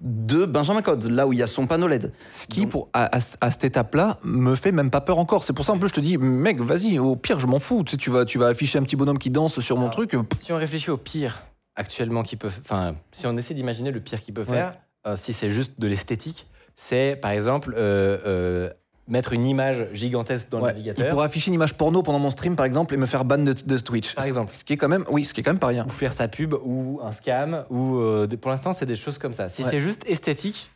[0.00, 2.12] de Benjamin Code, là où il y a son panneau LED.
[2.30, 5.44] Ce qui, pour, à, à- à cette étape-là, me fait même pas peur encore.
[5.44, 7.82] C'est pour ça, en plus, je te dis, mec, vas-y, au pire, je m'en fous.
[7.84, 10.14] Tu, sais, tu, vas, tu vas afficher un petit bonhomme qui danse sur mon truc.
[10.38, 11.42] Si on réfléchit au pire
[11.76, 14.56] actuellement qui peut, enfin, si on essaie d'imaginer le pire qu'il peut Ouais.
[14.56, 14.74] faire,
[15.06, 18.70] euh, si c'est juste de l'esthétique, c'est par exemple euh, euh,
[19.08, 21.08] mettre une image gigantesque dans le Ouais, il navigateur.
[21.08, 23.52] pourrait afficher une image porno pendant mon stream, par exemple, et me faire ban de,
[23.52, 24.14] de Twitch.
[24.14, 24.52] Par exemple.
[24.54, 25.84] Ce qui est quand même, oui, ce qui est quand même pas rien.
[25.86, 29.32] ou faire sa pub ou un scam ou euh, pour l'instant c'est des choses comme
[29.32, 29.48] ça.
[29.48, 29.70] Si Ouais.
[29.70, 30.70] c'est juste esthétique,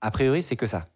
[0.00, 0.88] a priori c'est que ça.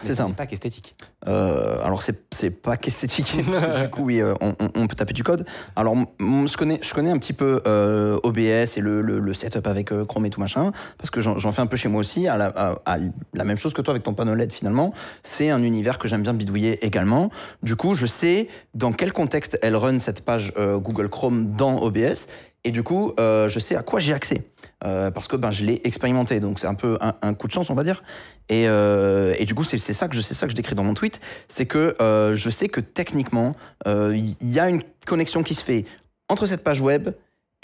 [0.00, 0.28] C'est ce ça.
[0.36, 0.96] pas qu'esthétique.
[1.28, 3.36] Euh, alors c'est c'est pas qu'esthétique
[3.82, 5.46] du coup oui euh, on, on- peut taper du code.
[5.76, 9.66] Alors je connais je connais un petit peu euh, OBS et le, le, le setup
[9.66, 12.28] avec euh, Chrome et tout machin parce que j'en fais un peu chez moi aussi
[12.28, 12.98] à la, à- à
[13.32, 14.92] la même chose que toi avec ton panneau LED finalement.
[15.22, 17.30] C'est un univers que j'aime bien bidouiller également.
[17.62, 21.78] Du coup je sais dans quel contexte elle run cette page euh, Google Chrome dans
[21.80, 22.26] OBS
[22.64, 24.42] et du coup euh, je sais à quoi j'ai accès
[24.84, 27.70] Euh, parce que ben je l'ai expérimenté donc c'est un peu un, coup de chance
[27.70, 28.02] on va dire.
[28.48, 30.94] Et, euh, et du coup, c'est ça que je ça que je décris dans mon
[30.94, 33.54] tweet, c'est que euh, je sais que techniquement,
[33.86, 35.84] il y a une connexion qui se fait
[36.28, 37.10] entre cette page web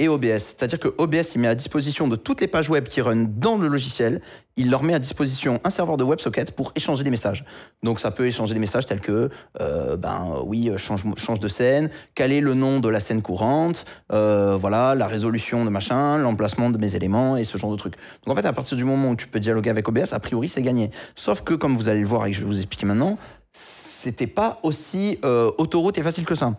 [0.01, 0.39] et OBS.
[0.39, 3.57] C'est-à-dire que OBS, il met à disposition de toutes les pages web qui run dans
[3.57, 4.23] le logiciel,
[4.57, 7.45] il leur met à disposition un serveur de WebSocket pour échanger des messages.
[7.83, 9.29] Donc ça peut échanger des messages tels que,
[9.61, 13.85] euh, ben oui, change, change de scène, quel est le nom de la scène courante,
[14.11, 17.95] euh, voilà, la résolution de machin, l'emplacement de mes éléments et ce genre de trucs.
[18.25, 20.49] Donc en fait, à partir du moment où tu peux dialoguer avec OBS, a priori,
[20.49, 20.91] c'est gagné.
[21.15, 23.19] Sauf que, comme vous allez le voir et que je vais vous expliquer maintenant,
[23.53, 26.55] c'était pas aussi euh, autoroute et facile que ça.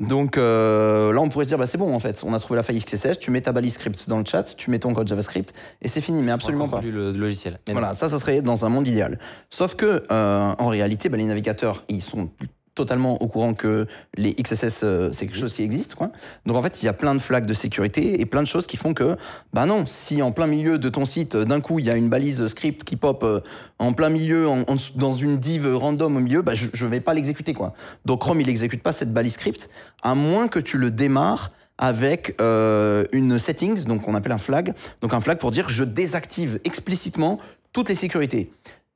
[0.00, 2.56] Donc euh, là, on pourrait se dire, bah, c'est bon en fait, on a trouvé
[2.56, 5.08] la faille XSS, tu mets ta balise script dans le chat, tu mets ton code
[5.08, 5.52] JavaScript
[5.82, 6.80] et c'est fini, mais absolument pas.
[6.80, 7.58] Le, logiciel.
[7.70, 9.18] Voilà, ça, ça serait dans un monde idéal.
[9.50, 12.30] Sauf que, euh, en réalité, bah, les navigateurs, ils sont
[12.78, 13.86] totalement au courant que
[14.16, 15.94] les XSS, euh, c'est quelque chose qui existe.
[15.94, 16.10] Quoi.
[16.46, 18.66] Donc en fait, il y a plein de flags de sécurité et plein de choses
[18.66, 19.16] qui font que,
[19.52, 21.96] bah non, si en plein milieu de ton site, euh, d'un coup, il y a
[21.96, 23.40] une balise script qui pop euh,
[23.78, 24.46] en plein milieu,
[24.94, 27.52] dans une div random au milieu, bah, je ne vais pas l'exécuter.
[27.52, 27.74] quoi.
[28.04, 29.68] Donc Chrome, il n'exécute pas cette balise script,
[30.02, 31.50] à moins que tu le démarres
[31.80, 36.58] avec une settings, donc on appelle un flag, donc un flag pour dire je désactive
[36.64, 37.38] explicitement
[37.72, 38.50] toutes les sécurités.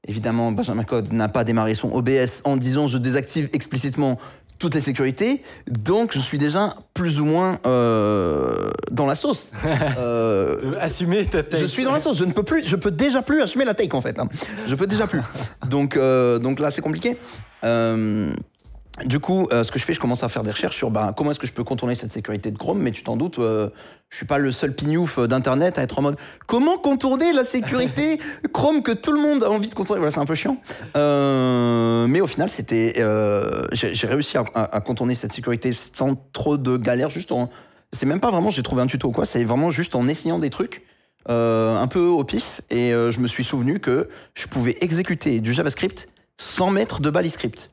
[0.08, 4.18] Évidemment, Benjamin Code n'a pas démarré son OBS en disant je désactive explicitement
[4.58, 9.50] toutes les sécurités, donc je suis déjà plus ou moins euh, dans la sauce.
[9.64, 11.60] Euh, Euh, Assumer ta tête.
[11.60, 12.16] je suis dans la sauce.
[12.18, 12.64] Je ne peux plus.
[12.66, 14.18] Je peux déjà plus assumer la take en fait.
[14.20, 14.28] hein.
[14.66, 15.20] Je peux déjà plus.
[15.68, 17.16] Donc euh, donc là c'est compliqué.
[19.06, 21.14] Du coup, euh, ce que je fais, je commence à faire des recherches sur bah,
[21.16, 22.78] comment est-ce que je peux contourner cette sécurité de Chrome.
[22.78, 23.70] Mais tu t'en doutes, euh,
[24.10, 26.16] je suis pas le seul pignouf euh, d'internet à être en mode
[26.46, 28.20] comment contourner la sécurité
[28.52, 29.98] Chrome que tout le monde a envie de contourner?
[29.98, 30.58] Voilà, c'est un peu chiant.
[30.94, 36.76] Euh, mais au final, c'était, euh, j'ai réussi à, contourner cette sécurité sans trop de
[36.76, 37.48] galères, juste en.
[37.94, 39.24] C'est même pas vraiment, j'ai trouvé un tuto ou quoi.
[39.24, 40.82] C'est vraiment juste en essayant des trucs.
[41.30, 45.52] euh, un peu au pif et je me suis souvenu que je pouvais exécuter du
[45.52, 47.70] JavaScript sans mettre de balise script.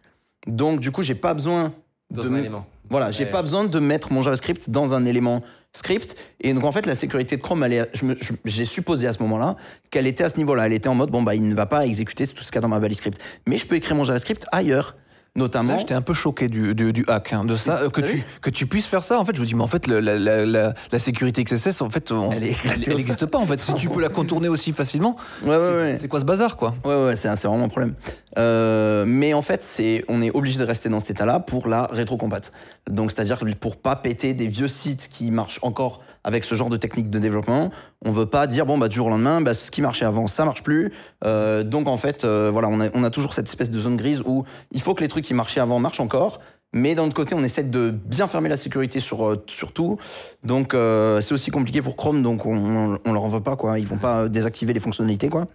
[0.47, 1.73] Donc du coup, j'ai pas besoin
[2.11, 2.65] dans de un me- élément.
[2.89, 3.29] voilà, j'ai Ouais.
[3.31, 5.41] pas besoin de mettre mon JavaScript dans un élément
[5.73, 6.15] script.
[6.41, 9.55] Et donc en fait, la sécurité de Chrome, je je- j'ai supposé à ce moment-là
[9.91, 10.65] qu'elle était à ce niveau-là.
[10.65, 12.57] Elle était en mode bon bah il ne va pas exécuter tout ce qu'il y
[12.57, 14.95] a dans ma balise script, mais je peux écrire mon JavaScript ailleurs,
[15.35, 15.77] notamment.
[15.79, 18.49] J'étais un peu choqué du, du, du hack, hein, de ça, euh, que tu, que
[18.49, 19.19] tu puisses faire ça.
[19.19, 21.81] En fait, je me dis, mais en fait, le- la, la, la, la sécurité XSS,
[21.81, 22.41] en fait, on- Elle
[22.87, 23.37] n'existe pas.
[23.37, 25.57] En fait, si tu peux la contourner aussi facilement, Ouais,
[25.95, 26.07] c'est ouais.
[26.07, 26.73] quoi ce bazar, quoi?
[26.85, 27.93] Ouais, ouais, c'est vraiment un problème.
[28.37, 31.87] Euh, mais en fait, c'est, on est obligé de rester dans cet état-là pour la
[31.91, 32.41] rétrocompat.
[32.89, 36.77] Donc, c'est-à-dire pour pas péter des vieux sites qui marchent encore avec ce genre de
[36.77, 37.71] technique de développement,
[38.05, 40.27] on veut pas dire bon bah du jour au lendemain, bah, ce qui marchait avant,
[40.27, 40.91] ça marche plus.
[41.25, 44.43] Euh, donc en fait, euh, voilà, on a, toujours cette espèce de zone grise où
[44.71, 46.39] il faut que les trucs qui marchaient avant marchent encore.
[46.71, 49.97] Mais d'un autre côté, on essaie de bien fermer la sécurité sur, euh, sur tout.
[50.43, 53.79] Donc, c'est aussi compliqué pour Chrome, donc on, on, leur en veut pas, quoi.
[53.79, 55.47] Ils vont pas désactiver les fonctionnalités, quoi.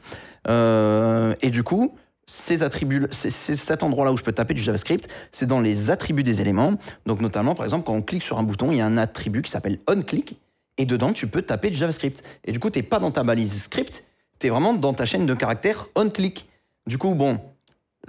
[1.40, 1.94] Et du coup,
[2.26, 6.22] ces attributs, c'est cet endroit-là où je peux taper du JavaScript, c'est dans les attributs
[6.22, 6.74] des éléments.
[7.06, 9.42] Donc, notamment, par exemple, quand on clique sur un bouton, il y a un attribut
[9.42, 10.36] qui s'appelle onClick.
[10.78, 12.22] Et dedans, tu peux taper du JavaScript.
[12.44, 14.04] Et du coup, t'es pas dans ta balise script,
[14.38, 16.48] tu es vraiment dans ta chaîne de caractères on-click.
[16.86, 17.40] Du coup, bon,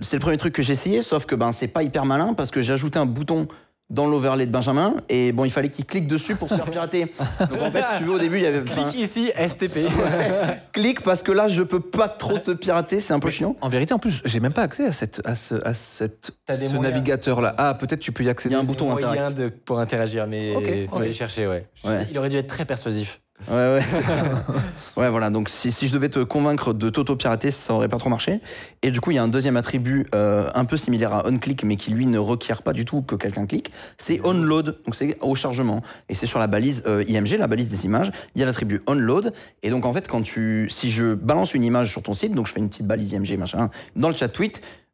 [0.01, 2.51] c'est le premier truc que j'ai essayé, sauf que ben, c'est pas hyper malin parce
[2.51, 3.47] que j'ai ajouté un bouton
[3.91, 7.05] dans l'overlay de Benjamin et bon il fallait qu'il clique dessus pour se faire pirater
[7.49, 9.77] donc en fait si tu veux au début il y avait Clique ici, STP.
[10.71, 13.69] clique parce que là je peux pas trop te pirater c'est un peu chiant En
[13.69, 16.81] vérité, en plus, j'ai même pas accès à, cette, à ce, à cette, ce moyens.
[16.81, 17.53] navigateur-là.
[17.57, 18.53] Ah, peut-être tu peux y accéder.
[18.53, 21.01] Il y a un bouton moyen interact de, pour interagir, mais Ok, il faut ok.
[21.03, 21.67] aller chercher, ouais.
[21.83, 21.95] Ouais.
[21.99, 23.21] sais, Il aurait dû être très persuasif.
[23.49, 23.81] Ouais, ouais.
[24.97, 25.29] ouais, voilà.
[25.29, 28.39] Donc, si, je devais te convaincre de t'auto-pirater, ça aurait pas trop marché.
[28.81, 31.63] Et du coup, il y a un deuxième attribut euh, un peu similaire à onClick,
[31.63, 33.71] mais qui lui ne requiert pas du tout que quelqu'un clique.
[33.97, 34.77] C'est onload.
[34.85, 35.81] Donc, c'est au chargement.
[36.09, 38.11] Et c'est sur la balise euh, IMG, la balise des images.
[38.35, 39.33] Il y a l'attribut onload.
[39.63, 42.47] Et donc, en fait, quand tu, si je balance une image sur ton site, donc
[42.47, 44.29] je fais une petite balise IMG, machin, dans le chat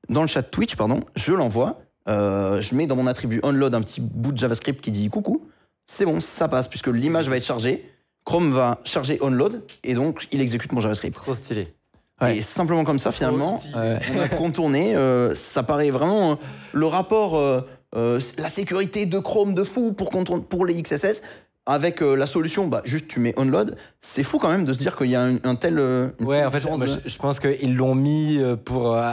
[0.09, 1.81] dans le chat Twitch, pardon, je l'envoie.
[2.09, 5.47] Euh, je mets dans mon attribut onload un petit bout de JavaScript qui dit coucou.
[5.85, 7.85] C'est bon, ça passe puisque l'image va être chargée.
[8.31, 11.15] Chrome va charger onload et donc il exécute mon JavaScript.
[11.15, 11.73] Trop stylé.
[12.21, 12.37] Ouais.
[12.37, 14.95] Et simplement comme ça, finalement, on a contourné.
[14.95, 16.35] euh, ça paraît vraiment euh,
[16.71, 17.59] le rapport, euh,
[17.97, 20.11] euh, la sécurité de Chrome de fou pour,
[20.47, 21.23] pour les XSS.
[21.65, 23.75] Avec euh, la solution, bah, juste tu mets onload.
[23.99, 25.77] C'est fou quand même de se dire qu'il y a un, un tel.
[25.77, 29.11] euh, Ouais, en fait, de- je, je pense qu'ils l'ont mis pour, euh,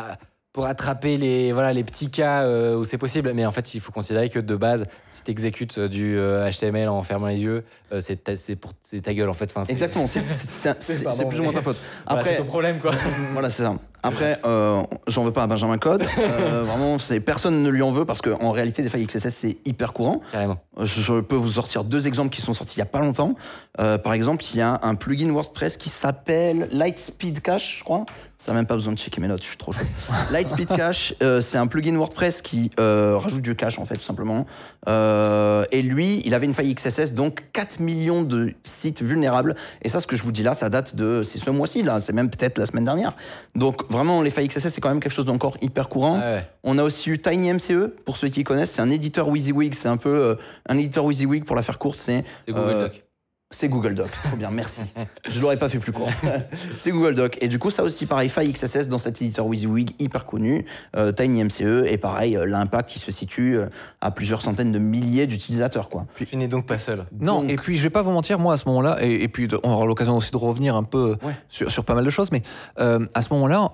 [0.59, 3.31] pour attraper les, voilà, les petits cas euh, où c'est possible.
[3.33, 6.89] Mais en fait, il faut considérer que de base, si tu exécutes du euh, HTML
[6.89, 7.63] en fermant les yeux,
[7.93, 9.53] euh, c'est ta, c'est pour- c'est ta gueule en fait.
[9.55, 10.21] Enfin, Exactement, c'est-
[11.29, 11.81] plus ou moins ta faute.
[12.09, 12.91] Voilà, Après, c'est ton problème quoi.
[13.35, 13.77] Voilà, c'est ça.
[14.03, 16.05] Après, euh, j'en veux pas à Benjamin Code.
[16.19, 19.57] Euh, vraiment, c'est personne ne lui en veut parce qu'en réalité, des failles XSS, c'est
[19.65, 20.21] hyper courant.
[20.33, 20.59] Carrément.
[20.81, 23.35] Je peux vous sortir deux exemples qui sont sortis il y a pas longtemps.
[23.81, 28.05] Euh, par exemple, il y a un plugin WordPress qui s'appelle Lightspeed Cache, je crois.
[28.37, 29.85] Ça n'a même pas besoin de checker mes notes, je suis trop chaud.
[30.31, 34.03] Lightspeed Cache, euh, c'est un plugin WordPress qui euh, rajoute du cache en fait, tout
[34.03, 34.47] simplement.
[34.87, 39.57] Euh, et lui, il avait une faille XSS, donc 4 millions de sites vulnérables.
[39.83, 41.99] Et ça, ce que je vous dis là, ça date de, c'est ce mois-ci là,
[41.99, 43.17] c'est même peut-être la semaine dernière.
[43.57, 46.21] Donc vraiment, les failles XSS, c'est quand même quelque chose d'encore hyper courant.
[46.23, 46.49] Ah ouais.
[46.65, 49.97] On a aussi eu TinyMCE, pour ceux qui connaissent, c'est un éditeur WYSIWYG, c'est un
[49.97, 50.35] peu euh,
[50.69, 53.05] un éditeur WYSIWYG pour la faire courte, c'est C'est Google Euh, Doc.
[53.51, 54.11] C'est Google Doc.
[54.25, 54.83] Trop bien, merci.
[55.27, 56.11] Je l'aurais pas fait plus court.
[56.79, 57.39] c'est Google Doc.
[57.41, 60.67] Et du coup, ça aussi, pareil, faille XSS dans cet éditeur WYSIWYG hyper connu,
[60.97, 63.67] euh, TinyMCE, et pareil, euh, l'impact, il se situe euh,
[64.03, 66.07] à plusieurs centaines de milliers d'utilisateurs, quoi.
[66.17, 67.07] Tu n'es donc pas seul.
[67.21, 69.29] Non, Donc- et puis je vais pas vous mentir, moi à ce moment-là, et, et
[69.29, 71.35] puis on aura l'occasion aussi de revenir un peu Ouais.
[71.49, 72.43] sur, sur pas mal de choses, mais
[72.81, 73.73] euh, à ce moment-là,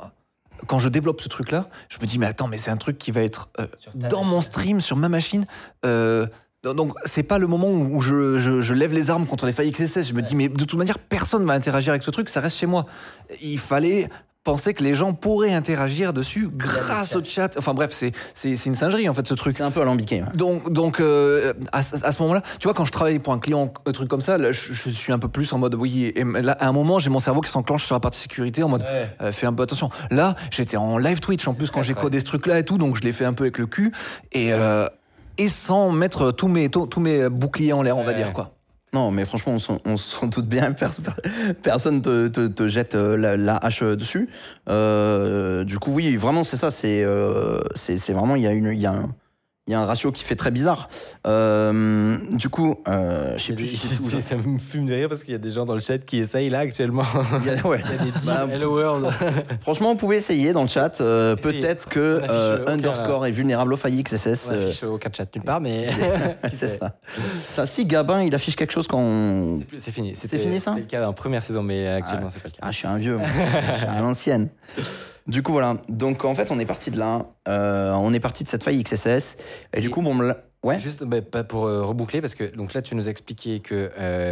[0.68, 3.10] quand je développe ce truc-là, je me dis, mais attends, mais c'est un truc qui
[3.10, 5.46] va être euh, dans mon stream, sur ma machine.
[5.84, 6.26] euh,
[6.72, 9.70] donc c'est pas le moment où je, je- je lève les armes contre les failles
[9.72, 10.08] XSS.
[10.08, 12.56] Je me dis, mais de toute manière, personne va interagir avec ce truc, ça reste
[12.56, 12.86] chez moi.
[13.42, 14.08] Il fallait
[14.44, 17.56] penser que les gens pourraient interagir dessus grâce au chat.
[17.56, 19.56] Enfin bref, c'est c'est- c'est une singerie en fait ce truc.
[19.56, 20.20] C'est un peu alambiqué.
[20.22, 20.28] ouais.
[20.34, 23.38] Donc, donc euh, à, ce- à ce moment-là, tu vois, quand je travaille pour un
[23.38, 26.12] client, un truc comme ça, là, je, je suis un peu plus en mode oui.
[26.14, 28.68] Et là, à un moment, j'ai mon cerveau qui s'enclenche sur la partie sécurité en
[28.68, 29.08] mode Ouais.
[29.22, 29.88] euh, fais un peu attention.
[30.10, 32.96] Là, j'étais en live Twitch en plus quand j'ai codé ce truc-là et tout, donc
[32.96, 33.92] je l'ai fait un peu avec le cul
[34.32, 34.86] et, euh,
[35.38, 38.50] et sans mettre tous mes, tous mes boucliers en l'air, on va dire quoi.
[38.92, 40.72] Non, mais franchement, on s'en- doute bien.
[40.78, 41.00] pers-
[41.62, 44.28] Personne te, te- te jette euh, la, la hache dessus.
[44.68, 46.70] Euh, du coup, oui, vraiment, c'est ça.
[46.70, 47.60] C'est euh,
[48.10, 49.10] vraiment, il y a une, il y a un,
[49.66, 50.90] il y a un ratio qui fait très bizarre.
[51.26, 53.66] Euh, du coup, euh, je sais plus.
[53.76, 55.80] si tout, ça me fume de rire parce qu'il y a des gens dans le
[55.80, 57.04] chat qui essayent là actuellement.
[57.40, 57.80] Il y a- ouais.
[58.00, 59.06] Il y a des Bah, Hello World.
[59.62, 61.00] Franchement, vous pouvez essayer dans le chat.
[61.00, 61.34] euh.
[61.36, 64.48] Peut-être que On euh, aucun, underscore est vulnérable au failli XSS.
[64.50, 65.86] On affiche aucun chat nulle part, mais
[66.50, 66.98] c'est ça.
[67.54, 67.66] ça.
[67.66, 69.60] Si Gabin, il affiche quelque chose quand on...
[69.78, 70.12] C'est fini.
[70.14, 72.52] C'est fini, ça C'était le cas dans la première saison, mais actuellement c'est pas le
[72.52, 72.58] cas.
[72.60, 73.26] Ah, je suis un vieux, moi.
[73.26, 74.48] je suis à l'ancienne.
[75.26, 75.76] Du coup, voilà.
[75.88, 77.26] Donc, en fait, on est parti de là.
[77.48, 79.36] Euh, on est parti de cette faille XSS.
[79.72, 80.78] Et, du coup, bon, ouais.
[80.78, 83.90] Juste bah, pas pour euh, reboucler, parce que donc là, tu nous as expliqué que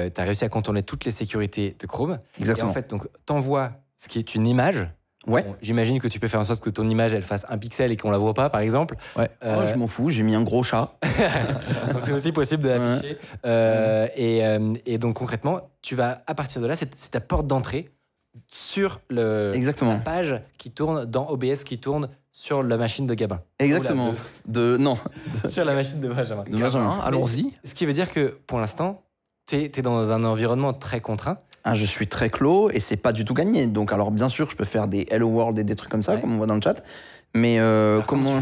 [0.09, 2.19] tu as réussi à contourner toutes les sécurités de Chrome.
[2.39, 2.69] Exactement.
[2.69, 4.89] Et en fait, donc, t'envoies ce qui est une image.
[5.27, 5.45] Ouais.
[5.45, 7.93] Bon, J'imagine que tu peux faire en sorte que ton image, elle fasse un pixel
[7.93, 8.97] et qu'on la voit pas, par exemple.
[9.17, 9.31] Ouais.
[9.45, 10.97] Euh, Oh, je m'en fous, j'ai mis un gros chat.
[11.93, 13.19] donc c'est aussi possible de l'afficher.
[13.47, 17.47] Euh, et, euh, et donc concrètement, tu vas à partir de là, c'est ta porte
[17.47, 17.91] d'entrée
[18.51, 23.41] sur le, la page qui tourne dans OBS, qui tourne sur la machine de Gabin.
[23.59, 24.15] Exactement.
[24.47, 24.99] De, non,
[25.45, 26.45] sur la machine de Benjamin.
[26.45, 26.99] de Benjamin.
[27.05, 27.53] Allons-y.
[27.65, 29.03] Ce qui veut dire que pour l'instant,
[29.47, 31.39] tu es, dans un environnement très contraint.
[31.65, 33.67] Ah, je suis très clos et c'est pas du tout gagné.
[33.67, 36.15] Donc, alors, bien sûr, je peux faire des Hello World et des trucs comme ça,
[36.15, 36.21] Ouais.
[36.21, 36.83] comme on voit dans le chat.
[37.35, 38.41] Mais euh, comment.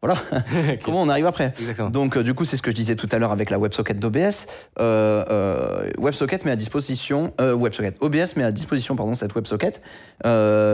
[0.00, 0.16] Voilà.
[0.84, 1.90] Comment on arrive après Exactement.
[1.90, 3.98] Donc, euh, du coup, c'est ce que je disais tout à l'heure avec la WebSocket
[3.98, 4.46] d'OBS.
[4.78, 9.80] Euh, euh, WebSocket met à disposition, WebSocket, OBS met à disposition, pardon, cette WebSocket.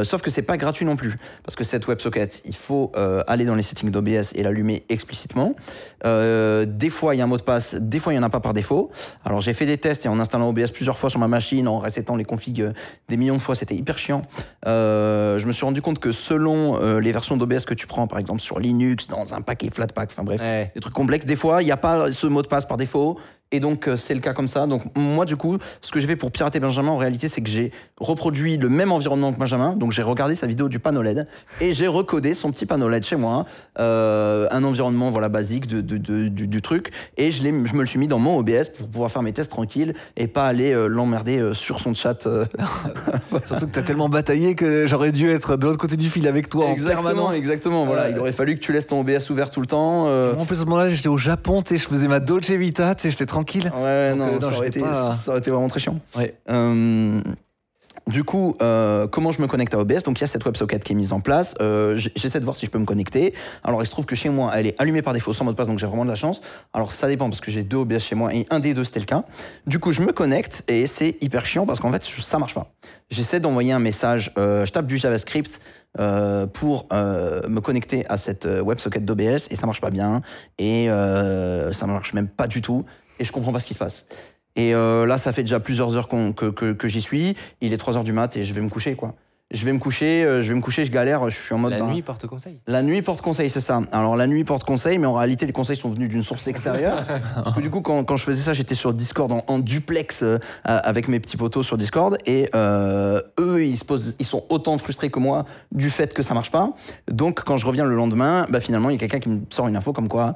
[0.05, 2.93] Sauf que c'est pas gratuit non plus, parce que cette WebSocket, il faut
[3.27, 5.55] aller dans les settings d'OBS et l'allumer explicitement.
[6.05, 8.31] Des fois, il y a un mot de passe, des fois, il y en a
[8.31, 8.91] pas par défaut.
[9.25, 11.79] Alors, j'ai fait des tests et en installant OBS plusieurs fois sur ma machine, en
[11.79, 12.73] resettant les configs
[13.09, 14.23] des millions de fois, c'était hyper chiant.
[14.65, 18.41] Je me suis rendu compte que selon les versions d'OBS que tu prends, par exemple
[18.41, 20.71] sur Linux, dans un paquet Flatpak, enfin bref, Ouais.
[20.75, 21.27] des trucs complexes.
[21.27, 23.19] Des fois, il n'y a pas ce mot de passe par défaut.
[23.53, 24.67] Et donc, euh, c'est le cas comme ça.
[24.67, 27.49] Donc, moi, du coup, ce que j'ai fait pour pirater Benjamin, en réalité, c'est que
[27.49, 29.75] j'ai reproduit le même environnement que Benjamin.
[29.77, 31.29] Donc, j'ai regardé sa vidéo du panneau LED
[31.61, 33.45] et j'ai recodé son petit panneau LED chez moi.
[33.79, 36.91] Euh, un environnement, voilà, basique de, de- de- du, du truc.
[37.17, 39.51] Et je, je me le suis mis dans mon OBS pour pouvoir faire mes tests
[39.51, 42.27] tranquilles et pas aller euh, l'emmerder euh, sur son chat.
[43.47, 46.49] Surtout que t'as tellement bataillé que j'aurais dû être de l'autre côté du fil avec
[46.49, 47.35] toi en exactement, permanence.
[47.35, 47.85] exactement.
[47.85, 50.07] Voilà, il aurait fallu que tu laisses ton OBS ouvert tout le temps.
[50.09, 52.51] euh, En plus, à ce moment-là, j'étais au Japon, tu sais, je faisais ma Dolce
[52.51, 53.73] Vita, tu sais, j'étais tranquille.
[53.75, 55.99] Ouais, non, euh, non, ça, aurait été, pas- ça aurait été vraiment très chiant.
[56.17, 56.35] Ouais.
[56.51, 57.21] Euh,
[58.09, 60.85] du coup, euh, comment je me connecte à OBS Donc, il y a cette WebSocket
[60.85, 61.55] qui est mise en place.
[61.63, 63.33] Euh, J'essaie de voir si je peux me connecter.
[63.63, 65.57] Alors, il se trouve que chez moi, elle est allumée par défaut sans mot de
[65.57, 66.43] passe, donc j'ai vraiment de la chance.
[66.75, 69.01] Alors, ça dépend parce que j'ai deux OBS chez moi et un des deux, c'était
[69.01, 69.25] le cas.
[69.67, 72.67] Du coup, je me connecte et c'est hyper chiant parce qu'en fait, ça marche pas.
[73.11, 75.61] J'essaie d'envoyer un message, euh, je tape du JavaScript
[75.99, 80.21] euh, pour euh, me connecter à cette WebSocket d'OBS et ça marche pas bien.
[80.59, 82.85] Et euh, ça marche même pas du tout.
[83.19, 84.07] Et je comprends pas ce qui se passe.
[84.57, 87.37] Et euh, là, ça fait déjà plusieurs heures que, que, que j'y suis.
[87.61, 89.15] Il est 3 heures du mat et je vais me coucher, quoi.
[89.51, 91.73] Je vais me coucher, euh, je vais me coucher, je galère, je suis en mode.
[91.73, 92.59] La ben, nuit porte conseil.
[92.67, 93.83] La nuit porte conseil, c'est ça.
[93.93, 97.05] Alors la nuit porte conseil, mais en réalité, les conseils sont venus d'une source extérieure.
[97.35, 100.23] Parce que du coup, quand, quand je faisais ça, j'étais sur Discord en, en duplex
[100.23, 102.17] euh, avec mes petits potos sur Discord.
[102.27, 106.35] Et eux, ils, se posent, ils sont autant frustrés que moi du fait que ça
[106.35, 106.73] marche pas.
[107.09, 109.69] Donc quand je reviens le lendemain, bah, finalement, il y a quelqu'un qui me sort
[109.69, 110.35] une info comme quoi.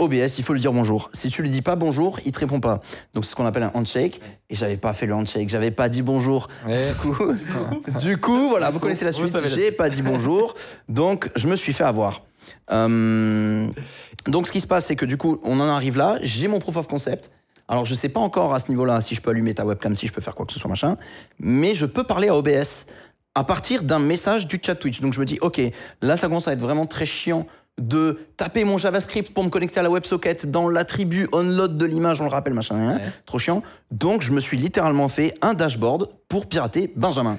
[0.00, 1.10] OBS, il faut lui dire bonjour.
[1.12, 2.80] Si tu lui dis pas bonjour, il te répond pas.
[3.14, 4.20] Donc c'est ce qu'on appelle un handshake.
[4.48, 6.48] Et j'avais pas fait le handshake, j'avais pas dit bonjour.
[6.66, 7.32] Du coup,
[8.00, 9.36] du coup, voilà, vous connaissez la suite.
[9.46, 10.54] J'ai pas dit bonjour,
[10.88, 12.22] donc je me suis fait avoir.
[12.72, 13.68] Euh,
[14.26, 16.16] donc ce qui se passe, c'est que du coup, on en arrive là.
[16.22, 17.30] J'ai mon proof of concept.
[17.68, 20.06] Alors je sais pas encore à ce niveau-là si je peux allumer ta webcam, si
[20.08, 20.96] je peux faire quoi que ce soit machin,
[21.38, 22.86] mais je peux parler à OBS
[23.36, 25.00] à partir d'un message du chat Twitch.
[25.00, 25.60] Donc je me dis, ok,
[26.02, 27.46] là ça commence à être vraiment très chiant
[27.78, 32.20] de taper mon JavaScript pour me connecter à la WebSocket dans l'attribut onload de l'image,
[32.20, 33.10] on le rappelle, machin, hein, Ouais.
[33.26, 33.62] trop chiant.
[33.90, 37.38] Donc je me suis littéralement fait un dashboard pour pirater Benjamin.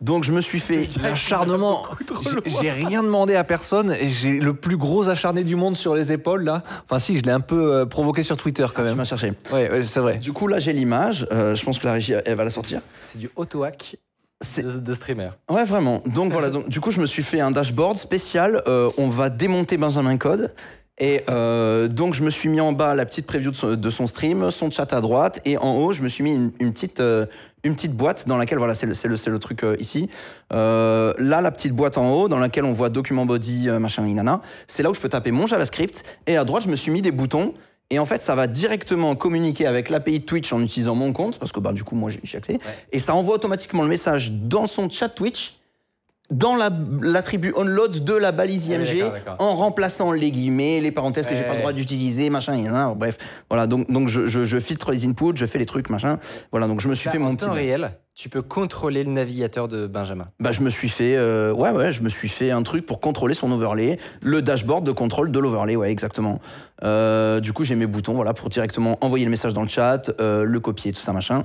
[0.00, 1.82] Donc je me suis fait L'acharnement,
[2.22, 5.94] j'ai- j'ai rien demandé à personne et j'ai le plus gros acharné du monde sur
[5.96, 6.62] les épaules là.
[6.84, 8.96] Enfin si, je l'ai un peu euh, provoqué sur Twitter quand Tu même.
[8.96, 9.32] m'as cherché.
[9.52, 10.18] Ouais, ouais, c'est vrai.
[10.18, 11.26] Du coup, là, j'ai l'image.
[11.32, 12.80] Euh, je pense que la régie, elle va la sortir.
[13.04, 13.98] C'est du auto-hack C'est-
[14.40, 15.30] de, de streamer.
[15.50, 16.02] Ouais, vraiment.
[16.06, 16.50] Donc voilà.
[16.50, 18.62] Donc, du coup, je me suis fait un dashboard spécial.
[18.66, 20.54] Euh, on va démonter Benjamin Code.
[21.00, 23.90] Et euh, donc, je me suis mis en bas la petite preview de son, de
[23.90, 26.72] son stream, son chat à droite, et en haut, je me suis mis une, une
[26.72, 27.26] petite, euh,
[27.62, 30.10] une petite boîte dans laquelle, voilà, c'est le, le, le truc euh, ici.
[30.50, 34.40] Là, la petite boîte en haut, dans laquelle on voit document body, machin, inana.
[34.66, 36.02] C'est là où je peux taper mon JavaScript.
[36.26, 37.54] Et à droite, je me suis mis des boutons.
[37.90, 41.38] Et en fait, ça va directement communiquer avec l'API de Twitch en utilisant mon compte,
[41.38, 42.58] parce que bah, du coup, moi, j'ai j'ai accès.
[42.92, 45.57] Et ça envoie automatiquement le message dans son chat Twitch,
[46.30, 51.26] dans la- l'attribut onload de la balise Ouais, IMG, en remplaçant les guillemets, les parenthèses
[51.26, 53.16] que j'ai pas le droit d'utiliser, machin, il y en a, bref.
[53.48, 56.18] Voilà, donc, donc je, je- je filtre les inputs, je fais les trucs, machin.
[56.50, 57.46] Voilà, donc je me suis fait mon en petit.
[57.46, 60.26] temps réel, tu peux contrôler le navigateur de Benjamin.
[60.40, 63.00] Bah, je me suis fait, euh, ouais, ouais, je me suis fait un truc pour
[63.00, 66.40] contrôler son overlay, le dashboard de contrôle de l'overlay, ouais, exactement.
[66.84, 70.10] Euh, du coup, j'ai mes boutons, voilà, pour directement envoyer le message dans le chat,
[70.20, 71.44] euh, le copier, tout ça, machin.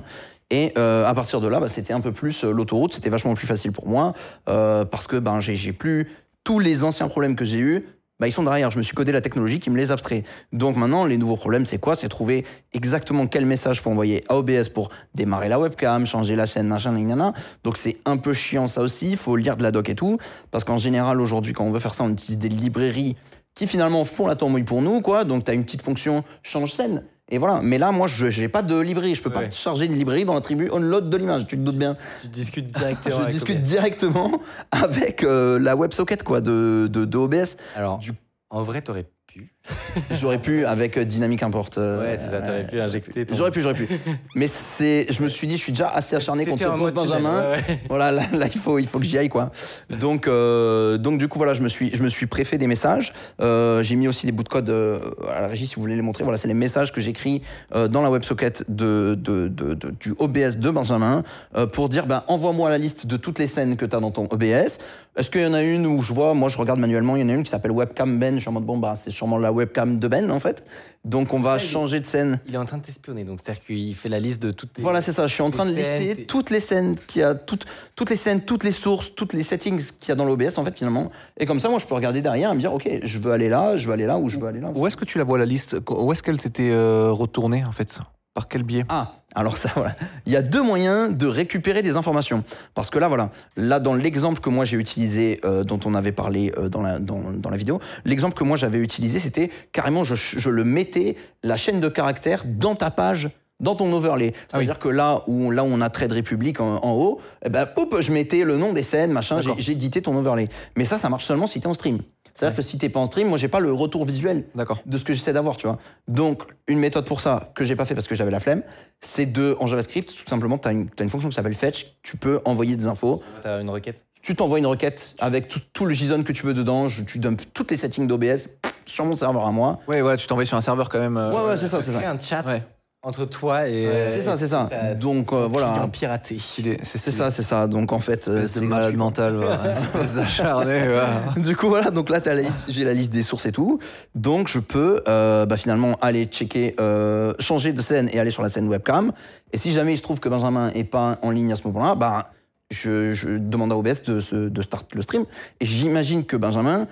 [0.54, 3.34] Et euh, à partir de là, bah, c'était un peu plus euh, l'autoroute, c'était vachement
[3.34, 4.12] plus facile pour moi,
[4.48, 6.08] euh, parce que ben, j'ai plus
[6.44, 7.84] tous les anciens problèmes que j'ai eus.
[8.20, 10.22] Bah, ils sont derrière, je me suis codé la technologie qui me les abstrait.
[10.52, 11.96] Donc maintenant, les nouveaux problèmes, c'est quoi?
[11.96, 16.46] C'est trouver exactement quel message faut envoyer à OBS pour démarrer la webcam, changer la
[16.46, 17.32] chaîne, machin, nanana.
[17.64, 20.18] Donc c'est un peu chiant ça aussi, il faut lire de la doc et tout,
[20.52, 23.16] parce qu'en général, aujourd'hui, quand on veut faire ça, on utilise des librairies
[23.56, 25.24] qui finalement font la tambouille pour nous, quoi.
[25.24, 27.02] Donc tu as une petite fonction change scène.
[27.30, 27.60] Et voilà.
[27.62, 29.14] Mais là, moi, je n'ai pas de librairie.
[29.14, 29.46] Je peux Ouais.
[29.46, 31.46] pas charger une librairie dans l'attribut onload de l'image.
[31.46, 31.96] Tu te doutes bien.
[32.20, 33.64] Tu discutes directement Je avec discute OBS.
[33.64, 34.40] directement
[34.70, 37.56] avec euh, la WebSocket quoi, de, de, de OBS.
[37.76, 38.12] Alors, Du-
[38.50, 39.53] en vrai, t'aurais pu.
[40.10, 41.70] J'aurais pu avec euh, Dynamic Import.
[41.78, 43.88] euh, Ouais, c'est ça, t'aurais pu injecter ton- J'aurais pu, j'aurais pu.
[44.34, 47.50] Mais c'est, je me suis dit, je suis déjà assez acharné contre ce tunnel, Benjamin.
[47.50, 47.80] ouais.
[47.88, 49.50] Voilà, là, là, il faut, il faut que j'y aille quoi.
[49.88, 53.12] Donc, euh, donc du coup voilà, je me suis, je me suis préfet des messages.
[53.40, 54.98] Euh, j'ai mis aussi les bouts de code euh,
[55.34, 56.24] à la régie si vous voulez les montrer.
[56.24, 57.40] Voilà, c'est les messages que j'écris
[57.74, 61.22] euh, dans la WebSocket de, de, de- de- du OBS de Benjamin
[61.56, 64.10] euh, pour dire, ben envoie-moi la liste de toutes les scènes que tu as dans
[64.10, 64.78] ton OBS.
[65.16, 67.24] Est-ce qu'il y en a une où je vois, moi je regarde manuellement, il y
[67.24, 68.34] en a une qui s'appelle Webcam Ben.
[68.34, 70.64] Je suis en mode bon bah c'est sûrement la webcam de Ben en fait.
[71.04, 72.40] Donc on va Ça, il est- changer de scène.
[72.48, 74.72] Il est en train de t'espionner, donc c'est-à-dire qu'il fait la liste de toutes.
[74.72, 75.26] tes- Voilà, c'est ça.
[75.26, 77.34] Je suis en train de les scènes, lister tes- toutes les scènes qu'il y a,
[77.34, 80.56] toutes, toutes les scènes, toutes les sources, toutes les settings qu'il y a dans l'OBS,
[80.58, 81.10] en fait, finalement.
[81.38, 83.48] Et comme ça, moi, je peux regarder derrière et me dire, OK, je veux aller
[83.48, 84.70] là, je veux aller là, ou je veux aller là.
[84.74, 85.76] Où est-ce que tu la vois la liste?
[85.90, 87.98] Où est-ce qu'elle t'était euh, retournée en fait?
[88.34, 88.84] Par quel biais?
[88.88, 89.94] Ah, alors ça, voilà.
[90.26, 92.42] Il y a deux moyens de récupérer des informations.
[92.74, 96.12] Parce que là, voilà, là, dans l'exemple que moi j'ai utilisé, euh, dont on avait
[96.12, 100.02] parlé euh, dans, la, dans, dans la vidéo, l'exemple que moi j'avais utilisé, c'était carrément,
[100.02, 103.30] je, je le mettais, la chaîne de caractères, dans ta page
[103.60, 104.34] dans ton overlay.
[104.48, 107.68] C'est-à-dire que là où, là où on a Trade Republic en, en haut, eh ben,
[107.76, 110.48] hop, je mettais le nom des scènes, machin, édité ton overlay.
[110.76, 112.00] Mais ça, ça marche seulement si tu es en stream.
[112.34, 114.78] C'est-à-dire que si t'es pas en stream, moi j'ai pas le retour visuel D'accord.
[114.86, 115.78] de ce que j'essaie d'avoir, tu vois.
[116.08, 118.62] Donc, une méthode pour ça, que j'ai pas fait parce que j'avais la flemme,
[119.00, 121.94] c'est de, en JavaScript, tout simplement, tu as une, t'as une fonction qui s'appelle fetch,
[122.02, 124.04] tu peux envoyer des infos, T'as une requête.
[124.22, 127.18] tu t'envoies une requête avec tout, tout le JSON que tu veux dedans, je- tu
[127.20, 128.48] dumps toutes les settings d'OBS
[128.86, 129.78] sur mon serveur à moi.
[129.86, 131.16] Ouais, voilà, tu t'envoies sur un serveur quand même.
[131.16, 132.10] euh, Ouais, ouais, c'est ça, c'est ça.
[132.10, 132.62] un chat Ouais.
[133.04, 133.86] Entre toi et.
[134.14, 134.68] C'est ça, c'est ça.
[134.98, 135.86] Donc, euh, voilà.
[135.92, 136.38] Piraté.
[136.82, 137.66] C'est ça, c'est ça.
[137.66, 139.72] Donc, en fait, euh, Espèce c'est de malade mental, voilà.
[139.78, 140.88] espèce d'acharné.
[140.88, 141.08] voilà.
[141.36, 142.20] Du coup, voilà, donc là,
[142.68, 143.78] j'ai la liste des sources et tout.
[144.14, 148.42] Donc, je peux euh, bah, finalement aller checker, euh, changer de scène et aller sur
[148.42, 149.12] la scène webcam.
[149.52, 151.94] Et si jamais il se trouve que Benjamin est pas en ligne à ce moment-là,
[151.94, 152.24] bah,
[152.70, 155.24] je, je demande à OBS de, se- de start le stream.
[155.60, 156.86] Et j'imagine que Benjamin,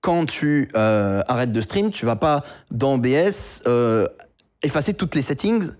[0.00, 4.06] quand tu euh, arrêtes de stream, tu vas pas dans OBS euh,
[4.66, 5.70] effacer toutes les settings.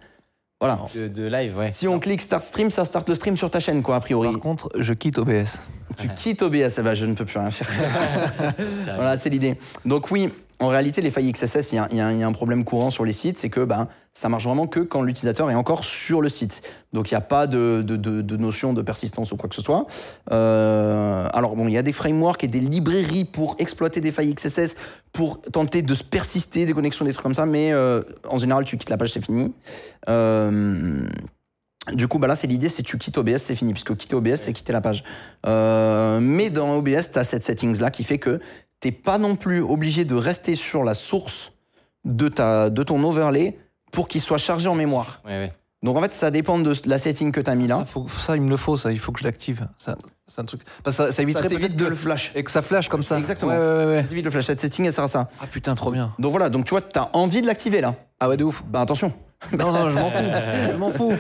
[0.61, 0.79] Voilà.
[0.95, 1.71] De, de live, ouais.
[1.71, 4.31] Si on clique Start Stream, ça start le stream sur ta chaîne, quoi, a priori.
[4.31, 5.61] Par contre, je quitte OBS.
[5.99, 7.69] Tu quittes OBS, eh ben, je ne peux plus rien faire.
[8.97, 9.59] voilà, c'est l'idée.
[9.85, 13.13] Donc oui, en réalité, les failles XSS, il y a, un- problème courant sur les
[13.13, 16.63] sites, c'est que ben, ça marche vraiment que quand l'utilisateur est encore sur le site.
[16.93, 19.87] Donc il n'y a pas de notion de persistance ou quoi que ce soit.
[20.31, 24.35] Euh, alors bon, il y a des frameworks et des librairies pour exploiter des failles
[24.35, 24.77] XSS,
[25.13, 28.65] pour tenter de se persister des connexions, des trucs comme ça, mais euh, en général,
[28.65, 29.53] tu quittes la page, c'est fini.
[30.09, 31.07] Euh,
[31.93, 34.37] du coup, bah là, c'est l'idée, c'est tu quittes OBS, c'est fini, puisque quitter OBS,
[34.37, 35.05] c'est quitter la page.
[35.47, 38.41] Euh, mais dans OBS, tu as cette settings-là qui fait que
[38.81, 41.53] t'es pas non plus obligé de rester sur la source
[42.05, 43.57] de, ta, de ton overlay
[43.93, 45.21] pour qu'il soit chargé en mémoire.
[45.25, 45.53] Ouais, ouais.
[45.83, 47.77] Donc en fait, ça dépend de la setting que tu as mis là.
[47.79, 48.91] Ça, faut- ça, il me le faut, ça.
[48.91, 49.69] Il faut que je l'active.
[49.79, 49.97] Ça,
[50.27, 50.63] c'est un truc.
[50.83, 52.33] Parce que ça, ça éviterait peut-être de le flash.
[52.35, 53.19] Et que ça flash comme ça.
[53.19, 53.53] Exactement.
[53.53, 54.03] Ouais, ouais, ouais, ouais.
[54.03, 54.47] Ça t'évite le flash.
[54.47, 55.29] Cette setting, elle sert à ça.
[55.41, 56.13] Ah putain, trop bien.
[56.19, 57.95] Donc voilà, donc tu vois, tu as envie de l'activer là.
[58.19, 58.63] Ah ouais, de ouf.
[58.67, 59.13] Bah attention.
[59.59, 60.25] Non, non, je m'en fous.
[60.73, 61.13] je m'en fous.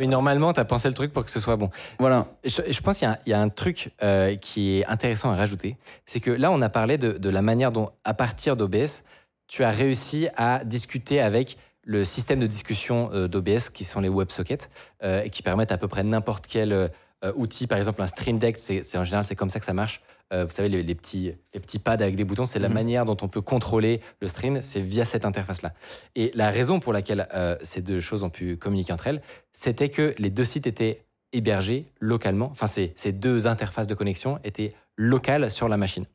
[0.00, 1.70] Mais normalement, t'as pensé le truc pour que ce soit bon.
[1.98, 2.26] Voilà.
[2.44, 5.30] Je, pense qu'il y a un- il y, a un truc euh, qui est intéressant
[5.30, 5.76] à rajouter.
[6.04, 9.04] C'est que là, on a parlé de, de la manière dont, à partir d'OBS,
[9.46, 14.08] tu as réussi à discuter avec le système de discussion euh, d'OBS, qui sont les
[14.08, 14.70] WebSockets,
[15.02, 16.88] euh, et qui permettent à peu près n'importe quel euh,
[17.36, 17.66] outil.
[17.66, 20.00] Par exemple, un Stream Deck, c'est en général, c'est comme ça que ça marche.
[20.32, 22.74] Vous savez, les, les petits, les petits pads avec des boutons, c'est la Mhm.
[22.74, 25.74] manière dont on peut contrôler le stream, c'est via cette interface-là.
[26.16, 27.28] Et la raison pour laquelle
[27.60, 29.20] ces deux choses ont pu communiquer entre elles,
[29.52, 31.02] c'était que les deux sites étaient
[31.34, 32.48] hébergés localement.
[32.50, 36.06] Enfin, ces, ces deux interfaces de connexion étaient locales sur la machine.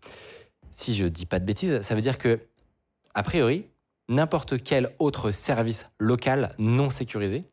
[0.72, 2.39] Si je dis pas de bêtises, ça veut dire que,
[3.14, 3.65] a priori,
[4.09, 7.43] n'importe quel autre service local non sécurisé,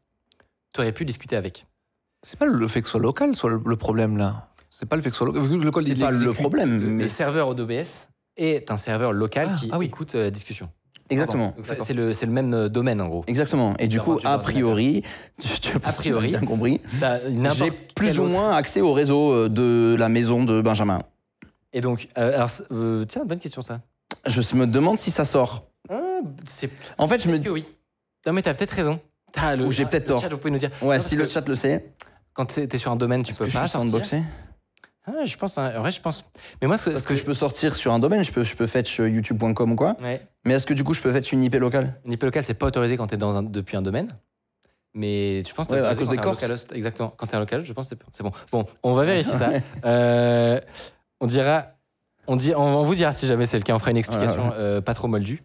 [0.72, 1.66] tu aurais pu discuter avec.
[2.22, 4.48] C'est pas le fait que ce soit local, soit le, le problème là.
[4.70, 5.42] C'est pas le fait que ce soit local.
[5.42, 6.80] Vu que le code, C'est il pas le problème.
[6.80, 9.86] Le, Mais serveur d'OBS est un serveur local Ah, qui ah oui.
[9.86, 10.68] écoute euh, la discussion.
[11.10, 11.54] Exactement.
[11.62, 13.24] C'est- le, même euh, domaine, en gros.
[13.26, 13.74] Exactement.
[13.78, 15.02] Et du coup, a priori,
[15.40, 16.80] tu- tu A priori, bien compris.
[16.98, 17.20] T'as
[17.52, 21.02] J'ai plus ou autre- moins accès au réseau euh, de la maison de Benjamin.
[21.74, 23.80] Et donc, euh, alors, euh, tiens, bonne question ça.
[24.26, 25.66] Je me demande si ça sort.
[26.44, 27.64] C'est En fait, je me que oui.
[28.26, 29.00] Non, mais t'as peut-être raison.
[29.32, 30.20] T'as le- Ou j'ai peut-être tort.
[30.22, 30.70] chat, vous pouvez nous dire.
[30.82, 31.92] Ouais, Non, si le chat le sait.
[32.32, 33.90] Quand t'es sur un domaine, tu Est-ce peux que je pas suis sortir.
[33.92, 34.22] sandboxé
[35.06, 35.58] Ah, je pense.
[35.58, 35.72] hein.
[35.76, 36.24] En vrai, je pense.
[36.62, 36.90] Mais moi, ce.
[36.90, 39.08] Parce ce que je peux sortir sur un domaine, je peux, je peux fetch euh,
[39.08, 39.96] youtube.com ou quoi.
[40.02, 40.20] Ouais.
[40.44, 41.94] Mais est-ce que du coup je peux fetch une IP locale?
[42.04, 44.08] Une IP locale, c'est pas autorisé quand t'es dans un, depuis un domaine.
[44.94, 46.72] Mais je pense que Ouais, à cause quand des localhost.
[46.72, 47.12] Exactement.
[47.16, 48.30] Quand t'es un local, je pense que c'est- bon.
[48.52, 49.50] Bon, on va vérifier ça.
[49.84, 50.60] Euh,
[51.20, 51.66] on dira.
[52.26, 53.74] On, dit, on, on vous dira si jamais c'est le cas.
[53.74, 55.42] On fera une explication Voilà, euh, pas trop moldue.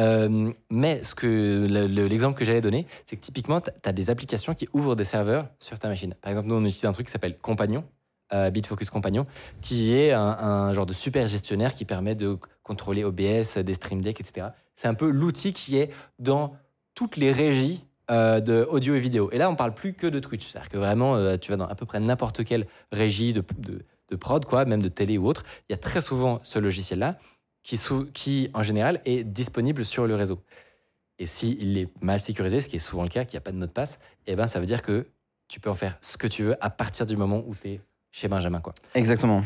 [0.00, 3.92] Euh, mais ce que le- le- l'exemple que j'allais donner, c'est que typiquement, tu as
[3.92, 6.14] des applications qui ouvrent des serveurs sur ta machine.
[6.22, 7.84] Par exemple, nous, on utilise un truc qui s'appelle Compagnon,
[8.32, 9.26] euh, Bitfocus Compagnon,
[9.60, 14.18] qui est un, genre de super gestionnaire qui permet de contrôler OBS, des Stream Deck,
[14.20, 14.48] etc.
[14.74, 16.56] c'est un peu l'outil qui est dans
[16.94, 19.30] toutes les régies euh, de audio et vidéo.
[19.32, 20.46] Et là, on parle plus que de Twitch.
[20.48, 23.84] C'est-à-dire que vraiment, euh, tu vas dans à peu près n'importe quelle régie de, de,
[24.08, 27.16] de prod, quoi, même de télé ou autre, il y a très souvent ce logiciel-là
[27.62, 27.78] qui,
[28.12, 30.42] qui, en général, est disponible sur le réseau.
[31.18, 33.52] Et s'il est mal sécurisé, ce qui est souvent le cas, qu'il n'y a pas
[33.52, 35.06] de mot de passe, eh ben, ça veut dire que
[35.48, 37.80] tu peux en faire ce que tu veux à partir du moment où tu es
[38.10, 38.60] chez Benjamin.
[38.60, 38.74] Quoi.
[38.94, 39.44] Exactement.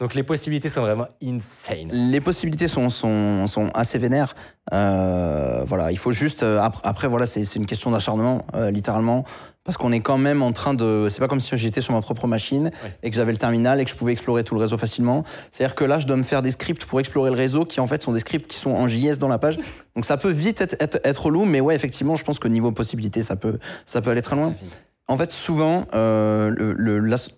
[0.00, 1.88] Donc les possibilités sont vraiment insane.
[1.92, 4.34] Les possibilités sont, sont, sont assez vénères.
[4.72, 6.42] Euh, voilà, il faut juste.
[6.42, 9.24] euh, après, après, voilà, c'est une question d'acharnement, euh, littéralement.
[9.64, 11.06] Parce qu'on est quand même en train de.
[11.08, 12.96] C'est pas comme si j'étais sur ma propre machine Ouais.
[13.04, 15.22] et que j'avais le terminal et que je pouvais explorer tout le réseau facilement.
[15.52, 17.86] C'est-à-dire que là, je dois me faire des scripts pour explorer le réseau qui, en
[17.86, 19.58] fait, sont des scripts qui sont en JS dans la page.
[19.94, 22.72] Donc ça peut vite être, être, être relou, mais ouais, effectivement, je pense que niveau
[22.72, 24.52] possibilité, ça peut, ça peut aller très loin.
[25.08, 26.74] En fait, souvent, euh,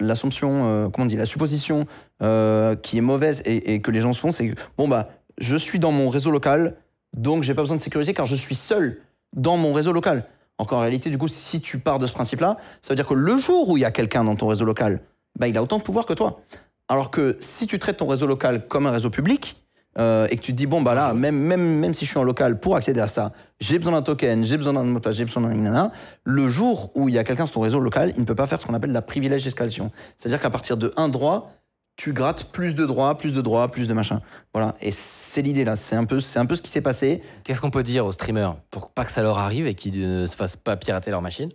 [0.00, 1.86] l'assumption, euh, comment on dit, la supposition
[2.22, 5.08] euh, qui est mauvaise et, que les gens se font, c'est bon bah,
[5.38, 6.76] je suis dans mon réseau local,
[7.16, 9.00] donc j'ai pas besoin de sécuriser car je suis seul
[9.34, 10.24] dans mon réseau local.
[10.58, 13.14] Alors qu'en réalité, du coup, si tu pars de ce principe-là, ça veut dire que
[13.14, 15.00] le jour où il y a quelqu'un dans ton réseau local,
[15.38, 16.42] bah, il a autant de pouvoir que toi.
[16.88, 19.56] Alors que si tu traites ton réseau local comme un réseau public,
[19.98, 22.18] euh, et que tu te dis, bon, bah là, même, même, même si je suis
[22.18, 25.04] en local, pour accéder à ça, j'ai besoin d'un token, j'ai besoin d'un mot de
[25.04, 25.92] passe, j'ai besoin d'un nanana,
[26.24, 28.46] le jour où il y a quelqu'un sur ton réseau local, il ne peut pas
[28.46, 29.90] faire ce qu'on appelle la privilège d'escalation.
[30.16, 31.52] C'est-à-dire qu'à partir de un droit,
[31.96, 34.20] tu grattes plus de droits, plus de droits, plus de machin.
[34.52, 34.74] Voilà.
[34.80, 35.76] Et c'est l'idée là.
[35.76, 37.22] C'est un peu, c'est un peu ce qui s'est passé.
[37.44, 40.26] Qu'est-ce qu'on peut dire aux streamers pour pas que ça leur arrive et qu'ils ne
[40.26, 41.50] se fassent pas pirater leur machine?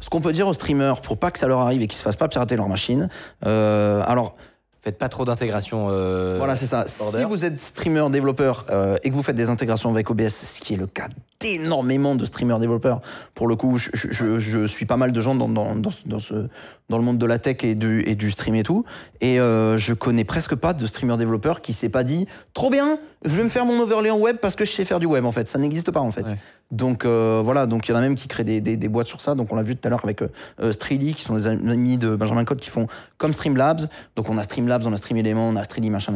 [0.00, 2.02] Ce qu'on peut dire aux streamers pour pas que ça leur arrive et qu'ils se
[2.02, 3.08] fassent pas pirater leur machine.
[3.46, 4.36] euh, alors,
[4.88, 5.88] Faites pas trop d'intégration.
[5.90, 6.86] euh, Voilà, c'est ça.
[6.98, 7.18] border.
[7.18, 10.62] Si vous êtes streamer, développeur euh, et que vous faites des intégrations avec OBS, ce
[10.62, 11.08] qui est le cas
[11.40, 13.00] d'énormément de streamers développeurs,
[13.34, 15.90] pour le coup, je, je- je- je suis pas mal de gens dans, dans, dans,
[15.90, 16.48] ce- dans ce,
[16.88, 18.84] dans le monde de la tech et du, et du stream et tout.
[19.20, 22.98] Et euh, je connais presque pas de streamer développeur qui s'est pas dit trop bien,
[23.26, 25.24] je vais me faire mon overlay en web parce que je sais faire du web
[25.26, 25.46] en fait.
[25.48, 26.26] Ça n'existe pas en fait.
[26.26, 26.36] Ouais.
[26.72, 29.20] Donc voilà, donc il y en a même qui créent des, des, des boîtes sur
[29.20, 29.34] ça.
[29.36, 30.20] Donc on l'a vu tout à l'heure avec
[30.72, 32.86] Streely, qui sont des amis de Benjamin Code, qui font
[33.16, 33.82] comme Streamlabs.
[34.16, 36.14] Donc on a Streamlabs, on a Stream Element, on a Streely, machin.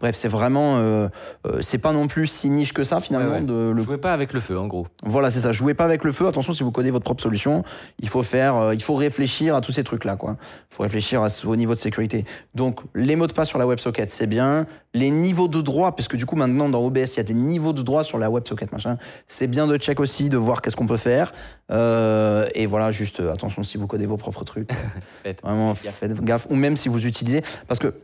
[0.00, 1.08] Bref, c'est vraiment, euh,
[1.46, 3.34] euh, c'est pas non plus si niche que ça finalement.
[3.34, 3.46] Ouais, ouais.
[3.46, 3.82] De, le...
[3.82, 4.86] Jouez pas avec le feu, en gros.
[5.04, 5.52] Voilà, c'est ça.
[5.52, 6.26] Jouez pas avec le feu.
[6.26, 7.62] Attention, si vous codez votre propre solution,
[8.00, 10.36] il faut faire, euh, il faut réfléchir à tous ces trucs-là, quoi.
[10.70, 12.24] Il faut réfléchir à au niveau de sécurité.
[12.54, 14.66] Donc les mots de passe sur la WebSocket, c'est bien.
[14.94, 17.34] Les niveaux de droit, parce que du coup maintenant dans OBS, il y a des
[17.34, 18.96] niveaux de droit sur la WebSocket, machin.
[19.26, 21.32] C'est bien de check aussi, de voir qu'est-ce qu'on peut faire.
[21.70, 24.70] Et voilà, juste attention si vous codez vos propres trucs.
[25.22, 26.46] Faites Vraiment, faites gaffe.
[26.50, 27.94] Ou même si vous utilisez, parce que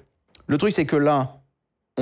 [0.51, 1.37] le truc c'est que là.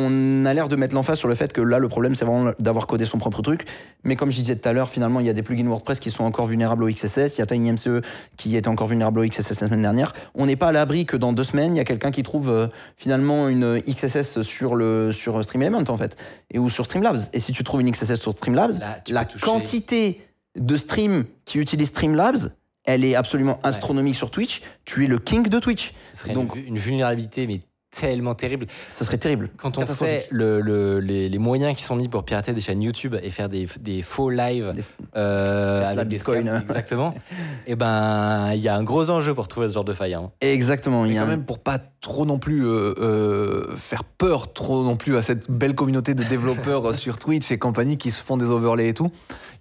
[0.00, 2.52] On a l'air de mettre l'emphase sur le fait que là, le problème, c'est vraiment
[2.60, 3.64] d'avoir codé son propre truc.
[4.04, 6.12] Mais comme je disais tout à l'heure, finalement, il y a des plugins WordPress qui
[6.12, 7.36] sont encore vulnérables au XSS.
[7.36, 8.02] Il y a TinyMCE
[8.36, 10.12] qui était encore vulnérable au XSS la semaine dernière.
[10.36, 12.48] On n'est pas à l'abri que dans deux semaines, il y a quelqu'un qui trouve
[12.48, 16.16] euh, finalement une XSS sur, le, sur StreamElement, en fait,
[16.52, 17.18] et, ou sur Streamlabs.
[17.32, 20.20] Et si tu trouves une XSS sur Streamlabs, Là, la quantité
[20.56, 22.52] de streams qui utilisent Streamlabs,
[22.84, 24.62] elle est absolument astronomique sur Twitch.
[24.84, 25.92] Tu es le king de Twitch.
[26.12, 28.66] Ce serait Donc- une, une vulnérabilité, mais tellement terrible.
[28.88, 29.48] Ce serait terrible.
[29.56, 32.82] Quand on sait le- le- les, les moyens qui sont mis pour pirater des chaînes
[32.82, 34.82] YouTube et faire des, des faux lives Des-
[35.16, 36.42] euh, avec des Bitcoin.
[36.46, 37.14] scams, exactement,
[37.66, 40.14] et ben il y a un gros enjeu pour trouver ce genre de faille.
[40.14, 40.30] hein.
[40.40, 41.04] Exactement.
[41.06, 44.52] Il y a quand un- même, pour pas trop non plus euh, euh, faire peur
[44.52, 48.22] trop non plus à cette belle communauté de développeurs sur Twitch et compagnie qui se
[48.22, 49.10] font des overlays et tout,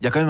[0.02, 0.30] il y a quand même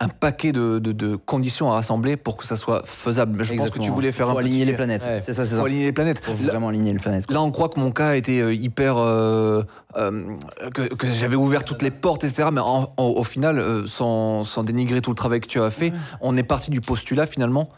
[0.00, 3.42] un, un paquet de, de- de conditions à rassembler pour que ça soit faisable.
[3.44, 5.04] Je pense que tu voulais faire Faut un aligner petit- les planètes.
[5.04, 5.20] Ouais.
[5.20, 5.66] C'est ça, c'est Faut ça.
[5.66, 6.18] aligner les planètes.
[6.24, 7.26] Faut Là- vraiment aligner les planètes.
[7.26, 7.34] quoi.
[7.34, 8.96] Là, on croit que mon cas était euh, hyper.
[8.98, 9.62] euh,
[9.96, 10.36] euh,
[10.74, 12.48] que, que j'avais ouvert toutes les portes, etc.
[12.52, 15.70] Mais en- en- au final, euh, sans, sans dénigrer tout le travail que tu as
[15.70, 17.68] fait, on est parti du postulat finalement,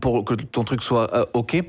[0.00, 1.62] pour que ton truc soit euh, OK,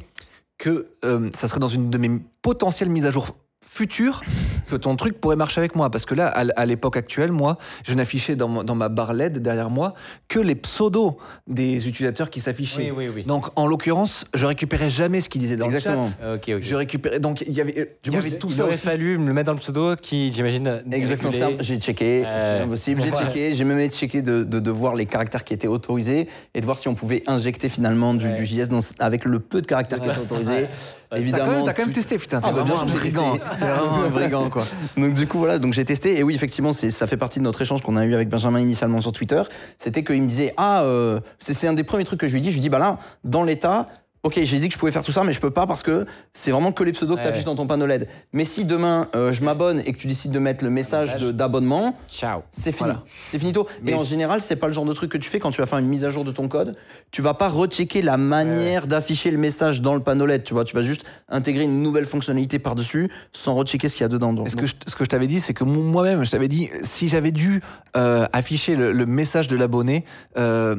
[0.57, 2.11] que euh, ça serait dans une de mes
[2.41, 3.27] potentielles mises à jour
[3.71, 4.21] futures
[4.69, 5.89] que ton truc pourrait marcher avec moi.
[5.89, 9.93] Parce que là, à, l'époque actuelle, moi, je n'affichais dans, ma barre LED derrière moi
[10.27, 11.17] que les pseudos
[11.47, 12.91] des utilisateurs qui s'affichaient.
[12.91, 13.23] oui, oui.
[13.23, 16.09] Donc, en l'occurrence, je récupérais jamais ce qu'ils disaient dans Exactement.
[16.21, 16.59] le chat.
[16.61, 17.19] Je récupérais.
[17.19, 18.83] Donc, il y avait, euh, il y avait tout il ça aurait aussi.
[18.85, 21.31] fallu me le mettre dans le pseudo qui, j'imagine, Exactement.
[21.31, 23.01] ça, J'ai checké, Euh, c'est impossible.
[23.01, 26.59] J'ai checké, j'ai même checké de, de, de voir les caractères qui étaient autorisés et
[26.61, 28.33] de voir si on pouvait injecter finalement du, Ouais.
[28.33, 30.67] du JS dans- avec le peu de caractères qui étaient autorisés.
[31.11, 31.17] Ouais.
[31.31, 31.63] T'as quand Évidemment.
[31.65, 32.39] t'as quand même testé, putain.
[32.43, 33.37] Ah, T'es bah, bien vraiment un brigand.
[33.37, 34.63] T'es vraiment un brigand, quoi.
[34.95, 37.43] Donc du coup voilà, donc j'ai testé et oui effectivement c'est ça fait partie de
[37.43, 39.41] notre échange qu'on a eu avec Benjamin initialement sur Twitter.
[39.79, 42.41] C'était qu'il me disait ah euh, c'est c'est un des premiers trucs que je lui
[42.41, 42.49] dis.
[42.49, 43.87] Je lui dis bah là dans l'état
[44.23, 46.05] Ok, j'ai dit que je pouvais faire tout ça, mais je peux pas parce que
[46.33, 48.07] c'est vraiment que les pseudos que tu affiches dans ton panneau LED.
[48.33, 51.95] Mais si demain euh, je m'abonne et que tu décides de mettre le message, d'abonnement,
[52.07, 52.41] Ciao.
[52.51, 52.89] c'est fini.
[52.89, 53.03] Voilà.
[53.31, 53.65] C'est finito.
[53.81, 55.61] Mais et en général, c'est pas le genre de truc que tu fais quand tu
[55.61, 56.75] vas faire une mise à jour de ton code.
[57.11, 60.43] Tu vas pas rechecker la manière d'afficher le message dans le panneau LED.
[60.43, 64.05] Tu vois, tu vas juste intégrer une nouvelle fonctionnalité par-dessus sans rechecker ce qu'il y
[64.05, 64.33] a dedans.
[64.33, 66.49] Donc, ce que je, ce que je t'avais dit, c'est que mo- moi-même, je t'avais
[66.49, 67.61] dit, si j'avais dû
[67.95, 70.03] euh, afficher le, le message de l'abonné,
[70.37, 70.75] euh,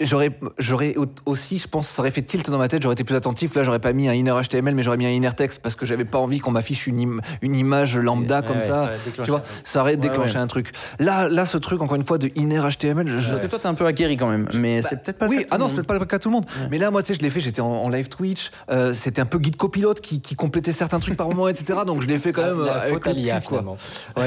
[0.00, 3.04] j'aurais, j'aurais au- aussi, je pense, ça aurait fait tilt dans ma tête, j'aurais été
[3.04, 3.54] plus attentif.
[3.54, 5.86] Là, j'aurais pas mis un inner HTML, mais j'aurais mis un inner text parce que
[5.86, 8.90] j'avais pas envie qu'on m'affiche une, im- une image lambda Ouais, comme ouais, ça.
[9.04, 10.40] déclenché Tu vois, ça aurait déclenché ouais.
[10.40, 10.72] un truc.
[10.98, 13.66] Là, là, ce truc, encore une fois, de inner HTML, je, Parce que toi, t'es
[13.66, 14.48] un peu aguerri quand même.
[14.54, 15.70] Mais c'est peut-être pas le oui, cas de tout ah le non, monde.
[15.70, 16.46] c'est peut-être pas le cas de tout le monde.
[16.70, 19.20] Mais là, moi, tu sais, je l'ai fait, j'étais en, en live Twitch, euh, c'était
[19.22, 21.80] un peu guide copilote qui, qui complétait certains trucs par moment, etc.
[21.86, 22.64] Donc je l'ai fait quand même.
[22.64, 23.76] la euh, avec faute à l'IA finalement.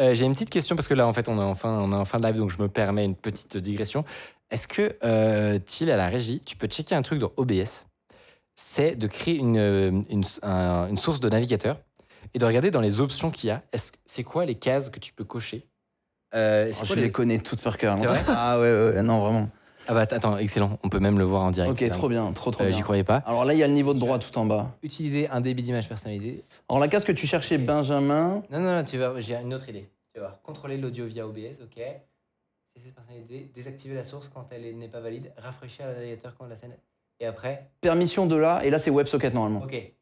[0.00, 1.92] Euh, J'ai une petite question parce que là en fait on est en fin, on
[1.92, 4.04] est en fin de live donc je me permets une petite digression.
[4.50, 7.84] Est-ce que euh, Thiel à la régie, tu peux checker un truc dans OBS
[8.56, 11.78] C'est de créer une, euh, une, un- une source de navigateur
[12.34, 13.62] et de regarder dans les options qu'il y a.
[13.72, 15.66] Est-ce c'est quoi les cases que tu peux cocher?
[16.34, 17.96] Euh, Oh, je les- les connais toutes par cœur.
[17.96, 18.20] Vrai?
[18.28, 19.48] Ah ouais, ouais, non, vraiment.
[19.88, 20.78] Ah bah attends, excellent.
[20.84, 21.80] On peut même le voir en direct.
[21.82, 22.76] Ok, trop bien, trop trop Euh, bien.
[22.76, 23.16] J'y croyais pas.
[23.26, 24.76] Alors là, il y a le niveau de droit tout en bas.
[24.82, 26.44] Utiliser un débit d'image personnalisé.
[26.68, 28.42] Alors la case que tu cherchais, Benjamin.
[28.50, 29.88] Non, non, non, tu vas, j'ai une autre idée.
[30.14, 30.42] Tu vas voir.
[30.42, 31.82] Contrôler l'audio via OBS, ok.
[32.74, 33.50] C'est cette personnalité.
[33.54, 35.32] Désactiver la source quand elle est- n'est pas valide.
[35.36, 36.76] Rafraîchir le navigateur quand la scène.
[37.18, 39.62] Et après, Permission de là, et là c'est WebSocket normalement.
[39.64, 39.92] ok.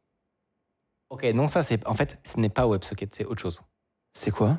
[1.11, 1.87] Ok, non, ça, c'est.
[1.87, 3.63] En fait, ce n'est pas WebSocket, c'est autre chose.
[4.13, 4.59] C'est quoi?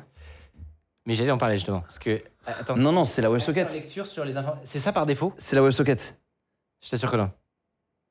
[1.06, 1.80] Mais j'allais en parler justement.
[1.80, 2.20] Parce que.
[2.44, 2.76] ah, Attends.
[2.76, 3.72] Non, non, c'est la WebSocket.
[3.72, 4.64] lecture sur les informations.
[4.66, 5.32] C'est ça par défaut?
[5.38, 6.20] C'est la WebSocket.
[6.82, 7.30] Je t'assure que non.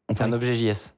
[0.10, 0.96] On C'est un objet JS.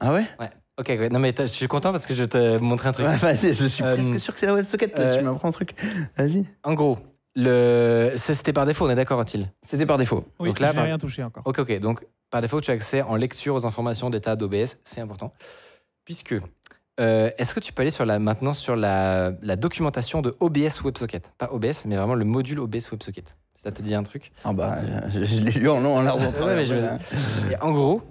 [0.00, 0.26] Ah ouais?
[0.40, 0.50] Ouais.
[0.78, 1.10] Ok, ouais.
[1.10, 3.06] non, mais je suis content parce que je vais te montrer un truc.
[3.06, 4.94] Ouais, Vas-y, je suis Euh, presque sûr que c'est la WebSocket.
[4.94, 5.74] toi, euh, tu m'apprends un truc.
[6.16, 6.46] Vas-y.
[6.64, 6.98] En gros,
[7.34, 8.12] le...
[8.16, 10.24] c'était par défaut, on est d'accord, Antil C'était par défaut.
[10.38, 11.42] Oui, Donc là, j'ai par- rien touché encore.
[11.46, 11.78] Ok, ok.
[11.80, 14.76] Donc, par défaut, tu as accès en lecture aux informations d'état d'OBS.
[14.84, 15.32] C'est important.
[16.04, 16.34] Puisque,
[17.00, 20.82] euh, est-ce que tu peux aller sur la, maintenant sur la, la documentation de OBS
[20.84, 21.32] WebSocket?
[21.38, 23.34] Pas OBS, mais vraiment le module OBS WebSocket.
[23.62, 24.32] Ça te dit un truc?
[24.44, 24.78] Ah bah,
[25.10, 26.74] je, je l'ai lu en long, en large, en Ouais, travers, mais je-.
[27.52, 28.02] Et En gros.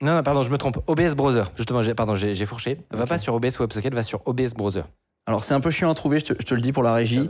[0.00, 0.78] Non, non, pardon, je me trompe.
[0.86, 1.42] OBS Browser.
[1.56, 2.78] Justement, j'ai- pardon, j'ai j'ai fourché.
[2.92, 4.82] Va pas sur OBS WebSocket, va sur OBS Browser.
[5.26, 6.92] Alors c'est un peu chiant à trouver, je te, je te le dis pour la
[6.94, 7.28] régie.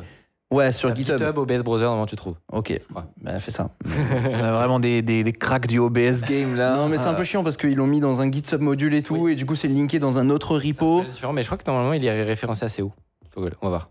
[0.50, 1.18] Ouais, sur GitHub.
[1.18, 2.36] GitHub, OBS Browser, normalement, tu trouves.
[2.52, 2.80] Ok,
[3.20, 3.70] bah fais ça.
[3.84, 6.74] On a vraiment des, des, des cracks du OBS game là.
[6.76, 9.02] Non, mais c'est un peu chiant parce qu'ils l'ont mis dans un Git submodule et
[9.02, 11.02] tout, et du coup c'est linké dans un autre repo.
[11.04, 12.92] C'est différent, mais je crois que normalement, il est référencé assez haut.
[13.30, 13.90] Faut que- On va voir.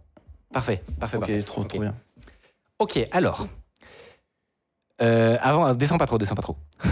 [0.51, 1.43] Parfait, parfait, Ok, parfait.
[1.43, 1.67] trop, Ok.
[1.67, 1.93] trop bien.
[2.79, 3.47] Ok, alors.
[5.01, 6.57] Euh, avant, descends pas trop, descends pas trop.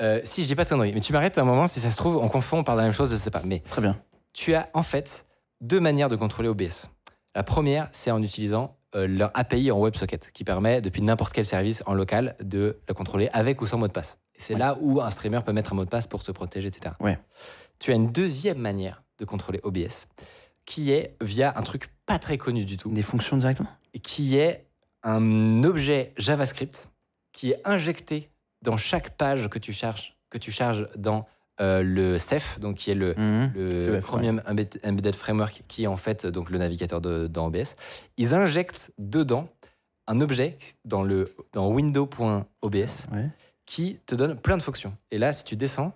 [0.00, 1.96] Euh, si je dis pas de conneries, mais tu m'arrêtes un moment, si ça se
[1.96, 3.42] trouve, on confond, on parle de la même chose, je sais pas.
[3.44, 3.96] Mais Très bien.
[4.32, 5.26] tu as en fait
[5.60, 6.88] deux manières de contrôler OBS.
[7.34, 11.82] La première, c'est en utilisant leur API en WebSocket, qui permet depuis n'importe quel service
[11.86, 14.18] en local de le contrôler avec ou sans mot de passe.
[14.36, 16.94] C'est là où un streamer peut mettre un mot de passe pour se protéger, etc.
[17.00, 17.18] Ouais.
[17.78, 20.06] Tu as une deuxième manière de contrôler OBS,
[20.64, 23.70] qui est via un truc pas très connu du tout Des fonctions directement?
[24.02, 24.66] Qui est
[25.02, 26.90] un objet JavaScript
[27.32, 28.30] qui est injecté
[28.62, 31.26] dans chaque page que tu charges, que tu charges dans
[31.60, 33.14] euh, le Ceph, donc qui est le,
[33.54, 37.46] le CEF, Chromium Embed- Embedded Framework, qui est en fait donc le navigateur de, dans
[37.46, 37.74] OBS.
[38.16, 39.48] Ils injectent dedans
[40.06, 42.74] un objet dans, le, dans window.obs
[43.12, 43.28] Ouais.
[43.66, 44.94] qui te donne plein de fonctions.
[45.10, 45.92] Et là, si tu descends,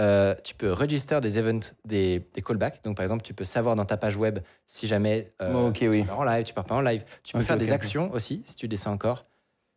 [0.00, 2.82] euh, tu peux register des events, des, des callbacks.
[2.84, 6.00] Donc, par exemple, tu peux savoir dans ta page web si jamais euh, Ok, oui.
[6.02, 7.04] tu pars en live, tu pars pas en live.
[7.22, 9.24] Tu peux faire des actions aussi, si tu descends encore.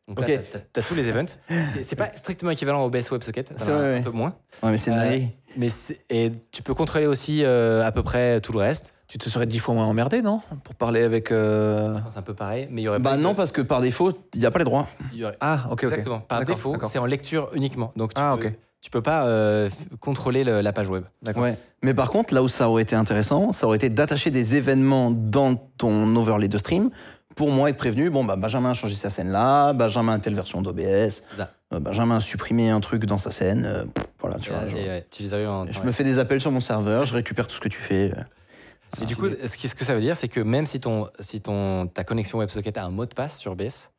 [0.08, 0.28] Donc Ok.
[0.30, 0.38] là,
[0.74, 1.26] tu as, tous les events.
[1.84, 4.02] C'est pas strictement équivalent au OBS WebSocket, C'est un ouais.
[4.02, 4.36] peu moins.
[4.64, 5.20] Ouais, mais c'est Euh.
[5.58, 5.68] Mais
[6.10, 8.94] et tu peux contrôler aussi euh, à peu près tout le reste.
[9.08, 10.42] Tu te serais dix fois moins emmerdé, non?
[10.64, 11.32] Pour parler avec.
[11.32, 13.52] euh, Je pense un peu pareil, mais il y aurait Bah pas non, de- parce
[13.52, 14.88] que par défaut, il n'y a pas les droits.
[15.14, 15.84] il y aurait- Ah, ok, ok.
[15.84, 16.20] Exactement.
[16.20, 17.92] Par défaut, c'est en lecture uniquement.
[17.96, 18.54] Donc tu Ah, peux, ok.
[18.82, 19.70] tu peux pas euh,
[20.00, 21.04] contrôler le- la page web.
[21.24, 21.44] D'accord.
[21.44, 21.58] Ouais.
[21.84, 25.10] Mais par contre, là où ça aurait été intéressant, ça aurait été d'attacher des événements
[25.12, 26.90] dans ton overlay de stream
[27.38, 28.10] pour moi être prévenu.
[28.10, 32.18] Bon, bah, Benjamin a changé sa scène là, Benjamin a telle version d'OBS, euh, Benjamin
[32.18, 33.66] a supprimé un truc dans sa scène.
[33.66, 34.64] euh, pff, voilà, tu Et, vois.
[34.64, 36.60] et, genre, ouais, tu les as eu en je me fais des appels sur mon
[36.62, 38.12] serveur, je récupère tout ce que tu fais.
[38.18, 38.22] euh.
[39.02, 41.88] Et du coup, ce, que ça veut dire, c'est que même si, ton, si ton,
[41.88, 43.90] ta connexion WebSocket a un mot de passe sur OBS,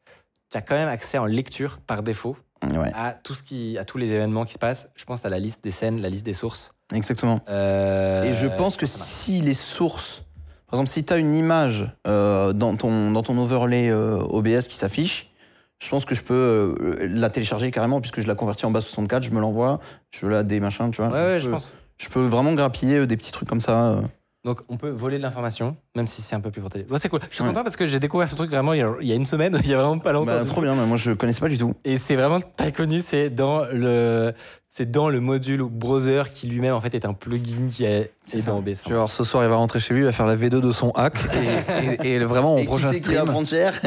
[0.51, 2.37] tu as quand même accès en lecture par défaut
[2.75, 4.91] Ouais, à, tout ce qui, à tous les événements qui se passent.
[4.97, 6.73] Je pense à la liste des scènes, la liste des sources.
[6.93, 7.39] exactement.
[7.49, 10.23] Euh, Et je pense que si les sources,
[10.69, 14.69] par exemple, si tu as une image euh, dans, ton, dans ton overlay euh, OBS
[14.69, 15.31] qui s'affiche,
[15.79, 18.85] je pense que je peux euh, la télécharger carrément puisque je la convertis en base
[18.85, 19.81] 64, je me l'envoie,
[20.11, 21.11] je la des machins, tu vois.
[21.11, 21.73] Ouais, ouais, je peux, pense.
[21.97, 23.99] je peux vraiment grappiller des petits trucs comme ça.
[24.49, 26.87] Donc on peut voler de l'information, même si c'est un peu plus protégé.
[26.89, 27.21] Ouais, c'est cool.
[27.29, 27.51] Je suis Ouais.
[27.51, 29.75] content parce que j'ai découvert ce truc vraiment il y a, une semaine, il y
[29.75, 30.33] a vraiment pas longtemps.
[30.39, 31.75] Bah, trop bien, mais moi je connaissais pas du tout.
[31.85, 34.33] Et c'est vraiment très connu, c'est dans le
[34.71, 38.39] c'est dans le module browser qui lui-même en fait est un plugin qui est, C'est
[38.39, 38.83] est dans OBS.
[38.87, 40.93] Tu ce soir, il va rentrer chez lui, il va faire la V2 de son
[40.93, 41.15] hack.
[42.03, 43.25] Et, et- et vraiment, mon Et prochain stream.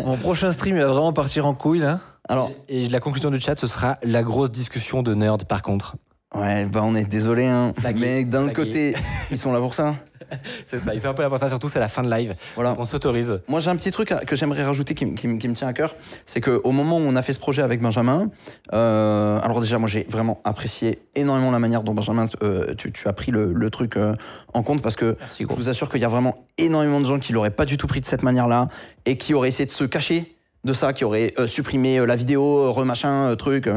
[0.05, 1.99] Mon prochain stream, il va vraiment partir en couille, là.
[2.29, 5.95] Alors, Et la conclusion du chat, ce sera la grosse discussion de nerd par contre.
[6.35, 7.73] Ouais, bah on est désolé, hein.
[7.79, 7.99] Flagué.
[7.99, 8.95] mais d'un autre côté,
[9.29, 9.95] ils sont là pour ça.
[10.65, 12.35] C'est ça, ils sont un peu là pour ça, surtout c'est la fin de live.
[12.55, 12.73] Voilà.
[12.77, 13.41] On s'autorise.
[13.49, 15.93] Moi, j'ai un petit truc à- que j'aimerais rajouter qui, me tient à cœur.
[16.25, 18.29] C'est qu'au moment où on a fait ce projet avec Benjamin,
[18.71, 23.07] euh, alors déjà, moi, j'ai vraiment apprécié énormément la manière dont Benjamin, euh, tu, tu
[23.09, 24.15] as pris le, le truc euh,
[24.53, 27.33] en compte parce que je vous assure qu'il y a vraiment énormément de gens qui
[27.33, 28.67] l'auraient pas du tout pris de cette manière-là
[29.05, 30.33] et qui auraient essayé de se cacher
[30.63, 33.67] de ça, qui auraient euh, supprimé euh, la vidéo, euh, remachin, euh, truc,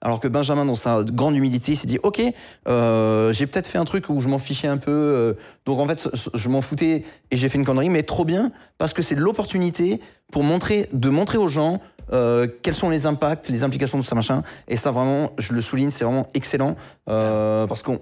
[0.00, 3.84] alors que Benjamin, dans sa grande humilité, il s'est dit, ok, j'ai peut-être fait un
[3.84, 7.48] truc où je m'en fichais un peu, donc en fait, je m'en foutais et j'ai
[7.48, 10.00] fait une connerie, mais trop bien, parce que c'est l'opportunité
[10.32, 11.80] pour montrer, de montrer aux gens
[12.12, 14.42] euh, quels sont les impacts, les implications de tout ça machin?
[14.68, 16.76] Et ça vraiment, je le souligne, c'est vraiment excellent
[17.08, 17.92] euh, parce que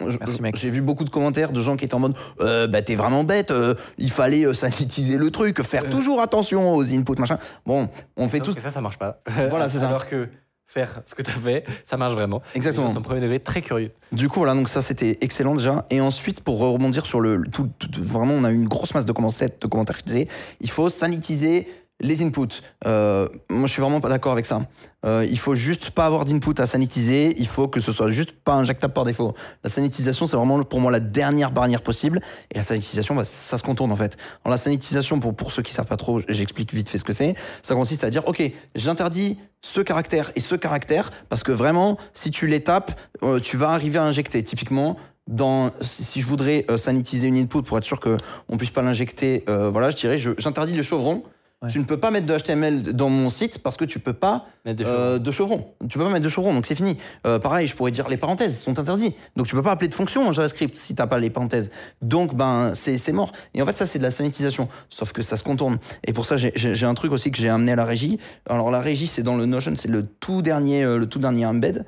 [0.55, 3.25] j'ai vu beaucoup de commentaires de gens qui étaient en mode, euh, bah t'es vraiment
[3.25, 7.39] bête, euh, il fallait sanitiser le truc, faire toujours attention aux inputs machin.
[7.67, 8.55] Bon, on fait tous.
[8.55, 9.21] que ça, ça marche pas.
[9.51, 9.89] Voilà, c'est ça.
[9.89, 10.29] Alors que
[10.67, 12.41] faire ce que tu as fait, ça marche vraiment.
[12.55, 12.87] Exactement.
[12.87, 13.91] Gens sont premier degré très curieux.
[14.11, 15.85] Du coup, voilà, donc ça c'était excellent déjà.
[15.91, 17.43] Et ensuite, pour rebondir sur le.
[17.53, 20.29] Tout, tout- vraiment, on a eu une grosse masse de commentaires, de commentaires qui disaient
[20.61, 21.69] il faut sanitiser
[22.03, 22.61] les inputs.
[22.87, 24.67] Euh, moi, je suis vraiment pas d'accord avec ça.
[25.05, 27.35] Euh, il faut juste pas avoir d'input à sanitiser.
[27.39, 29.35] Il faut que ce soit juste pas injectable par défaut.
[29.65, 32.21] La sanitisation, c'est vraiment pour moi la dernière barrière possible.
[32.53, 34.17] Et la sanitisation, bah, ça se contourne en fait.
[34.45, 37.13] Alors, la sanitisation, pour, pour ceux qui savent pas trop, j'explique vite fait ce que
[37.13, 37.35] c'est.
[37.63, 38.43] Ça consiste à dire ok,
[38.75, 43.57] j'interdis ce caractère et ce caractère parce que vraiment, si tu les tapes, euh, tu
[43.57, 44.43] vas arriver à injecter.
[44.43, 44.97] Typiquement,
[45.29, 48.17] dans, si je voudrais euh, sanitiser une input pour être sûr qu'on
[48.51, 51.23] ne puisse pas l'injecter, voilà, je dirais, j'interdis le chevron.
[51.63, 51.69] Ouais.
[51.69, 54.47] Tu ne peux pas mettre de HTML dans mon site parce que tu peux pas
[54.65, 55.75] Mettre des euh, de chevron.
[55.89, 56.99] Tu peux pas mettre de chevron, donc c'est fini.
[57.27, 59.17] Euh, pareil, je pourrais dire les parenthèses sont interdites.
[59.37, 61.71] Donc tu peux pas appeler de fonction en JavaScript si t'as pas les parenthèses.
[62.01, 63.33] Donc ben c'est mort.
[63.55, 64.69] Et en fait ça c'est de la sanitisation.
[64.89, 65.79] Sauf que ça se contourne.
[66.05, 68.19] Et pour ça j'ai un truc aussi que j'ai amené à la régie.
[68.49, 71.47] Alors la régie c'est dans le Notion, c'est le tout dernier euh, le tout dernier
[71.47, 71.85] embed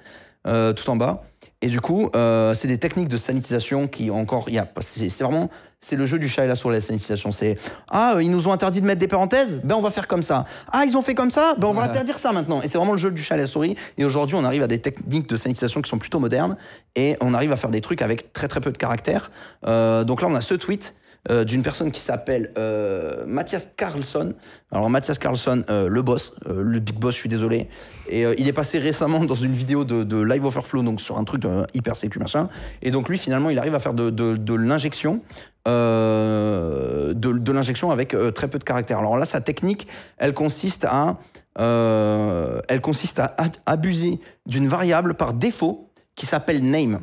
[0.46, 1.24] euh, tout en bas.
[1.64, 5.08] Et du coup, euh, c'est des techniques de sanitisation qui encore, il y a, c'est
[5.22, 5.48] vraiment,
[5.80, 7.32] c'est le jeu du chat et la souris la sanitisation.
[7.32, 7.56] C'est
[7.90, 10.22] ah, euh, ils nous ont interdit de mettre des parenthèses, ben on va faire comme
[10.22, 10.44] ça.
[10.72, 12.60] Ah, ils ont fait comme ça, ben on va interdire ça maintenant.
[12.60, 13.76] Et c'est vraiment le jeu du chat et la souris.
[13.96, 16.58] Et aujourd'hui, on arrive à des techniques de sanitisation qui sont plutôt modernes
[16.96, 19.30] et on arrive à faire des trucs avec très très peu de caractères.
[19.66, 20.94] Euh, donc là, on a ce tweet.
[21.30, 24.34] Euh, d'une personne qui s'appelle euh, Mathias Carlson.
[24.70, 27.68] Alors Mathias Carlson, euh, le boss, euh, le big boss, je suis désolé.
[28.08, 31.44] Et il est passé récemment dans une vidéo de, Live Overflow, donc sur un truc
[31.72, 32.48] hyper sécu machin.
[32.82, 35.22] Et donc lui, finalement, il arrive à faire de, l'injection,
[35.66, 38.98] de, de l'injection avec très peu de caractères.
[38.98, 39.88] Alors là, sa technique,
[40.18, 41.18] elle consiste à,
[41.56, 47.00] elle consiste à abuser d'une variable par défaut qui s'appelle name.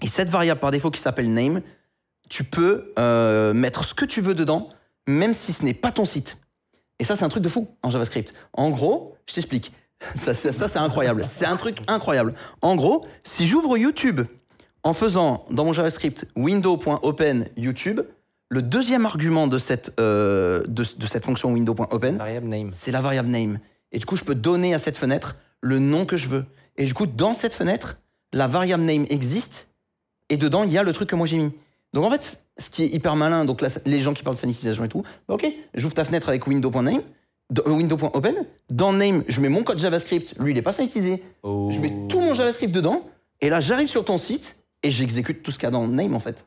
[0.00, 1.60] Et cette variable par défaut qui s'appelle name,
[2.28, 4.68] tu peux euh, mettre ce que tu veux dedans,
[5.06, 6.38] même si ce n'est pas ton site.
[6.98, 8.32] Et ça, c'est un truc de fou en JavaScript.
[8.52, 9.72] En gros, je t'explique.
[10.16, 11.22] Ça, ça, ça, c'est incroyable.
[11.22, 12.34] C'est un truc incroyable.
[12.60, 14.22] En gros, si j'ouvre YouTube
[14.82, 18.00] en faisant dans mon JavaScript window.open YouTube,
[18.48, 22.18] le deuxième argument de cette, euh, de, de cette fonction window.open,
[22.72, 23.60] c'est la variable name.
[23.92, 26.46] Et du coup, je peux donner à cette fenêtre le nom que je veux.
[26.76, 28.00] Et du coup, dans cette fenêtre,
[28.32, 29.68] la variable name existe
[30.28, 31.52] et dedans, il y a le truc que moi j'ai mis.
[31.92, 34.40] Donc en fait, ce qui est hyper malin, donc là, les gens qui parlent de
[34.40, 37.02] sanitisation et tout, bah ok, j'ouvre ta fenêtre avec window.name,
[37.66, 38.34] euh, window.open,
[38.70, 41.68] dans name, je mets mon code JavaScript, lui il est pas sanitisé, Oh.
[41.70, 43.02] je mets tout mon JavaScript dedans,
[43.42, 46.14] et là j'arrive sur ton site et j'exécute tout ce qu'il y a dans name
[46.14, 46.46] en fait.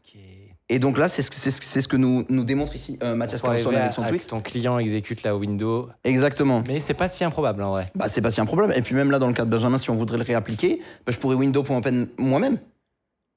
[0.67, 3.93] Et donc là, c'est ce, que- ce, nous, nous démontre ici euh, Mathias Carlson avec
[3.93, 4.23] son tweet.
[4.23, 5.89] que ton client exécute la window.
[6.03, 6.63] Exactement.
[6.67, 7.91] Mais c'est pas si improbable en vrai.
[7.93, 8.73] Bah, c'est pas si un problème.
[8.75, 11.11] Et puis même là, dans le cas de Benjamin, si on voudrait le réappliquer, bah,
[11.11, 12.57] je pourrais window.open moi-même.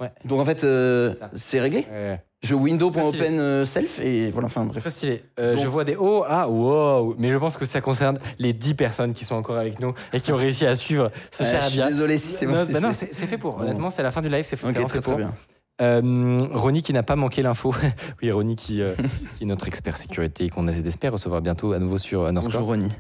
[0.01, 0.11] Ouais.
[0.25, 1.87] Donc en fait, euh, C'est réglé.
[1.91, 2.23] Ouais.
[2.41, 4.87] Je window.open euh, self et voilà, enfin bref.
[4.89, 5.25] Stylé.
[5.41, 7.17] Euh, je vois des oh, ah, wow.
[7.19, 10.21] Mais je pense que ça concerne les 10 personnes qui sont encore avec nous et
[10.21, 11.91] qui ont réussi à suivre ce cher je suis Abia.
[11.93, 13.55] désolé si c'est Non, c'est- bah non, c'est- fait pour.
[13.59, 13.63] Bon.
[13.65, 15.19] Honnêtement, c'est la fin du live, c'est c'est Ok, vraiment très fait très pour.
[15.19, 15.35] bien.
[15.81, 17.75] Euh, Ronnie qui n'a pas manqué l'info.
[18.23, 18.95] oui, Ronnie qui, euh,
[19.37, 22.53] qui est notre expert sécurité et qu'on espère recevoir bientôt à nouveau sur Underscore.
[22.63, 22.93] Bonjour Ronnie.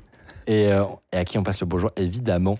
[0.49, 2.59] Et, euh, et à qui on passe le bonjour, évidemment.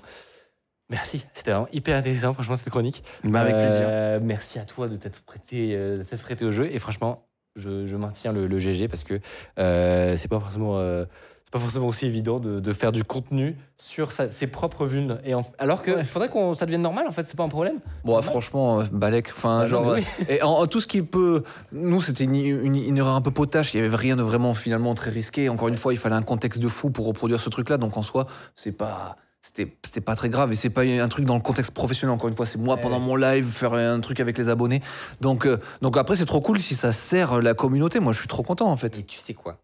[0.91, 3.03] Merci, c'était vraiment hyper intéressant, franchement, cette chronique.
[3.25, 3.87] Bah, avec plaisir.
[3.91, 6.69] Euh, merci à toi de t'être prêté, euh, de t'être prêté au jeu.
[6.73, 7.27] Et franchement,
[7.57, 9.21] je, je maintiens le, le GG parce que
[9.59, 11.05] euh, c'est pas forcément euh,
[11.45, 15.19] c'est pas forcément aussi évident de, de faire du contenu sur sa- ses propres vulnes.
[15.25, 16.05] Et en- alors que Ouais.
[16.05, 17.81] faudrait que ça devienne normal, en fait, c'est pas un problème?
[18.05, 19.91] Bon, ouais, franchement, Balek, enfin, Bah genre.
[19.91, 21.43] euh, Et en, en tout ce qui peut.
[21.73, 23.75] Nous, c'était une, une- une erreur un peu potache.
[23.75, 25.49] Il y avait rien de vraiment finalement très risqué.
[25.51, 27.77] Encore une fois, il fallait un contexte de fou pour reproduire ce truc-là.
[27.79, 28.27] Donc en soi,
[28.57, 29.17] c'est pas.
[29.41, 32.15] C'était pas très grave et c'est pas un truc dans le contexte professionnel.
[32.15, 34.83] Encore une fois, c'est moi pendant mon live faire un truc avec les abonnés.
[35.21, 38.01] Donc, euh, donc après, c'est trop cool si ça sert la communauté.
[38.01, 38.99] Moi, je suis trop content en fait.
[38.99, 39.59] Et tu sais quoi?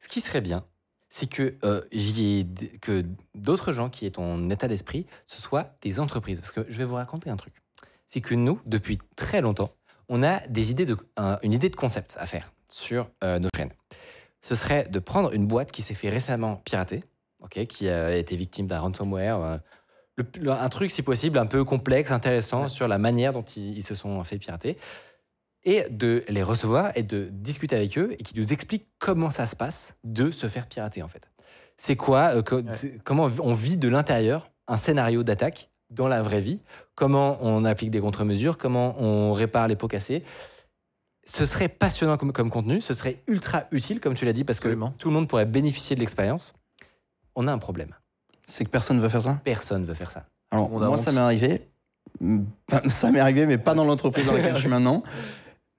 [0.00, 0.64] Ce qui serait bien,
[1.10, 2.46] c'est que euh, ai
[2.80, 6.40] que d'autres gens qui aient ton état d'esprit, ce soit des entreprises.
[6.40, 7.54] Parce que je vais vous raconter un truc.
[8.06, 9.70] C'est que nous, depuis très longtemps,
[10.08, 13.50] on a des idées de, un- une idée de concept à faire sur euh, nos
[13.54, 13.72] chaînes.
[14.40, 17.04] Ce serait de prendre une boîte qui s'est fait récemment pirater,
[17.40, 19.56] ok, qui a été victime d'un ransomware, euh,
[20.16, 23.76] le- le- un truc si possible un peu complexe, intéressant sur la manière dont ils,
[23.78, 24.76] ils se sont fait pirater,
[25.64, 29.44] et de les recevoir et de discuter avec eux et qui nous expliquent comment ça
[29.46, 31.28] se passe de se faire pirater en fait.
[31.76, 32.62] C'est quoi, euh, co-
[33.04, 36.60] comment on vit de l'intérieur un scénario d'attaque dans la vraie vie,
[36.94, 40.22] comment on applique des contre-mesures, comment on répare les pots cassés?
[41.24, 44.60] Ce serait passionnant comme, comme contenu, ce serait ultra utile, comme tu l'as dit, parce
[44.60, 44.94] que Absolument.
[44.98, 46.54] tout le monde pourrait bénéficier de l'expérience.
[47.40, 47.94] On a un problème.
[48.46, 49.40] C'est que personne ne veut faire ça?
[49.44, 50.24] Personne veut faire ça.
[50.50, 50.98] Alors, moi, honte.
[50.98, 51.62] ça m'est arrivé.
[52.88, 55.04] Ça m'est arrivé, mais pas dans l'entreprise dans laquelle je suis maintenant.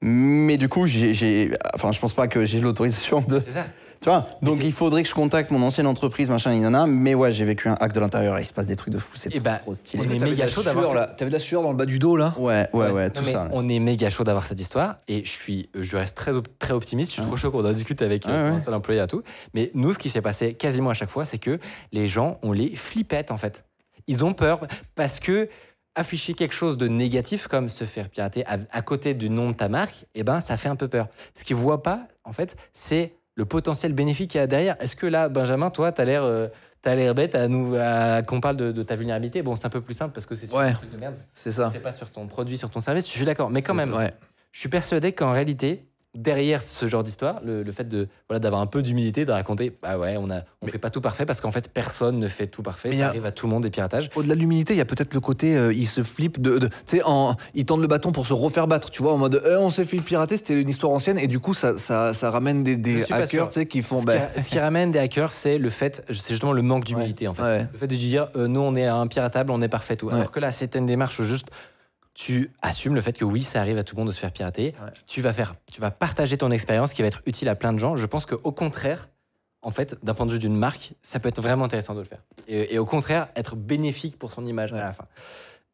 [0.01, 3.41] Mais du coup, j'ai, j'ai- enfin, je pense pas que j'ai l'autorisation de.
[3.41, 3.65] C'est ça.
[4.01, 6.73] Tu vois Donc, il faudrait que je contacte mon ancienne entreprise, machin, il y en
[6.73, 6.87] a.
[6.87, 8.97] Mais ouais, j'ai vécu un hack de l'intérieur et il se passe des trucs de
[8.97, 9.11] fou.
[9.15, 10.05] C'est Eh bah, trop stylé.
[10.07, 11.15] on est méga chaud d'avoir.
[11.17, 12.33] T'avais de la sueur dans le bas du dos là.
[12.37, 13.45] Ouais, ouais, ouais, tout ça.
[13.45, 13.49] là.
[13.51, 16.73] On est méga chaud d'avoir cette histoire et je suis, je reste très, op- très
[16.73, 17.09] optimiste.
[17.11, 18.57] Je suis trop chaud qu'on en discute avec euh, Ouais, ton ouais.
[18.57, 19.21] ancien employé et tout.
[19.53, 21.59] Mais nous, ce qui s'est passé quasiment à chaque fois, c'est que
[21.91, 23.65] les gens, on les flipette en fait.
[24.07, 24.61] Ils ont peur
[24.95, 25.49] parce que
[25.95, 29.55] afficher quelque chose de négatif comme se faire pirater à, à côté du nom de
[29.55, 31.07] ta marque, eh ben, ça fait un peu peur.
[31.35, 34.75] Ce qu'ils voient pas, en fait, c'est le potentiel bénéfique qu'il y a derrière.
[34.81, 36.23] Est-ce que là, Benjamin, toi, tu as l'air.
[36.23, 36.47] euh,
[36.81, 39.41] T'as l'air bête à nous à- qu'on parle de, de ta vulnérabilité?
[39.41, 40.69] Bon, c'est un peu plus simple parce que c'est sur Ouais.
[40.69, 41.15] un truc de merde.
[41.33, 41.69] C'est ça.
[41.69, 43.05] C'est pas sur ton produit, sur ton service.
[43.05, 43.93] Je suis d'accord, mais quand même,
[44.53, 48.61] je suis persuadé qu'en réalité, derrière ce genre d'histoire, le, le fait de voilà d'avoir
[48.61, 51.39] un peu d'humilité, de raconter, bah ouais, on a, on fait pas tout parfait parce
[51.39, 52.91] qu'en fait personne ne fait tout parfait.
[52.91, 54.09] Ça a- arrive à tout le monde des piratages.
[54.15, 56.67] Au-delà de l'humilité, il y a peut-être le côté, euh, ils se flippent de, de-
[56.67, 59.41] tu sais, en, ils tendent le bâton pour se refaire battre, tu vois, en mode,
[59.47, 62.31] Eh, on s'est fait pirater, c'était une histoire ancienne, et du coup, ça, ça, ça
[62.31, 65.31] ramène des, hackers, tu sais, qui font, ce, bah, qui, ce qui ramène des hackers,
[65.31, 67.43] c'est le fait, c'est justement le manque d'humilité en fait.
[67.43, 67.67] ouais.
[67.71, 70.07] Le fait de dire, euh, nous on est un piratable, on est parfait tout.
[70.07, 70.13] Ouais.
[70.15, 71.47] Alors que là, c'est une démarche juste.
[72.19, 74.33] Tu assumes le fait que oui, ça arrive à tout le monde de se faire
[74.33, 74.75] pirater.
[74.83, 74.91] Ouais.
[75.07, 77.79] Tu vas faire, tu vas partager ton expérience qui va être utile à plein de
[77.79, 77.95] gens.
[77.95, 79.07] Je pense qu'au contraire,
[79.61, 82.05] en fait, d'un point de vue d'une marque, ça peut être vraiment intéressant de le
[82.05, 82.21] faire.
[82.49, 85.05] Et, et au contraire, être bénéfique pour son image à la fin.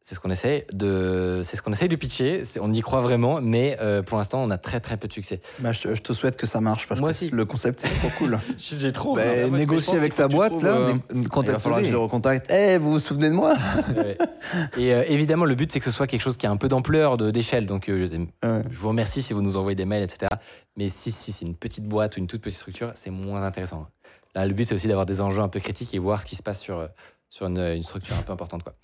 [0.08, 2.40] C'est ce qu'on essaie de, c'est ce qu'on essaie de pitcher.
[2.60, 5.40] On y croit vraiment, mais euh, pour l'instant, on a très très peu de succès.
[5.58, 7.30] Bah, je, te, je te souhaite que ça marche parce Moi que aussi.
[7.30, 8.38] le concept c'est trop cool.
[8.56, 9.16] J'ai trop.
[9.16, 12.48] bah, négocie avec ta boîte, là, né- Il va falloir que je le recontacte.
[12.52, 13.56] Eh, vous vous souvenez de moi
[13.96, 14.16] Ouais.
[14.78, 16.68] Et euh, évidemment, le but, c'est que ce soit quelque chose qui a un peu
[16.68, 17.66] d'ampleur, d'échelle.
[17.66, 18.62] Donc, euh, je- Ouais.
[18.70, 20.28] je vous remercie si vous nous envoyez des mails, etc.
[20.76, 23.88] Mais si, si c'est une petite boîte ou une toute petite structure, c'est moins intéressant.
[24.36, 26.36] Là, le but, c'est aussi d'avoir des enjeux un peu critiques et voir ce qui
[26.36, 26.86] se passe sur, euh,
[27.28, 28.62] sur une, une structure un peu importante.
[28.62, 28.74] Quoi.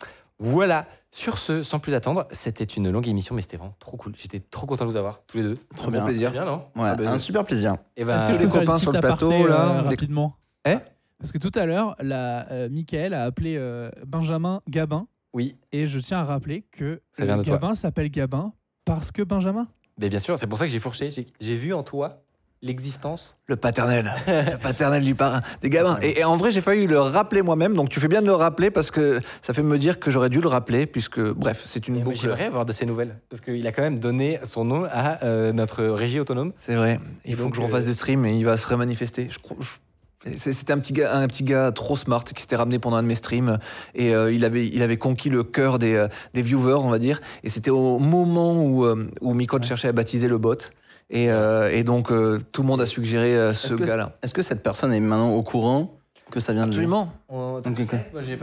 [0.43, 0.87] Voilà.
[1.11, 4.15] Sur ce, sans plus attendre, c'était une longue émission, mais c'était vraiment trop cool.
[4.17, 5.59] J'étais trop content de vous avoir, tous les deux.
[5.77, 6.05] Trop bien.
[6.05, 6.31] plaisir.
[6.33, 7.77] bien, non Ouais, Ah ben, un super plaisir.
[7.97, 10.37] Et Est-ce ben, que je les peux copains sur le plateau, aparté, là, euh, rapidement
[10.67, 10.77] Eh
[11.19, 15.87] Parce que tout à l'heure, la euh, Michael a appelé euh, Benjamin Gabin oui, et
[15.87, 17.59] je tiens à rappeler que Ça vient le de toi.
[17.59, 18.53] Gabin s'appelle Gabin
[18.85, 19.67] parce que Benjamin.
[19.99, 21.11] mais bien sûr, c'est pour ça que j'ai fourché.
[21.11, 22.23] J'ai- J'ai vu en toi
[22.63, 23.37] l'existence.
[23.49, 24.15] Le paternel.
[24.27, 25.41] le paternel du parrain.
[25.61, 25.99] Des gamins.
[26.01, 28.35] Et, et en vrai, j'ai failli le rappeler moi-même, donc tu fais bien de le
[28.35, 31.89] rappeler parce que ça fait me dire que j'aurais dû le rappeler, puisque, bref, c'est
[31.89, 32.17] une Et boucle.
[32.17, 33.19] J'aimerais avoir de ces nouvelles.
[33.29, 36.53] Parce qu'il a quand même donné son nom à euh, notre régie autonome.
[36.57, 37.01] C'est vrai.
[37.25, 39.29] Il Et faut donc, que je refasse euh, des streams et il va se remanifester.
[39.29, 43.03] Je C'était un petit gars, un petit gars trop smart qui s'était ramené pendant un
[43.03, 43.59] de mes streams
[43.97, 47.21] et euh, il avait, il avait conquis le cœur des, des viewers, on va dire.
[47.43, 48.87] Et c'était au moment où,
[49.21, 50.71] où Micode cherchait à baptiser le bot.
[51.11, 54.13] Et, euh, et donc euh, tout le monde a suggéré euh, ce Est-ce que- gars-là.
[54.23, 55.99] Est-ce que cette personne est maintenant au courant
[56.31, 57.13] que ça vient de lui Absolument,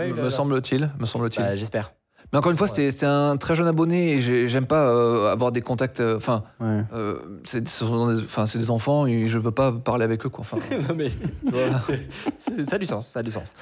[0.07, 1.43] eu me le- semble-t-il, me semble-t-il.
[1.43, 1.93] Bah, J'espère.
[2.31, 5.31] Mais encore une fois, c'était c'était un très jeune abonné et j'ai- j'aime pas euh,
[5.31, 5.99] avoir des contacts.
[5.99, 6.83] euh, Enfin, Ouais.
[6.93, 7.71] euh, c'est des,
[8.23, 10.29] enfin, c'est des enfants et je veux pas parler avec eux.
[10.29, 10.41] Quoi.
[10.41, 10.57] Enfin,
[10.89, 12.07] non, mais c'est-
[12.37, 13.55] c'est- ça a du sens, ça a du sens.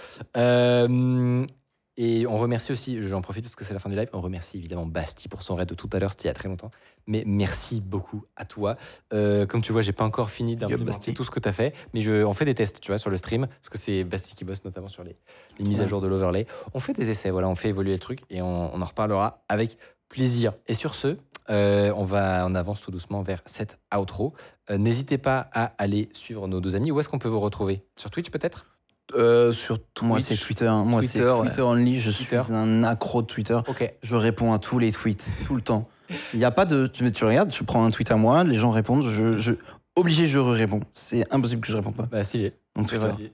[2.00, 4.58] Et on remercie aussi, j'en profite parce que c'est la fin du live, on remercie
[4.58, 6.70] évidemment Basti pour son raid de tout à l'heure, c'était il y a très longtemps.
[7.08, 8.78] Mais merci beaucoup à toi.
[9.14, 11.74] Euh, comme tu vois, j'ai pas encore fini d'implémenter tout ce que tu as fait,
[11.96, 14.36] mais je, on fait des tests, tu vois, sur le stream, parce que c'est Basti
[14.36, 15.16] qui bosse notamment sur les,
[15.58, 16.46] les mises à jour de l'overlay.
[16.76, 19.44] On fait des essais, voilà, on fait évoluer le truc et on, on en reparlera
[19.50, 20.54] avec plaisir.
[20.68, 21.18] Et sur ce,
[21.50, 24.34] euh, on va, on avance tout doucement vers cette outro.
[24.70, 26.92] Euh, N'hésitez pas à aller suivre nos deux amis.
[26.92, 27.82] Où est-ce qu'on peut vous retrouver?
[27.96, 28.66] Sur Twitch peut-être?
[29.16, 30.28] Euh, sur Moi, Twitch.
[30.30, 30.68] c'est Twitter.
[30.68, 30.84] hein.
[30.84, 31.42] Moi, c'est Twitter, ouais.
[31.48, 32.00] Twitter only.
[32.00, 32.42] Je Twitter.
[32.44, 33.58] suis un accro de Twitter.
[34.02, 35.88] Je réponds à tous les tweets, tout le temps.
[36.34, 36.88] Il n'y a pas de.
[36.88, 39.38] Tu, tu regardes, tu prends un tweet à moi, les gens répondent, je.
[39.38, 39.54] je
[39.96, 40.82] obligé, je réponds.
[40.94, 42.04] C'est impossible que je réponde pas.
[42.12, 42.54] Bah, stylé.
[42.76, 43.06] Donc, Twitter.
[43.08, 43.32] vrai.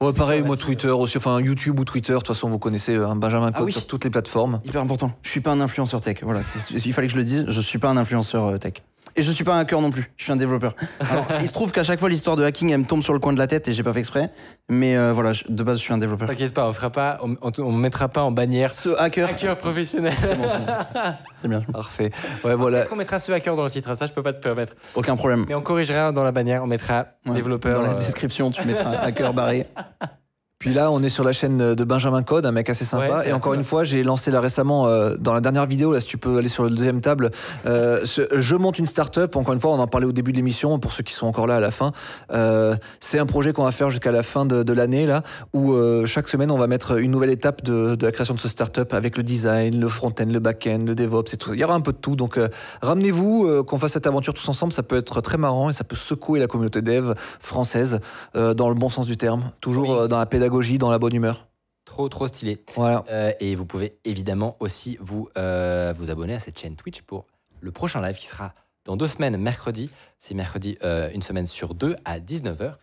[0.00, 0.56] Ouais, pareil, moi.
[0.56, 3.64] Twitter aussi, enfin YouTube ou Twitter, de toute façon vous connaissez euh, Benjamin Code Ah
[3.64, 3.72] oui.
[3.72, 4.60] sur toutes les plateformes.
[4.64, 5.12] Hyper important.
[5.22, 6.18] Je suis pas un influenceur tech.
[6.22, 6.40] Voilà,
[6.84, 7.44] il fallait que je le dise.
[7.46, 8.82] Je suis pas un influenceur euh, tech.
[9.16, 10.10] Et je suis pas un hacker non plus.
[10.16, 10.74] Je suis un développeur.
[11.10, 13.18] Alors, il se trouve qu'à chaque fois l'histoire de hacking elle me tombe sur le
[13.18, 14.30] coin de la tête et j'ai pas fait exprès.
[14.68, 16.28] Mais euh, voilà, je- de base je suis un développeur.
[16.28, 19.58] T'inquiète pas, on fera pas, on, on, on mettra pas en bannière Ce hacker, hacker
[19.58, 20.14] professionnel.
[20.22, 20.72] c'est bon, c'est bon.
[21.42, 21.60] C'est bien.
[21.72, 22.10] Parfait.
[22.44, 22.78] Ouais, voilà.
[22.78, 24.74] Peut-être qu'on mettra ce hacker dans le titre, ça je peux pas te permettre.
[24.94, 25.44] Aucun problème.
[25.48, 27.34] Mais on corrigera dans la bannière, on mettra Ouais.
[27.34, 27.80] développeur.
[27.80, 29.66] Dans la euh, description, tu mettras hacker barré.
[30.62, 33.26] Puis là, on est sur la chaîne de Benjamin Code, un mec assez sympa.
[33.26, 36.06] et encore une fois, j'ai lancé là récemment, euh, dans la dernière vidéo, là, si
[36.06, 37.32] tu peux aller sur le deuxième table,
[37.66, 39.34] euh, ce- je monte une startup.
[39.34, 41.48] Encore une fois, on en parlait au début de l'émission, pour ceux qui sont encore
[41.48, 41.90] là à la fin.
[42.32, 45.74] Euh, c'est un projet qu'on va faire jusqu'à la fin de, de l'année, là, où
[46.06, 48.92] chaque semaine, on va mettre une nouvelle étape de, de la création de ce startup
[48.94, 51.54] avec le design, le front-end, le back-end, le DevOps et tout.
[51.54, 52.14] Il y aura un peu de tout.
[52.14, 52.38] Donc,
[52.82, 54.72] ramenez-vous, qu'on fasse cette aventure tous ensemble.
[54.72, 57.98] Ça peut être très marrant et ça peut secouer la communauté dev française
[58.34, 59.50] dans le bon sens du terme.
[59.60, 60.08] Toujours Oui.
[60.08, 61.48] dans la pédagogie, dans la bonne humeur.
[61.84, 62.62] Trop, trop stylé.
[62.74, 63.04] Voilà.
[63.10, 67.26] Euh, et vous pouvez évidemment aussi vous, euh, vous abonner à cette chaîne Twitch pour
[67.60, 69.90] le prochain live qui sera dans deux semaines, mercredi.
[70.18, 72.74] C'est mercredi, euh, une semaine sur deux à 19h.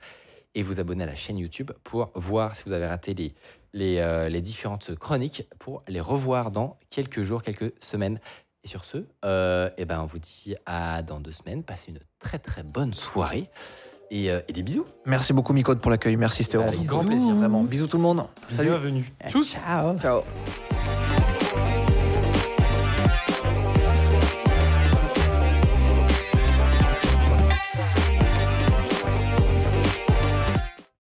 [0.56, 3.36] Et vous abonner à la chaîne YouTube pour voir si vous avez raté les,
[3.74, 8.20] les, les différentes chroniques, pour les revoir dans quelques jours, quelques semaines.
[8.64, 8.98] Et sur ce,
[9.78, 11.64] eh ben, on vous dit à dans deux semaines.
[11.64, 13.52] Passez une très très bonne soirée
[14.12, 14.86] et, euh, et des bisous.
[15.06, 16.16] Merci beaucoup Micode pour l'accueil.
[16.16, 17.36] Merci, c'était Avec vraiment grand plaisir.
[17.36, 17.64] Vraiment.
[17.64, 18.24] Bisous tout le monde.
[18.48, 18.70] Salut.
[18.70, 19.06] Bienvenue.
[19.30, 19.52] Tchuss.
[19.66, 19.98] Ciao.
[20.00, 20.22] Ciao.